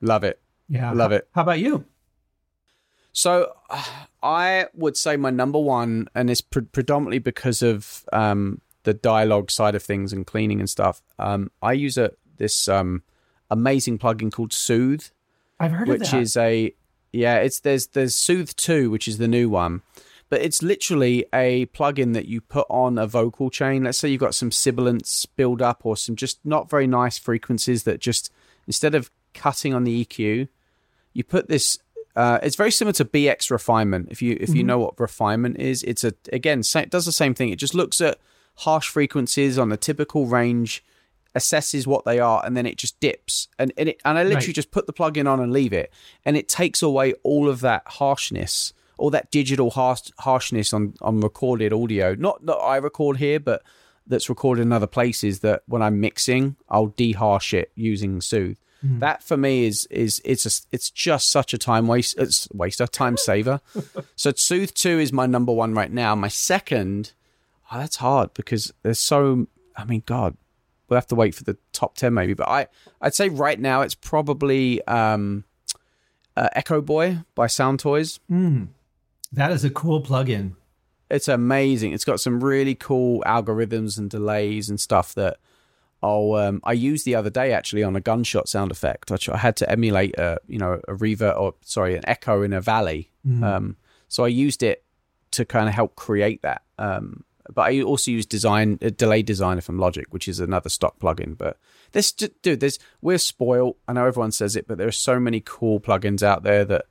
Love 0.00 0.24
it. 0.24 0.40
Yeah, 0.68 0.92
Love 0.92 1.12
it. 1.12 1.28
How 1.34 1.42
about 1.42 1.58
you? 1.58 1.84
So 3.12 3.52
I 4.22 4.66
would 4.74 4.96
say 4.96 5.16
my 5.16 5.30
number 5.30 5.58
one, 5.58 6.08
and 6.14 6.30
it's 6.30 6.40
pre- 6.40 6.62
predominantly 6.62 7.18
because 7.18 7.62
of 7.62 8.04
um, 8.12 8.60
the 8.84 8.94
dialogue 8.94 9.50
side 9.50 9.74
of 9.74 9.82
things 9.82 10.12
and 10.12 10.26
cleaning 10.26 10.60
and 10.60 10.70
stuff. 10.70 11.02
Um, 11.18 11.50
I 11.62 11.72
use 11.72 11.98
a 11.98 12.12
this 12.36 12.68
um, 12.68 13.02
amazing 13.50 13.98
plugin 13.98 14.30
called 14.30 14.52
Soothe, 14.52 15.06
I've 15.58 15.72
heard 15.72 15.88
of 15.88 15.98
that. 15.98 16.00
which 16.00 16.14
is 16.14 16.36
a 16.36 16.72
yeah. 17.12 17.36
It's 17.38 17.60
there's 17.60 17.88
there's 17.88 18.14
Soothe 18.14 18.50
two, 18.54 18.90
which 18.90 19.08
is 19.08 19.18
the 19.18 19.26
new 19.28 19.48
one, 19.48 19.82
but 20.28 20.40
it's 20.42 20.62
literally 20.62 21.24
a 21.32 21.66
plugin 21.66 22.12
that 22.14 22.26
you 22.26 22.40
put 22.40 22.66
on 22.68 22.98
a 22.98 23.06
vocal 23.06 23.50
chain. 23.50 23.84
Let's 23.84 23.98
say 23.98 24.08
you've 24.08 24.20
got 24.20 24.34
some 24.34 24.50
sibilance 24.50 25.26
build 25.26 25.62
up 25.62 25.80
or 25.84 25.96
some 25.96 26.16
just 26.16 26.38
not 26.44 26.68
very 26.68 26.86
nice 26.86 27.18
frequencies 27.18 27.84
that 27.84 28.00
just 28.00 28.30
instead 28.66 28.94
of 28.94 29.10
cutting 29.34 29.74
on 29.74 29.84
the 29.84 30.04
EQ, 30.04 30.48
you 31.12 31.24
put 31.24 31.48
this. 31.48 31.78
Uh, 32.16 32.38
it's 32.42 32.56
very 32.56 32.72
similar 32.72 32.92
to 32.94 33.04
BX 33.04 33.50
refinement. 33.50 34.08
If 34.10 34.20
you 34.22 34.36
if 34.40 34.54
you 34.54 34.64
know 34.64 34.78
what 34.78 34.98
refinement 34.98 35.58
is, 35.60 35.82
it's 35.84 36.04
a 36.04 36.12
again 36.32 36.62
it 36.74 36.90
does 36.90 37.06
the 37.06 37.12
same 37.12 37.34
thing. 37.34 37.50
It 37.50 37.58
just 37.58 37.74
looks 37.74 38.00
at 38.00 38.18
harsh 38.56 38.88
frequencies 38.88 39.56
on 39.56 39.68
the 39.68 39.76
typical 39.76 40.26
range, 40.26 40.84
assesses 41.36 41.86
what 41.86 42.04
they 42.04 42.18
are, 42.18 42.44
and 42.44 42.56
then 42.56 42.66
it 42.66 42.76
just 42.76 42.98
dips. 42.98 43.46
And 43.58 43.72
and, 43.78 43.90
it, 43.90 44.00
and 44.04 44.18
I 44.18 44.24
literally 44.24 44.48
Right. 44.48 44.54
just 44.54 44.72
put 44.72 44.86
the 44.86 44.92
plugin 44.92 45.30
on 45.30 45.38
and 45.38 45.52
leave 45.52 45.72
it, 45.72 45.92
and 46.24 46.36
it 46.36 46.48
takes 46.48 46.82
away 46.82 47.14
all 47.22 47.48
of 47.48 47.60
that 47.60 47.82
harshness, 47.86 48.72
all 48.98 49.10
that 49.10 49.30
digital 49.30 49.70
harsh, 49.70 50.10
harshness 50.18 50.72
on 50.72 50.94
on 51.00 51.20
recorded 51.20 51.72
audio. 51.72 52.14
Not 52.14 52.44
that 52.46 52.56
I 52.56 52.76
record 52.76 53.16
here, 53.16 53.40
but 53.40 53.62
that's 54.06 54.28
recorded 54.28 54.62
in 54.62 54.72
other 54.72 54.86
places. 54.86 55.40
That 55.40 55.62
when 55.66 55.82
I'm 55.82 56.00
mixing, 56.00 56.56
I'll 56.68 56.88
deharsh 56.90 57.54
it 57.54 57.72
using 57.74 58.20
Soothe. 58.20 58.58
That 58.80 59.24
for 59.24 59.36
me 59.36 59.64
is 59.66 59.86
is 59.90 60.22
it's 60.24 60.46
a, 60.46 60.66
it's 60.70 60.88
just 60.90 61.32
such 61.32 61.52
a 61.52 61.58
time 61.58 61.88
waste 61.88 62.16
it's 62.16 62.48
waster 62.52 62.86
time 62.86 63.16
saver. 63.28 63.60
so 64.14 64.32
Soothe 64.32 64.72
Two 64.72 65.00
is 65.00 65.12
my 65.12 65.26
number 65.26 65.52
one 65.52 65.74
right 65.74 65.90
now. 65.90 66.14
My 66.14 66.28
second, 66.28 67.12
oh, 67.72 67.78
that's 67.78 67.96
hard 67.96 68.34
because 68.34 68.72
there's 68.82 69.00
so. 69.00 69.48
I 69.76 69.84
mean, 69.84 70.02
God, 70.06 70.36
we'll 70.88 70.96
have 70.96 71.06
to 71.08 71.14
wait 71.16 71.34
for 71.34 71.44
the 71.44 71.56
top 71.72 71.96
ten 71.96 72.14
maybe. 72.14 72.34
But 72.34 72.48
I 72.48 72.66
I'd 73.00 73.14
say 73.14 73.28
right 73.28 73.58
now 73.58 73.80
it's 73.82 73.96
probably 73.96 74.80
um, 74.86 75.44
uh, 76.36 76.48
EchoBoy 76.56 77.24
by 77.34 77.46
Soundtoys. 77.48 78.20
That 79.32 79.52
is 79.52 79.64
a 79.64 79.70
cool 79.70 80.02
plugin. 80.02 80.54
It's 81.10 81.28
amazing. 81.28 81.92
It's 81.92 82.04
got 82.04 82.20
some 82.20 82.42
really 82.42 82.74
cool 82.74 83.22
algorithms 83.26 83.98
and 83.98 84.10
delays 84.10 84.68
and 84.68 84.78
stuff 84.78 85.14
that 85.14 85.38
I'll 86.02 86.34
um, 86.34 86.60
I 86.64 86.72
used 86.72 87.04
the 87.04 87.14
other 87.14 87.30
day 87.30 87.52
actually 87.52 87.82
on 87.82 87.96
a 87.96 88.00
gunshot 88.00 88.48
sound 88.48 88.70
effect. 88.70 89.10
I 89.28 89.36
had 89.36 89.56
to 89.56 89.70
emulate 89.70 90.18
a 90.18 90.38
you 90.46 90.58
know 90.58 90.80
a 90.86 90.94
reverb 90.94 91.38
or 91.38 91.54
sorry 91.62 91.96
an 91.96 92.02
echo 92.06 92.42
in 92.42 92.52
a 92.52 92.60
valley. 92.60 93.10
Um, 93.42 93.76
so 94.08 94.24
I 94.24 94.28
used 94.28 94.62
it 94.62 94.84
to 95.32 95.44
kind 95.44 95.68
of 95.68 95.74
help 95.74 95.96
create 95.96 96.42
that. 96.42 96.62
Um, 96.78 97.24
but 97.52 97.62
I 97.62 97.80
also 97.80 98.10
use 98.10 98.26
design 98.26 98.78
uh, 98.82 98.90
delay 98.90 99.22
designer 99.22 99.60
from 99.60 99.78
Logic, 99.78 100.06
which 100.10 100.28
is 100.28 100.38
another 100.38 100.68
stock 100.68 100.98
plugin. 100.98 101.36
But 101.36 101.58
this 101.92 102.12
dude, 102.12 102.60
there's 102.60 102.78
we're 103.00 103.18
spoiled. 103.18 103.76
I 103.88 103.94
know 103.94 104.06
everyone 104.06 104.32
says 104.32 104.54
it, 104.54 104.68
but 104.68 104.78
there 104.78 104.88
are 104.88 104.92
so 104.92 105.18
many 105.18 105.42
cool 105.44 105.80
plugins 105.80 106.22
out 106.22 106.42
there 106.42 106.64
that 106.66 106.86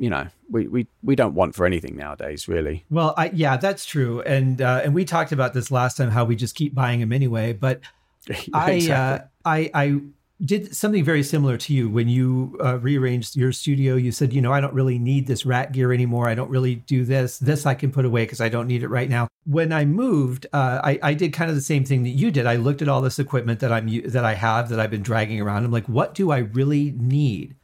you 0.00 0.08
know 0.08 0.26
we 0.50 0.66
we 0.66 0.86
we 1.02 1.14
don't 1.14 1.34
want 1.34 1.54
for 1.54 1.66
anything 1.66 1.94
nowadays, 1.94 2.48
really. 2.48 2.84
Well, 2.90 3.14
I, 3.16 3.30
yeah, 3.34 3.58
that's 3.58 3.84
true, 3.84 4.22
and 4.22 4.60
uh, 4.60 4.80
and 4.82 4.94
we 4.94 5.04
talked 5.04 5.30
about 5.30 5.52
this 5.52 5.70
last 5.70 5.98
time 5.98 6.10
how 6.10 6.24
we 6.24 6.34
just 6.34 6.54
keep 6.54 6.74
buying 6.74 7.00
them 7.00 7.12
anyway. 7.12 7.52
But 7.52 7.82
I, 8.54 8.72
Exactly. 8.72 8.90
uh, 8.90 9.18
I 9.44 9.70
I 9.74 10.00
did 10.42 10.74
something 10.74 11.04
very 11.04 11.22
similar 11.22 11.58
to 11.58 11.74
you 11.74 11.90
when 11.90 12.08
you 12.08 12.56
uh, 12.64 12.78
rearranged 12.78 13.36
your 13.36 13.52
studio. 13.52 13.94
You 13.96 14.10
said, 14.10 14.32
you 14.32 14.40
know, 14.40 14.54
I 14.54 14.62
don't 14.62 14.72
really 14.72 14.98
need 14.98 15.26
this 15.26 15.44
rat 15.44 15.72
gear 15.72 15.92
anymore. 15.92 16.30
I 16.30 16.34
don't 16.34 16.50
really 16.50 16.76
do 16.76 17.04
this. 17.04 17.38
This 17.38 17.66
I 17.66 17.74
can 17.74 17.92
put 17.92 18.06
away 18.06 18.22
because 18.22 18.40
I 18.40 18.48
don't 18.48 18.66
need 18.66 18.82
it 18.82 18.88
right 18.88 19.10
now. 19.10 19.28
When 19.44 19.70
I 19.70 19.84
moved, 19.84 20.46
uh, 20.54 20.80
I, 20.82 20.98
I 21.02 21.14
did 21.14 21.34
kind 21.34 21.50
of 21.50 21.56
the 21.56 21.62
same 21.62 21.84
thing 21.84 22.04
that 22.04 22.10
you 22.10 22.30
did. 22.30 22.46
I 22.46 22.56
looked 22.56 22.80
at 22.80 22.88
all 22.88 23.02
this 23.02 23.18
equipment 23.18 23.60
that 23.60 23.70
I'm 23.70 23.86
that 24.08 24.24
I 24.24 24.32
have 24.32 24.70
that 24.70 24.80
I've 24.80 24.90
been 24.90 25.02
dragging 25.02 25.42
around. 25.42 25.64
I'm 25.64 25.70
like, 25.70 25.90
what 25.90 26.14
do 26.14 26.30
I 26.30 26.38
really 26.38 26.92
need? 26.96 27.56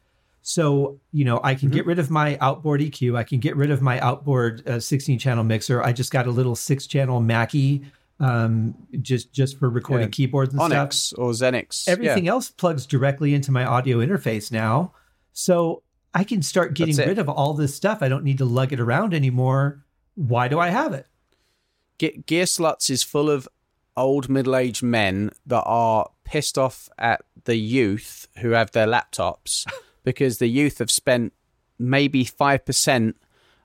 So, 0.49 1.01
you 1.11 1.25
know, 1.25 1.41
I 1.43 1.55
can 1.55 1.67
get 1.69 1.85
rid 1.85 1.99
of 1.99 2.09
my 2.09 2.37
outboard 2.39 2.79
EQ. 2.79 3.17
I 3.17 3.23
can 3.23 3.41
get 3.41 3.57
rid 3.57 3.69
of 3.69 3.81
my 3.81 3.99
outboard 3.99 4.65
uh, 4.65 4.79
16 4.79 5.19
channel 5.19 5.43
mixer. 5.43 5.83
I 5.83 5.91
just 5.91 6.09
got 6.09 6.25
a 6.25 6.31
little 6.31 6.55
six 6.55 6.87
channel 6.87 7.19
Mackie 7.19 7.83
um, 8.21 8.73
just 9.01 9.33
just 9.33 9.59
for 9.59 9.69
recording 9.69 10.07
Yeah. 10.07 10.11
keyboards 10.11 10.53
and 10.53 10.61
stuff. 10.61 10.71
Onyx 10.71 11.11
or 11.13 11.31
Xenyx. 11.31 11.89
Everything 11.89 12.25
Yeah. 12.27 12.31
else 12.31 12.49
plugs 12.49 12.85
directly 12.85 13.33
into 13.33 13.51
my 13.51 13.65
audio 13.65 13.97
interface 13.97 14.49
now. 14.49 14.93
So 15.33 15.83
I 16.13 16.23
can 16.23 16.41
start 16.41 16.73
getting 16.75 16.95
rid 16.95 17.19
of 17.19 17.27
all 17.27 17.53
this 17.53 17.75
stuff. 17.75 17.97
I 18.01 18.07
don't 18.07 18.23
need 18.23 18.37
to 18.37 18.45
lug 18.45 18.71
it 18.71 18.79
around 18.79 19.13
anymore. 19.13 19.83
Why 20.15 20.47
do 20.47 20.59
I 20.59 20.69
have 20.69 20.93
it? 20.93 21.07
Ge- 21.99 22.23
Gearslutz 22.25 22.89
is 22.89 23.03
full 23.03 23.29
of 23.29 23.49
old 23.97 24.29
middle-aged 24.29 24.81
men 24.81 25.31
that 25.45 25.63
are 25.65 26.09
pissed 26.23 26.57
off 26.57 26.87
at 26.97 27.19
the 27.43 27.57
youth 27.57 28.29
who 28.37 28.51
have 28.51 28.71
their 28.71 28.87
laptops 28.87 29.65
because 30.07 30.37
the 30.37 30.47
youth 30.47 30.77
have 30.77 30.89
spent 30.89 31.33
maybe 31.77 32.23
5% 32.23 33.13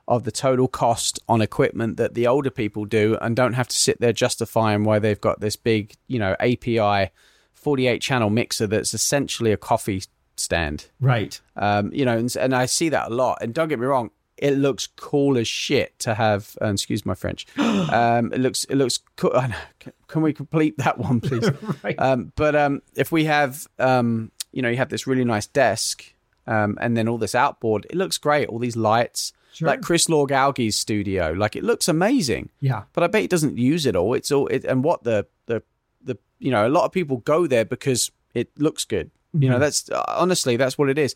of 0.09 0.25
the 0.25 0.31
total 0.31 0.67
cost 0.67 1.17
on 1.29 1.41
equipment 1.41 1.95
that 1.95 2.15
the 2.15 2.27
older 2.27 2.49
people 2.49 2.83
do 2.83 3.17
and 3.21 3.33
don't 3.33 3.53
have 3.53 3.69
to 3.69 3.75
sit 3.77 4.01
there 4.01 4.11
justifying 4.11 4.83
why 4.83 4.99
they've 4.99 5.21
got 5.21 5.39
this 5.39 5.55
big, 5.55 5.95
you 6.07 6.19
know, 6.19 6.35
API 6.41 7.11
48 7.53 8.01
channel 8.01 8.29
mixer 8.29 8.67
that's 8.67 8.93
essentially 8.93 9.53
a 9.53 9.57
coffee 9.57 10.03
stand. 10.35 10.87
Right. 10.99 11.39
Um, 11.55 11.93
you 11.93 12.03
know, 12.03 12.17
and, 12.17 12.35
and 12.35 12.53
I 12.53 12.65
see 12.65 12.89
that 12.89 13.09
a 13.09 13.15
lot. 13.15 13.37
And 13.39 13.53
don't 13.53 13.69
get 13.69 13.79
me 13.79 13.85
wrong, 13.85 14.11
it 14.35 14.57
looks 14.57 14.87
cool 14.97 15.37
as 15.37 15.47
shit 15.47 15.97
to 15.99 16.13
have. 16.13 16.57
Uh, 16.61 16.73
excuse 16.73 17.05
my 17.05 17.15
French. 17.15 17.47
Um, 17.93 18.33
it 18.33 18.39
looks 18.39 18.63
it 18.65 18.75
looks 18.75 18.99
cool. 19.17 19.31
Oh, 19.33 19.45
no. 19.45 19.91
Can 20.07 20.23
we 20.23 20.33
complete 20.33 20.77
that 20.79 20.97
one, 20.97 21.21
please? 21.21 21.49
right. 21.83 21.95
um, 21.99 22.33
but 22.35 22.55
um, 22.55 22.81
if 22.95 23.11
we 23.11 23.25
have, 23.25 23.67
um, 23.77 24.31
you 24.51 24.61
know, 24.61 24.69
you 24.69 24.77
have 24.77 24.89
this 24.89 25.05
really 25.05 25.25
nice 25.25 25.45
desk, 25.47 26.12
um, 26.47 26.77
and 26.81 26.95
then 26.97 27.07
all 27.07 27.17
this 27.17 27.35
outboard, 27.35 27.85
it 27.89 27.95
looks 27.95 28.17
great. 28.17 28.47
All 28.49 28.59
these 28.59 28.75
lights, 28.75 29.33
Sure. 29.53 29.67
like 29.67 29.81
Chris 29.81 30.09
Lord-Alge's 30.09 30.75
studio, 30.77 31.31
like 31.37 31.55
it 31.55 31.63
looks 31.63 31.87
amazing. 31.87 32.49
yeah. 32.59 32.83
But 32.93 33.03
I 33.03 33.07
bet 33.07 33.21
he 33.21 33.27
doesn't 33.27 33.57
use 33.57 33.85
it 33.85 33.95
all. 33.95 34.13
It's 34.15 34.31
all 34.31 34.47
it, 34.47 34.65
and 34.65 34.83
what 34.83 35.03
the 35.03 35.27
the 35.45 35.61
the 36.03 36.17
you 36.39 36.49
know 36.51 36.67
a 36.67 36.69
lot 36.69 36.85
of 36.85 36.91
people 36.91 37.17
go 37.17 37.45
there 37.47 37.63
because 37.65 38.11
it 38.33 38.49
looks 38.57 38.83
good. 38.85 39.11
You 39.35 39.49
know, 39.49 39.57
that's 39.59 39.89
uh, 39.89 40.03
honestly 40.07 40.57
that's 40.57 40.77
what 40.77 40.89
it 40.89 40.97
is. 40.97 41.15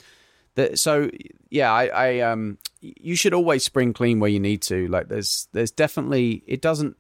That 0.56 0.80
so 0.80 1.10
yeah, 1.50 1.72
I, 1.72 1.86
I 1.88 2.20
um 2.22 2.58
you 2.82 3.16
should 3.16 3.34
always 3.34 3.64
spring 3.64 3.92
clean 3.94 4.20
where 4.20 4.30
you 4.30 4.40
need 4.40 4.62
to. 4.64 4.88
Like 4.88 5.08
there's 5.08 5.48
there's 5.54 5.72
definitely 5.72 6.44
it 6.48 6.62
doesn't 6.62 6.96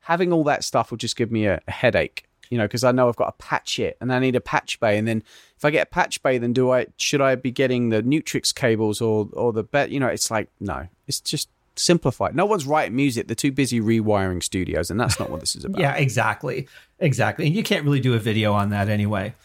having 0.00 0.32
all 0.32 0.44
that 0.44 0.64
stuff 0.64 0.90
will 0.90 0.98
just 0.98 1.16
give 1.16 1.30
me 1.30 1.46
a, 1.46 1.60
a 1.66 1.70
headache. 1.70 2.24
You 2.50 2.58
know, 2.58 2.64
because 2.64 2.84
I 2.84 2.92
know 2.92 3.08
I've 3.08 3.16
got 3.16 3.38
to 3.38 3.44
patch 3.46 3.78
it 3.78 3.96
and 4.00 4.12
I 4.12 4.18
need 4.18 4.36
a 4.36 4.40
patch 4.40 4.78
bay, 4.80 4.98
and 4.98 5.08
then 5.08 5.22
if 5.62 5.64
I 5.64 5.70
get 5.70 5.86
a 5.86 5.90
patch 5.90 6.20
bay, 6.24 6.38
then 6.38 6.52
do 6.52 6.72
I 6.72 6.88
should 6.96 7.20
I 7.20 7.36
be 7.36 7.52
getting 7.52 7.90
the 7.90 8.02
Nutrix 8.02 8.52
cables 8.52 9.00
or 9.00 9.28
or 9.32 9.52
the 9.52 9.62
bet? 9.62 9.90
You 9.90 10.00
know, 10.00 10.08
it's 10.08 10.28
like 10.28 10.48
no, 10.58 10.88
it's 11.06 11.20
just 11.20 11.48
simplified. 11.76 12.34
No 12.34 12.46
one's 12.46 12.66
writing 12.66 12.96
music; 12.96 13.28
they're 13.28 13.36
too 13.36 13.52
busy 13.52 13.80
rewiring 13.80 14.42
studios, 14.42 14.90
and 14.90 14.98
that's 14.98 15.20
not 15.20 15.30
what 15.30 15.38
this 15.38 15.54
is 15.54 15.64
about. 15.64 15.80
Yeah, 15.80 15.94
exactly. 15.94 16.66
Exactly. 16.98 17.46
And 17.46 17.54
you 17.54 17.62
can't 17.62 17.84
really 17.84 18.00
do 18.00 18.14
a 18.14 18.18
video 18.18 18.52
on 18.52 18.70
that 18.70 18.88
anyway. 18.88 19.36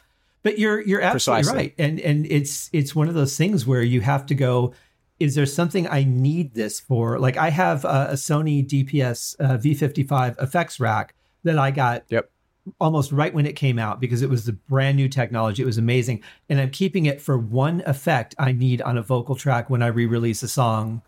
But 0.42 0.58
you're 0.58 0.82
you're 0.82 1.02
absolutely 1.02 1.44
Precisely. 1.44 1.58
right. 1.60 1.74
And 1.78 2.00
and 2.00 2.26
it's 2.26 2.72
it's 2.74 2.96
one 2.96 3.10
of 3.10 3.14
those 3.14 3.38
things 3.38 3.68
where 3.68 3.84
you 3.84 4.02
have 4.02 4.26
to 4.26 4.34
go 4.34 4.74
is 5.20 5.36
there 5.36 5.46
something 5.46 5.88
I 5.88 6.04
need 6.04 6.56
this 6.56 6.80
for? 6.80 7.20
Like 7.20 7.38
I 7.38 7.52
have 7.52 7.86
a, 7.86 8.08
a 8.12 8.14
Sony 8.14 8.68
DPS 8.68 9.36
uh, 9.40 9.58
V55 9.58 10.42
effects 10.42 10.80
rack 10.80 11.14
that 11.44 11.60
I 11.60 11.70
got 11.70 12.06
Yep. 12.10 12.32
Almost 12.80 13.12
right 13.12 13.34
when 13.34 13.46
it 13.46 13.56
came 13.56 13.80
out 13.80 14.00
because 14.00 14.22
it 14.22 14.30
was 14.30 14.46
the 14.46 14.54
brand 14.54 14.98
new 14.98 15.08
technology. 15.08 15.62
It 15.62 15.66
was 15.66 15.78
amazing. 15.78 16.24
And 16.50 16.60
I'm 16.60 16.72
keeping 16.72 17.06
it 17.06 17.22
for 17.22 17.38
one 17.38 17.84
effect 17.86 18.36
I 18.38 18.52
need 18.52 18.82
on 18.82 18.98
a 18.98 19.02
vocal 19.02 19.36
track 19.36 19.70
when 19.70 19.82
I 19.82 19.88
re-release 19.88 20.44
a 20.44 20.48
song. 20.48 21.02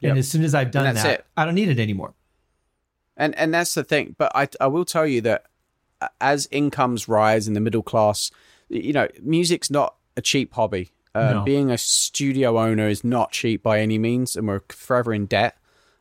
Yep. 0.00 0.10
And 0.10 0.18
as 0.18 0.28
soon 0.28 0.44
as 0.44 0.54
I've 0.54 0.70
done 0.70 0.94
that, 0.94 1.06
it. 1.06 1.26
I 1.36 1.44
don't 1.44 1.54
need 1.54 1.68
it 1.68 1.78
anymore. 1.78 2.14
And 3.16 3.34
and 3.36 3.52
that's 3.52 3.74
the 3.74 3.84
thing. 3.84 4.14
But 4.18 4.32
I 4.34 4.48
I 4.60 4.66
will 4.66 4.84
tell 4.84 5.06
you 5.06 5.20
that 5.22 5.46
uh, 6.00 6.08
as 6.20 6.48
incomes 6.50 7.08
rise 7.08 7.48
in 7.48 7.54
the 7.54 7.60
middle 7.60 7.82
class, 7.82 8.30
you 8.68 8.92
know, 8.92 9.08
music's 9.22 9.70
not 9.70 9.96
a 10.16 10.22
cheap 10.22 10.52
hobby. 10.52 10.90
Uh, 11.14 11.32
No. 11.32 11.44
Being 11.44 11.70
a 11.70 11.78
studio 11.78 12.58
owner 12.58 12.88
is 12.88 13.02
not 13.02 13.32
cheap 13.32 13.62
by 13.62 13.80
any 13.80 13.96
means, 13.96 14.36
and 14.36 14.46
we're 14.46 14.60
forever 14.68 15.14
in 15.14 15.26
debt. 15.26 15.56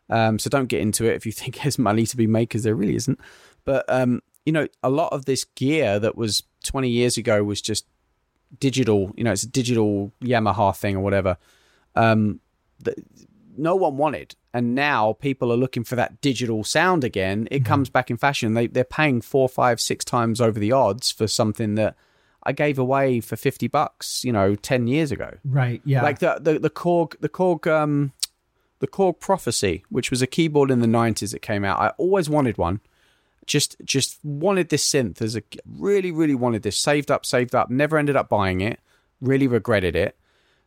Um, 0.09 0.37
so 0.39 0.49
don't 0.49 0.67
get 0.67 0.81
into 0.81 1.05
it 1.05 1.15
if 1.15 1.25
you 1.25 1.31
think 1.39 1.61
there's 1.61 1.79
money 1.79 2.05
to 2.05 2.17
be 2.17 2.27
made, 2.27 2.49
because 2.49 2.63
there 2.63 2.75
really 2.75 2.95
isn't. 2.95 3.19
But 3.63 3.85
um, 3.87 4.21
you 4.45 4.51
know, 4.53 4.67
a 4.83 4.89
lot 4.89 5.11
of 5.11 5.25
this 5.25 5.43
gear 5.43 5.99
that 5.99 6.15
was 6.15 6.43
20 6.63 6.89
years 6.89 7.17
ago 7.17 7.43
was 7.43 7.61
just 7.61 7.85
digital. 8.59 9.11
You 9.15 9.23
know, 9.23 9.31
it's 9.31 9.43
a 9.43 9.49
digital 9.49 10.11
Yamaha 10.21 10.75
thing 10.75 10.95
or 10.95 11.01
whatever. 11.01 11.37
Um, 11.95 12.39
that 12.83 12.95
no 13.57 13.75
one 13.75 13.95
wanted, 13.97 14.35
and 14.53 14.75
now 14.75 15.13
people 15.13 15.51
are 15.51 15.57
looking 15.57 15.83
for 15.85 15.95
that 15.95 16.19
digital 16.21 16.63
sound 16.63 17.03
again. 17.03 17.47
It 17.51 17.63
comes 17.63 17.89
back 17.89 18.11
in 18.11 18.17
fashion. 18.17 18.53
They 18.53 18.67
they're 18.67 18.83
paying 18.83 19.21
four, 19.21 19.47
five, 19.47 19.79
six 19.79 20.03
times 20.03 20.41
over 20.41 20.59
the 20.59 20.73
odds 20.73 21.09
for 21.09 21.25
something 21.27 21.75
that 21.75 21.95
I 22.43 22.51
gave 22.51 22.77
away 22.77 23.21
for 23.21 23.35
50 23.37 23.67
bucks. 23.69 24.23
You 24.25 24.33
know, 24.33 24.55
10 24.55 24.87
years 24.87 25.11
ago 25.11 25.37
Right. 25.45 25.81
Yeah. 25.85 26.03
like 26.03 26.19
the 26.19 26.37
the 26.41 26.59
the 26.59 26.69
Korg 26.69 27.19
the 27.21 27.29
Korg 27.29 27.65
um 27.65 28.11
the 28.79 28.87
Korg 28.87 29.21
Prophecy, 29.21 29.85
which 29.89 30.11
was 30.11 30.21
a 30.21 30.27
keyboard 30.27 30.69
in 30.69 30.81
the 30.81 30.87
nineties 30.87 31.31
that 31.31 31.41
came 31.41 31.63
out. 31.63 31.79
I 31.79 31.89
always 31.97 32.29
wanted 32.29 32.57
one. 32.57 32.81
Just 33.45 33.75
just 33.83 34.19
wanted 34.23 34.69
this 34.69 34.89
synth 34.89 35.21
as 35.21 35.35
a 35.35 35.43
really 35.65 36.11
really 36.11 36.35
wanted 36.35 36.63
this. 36.63 36.77
Saved 36.77 37.11
up, 37.11 37.25
saved 37.25 37.53
up. 37.53 37.69
Never 37.69 37.97
ended 37.97 38.15
up 38.15 38.27
buying 38.29 38.61
it. 38.61 38.79
Really 39.21 39.47
regretted 39.47 39.95
it. 39.95 40.17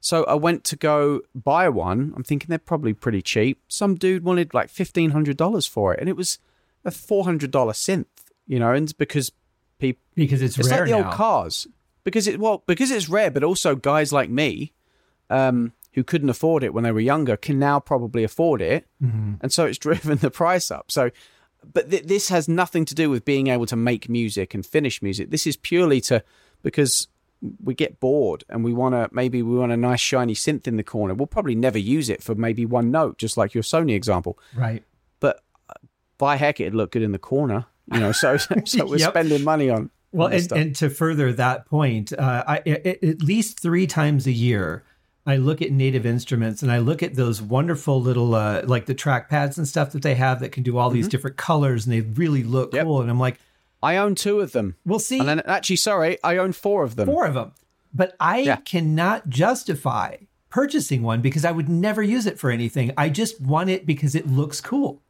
So 0.00 0.22
I 0.24 0.34
went 0.34 0.62
to 0.64 0.76
go 0.76 1.22
buy 1.34 1.68
one. 1.68 2.12
I'm 2.16 2.22
thinking 2.22 2.46
they're 2.48 2.58
probably 2.58 2.94
pretty 2.94 3.20
cheap. 3.20 3.60
Some 3.68 3.96
dude 3.96 4.22
wanted 4.24 4.54
like 4.54 4.68
fifteen 4.70 5.10
hundred 5.10 5.36
dollars 5.36 5.66
for 5.66 5.92
it, 5.94 6.00
and 6.00 6.08
it 6.08 6.16
was 6.16 6.38
a 6.84 6.90
four 6.92 7.24
hundred 7.24 7.50
dollar 7.50 7.72
synth. 7.72 8.06
You 8.46 8.58
know, 8.60 8.72
and 8.72 8.96
because 8.96 9.32
people 9.78 10.02
because 10.14 10.40
it's, 10.40 10.56
it's 10.58 10.70
rare 10.70 10.80
like 10.80 10.90
the 10.90 10.98
now. 10.98 11.04
old 11.06 11.14
cars 11.14 11.66
because 12.04 12.28
it 12.28 12.38
well 12.38 12.62
because 12.66 12.90
it's 12.92 13.08
rare, 13.08 13.30
but 13.30 13.42
also 13.42 13.74
guys 13.74 14.12
like 14.12 14.30
me, 14.30 14.72
um, 15.30 15.72
who 15.94 16.04
couldn't 16.04 16.30
afford 16.30 16.62
it 16.62 16.72
when 16.72 16.84
they 16.84 16.92
were 16.92 17.00
younger, 17.00 17.36
can 17.36 17.58
now 17.58 17.80
probably 17.80 18.22
afford 18.22 18.62
it, 18.62 18.86
Mm-hmm. 19.02 19.34
and 19.40 19.52
so 19.52 19.66
it's 19.66 19.78
driven 19.86 20.18
the 20.18 20.30
price 20.30 20.70
up. 20.70 20.90
So, 20.92 21.10
but 21.72 21.90
th- 21.90 22.04
this 22.04 22.28
has 22.28 22.48
nothing 22.48 22.84
to 22.86 22.94
do 22.94 23.10
with 23.10 23.24
being 23.24 23.48
able 23.48 23.66
to 23.66 23.76
make 23.76 24.08
music 24.08 24.54
and 24.54 24.64
finish 24.64 25.02
music. 25.02 25.30
This 25.30 25.46
is 25.46 25.56
purely 25.56 26.00
to 26.02 26.22
because 26.62 27.08
we 27.62 27.72
get 27.74 28.00
bored 28.00 28.42
and 28.48 28.64
we 28.64 28.72
want 28.72 28.94
to 28.94 29.08
maybe 29.12 29.42
we 29.42 29.56
want 29.56 29.70
a 29.70 29.76
nice 29.76 30.00
shiny 30.00 30.34
synth 30.34 30.66
in 30.66 30.76
the 30.76 30.82
corner. 30.82 31.14
We'll 31.14 31.26
probably 31.26 31.54
never 31.54 31.78
use 31.78 32.08
it 32.08 32.22
for 32.22 32.34
maybe 32.34 32.66
one 32.66 32.90
note, 32.90 33.18
just 33.18 33.36
like 33.36 33.54
your 33.54 33.62
Sony 33.62 33.94
example. 33.94 34.38
Right. 34.56 34.82
But 35.20 35.42
uh, 35.68 35.74
by 36.18 36.36
heck, 36.36 36.58
it'd 36.60 36.74
look 36.74 36.90
good 36.92 37.02
in 37.02 37.12
the 37.12 37.18
corner, 37.18 37.66
you 37.92 38.00
know. 38.00 38.12
So 38.12 38.36
so 38.64 38.86
we're 38.86 38.98
Yep. 38.98 39.10
spending 39.10 39.44
money 39.44 39.70
on. 39.70 39.90
Well, 40.10 40.28
and, 40.28 40.50
and 40.52 40.76
to 40.76 40.88
further 40.88 41.32
that 41.34 41.66
point, 41.66 42.14
uh, 42.14 42.42
I, 42.48 42.56
at 42.66 43.20
least 43.22 43.60
three 43.60 43.86
times 43.86 44.26
a 44.26 44.32
year, 44.32 44.82
I 45.30 45.36
look 45.36 45.60
at 45.62 45.70
native 45.70 46.06
instruments 46.06 46.62
and 46.62 46.72
I 46.72 46.78
look 46.78 47.02
at 47.02 47.14
those 47.14 47.40
wonderful 47.42 48.00
little, 48.00 48.34
uh, 48.34 48.62
like 48.64 48.86
the 48.86 48.94
track 48.94 49.28
pads 49.28 49.58
and 49.58 49.66
stuff 49.68 49.92
that 49.92 50.02
they 50.02 50.14
have 50.14 50.40
that 50.40 50.52
can 50.52 50.62
do 50.62 50.78
all 50.78 50.90
these 50.90 51.08
different 51.08 51.36
colors 51.36 51.86
and 51.86 51.92
they 51.92 52.00
really 52.00 52.42
look 52.42 52.68
Mm-hmm. 52.70 52.76
Yep. 52.76 52.84
cool. 52.86 53.00
And 53.02 53.10
I'm 53.10 53.20
like, 53.20 53.38
I 53.82 53.96
own 53.98 54.14
two 54.14 54.40
of 54.40 54.52
them. 54.52 54.76
we'll 54.84 54.98
see 54.98 55.18
And 55.20 55.28
then, 55.28 55.40
actually, 55.46 55.76
sorry, 55.76 56.18
I 56.24 56.36
own 56.38 56.52
four 56.52 56.82
of 56.82 56.96
them. 56.96 57.06
four 57.06 57.26
of 57.26 57.34
them. 57.34 57.52
But 57.94 58.16
I 58.18 58.38
Yeah. 58.40 58.56
cannot 58.56 59.28
justify 59.28 60.16
purchasing 60.50 61.02
one 61.02 61.20
because 61.20 61.44
I 61.44 61.52
would 61.52 61.68
never 61.68 62.02
use 62.02 62.26
it 62.26 62.38
for 62.38 62.50
anything. 62.50 62.92
I 62.96 63.08
just 63.08 63.40
want 63.40 63.70
it 63.70 63.86
because 63.86 64.14
it 64.14 64.26
looks 64.26 64.60
cool. 64.60 65.02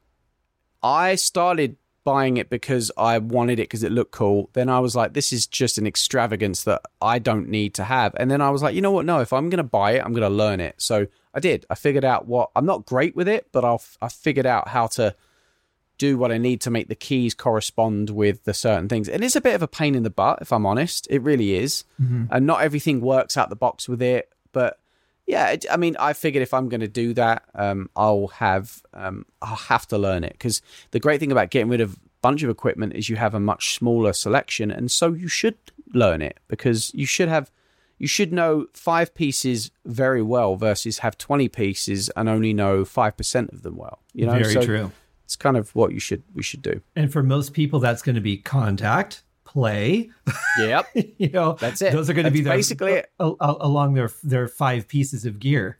I 0.83 1.15
started 1.15 1.77
buying 2.09 2.39
it 2.39 2.49
because 2.49 2.91
I 2.97 3.19
wanted 3.19 3.59
it 3.59 3.65
because 3.65 3.83
it 3.83 3.93
looked 3.93 4.13
cool. 4.13 4.49
Then 4.55 4.71
I 4.71 4.81
was 4.81 4.97
like, 4.97 5.13
this 5.13 5.31
is 5.31 5.47
just 5.47 5.77
an 5.77 5.87
extravagance 5.87 6.65
that 6.65 6.81
I 7.03 7.19
don't 7.19 7.51
need 7.51 7.75
to 7.75 7.85
have. 7.85 8.15
And 8.17 8.31
then 8.31 8.41
I 8.41 8.49
was 8.49 8.63
like, 8.63 8.75
you 8.75 8.81
know 8.81 8.93
what? 8.93 9.05
No, 9.05 9.21
if 9.21 9.31
I'm 9.31 9.51
going 9.51 9.59
to 9.59 9.63
buy 9.63 9.91
it, 9.91 10.03
I'm 10.03 10.15
going 10.15 10.23
to 10.23 10.35
learn 10.35 10.59
it. 10.59 10.77
So 10.79 11.07
I 11.35 11.41
did. 11.41 11.67
I 11.69 11.75
figured 11.75 12.07
out 12.07 12.27
what 12.27 12.49
I'm 12.57 12.65
not 12.65 12.87
great 12.87 13.15
with 13.15 13.29
it, 13.29 13.49
but 13.53 13.63
I'll, 13.63 13.83
I 14.01 14.09
figured 14.09 14.47
out 14.47 14.69
how 14.69 14.87
to 14.87 15.15
do 15.99 16.17
what 16.17 16.33
I 16.33 16.39
need 16.39 16.63
to 16.63 16.71
make 16.71 16.89
the 16.89 16.95
keys 16.95 17.35
correspond 17.35 18.09
with 18.09 18.43
the 18.45 18.55
certain 18.55 18.89
things. 18.89 19.11
And 19.11 19.23
it's 19.23 19.37
a 19.37 19.43
bit 19.43 19.55
of 19.55 19.61
a 19.63 19.69
pain 19.69 19.95
in 19.95 20.03
the 20.03 20.09
butt, 20.09 20.39
if 20.41 20.51
I'm 20.51 20.65
honest. 20.65 21.07
It 21.11 21.21
really 21.21 21.57
is. 21.57 21.85
Mm-hmm. 22.01 22.25
And 22.31 22.47
not 22.47 22.63
everything 22.63 23.03
works 23.03 23.37
out 23.37 23.51
the 23.51 23.55
box 23.55 23.87
with 23.87 24.01
it. 24.01 24.33
But 24.53 24.79
yeah, 25.29 25.57
I 25.71 25.77
mean, 25.77 25.95
I 26.01 26.15
figured 26.15 26.43
if 26.43 26.55
I'm 26.55 26.71
going 26.71 26.81
to 26.81 26.89
do 26.89 27.13
that, 27.13 27.45
um, 27.55 27.91
I'll 27.95 28.29
have 28.29 28.83
um, 28.95 29.27
I'll 29.43 29.57
have 29.57 29.87
to 29.89 29.99
learn 29.99 30.25
it 30.25 30.33
because 30.33 30.63
the 30.91 30.99
great 30.99 31.21
thing 31.21 31.31
about 31.31 31.51
getting 31.51 31.69
rid 31.69 31.83
of 31.83 31.93
a 31.93 31.99
bunch 32.23 32.43
of 32.43 32.49
equipment 32.49 32.95
is 32.95 33.11
you 33.11 33.17
have 33.17 33.35
a 33.35 33.41
much 33.41 33.75
smaller 33.75 34.15
selection, 34.15 34.71
and 34.71 34.91
so 34.91 35.13
you 35.13 35.29
should 35.29 35.59
learn 35.93 36.23
it 36.23 36.39
because 36.49 36.93
you 36.95 37.05
should 37.05 37.29
have 37.29 37.51
you 37.99 38.07
should 38.07 38.33
know 38.33 38.69
five 38.73 39.15
pieces 39.15 39.71
very 39.85 40.23
well 40.23 40.57
versus 40.57 41.01
have 41.01 41.19
twenty 41.19 41.49
pieces 41.49 42.09
and 42.17 42.27
only 42.31 42.55
know 42.55 42.87
five 42.87 43.15
percent 43.15 43.51
of 43.51 43.63
them 43.63 43.77
well. 43.77 43.99
You 44.15 44.25
know, 44.25 44.33
Very 44.33 44.55
So 44.55 44.63
true. 44.63 44.93
It's 45.27 45.37
kind 45.37 45.59
of 45.59 45.75
what 45.75 45.93
you 45.93 46.01
should 46.01 46.23
we 46.35 46.43
should 46.43 46.63
do. 46.63 46.81
And 46.97 47.13
for 47.13 47.23
most 47.23 47.53
people, 47.53 47.81
that's 47.81 48.01
going 48.01 48.15
to 48.15 48.23
be 48.23 48.39
Kontakt, 48.39 49.21
play. 49.59 50.11
Yep. 50.59 50.87
you 51.19 51.31
know, 51.31 51.53
That's 51.55 51.83
it. 51.83 51.93
Those 51.93 52.09
are 52.11 52.15
going 52.15 52.25
to 52.27 52.31
be 52.31 52.43
their, 52.43 52.55
basically 52.57 53.03
a- 53.19 53.33
along 53.41 53.95
their 53.95 54.11
their 54.23 54.47
five 54.49 54.87
pieces 54.89 55.25
of 55.25 55.39
gear. 55.39 55.79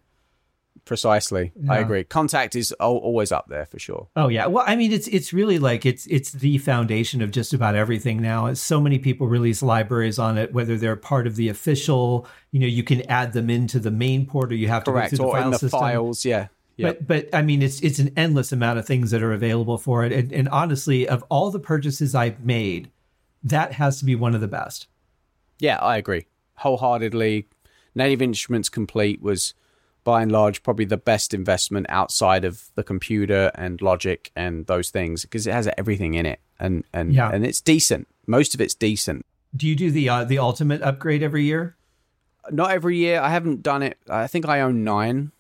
Precisely. 0.85 1.53
I 1.69 1.79
agree. 1.79 2.05
Kontakt 2.05 2.57
is 2.57 2.73
always 2.73 3.31
up 3.31 3.47
there 3.49 3.67
for 3.67 3.79
sure. 3.79 4.09
Oh 4.17 4.29
yeah. 4.29 4.47
Well, 4.47 4.65
I 4.67 4.75
mean, 4.75 4.91
it's 4.91 5.07
it's 5.09 5.35
really 5.35 5.59
like 5.59 5.85
it's 5.85 6.07
it's 6.07 6.33
the 6.33 6.57
foundation 6.59 7.21
of 7.21 7.31
just 7.31 7.53
about 7.53 7.75
everything 7.75 8.23
now. 8.23 8.55
So 8.55 8.81
many 8.81 8.99
people 8.99 9.27
release 9.27 9.63
libraries 9.63 10.19
on 10.19 10.39
it, 10.39 10.55
whether 10.55 10.79
they're 10.79 10.97
part 10.97 11.27
of 11.27 11.37
the 11.37 11.51
official. 11.51 12.27
You 12.53 12.61
know, 12.61 12.67
you 12.67 12.83
can 12.83 13.03
add 13.11 13.35
them 13.35 13.51
into 13.51 13.79
the 13.79 13.91
main 13.91 14.25
port, 14.25 14.51
or 14.51 14.55
you 14.55 14.69
have 14.69 14.85
to 14.85 14.93
go 14.93 15.07
through 15.09 15.19
the 15.19 15.25
Or 15.25 15.33
file 15.37 15.51
the 15.51 15.59
system. 15.59 15.79
files. 15.81 16.25
Yeah. 16.25 16.49
Yep. 16.79 16.99
But 17.01 17.07
but 17.33 17.35
I 17.39 17.43
mean, 17.43 17.61
it's 17.61 17.81
it's 17.81 17.99
an 17.99 18.11
endless 18.17 18.51
amount 18.53 18.79
of 18.79 18.87
things 18.87 19.11
that 19.11 19.23
are 19.23 19.33
available 19.35 19.77
for 19.77 20.05
it. 20.07 20.13
And, 20.13 20.33
and 20.33 20.49
honestly, 20.49 21.07
of 21.07 21.23
all 21.29 21.51
the 21.51 21.59
purchases 21.61 22.15
I've 22.15 22.43
made, 22.45 22.91
that 23.49 23.73
has 23.73 23.99
to 23.99 24.05
be 24.05 24.15
one 24.15 24.35
of 24.35 24.41
the 24.41 24.49
best. 24.49 24.87
Yeah, 25.59 25.77
I 25.77 25.97
agree 25.97 26.27
wholeheartedly. 26.57 27.47
Native 27.95 28.21
Instruments 28.23 28.69
Complete 28.69 29.23
was 29.23 29.55
by 30.05 30.23
and 30.23 30.31
large 30.33 30.63
probably 30.63 30.85
the 30.85 30.97
best 30.97 31.33
investment 31.35 31.87
outside 31.89 32.45
of 32.45 32.65
the 32.75 32.83
computer 32.83 33.51
and 33.55 33.81
Logic 33.83 34.31
and 34.35 34.67
those 34.67 34.91
things 34.91 35.23
because 35.23 35.47
it 35.47 35.53
has 35.53 35.69
everything 35.79 36.15
in 36.15 36.27
it 36.27 36.41
and 36.59 36.85
and 36.93 37.13
Yeah. 37.15 37.31
and 37.31 37.45
it's 37.47 37.61
decent. 37.61 38.09
Most 38.27 38.55
of 38.55 38.61
it's 38.61 38.75
decent. 38.75 39.25
Do 39.57 39.67
you 39.67 39.75
do 39.77 39.91
the 39.91 40.09
uh, 40.09 40.25
the 40.25 40.39
ultimate 40.39 40.83
upgrade 40.83 41.23
every 41.23 41.45
year? 41.45 41.77
Not 42.51 42.71
every 42.71 42.97
year. 42.97 43.21
I 43.21 43.31
haven't 43.31 43.63
done 43.63 43.83
it. 43.83 43.99
I 44.09 44.27
think 44.27 44.47
I 44.49 44.61
own 44.61 44.83
nine 44.85 45.33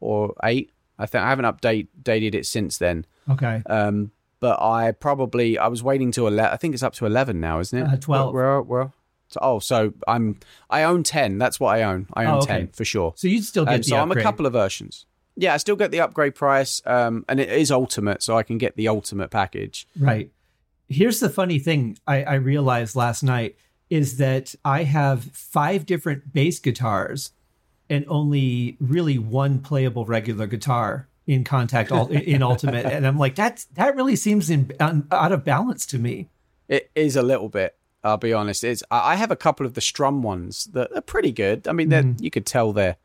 or 0.00 0.34
eight. 0.42 0.70
I 0.98 1.06
think 1.06 1.22
I 1.24 1.28
haven't 1.30 1.44
updated 1.46 1.88
dated 2.02 2.34
it 2.34 2.46
since 2.46 2.78
then. 2.78 3.04
Okay. 3.30 3.62
Um, 3.66 4.10
but 4.40 4.60
I 4.60 4.92
probably 4.92 5.58
I 5.58 5.68
was 5.68 5.82
waiting 5.82 6.10
to 6.12 6.26
eleven. 6.26 6.52
I 6.52 6.56
think 6.56 6.74
it's 6.74 6.82
up 6.82 6.94
to 6.94 7.06
eleven 7.06 7.40
now, 7.40 7.60
isn't 7.60 7.78
it? 7.78 7.86
Uh, 7.86 7.96
12. 7.96 8.34
Where, 8.34 8.44
where, 8.44 8.62
where- 8.62 8.92
so, 9.28 9.40
oh, 9.42 9.58
so 9.58 9.94
I'm 10.06 10.38
I 10.68 10.82
own 10.82 11.02
ten. 11.02 11.38
That's 11.38 11.58
what 11.58 11.74
I 11.74 11.82
own. 11.82 12.06
I 12.14 12.26
own 12.26 12.34
Oh, 12.34 12.38
okay. 12.38 12.46
ten 12.46 12.68
for 12.68 12.84
sure. 12.84 13.14
So 13.16 13.26
you'd 13.26 13.44
still 13.44 13.64
get 13.64 13.74
Um, 13.74 13.78
the 13.80 13.84
so 13.84 13.96
I'm 13.96 14.12
a 14.12 14.22
couple 14.22 14.44
of 14.46 14.52
versions. 14.52 15.06
Yeah, 15.36 15.54
I 15.54 15.56
still 15.56 15.74
get 15.76 15.90
the 15.90 16.00
upgrade 16.00 16.34
price, 16.36 16.80
um, 16.86 17.24
and 17.28 17.40
it 17.40 17.48
is 17.48 17.72
ultimate, 17.72 18.22
so 18.22 18.36
I 18.36 18.42
can 18.44 18.58
get 18.58 18.76
the 18.76 18.86
ultimate 18.86 19.30
package. 19.30 19.88
Right. 19.98 20.30
Here's 20.88 21.18
the 21.18 21.30
funny 21.30 21.58
thing 21.58 21.98
I, 22.06 22.22
I 22.22 22.34
realized 22.34 22.94
last 22.94 23.22
night 23.24 23.56
is 23.90 24.18
that 24.18 24.54
I 24.64 24.84
have 24.84 25.24
five 25.24 25.86
different 25.86 26.32
bass 26.32 26.60
guitars 26.60 27.32
and 27.90 28.04
only 28.08 28.76
really 28.78 29.18
one 29.18 29.58
playable 29.60 30.04
regular 30.04 30.46
guitar 30.46 31.08
in 31.26 31.44
Kontakt 31.44 31.90
in 32.10 32.42
ultimate 32.42 32.84
and 32.86 33.06
i'm 33.06 33.18
like 33.18 33.34
that 33.36 33.64
that 33.74 33.96
really 33.96 34.16
seems 34.16 34.50
in, 34.50 34.70
un, 34.80 35.06
out 35.10 35.32
of 35.32 35.44
balance 35.44 35.86
to 35.86 35.98
me 35.98 36.28
It 36.68 36.90
is 36.94 37.16
a 37.16 37.22
little 37.22 37.48
bit. 37.48 37.76
I'll 38.02 38.18
be 38.18 38.34
honest. 38.34 38.64
It's 38.64 38.82
I 38.90 39.16
have 39.16 39.30
a 39.30 39.36
couple 39.36 39.64
of 39.66 39.72
the 39.74 39.80
strum 39.80 40.22
ones 40.22 40.66
that 40.74 40.92
are 40.94 41.00
pretty 41.00 41.32
good. 41.32 41.66
I 41.66 41.72
mean, 41.72 41.88
they're 41.88 42.02
Mm-hmm. 42.02 42.22
you 42.24 42.30
could 42.30 42.44
tell 42.46 42.72
they're, 42.74 42.96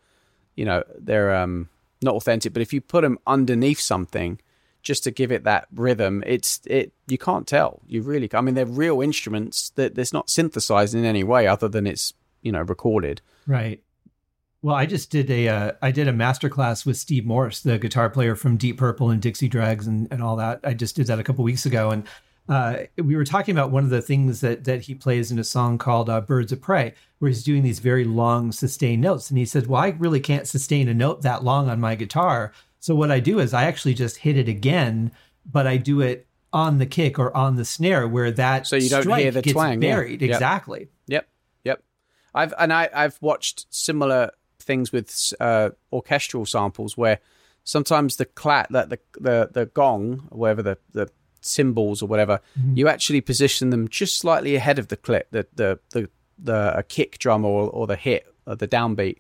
you 0.56 0.66
know, 0.66 0.84
they're 0.98 1.34
um 1.36 1.70
not 2.02 2.16
authentic. 2.16 2.52
But 2.54 2.62
if 2.62 2.74
you 2.74 2.82
put 2.82 3.02
them 3.02 3.18
underneath 3.26 3.80
something, 3.80 4.40
just 4.82 5.04
to 5.06 5.12
give 5.12 5.32
it 5.32 5.44
that 5.46 5.68
rhythm, 5.74 6.24
it's 6.28 6.60
it 6.66 6.92
you 7.08 7.18
can't 7.18 7.48
tell. 7.48 7.82
You 7.88 8.02
really. 8.02 8.30
I 8.34 8.42
mean, 8.42 8.56
they're 8.56 8.66
real 8.66 9.02
instruments 9.02 9.72
that 9.76 9.96
that's 9.96 10.12
not 10.14 10.30
synthesized 10.30 10.94
in 10.96 11.06
any 11.06 11.24
way 11.24 11.48
other 11.48 11.70
than 11.70 11.88
it's 11.88 12.14
you 12.42 12.52
know 12.52 12.62
recorded. 12.62 13.22
right 13.48 13.82
well 14.62 14.76
i 14.76 14.86
just 14.86 15.10
did 15.10 15.30
a 15.30 15.48
uh, 15.48 15.72
i 15.82 15.92
did 15.92 16.08
a 16.08 16.14
master 16.14 16.50
class 16.50 16.86
with 16.86 16.98
steve 16.98 17.26
morse 17.26 17.62
the 17.62 17.78
guitar 17.78 18.10
player 18.10 18.36
from 18.36 18.58
deep 18.58 18.78
purple 18.78 19.10
and 19.10 19.22
dixie 19.22 19.48
dregs 19.48 19.88
and, 19.88 20.08
and 20.12 20.22
all 20.22 20.36
that. 20.36 20.60
I 20.64 20.74
just 20.74 20.96
did 20.96 21.08
that 21.08 21.20
a 21.20 21.24
couple 21.24 21.44
weeks 21.44 21.66
ago. 21.66 21.92
And 21.92 22.04
uh, 22.48 22.86
we 22.98 23.16
were 23.16 23.26
talking 23.26 23.56
about 23.56 23.70
one 23.70 23.84
of 23.84 23.90
the 23.92 24.02
things 24.02 24.42
that 24.42 24.64
that 24.64 24.82
he 24.82 24.96
plays 24.96 25.32
in 25.32 25.38
a 25.40 25.44
song 25.44 25.78
called 25.78 26.10
uh, 26.10 26.22
birds 26.22 26.52
of 26.52 26.62
prey 26.62 26.94
where 27.20 27.30
he's 27.30 27.44
doing 27.44 27.64
these 27.64 27.80
very 27.80 28.04
long 28.04 28.52
sustained 28.52 29.02
notes. 29.02 29.30
And 29.30 29.38
he 29.38 29.46
said 29.46 29.68
well 29.68 29.82
i 29.82 29.90
really 29.90 30.20
can't 30.20 30.48
sustain 30.48 30.88
a 30.88 30.94
note 30.94 31.22
that 31.22 31.44
long 31.44 31.70
on 31.70 31.80
my 31.80 31.96
guitar. 31.96 32.52
So 32.80 32.96
what 32.96 33.12
i 33.12 33.20
do 33.20 33.40
is 33.40 33.54
i 33.54 33.64
actually 33.64 33.94
just 33.94 34.18
hit 34.18 34.38
it 34.38 34.48
again 34.48 35.12
but 35.46 35.66
i 35.68 35.78
do 35.78 36.02
it 36.02 36.28
on 36.52 36.80
the 36.80 36.86
kick 36.86 37.20
or 37.20 37.36
on 37.36 37.56
the 37.56 37.66
snare 37.66 38.08
where 38.08 38.32
that 38.32 38.68
So 38.68 38.76
you 38.76 38.90
don't 38.90 39.08
hear 39.18 39.32
the 39.32 39.42
gets 39.42 39.54
twang, 39.54 39.82
yeah. 39.82 39.90
buried. 39.90 40.22
Yep. 40.22 40.32
exactly. 40.32 40.90
Yep, 41.08 41.28
yep. 41.64 41.84
I've 42.34 42.54
and 42.58 42.74
I 42.74 42.90
I've 42.94 43.18
watched 43.22 43.68
similar 43.70 44.32
things 44.70 44.92
with 44.92 45.34
uh, 45.40 45.70
orchestral 45.92 46.46
samples 46.46 46.96
where 46.96 47.18
sometimes 47.64 48.18
the 48.18 48.26
clat 48.26 48.68
that 48.70 48.90
the 48.90 49.00
the 49.20 49.50
the 49.52 49.66
gong, 49.66 50.28
or 50.30 50.38
whatever 50.42 50.62
the 50.62 50.78
the 50.94 51.08
cymbals 51.42 52.04
or 52.04 52.08
whatever, 52.08 52.40
you 52.78 52.88
actually 52.88 53.22
position 53.22 53.72
them 53.72 53.88
just 53.88 54.18
slightly 54.18 54.56
ahead 54.56 54.78
of 54.78 54.88
the 54.88 54.98
click, 54.98 55.26
the 55.32 55.48
the 55.56 55.80
the 55.96 56.08
the 56.38 56.78
a 56.78 56.84
kick 56.84 57.18
drum 57.18 57.44
or 57.44 57.68
or 57.72 57.88
the 57.88 57.96
hit 57.96 58.24
or 58.46 58.56
the 58.56 58.68
downbeat, 58.68 59.18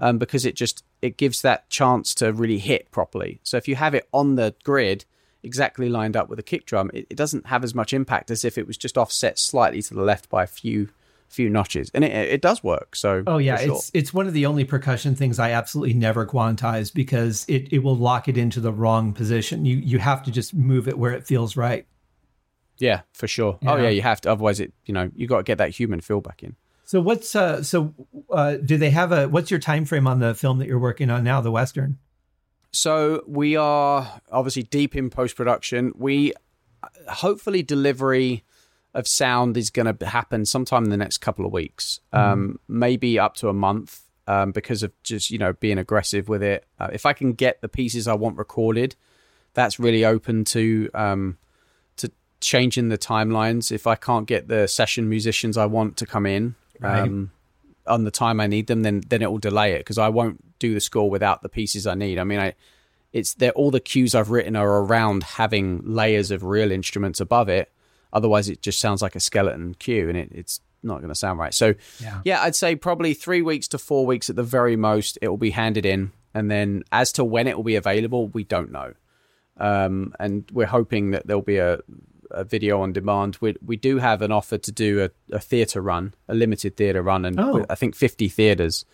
um, 0.00 0.18
because 0.18 0.44
it 0.44 0.56
just 0.56 0.84
it 1.00 1.16
gives 1.16 1.42
that 1.42 1.70
chance 1.70 2.12
to 2.14 2.32
really 2.32 2.58
hit 2.58 2.90
properly. 2.90 3.38
So 3.44 3.56
if 3.56 3.68
you 3.68 3.76
have 3.76 3.94
it 3.94 4.08
on 4.12 4.34
the 4.34 4.54
grid. 4.64 5.04
Exactly 5.44 5.88
lined 5.88 6.16
up 6.16 6.28
with 6.28 6.40
a 6.40 6.42
kick 6.42 6.66
drum, 6.66 6.90
it, 6.92 7.06
it 7.10 7.16
doesn't 7.16 7.46
have 7.46 7.62
as 7.62 7.72
much 7.72 7.92
impact 7.92 8.28
as 8.32 8.44
if 8.44 8.58
it 8.58 8.66
was 8.66 8.76
just 8.76 8.98
offset 8.98 9.38
slightly 9.38 9.80
to 9.82 9.94
the 9.94 10.02
left 10.02 10.28
by 10.28 10.42
a 10.42 10.48
few 10.48 10.88
few 11.28 11.48
notches, 11.50 11.90
and 11.94 12.04
it 12.04 12.10
it 12.12 12.40
does 12.42 12.64
work. 12.64 12.96
So 12.96 13.22
Oh 13.26 13.38
yeah, 13.38 13.56
sure. 13.58 13.74
it's 13.76 13.90
it's 13.94 14.14
one 14.14 14.26
of 14.26 14.32
the 14.32 14.46
only 14.46 14.64
percussion 14.64 15.14
things 15.14 15.38
I 15.38 15.50
absolutely 15.52 15.94
never 15.94 16.26
quantize 16.26 16.92
because 16.92 17.44
it, 17.48 17.72
it 17.72 17.80
will 17.80 17.96
lock 17.96 18.28
it 18.28 18.36
into 18.38 18.60
the 18.60 18.72
wrong 18.72 19.12
position. 19.12 19.64
You 19.64 19.76
you 19.76 19.98
have 19.98 20.22
to 20.24 20.30
just 20.30 20.54
move 20.54 20.88
it 20.88 20.98
where 20.98 21.12
it 21.12 21.26
feels 21.26 21.56
right. 21.56 21.86
yeah, 22.78 23.02
for 23.12 23.26
sure. 23.28 23.58
Oh 23.66 23.76
Yeah. 23.76 23.82
yeah, 23.84 23.88
you 23.90 24.02
have 24.02 24.20
to. 24.22 24.30
Otherwise, 24.32 24.60
it 24.60 24.72
you 24.86 24.94
know 24.94 25.10
you 25.14 25.26
got 25.26 25.38
to 25.38 25.42
get 25.44 25.58
that 25.58 25.70
human 25.70 26.00
feel 26.00 26.20
back 26.20 26.42
in. 26.42 26.56
So 26.84 27.00
what's 27.02 27.36
uh 27.36 27.62
so 27.62 27.92
uh 28.30 28.56
do 28.56 28.78
they 28.78 28.90
have 28.90 29.12
a 29.12 29.28
what's 29.28 29.50
your 29.50 29.60
time 29.60 29.84
frame 29.84 30.06
on 30.06 30.20
the 30.20 30.34
film 30.34 30.58
that 30.58 30.66
you're 30.68 30.78
working 30.78 31.10
on 31.10 31.22
now, 31.24 31.40
the 31.42 31.50
western? 31.50 31.98
So 32.72 33.22
we 33.26 33.56
are 33.56 34.20
obviously 34.30 34.62
deep 34.62 34.94
in 34.96 35.10
post 35.10 35.36
production. 35.36 35.92
We 35.96 36.32
hopefully 37.08 37.62
delivery 37.62 38.44
of 38.98 39.06
sound 39.06 39.56
is 39.56 39.70
going 39.70 39.96
to 39.96 40.06
happen 40.06 40.44
sometime 40.44 40.84
in 40.84 40.90
the 40.90 40.96
next 40.96 41.18
couple 41.18 41.46
of 41.46 41.52
weeks, 41.52 42.00
um, 42.12 42.58
maybe 42.68 43.18
up 43.18 43.34
to 43.36 43.48
a 43.48 43.52
month, 43.52 44.02
um, 44.26 44.50
because 44.52 44.82
of 44.82 44.92
just 45.02 45.30
you 45.30 45.38
know 45.38 45.52
being 45.54 45.78
aggressive 45.78 46.28
with 46.28 46.42
it. 46.42 46.66
Uh, 46.78 46.88
if 46.92 47.06
I 47.06 47.12
can 47.12 47.32
get 47.32 47.60
the 47.60 47.68
pieces 47.68 48.08
I 48.08 48.14
want 48.14 48.36
recorded, 48.36 48.96
that's 49.54 49.78
really 49.78 50.04
open 50.04 50.44
to 50.46 50.90
um, 50.94 51.38
to 51.96 52.10
changing 52.40 52.88
the 52.88 52.98
timelines. 52.98 53.70
If 53.70 53.86
I 53.86 53.94
can't 53.94 54.26
get 54.26 54.48
the 54.48 54.66
session 54.66 55.08
musicians 55.08 55.56
I 55.56 55.66
want 55.66 55.96
to 55.98 56.06
come 56.06 56.26
in. 56.26 56.56
Right. 56.80 57.00
Um, 57.00 57.32
on 57.86 58.04
the 58.04 58.10
time 58.10 58.38
I 58.38 58.46
need 58.46 58.66
them, 58.66 58.82
then 58.82 59.02
then 59.08 59.22
it 59.22 59.30
will 59.30 59.38
delay 59.38 59.72
it 59.72 59.78
because 59.78 59.96
I 59.96 60.10
won't 60.10 60.58
do 60.58 60.74
the 60.74 60.80
score 60.80 61.08
without 61.08 61.42
the 61.42 61.48
pieces 61.48 61.86
I 61.86 61.94
need. 61.94 62.18
I 62.18 62.24
mean, 62.24 62.38
I 62.38 62.54
it's 63.12 63.34
they're 63.34 63.52
all 63.52 63.70
the 63.70 63.80
cues 63.80 64.14
I've 64.14 64.30
written 64.30 64.56
are 64.56 64.82
around 64.82 65.22
having 65.22 65.80
layers 65.84 66.30
of 66.30 66.44
real 66.44 66.70
instruments 66.70 67.20
above 67.20 67.48
it. 67.48 67.72
Otherwise, 68.12 68.48
it 68.48 68.62
just 68.62 68.80
sounds 68.80 69.02
like 69.02 69.14
a 69.16 69.20
skeleton 69.20 69.74
cue, 69.74 70.08
and 70.08 70.16
it, 70.16 70.30
it's 70.32 70.60
not 70.82 70.98
going 70.98 71.08
to 71.08 71.14
sound 71.14 71.38
right. 71.38 71.52
So, 71.54 71.74
Yeah. 72.24 72.42
I'd 72.42 72.54
say 72.56 72.76
probably 72.76 73.14
three 73.14 73.42
weeks 73.42 73.68
to 73.68 73.78
four 73.78 74.06
weeks 74.06 74.30
at 74.30 74.36
the 74.36 74.42
very 74.42 74.76
most. 74.76 75.18
It 75.20 75.28
will 75.28 75.36
be 75.36 75.50
handed 75.50 75.84
in, 75.84 76.12
and 76.34 76.50
then 76.50 76.82
as 76.92 77.12
to 77.12 77.24
when 77.24 77.46
it 77.46 77.56
will 77.56 77.64
be 77.64 77.76
available, 77.76 78.28
we 78.28 78.44
don't 78.44 78.70
know. 78.72 78.94
Um, 79.56 80.14
and 80.20 80.48
we're 80.52 80.66
hoping 80.66 81.10
that 81.10 81.26
there'll 81.26 81.42
be 81.42 81.56
a, 81.58 81.80
a 82.30 82.44
video 82.44 82.80
on 82.80 82.92
demand. 82.92 83.38
We 83.40 83.56
we 83.64 83.76
do 83.76 83.98
have 83.98 84.22
an 84.22 84.30
offer 84.30 84.56
to 84.58 84.72
do 84.72 85.02
a, 85.04 85.34
a 85.34 85.40
theatre 85.40 85.80
run, 85.82 86.14
a 86.28 86.34
limited 86.34 86.76
theatre 86.76 87.02
run, 87.02 87.24
and 87.24 87.38
Oh. 87.40 87.66
I 87.68 87.74
think 87.74 87.96
fifty 87.96 88.28
theatres. 88.28 88.84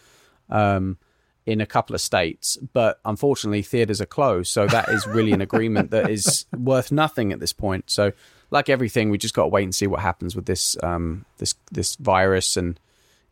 Um, 0.48 0.98
in 1.46 1.60
a 1.60 1.66
couple 1.66 1.92
of 1.94 2.00
states, 2.00 2.56
but 2.72 3.00
unfortunately 3.04 3.60
theaters 3.60 4.00
are 4.00 4.06
closed. 4.06 4.50
So 4.50 4.66
that 4.66 4.88
is 4.88 5.06
really 5.06 5.32
an 5.32 5.42
agreement 5.42 5.90
that 5.90 6.08
is 6.08 6.46
worth 6.56 6.90
nothing 6.90 7.34
at 7.34 7.40
this 7.40 7.52
point. 7.52 7.90
So, 7.90 8.12
like 8.54 8.68
everything, 8.68 9.10
we 9.10 9.18
just 9.18 9.34
got 9.34 9.42
to 9.42 9.48
wait 9.48 9.64
and 9.64 9.74
see 9.74 9.88
what 9.88 10.00
happens 10.00 10.34
with 10.34 10.46
this 10.46 10.76
um, 10.82 11.26
this 11.38 11.54
this 11.72 11.96
virus, 11.96 12.56
and 12.56 12.78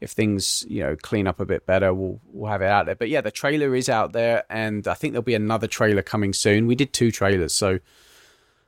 if 0.01 0.11
things 0.11 0.67
you 0.69 0.83
know 0.83 0.97
clean 1.01 1.27
up 1.27 1.41
a 1.41 1.47
bit 1.47 1.65
better, 1.65 1.95
we'll 1.95 2.21
we'll 2.33 2.51
have 2.51 2.61
it 2.61 2.67
out 2.67 2.87
there. 2.87 2.97
But 2.97 3.09
yeah, 3.09 3.23
the 3.23 3.31
trailer 3.31 3.75
is 3.75 3.89
out 3.89 4.13
there, 4.13 4.45
and 4.51 4.87
I 4.87 4.95
think 4.95 5.13
there'll 5.13 5.23
be 5.23 5.35
another 5.35 5.69
trailer 5.69 6.03
coming 6.03 6.33
soon. 6.33 6.67
We 6.67 6.75
did 6.75 6.93
two 6.93 7.13
trailers, 7.13 7.55
so 7.55 7.79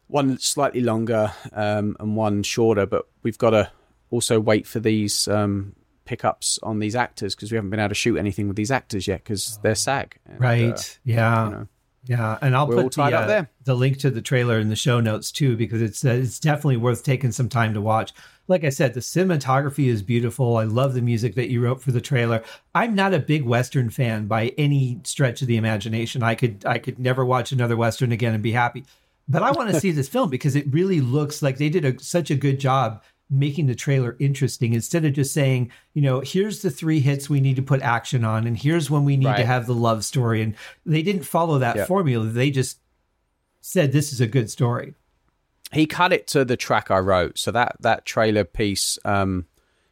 one 0.07 0.39
slightly 0.39 0.81
longer 0.81 1.33
um, 1.53 1.97
and 1.99 2.17
one 2.17 2.43
shorter, 2.45 2.87
but 2.87 3.07
we've 3.25 3.39
got 3.39 3.51
to 3.51 3.71
also 4.11 4.39
wait 4.39 4.65
for 4.67 4.79
these 4.79 5.27
um, 5.27 5.75
pickups 6.05 6.61
on 6.63 6.79
these 6.79 6.95
actors 6.95 7.35
because 7.35 7.51
we 7.51 7.57
haven't 7.57 7.71
been 7.71 7.81
able 7.81 7.89
to 7.89 7.95
shoot 7.97 8.17
anything 8.17 8.47
with 8.47 8.57
these 8.57 8.71
actors 8.71 9.09
yet 9.09 9.25
because 9.25 9.59
they're 9.63 9.75
SAG. 9.75 10.19
And, 10.27 10.41
Right. 10.41 10.79
uh, 10.79 11.01
yeah. 11.05 11.45
you 11.47 11.51
know. 11.51 11.69
Yeah, 12.07 12.39
and 12.43 12.55
I'll 12.55 12.67
We're 12.67 12.77
all 12.77 12.83
put 12.85 12.95
the, 12.95 13.03
uh, 13.03 13.45
the 13.65 13.75
link 13.75 13.99
to 13.99 14.11
the 14.11 14.21
trailer 14.21 14.59
in 14.59 14.69
the 14.69 14.77
show 14.77 15.01
notes 15.01 15.33
too 15.33 15.57
because 15.57 15.81
it's 15.81 16.05
uh, 16.05 16.11
it's 16.11 16.39
definitely 16.39 16.77
worth 16.77 17.03
taking 17.03 17.33
some 17.33 17.49
time 17.49 17.73
to 17.75 17.81
watch. 17.81 18.13
Like 18.47 18.63
I 18.63 18.69
said, 18.69 18.93
the 18.93 19.01
cinematography 19.01 19.87
is 19.87 20.03
beautiful. 20.03 20.59
I 20.59 20.65
love 20.65 20.93
the 20.93 21.01
music 21.01 21.35
that 21.37 21.49
you 21.49 21.63
wrote 21.63 21.81
for 21.81 21.93
the 21.93 22.01
trailer. 22.03 22.43
I'm 22.75 22.95
not 22.95 23.15
a 23.15 23.19
big 23.19 23.45
western 23.45 23.89
fan 23.89 24.27
by 24.27 24.49
any 24.59 25.01
stretch 25.05 25.41
of 25.41 25.49
the 25.49 25.57
imagination. 25.57 26.23
I 26.23 26.35
could 26.35 26.65
I 26.67 26.79
could 26.79 26.99
never 26.99 27.25
watch 27.25 27.53
another 27.53 27.77
western 27.77 28.13
again 28.13 28.35
and 28.35 28.43
be 28.43 28.53
happy. 28.53 28.85
But 29.27 29.43
I 29.43 29.53
want 29.53 29.71
to 29.71 29.81
see 29.81 29.91
this 29.91 30.09
film 30.09 30.29
because 30.29 30.57
it 30.57 30.73
really 30.73 31.01
looks 31.01 31.41
like 31.41 31.57
they 31.57 31.71
did 31.71 31.87
a, 31.87 31.99
such 32.03 32.31
a 32.31 32.35
good 32.35 32.61
job 32.61 33.03
making 33.31 33.67
the 33.67 33.75
trailer 33.75 34.17
interesting 34.21 34.75
instead 34.75 35.05
of 35.05 35.13
just 35.15 35.33
saying, 35.33 35.71
you 35.95 36.03
know, 36.03 36.21
here's 36.21 36.63
the 36.63 36.71
three 36.71 37.01
hits 37.01 37.29
we 37.31 37.41
need 37.41 37.57
to 37.57 37.63
put 37.63 37.81
action 37.83 38.25
on, 38.25 38.47
and 38.47 38.57
here's 38.57 38.91
when 38.91 39.05
we 39.05 39.17
need 39.17 39.37
to 39.37 39.47
have 39.47 39.67
the 39.67 39.75
love 39.75 40.05
story. 40.05 40.43
And 40.43 40.55
they 40.87 41.03
didn't 41.03 41.25
follow 41.25 41.59
that 41.59 41.77
Yeah. 41.77 41.85
formula. 41.87 42.27
They 42.27 42.51
just 42.51 42.79
said 43.61 43.93
this 43.93 44.13
is 44.13 44.21
a 44.21 44.27
good 44.27 44.51
story. 44.51 44.95
he 45.73 45.87
cut 45.87 46.13
it 46.13 46.27
to 46.29 46.45
the 46.45 46.57
track 46.57 46.91
I 46.91 46.99
wrote. 46.99 47.37
So 47.39 47.51
that 47.51 47.77
that 47.81 48.05
trailer 48.05 48.45
piece, 48.45 48.97
um, 49.05 49.47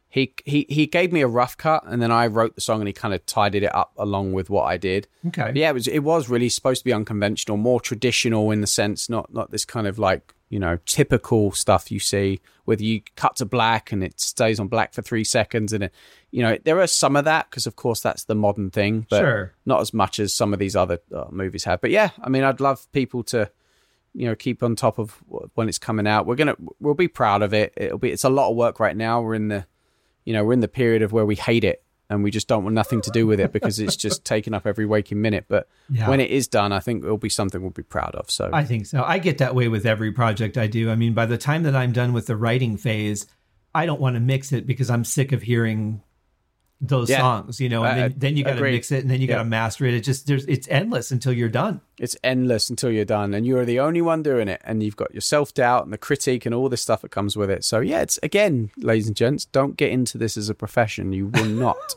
he 0.08 0.32
he 0.44 0.66
he 0.68 0.86
gave 0.86 1.10
me 1.12 1.22
a 1.22 1.26
rough 1.26 1.56
cut, 1.56 1.82
and 1.86 2.00
then 2.00 2.12
I 2.12 2.26
wrote 2.28 2.54
the 2.54 2.60
song, 2.60 2.80
and 2.80 2.86
he 2.86 2.92
kind 2.92 3.14
of 3.14 3.24
tidied 3.26 3.64
it 3.64 3.74
up 3.74 3.92
along 3.96 4.32
with 4.32 4.48
what 4.50 4.64
I 4.64 4.76
did. 4.76 5.08
Okay. 5.28 5.42
But 5.46 5.56
yeah, 5.56 5.70
it 5.70 5.74
was 5.74 5.88
it 5.88 6.00
was 6.00 6.28
really 6.28 6.50
supposed 6.50 6.82
to 6.82 6.84
be 6.84 6.92
unconventional, 6.92 7.56
more 7.56 7.80
traditional 7.80 8.50
in 8.52 8.60
the 8.60 8.66
sense, 8.68 9.08
not 9.08 9.32
not 9.32 9.50
this 9.50 9.64
kind 9.64 9.86
of 9.88 9.98
like 9.98 10.34
you 10.52 10.58
know, 10.58 10.78
typical 10.84 11.50
stuff 11.50 11.90
you 11.90 11.98
see, 11.98 12.38
whether 12.66 12.84
you 12.84 13.00
cut 13.16 13.36
to 13.36 13.46
black 13.46 13.90
and 13.90 14.04
it 14.04 14.20
stays 14.20 14.60
on 14.60 14.68
black 14.68 14.92
for 14.92 15.00
three 15.00 15.24
seconds. 15.24 15.72
And, 15.72 15.84
it, 15.84 15.94
you 16.30 16.42
know, 16.42 16.58
there 16.62 16.78
are 16.78 16.86
some 16.86 17.16
of 17.16 17.24
that 17.24 17.48
because, 17.48 17.66
of 17.66 17.74
course, 17.74 18.02
that's 18.02 18.24
the 18.24 18.34
modern 18.34 18.68
thing, 18.68 19.06
but 19.08 19.20
Sure. 19.20 19.54
not 19.64 19.80
as 19.80 19.94
much 19.94 20.20
as 20.20 20.34
some 20.34 20.52
of 20.52 20.58
these 20.58 20.76
other 20.76 20.98
uh, 21.10 21.24
movies 21.30 21.64
have. 21.64 21.80
But 21.80 21.90
yeah, 21.90 22.10
I 22.22 22.28
mean, 22.28 22.44
I'd 22.44 22.60
love 22.60 22.86
people 22.92 23.22
to, 23.24 23.50
you 24.12 24.26
know, 24.26 24.34
keep 24.34 24.62
on 24.62 24.76
top 24.76 24.98
of 24.98 25.12
when 25.54 25.70
it's 25.70 25.78
coming 25.78 26.06
out. 26.06 26.26
We're 26.26 26.36
going 26.36 26.54
to, 26.54 26.56
we'll 26.80 26.92
be 26.92 27.08
proud 27.08 27.40
of 27.40 27.54
it. 27.54 27.72
It'll 27.78 27.96
be, 27.96 28.10
it's 28.10 28.24
a 28.24 28.28
lot 28.28 28.50
of 28.50 28.56
work 28.56 28.78
right 28.78 28.94
now. 28.94 29.22
We're 29.22 29.36
in 29.36 29.48
the, 29.48 29.64
you 30.26 30.34
know, 30.34 30.44
we're 30.44 30.52
in 30.52 30.60
the 30.60 30.68
period 30.68 31.00
of 31.00 31.12
where 31.12 31.24
we 31.24 31.34
hate 31.34 31.64
it 31.64 31.82
and 32.12 32.22
we 32.22 32.30
just 32.30 32.46
don't 32.46 32.62
want 32.62 32.74
nothing 32.74 33.00
to 33.00 33.10
do 33.10 33.26
with 33.26 33.40
it 33.40 33.52
because 33.52 33.78
it's 33.80 33.96
just 33.96 34.24
taking 34.34 34.54
up 34.54 34.66
every 34.66 34.86
waking 34.86 35.20
minute. 35.20 35.46
But 35.48 35.68
Yeah. 35.90 36.08
when 36.08 36.20
it 36.20 36.30
is 36.30 36.46
done, 36.46 36.72
I 36.72 36.80
think 36.80 37.02
it'll 37.04 37.16
be 37.18 37.28
something 37.28 37.60
we'll 37.62 37.70
be 37.70 37.82
proud 37.82 38.14
of. 38.14 38.30
So 38.30 38.50
I 38.52 38.64
think 38.64 38.86
so. 38.86 39.02
I 39.02 39.18
get 39.18 39.38
that 39.38 39.54
way 39.54 39.68
with 39.68 39.86
every 39.86 40.12
project 40.12 40.56
I 40.58 40.66
do. 40.66 40.90
I 40.90 40.94
mean, 40.96 41.14
by 41.14 41.26
the 41.26 41.38
time 41.38 41.62
that 41.64 41.74
I'm 41.74 41.92
done 41.92 42.12
with 42.12 42.26
the 42.26 42.36
writing 42.36 42.76
phase, 42.76 43.26
I 43.74 43.86
don't 43.86 44.00
want 44.00 44.14
to 44.16 44.20
mix 44.20 44.52
it 44.52 44.66
because 44.66 44.90
I'm 44.90 45.04
sick 45.04 45.32
of 45.32 45.42
hearing 45.42 46.02
those 46.84 47.08
Yeah. 47.08 47.20
songs, 47.20 47.60
you 47.60 47.68
know, 47.68 47.84
and 47.84 47.96
then, 47.96 48.14
then 48.16 48.36
you 48.36 48.42
got 48.42 48.56
to 48.56 48.60
mix 48.60 48.90
it 48.90 49.02
and 49.02 49.10
then 49.10 49.20
you 49.20 49.28
got 49.28 49.38
to 49.38 49.44
master 49.44 49.86
it. 49.86 49.94
It 49.94 50.00
just, 50.00 50.26
there's, 50.26 50.44
it's 50.46 50.66
endless 50.68 51.12
until 51.12 51.32
you're 51.32 51.48
done. 51.48 51.80
it's 52.00 52.16
endless 52.24 52.68
until 52.70 52.90
you're 52.90 53.04
done 53.04 53.32
and 53.34 53.46
you're 53.46 53.64
the 53.64 53.78
only 53.78 54.02
one 54.02 54.20
doing 54.24 54.48
it 54.48 54.60
and 54.64 54.82
you've 54.82 54.96
got 54.96 55.14
your 55.14 55.20
self-doubt 55.20 55.84
and 55.84 55.92
the 55.92 55.98
critique 55.98 56.44
and 56.44 56.52
all 56.52 56.68
this 56.68 56.82
stuff 56.82 57.02
that 57.02 57.10
comes 57.12 57.36
with 57.36 57.48
it 57.50 57.62
so 57.62 57.78
yeah 57.78 58.00
it's 58.00 58.18
again 58.24 58.72
ladies 58.78 59.06
and 59.06 59.14
gents 59.14 59.44
don't 59.44 59.76
get 59.76 59.92
into 59.92 60.18
this 60.18 60.36
as 60.36 60.48
a 60.48 60.54
profession 60.54 61.12
you 61.12 61.28
will 61.28 61.44
not 61.68 61.94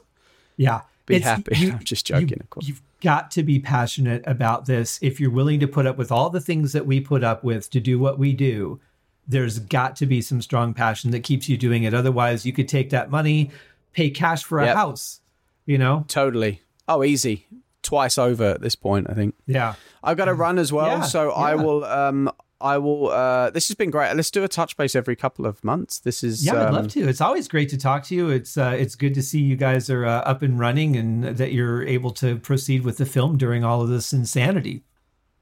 Yeah. 0.58 0.82
be 1.06 1.16
It's- 1.16 1.30
happy 1.38 1.56
you- 1.58 1.72
i'm 1.74 1.84
just 1.84 2.06
joking 2.06 2.30
you, 2.30 2.38
of 2.42 2.50
course 2.50 2.68
You've 2.68 2.82
got 3.02 3.30
to 3.32 3.44
be 3.44 3.60
passionate 3.60 4.24
about 4.26 4.66
this. 4.66 4.98
If 5.02 5.20
you're 5.20 5.30
willing 5.30 5.60
to 5.60 5.68
put 5.68 5.86
up 5.86 5.96
with 5.98 6.12
all 6.12 6.30
the 6.32 6.42
things 6.42 6.72
that 6.74 6.88
we 6.88 7.00
put 7.00 7.24
up 7.24 7.44
with 7.44 7.70
to 7.72 7.80
do 7.80 8.00
what 8.00 8.18
we 8.18 8.34
do, 8.34 8.80
there's 9.28 9.60
got 9.60 9.96
to 9.98 10.08
be 10.08 10.22
some 10.22 10.42
strong 10.42 10.74
passion 10.74 11.12
that 11.12 11.20
keeps 11.20 11.48
you 11.48 11.56
doing 11.58 11.84
it. 11.84 11.94
Otherwise, 11.94 12.46
you 12.48 12.54
could 12.54 12.68
take 12.68 12.90
that 12.90 13.12
money, 13.12 13.52
pay 13.94 14.10
cash 14.10 14.44
for 14.44 14.60
a 14.60 14.66
Yep. 14.66 14.76
house, 14.76 15.20
you 15.68 15.78
know? 15.78 16.04
totally 16.08 16.62
oh 16.88 17.04
easy 17.04 17.46
twice 17.84 18.18
over 18.18 18.44
at 18.46 18.62
this 18.62 18.76
point 18.76 19.08
i 19.10 19.14
think 19.14 19.36
Yeah. 19.48 19.76
i've 20.04 20.18
got 20.18 20.26
to 20.26 20.34
run 20.34 20.58
as 20.58 20.72
well 20.74 21.00
Yeah, 21.00 21.02
so 21.04 21.32
i 21.32 21.54
will 21.56 21.84
um 21.86 22.32
i 22.66 22.78
will 22.78 23.10
uh 23.10 23.50
this 23.52 23.68
has 23.68 23.76
been 23.76 23.92
great 23.92 24.14
let's 24.16 24.32
do 24.32 24.44
a 24.44 24.48
touch 24.48 24.76
base 24.78 24.96
every 24.96 25.16
couple 25.16 25.46
of 25.46 25.64
months 25.64 26.00
this 26.00 26.24
is 26.24 26.46
Yeah, 26.46 26.54
I'd 26.54 26.68
um, 26.68 26.74
love 26.74 26.88
to. 26.90 27.08
It's 27.08 27.22
always 27.22 27.48
great 27.48 27.70
to 27.70 27.78
talk 27.78 28.04
to 28.06 28.16
you. 28.16 28.30
It's 28.30 28.58
uh, 28.58 28.76
it's 28.78 28.96
good 28.96 29.14
to 29.16 29.24
see 29.24 29.40
you 29.40 29.56
guys 29.56 29.90
are 29.90 30.06
uh, 30.06 30.20
up 30.22 30.42
and 30.42 30.60
running 30.60 30.96
and 30.96 31.24
that 31.24 31.52
you're 31.52 31.84
able 31.84 32.12
to 32.12 32.38
proceed 32.38 32.84
with 32.84 32.98
the 32.98 33.06
film 33.06 33.38
during 33.38 33.64
all 33.64 33.82
of 33.82 33.90
this 33.90 34.14
insanity. 34.14 34.84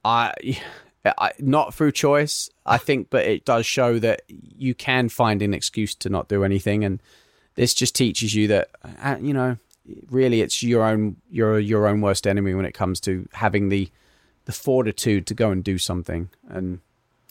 I, 0.05 0.33
I 1.05 1.31
not 1.39 1.73
through 1.73 1.93
choice, 1.93 2.49
I 2.65 2.77
think, 2.77 3.09
but 3.09 3.25
it 3.25 3.45
does 3.45 3.65
show 3.65 3.99
that 3.99 4.23
you 4.27 4.73
can 4.73 5.09
find 5.09 5.41
an 5.41 5.53
excuse 5.53 5.95
to 5.95 6.09
not 6.09 6.27
do 6.27 6.43
anything, 6.43 6.83
and 6.83 7.01
this 7.55 7.73
just 7.73 7.95
teaches 7.95 8.33
you 8.33 8.47
that 8.47 8.69
uh, 9.01 9.17
you 9.21 9.33
know 9.33 9.57
really 10.09 10.41
it's 10.41 10.63
your 10.63 10.83
own 10.83 11.17
your 11.29 11.59
your 11.59 11.87
own 11.87 12.01
worst 12.01 12.25
enemy 12.25 12.53
when 12.53 12.65
it 12.65 12.73
comes 12.73 12.99
to 13.01 13.27
having 13.33 13.69
the 13.69 13.89
the 14.45 14.51
fortitude 14.51 15.25
to 15.27 15.33
go 15.33 15.51
and 15.51 15.63
do 15.63 15.77
something, 15.77 16.29
and 16.49 16.79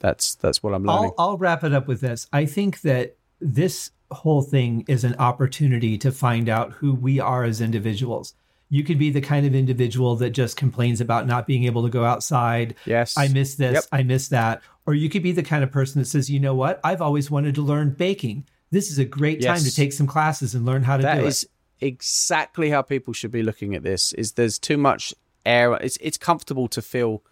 that's 0.02 0.34
that's 0.34 0.62
what 0.62 0.74
I'm 0.74 0.84
learning. 0.84 1.12
I'll, 1.16 1.30
I'll 1.30 1.36
wrap 1.38 1.64
it 1.64 1.72
up 1.72 1.86
with 1.88 2.00
this. 2.02 2.26
I 2.32 2.44
think 2.44 2.82
that 2.82 3.16
this 3.40 3.90
whole 4.10 4.42
thing 4.42 4.84
is 4.88 5.04
an 5.04 5.14
opportunity 5.18 5.96
to 5.98 6.12
find 6.12 6.48
out 6.50 6.72
who 6.72 6.92
we 6.94 7.18
are 7.18 7.44
as 7.44 7.60
individuals. 7.62 8.34
You 8.68 8.84
could 8.84 8.98
be 8.98 9.10
the 9.10 9.20
kind 9.20 9.46
of 9.46 9.54
individual 9.54 10.16
that 10.16 10.30
just 10.30 10.56
complains 10.56 11.00
about 11.00 11.26
not 11.26 11.46
being 11.46 11.64
able 11.64 11.82
to 11.82 11.88
go 11.90 12.04
outside. 12.04 12.74
yes, 12.86 13.16
I 13.16 13.28
miss 13.28 13.54
this, 13.56 13.74
Yep. 13.74 13.84
I 13.92 14.02
miss 14.02 14.28
that. 14.28 14.62
Or 14.86 14.94
you 14.94 15.08
could 15.08 15.22
be 15.22 15.32
the 15.32 15.42
kind 15.42 15.62
of 15.62 15.70
person 15.70 16.00
that 16.00 16.06
says, 16.06 16.28
you 16.30 16.40
know 16.40 16.54
what? 16.54 16.80
I've 16.82 17.00
always 17.02 17.30
wanted 17.30 17.54
to 17.56 17.62
learn 17.62 17.90
baking. 17.90 18.44
This 18.70 18.90
is 18.90 18.98
a 18.98 19.04
great 19.04 19.42
time 19.42 19.60
to 19.60 19.74
take 19.74 19.92
some 19.92 20.06
classes 20.06 20.54
and 20.54 20.64
learn 20.66 20.82
how 20.84 20.96
to 20.96 21.02
That 21.02 21.20
do 21.20 21.26
is 21.26 21.44
it. 21.44 21.50
exactly 21.86 22.70
how 22.70 22.80
people 22.82 23.12
should 23.12 23.30
be 23.30 23.42
looking 23.42 23.74
at 23.74 23.82
this. 23.82 24.12
Is 24.14 24.32
there's 24.32 24.58
too 24.58 24.76
much 24.78 25.14
air? 25.44 25.74
It's 25.74 25.98
it's 26.00 26.16
comfortable 26.18 26.66
to 26.68 26.80
feel 26.82 27.22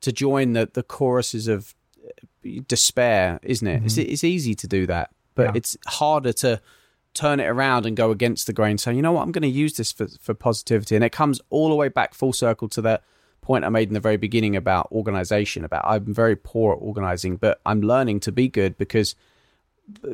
to 0.00 0.12
join 0.12 0.52
the 0.52 0.68
the 0.72 0.82
choruses 0.84 1.48
of 1.48 1.74
despair, 2.68 3.38
isn't 3.42 3.66
it? 3.66 3.82
It's 3.84 3.96
it's 3.98 4.24
easy 4.24 4.54
to 4.54 4.66
do 4.66 4.86
that, 4.86 5.10
but 5.34 5.46
Mm-hmm. 5.48 5.54
Yeah. 5.54 5.58
it's 5.58 5.76
harder 5.86 6.32
to 6.32 6.60
turn 7.14 7.38
it 7.40 7.46
around 7.46 7.86
and 7.86 7.96
go 7.96 8.10
against 8.10 8.46
the 8.46 8.52
grain. 8.52 8.76
So 8.78 8.90
you 8.90 9.02
know 9.02 9.12
what? 9.12 9.22
I'm 9.22 9.32
going 9.32 9.42
to 9.42 9.48
use 9.48 9.76
this 9.76 9.92
for 9.92 10.06
for 10.20 10.34
positivity, 10.34 10.94
and 10.94 11.04
it 11.04 11.10
comes 11.12 11.40
all 11.50 11.68
the 11.68 11.74
way 11.74 11.88
back 11.88 12.14
full 12.14 12.32
circle 12.32 12.68
to 12.70 12.82
that 12.82 13.02
point 13.40 13.64
I 13.64 13.68
made 13.68 13.88
in 13.88 13.94
the 13.94 14.00
very 14.00 14.16
beginning 14.16 14.56
about 14.56 14.88
organization. 14.90 15.64
About 15.64 15.84
I'm 15.86 16.12
very 16.14 16.36
poor 16.36 16.72
at 16.74 16.78
organizing, 16.80 17.36
but 17.36 17.60
I'm 17.66 17.80
learning 17.82 18.20
to 18.20 18.32
be 18.32 18.48
good 18.48 18.76
because 18.78 19.14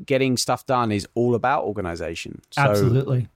getting 0.05 0.37
stuff 0.37 0.67
done 0.67 0.91
is 0.91 1.07
all 1.15 1.35
about 1.35 1.65
organization. 1.65 2.43
So 2.51 2.63
Absolutely. 2.63 3.29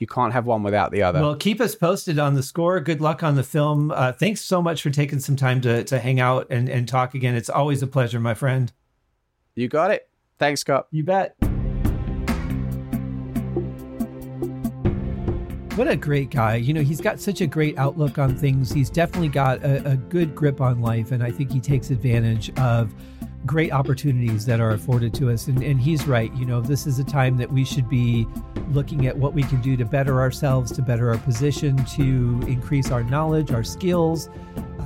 You 0.00 0.06
can't 0.06 0.32
have 0.32 0.46
one 0.46 0.62
without 0.62 0.90
the 0.90 1.02
other. 1.02 1.20
Well, 1.20 1.36
keep 1.36 1.60
us 1.60 1.74
posted 1.74 2.18
on 2.18 2.34
the 2.34 2.42
score. 2.42 2.80
Good 2.80 3.02
luck 3.02 3.22
on 3.22 3.36
the 3.36 3.42
film. 3.42 3.90
Uh, 3.90 4.12
thanks 4.12 4.40
so 4.40 4.62
much 4.62 4.80
for 4.82 4.88
taking 4.88 5.20
some 5.20 5.36
time 5.36 5.60
to, 5.60 5.84
to 5.84 5.98
hang 5.98 6.18
out 6.18 6.46
and, 6.48 6.70
and 6.70 6.88
talk 6.88 7.14
again. 7.14 7.36
It's 7.36 7.50
always 7.50 7.82
a 7.82 7.86
pleasure, 7.86 8.18
my 8.18 8.32
friend. 8.32 8.72
you 9.54 9.68
got 9.68 9.90
it. 9.90 10.08
Thanks, 10.38 10.62
Scott. 10.62 10.86
You 10.90 11.04
bet. 11.04 11.36
What 15.76 15.86
a 15.86 15.96
great 15.96 16.30
guy. 16.30 16.56
You 16.56 16.72
know, 16.72 16.82
he's 16.82 17.00
got 17.02 17.20
such 17.20 17.42
a 17.42 17.46
great 17.46 17.78
outlook 17.78 18.18
on 18.18 18.34
things. 18.36 18.72
He's 18.72 18.88
definitely 18.88 19.28
got 19.28 19.62
a, 19.62 19.92
a 19.92 19.96
good 19.98 20.34
grip 20.34 20.62
on 20.62 20.80
life, 20.80 21.12
and 21.12 21.22
I 21.22 21.30
think 21.30 21.52
he 21.52 21.60
takes 21.60 21.90
advantage 21.90 22.50
of 22.58 22.92
great 23.46 23.72
opportunities 23.72 24.46
that 24.46 24.60
are 24.60 24.70
afforded 24.70 25.14
to 25.14 25.30
us. 25.30 25.46
And, 25.46 25.62
and 25.62 25.80
he's 25.80 26.06
right. 26.06 26.32
You 26.34 26.44
know, 26.44 26.60
this 26.60 26.86
is 26.86 26.98
a 26.98 27.04
time 27.04 27.36
that 27.38 27.50
we 27.50 27.64
should 27.64 27.88
be 27.88 28.26
looking 28.70 29.06
at 29.06 29.16
what 29.16 29.32
we 29.32 29.42
can 29.42 29.60
do 29.60 29.76
to 29.76 29.84
better 29.84 30.20
ourselves, 30.20 30.70
to 30.72 30.82
better 30.82 31.10
our 31.10 31.18
position, 31.18 31.82
to 31.86 32.40
increase 32.46 32.90
our 32.90 33.02
knowledge, 33.02 33.50
our 33.50 33.64
skills. 33.64 34.28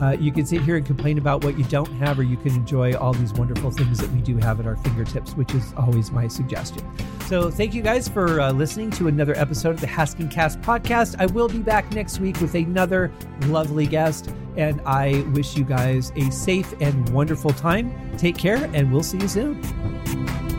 Uh, 0.00 0.16
you 0.18 0.32
can 0.32 0.46
sit 0.46 0.62
here 0.62 0.76
and 0.76 0.84
complain 0.84 1.18
about 1.18 1.44
what 1.44 1.58
you 1.58 1.64
don't 1.64 1.90
have, 1.94 2.18
or 2.18 2.22
you 2.22 2.36
can 2.36 2.54
enjoy 2.54 2.94
all 2.96 3.12
these 3.12 3.32
wonderful 3.32 3.70
things 3.70 3.98
that 3.98 4.10
we 4.10 4.20
do 4.20 4.36
have 4.38 4.60
at 4.60 4.66
our 4.66 4.76
fingertips, 4.76 5.32
which 5.32 5.54
is 5.54 5.72
always 5.76 6.10
my 6.10 6.28
suggestion. 6.28 6.82
So, 7.26 7.50
thank 7.50 7.74
you 7.74 7.82
guys 7.82 8.08
for 8.08 8.40
uh, 8.40 8.52
listening 8.52 8.90
to 8.92 9.08
another 9.08 9.34
episode 9.36 9.70
of 9.70 9.80
the 9.80 9.86
Haskincast 9.86 10.62
podcast. 10.62 11.16
I 11.18 11.26
will 11.26 11.48
be 11.48 11.58
back 11.58 11.90
next 11.92 12.20
week 12.20 12.40
with 12.40 12.54
another 12.54 13.12
lovely 13.46 13.86
guest, 13.86 14.30
and 14.56 14.80
I 14.86 15.24
wish 15.32 15.56
you 15.56 15.64
guys 15.64 16.12
a 16.16 16.30
safe 16.30 16.74
and 16.80 17.08
wonderful 17.10 17.50
time. 17.50 18.16
Take 18.16 18.36
care, 18.36 18.70
and 18.74 18.92
we'll 18.92 19.02
see 19.02 19.18
you 19.18 19.28
soon. 19.28 20.53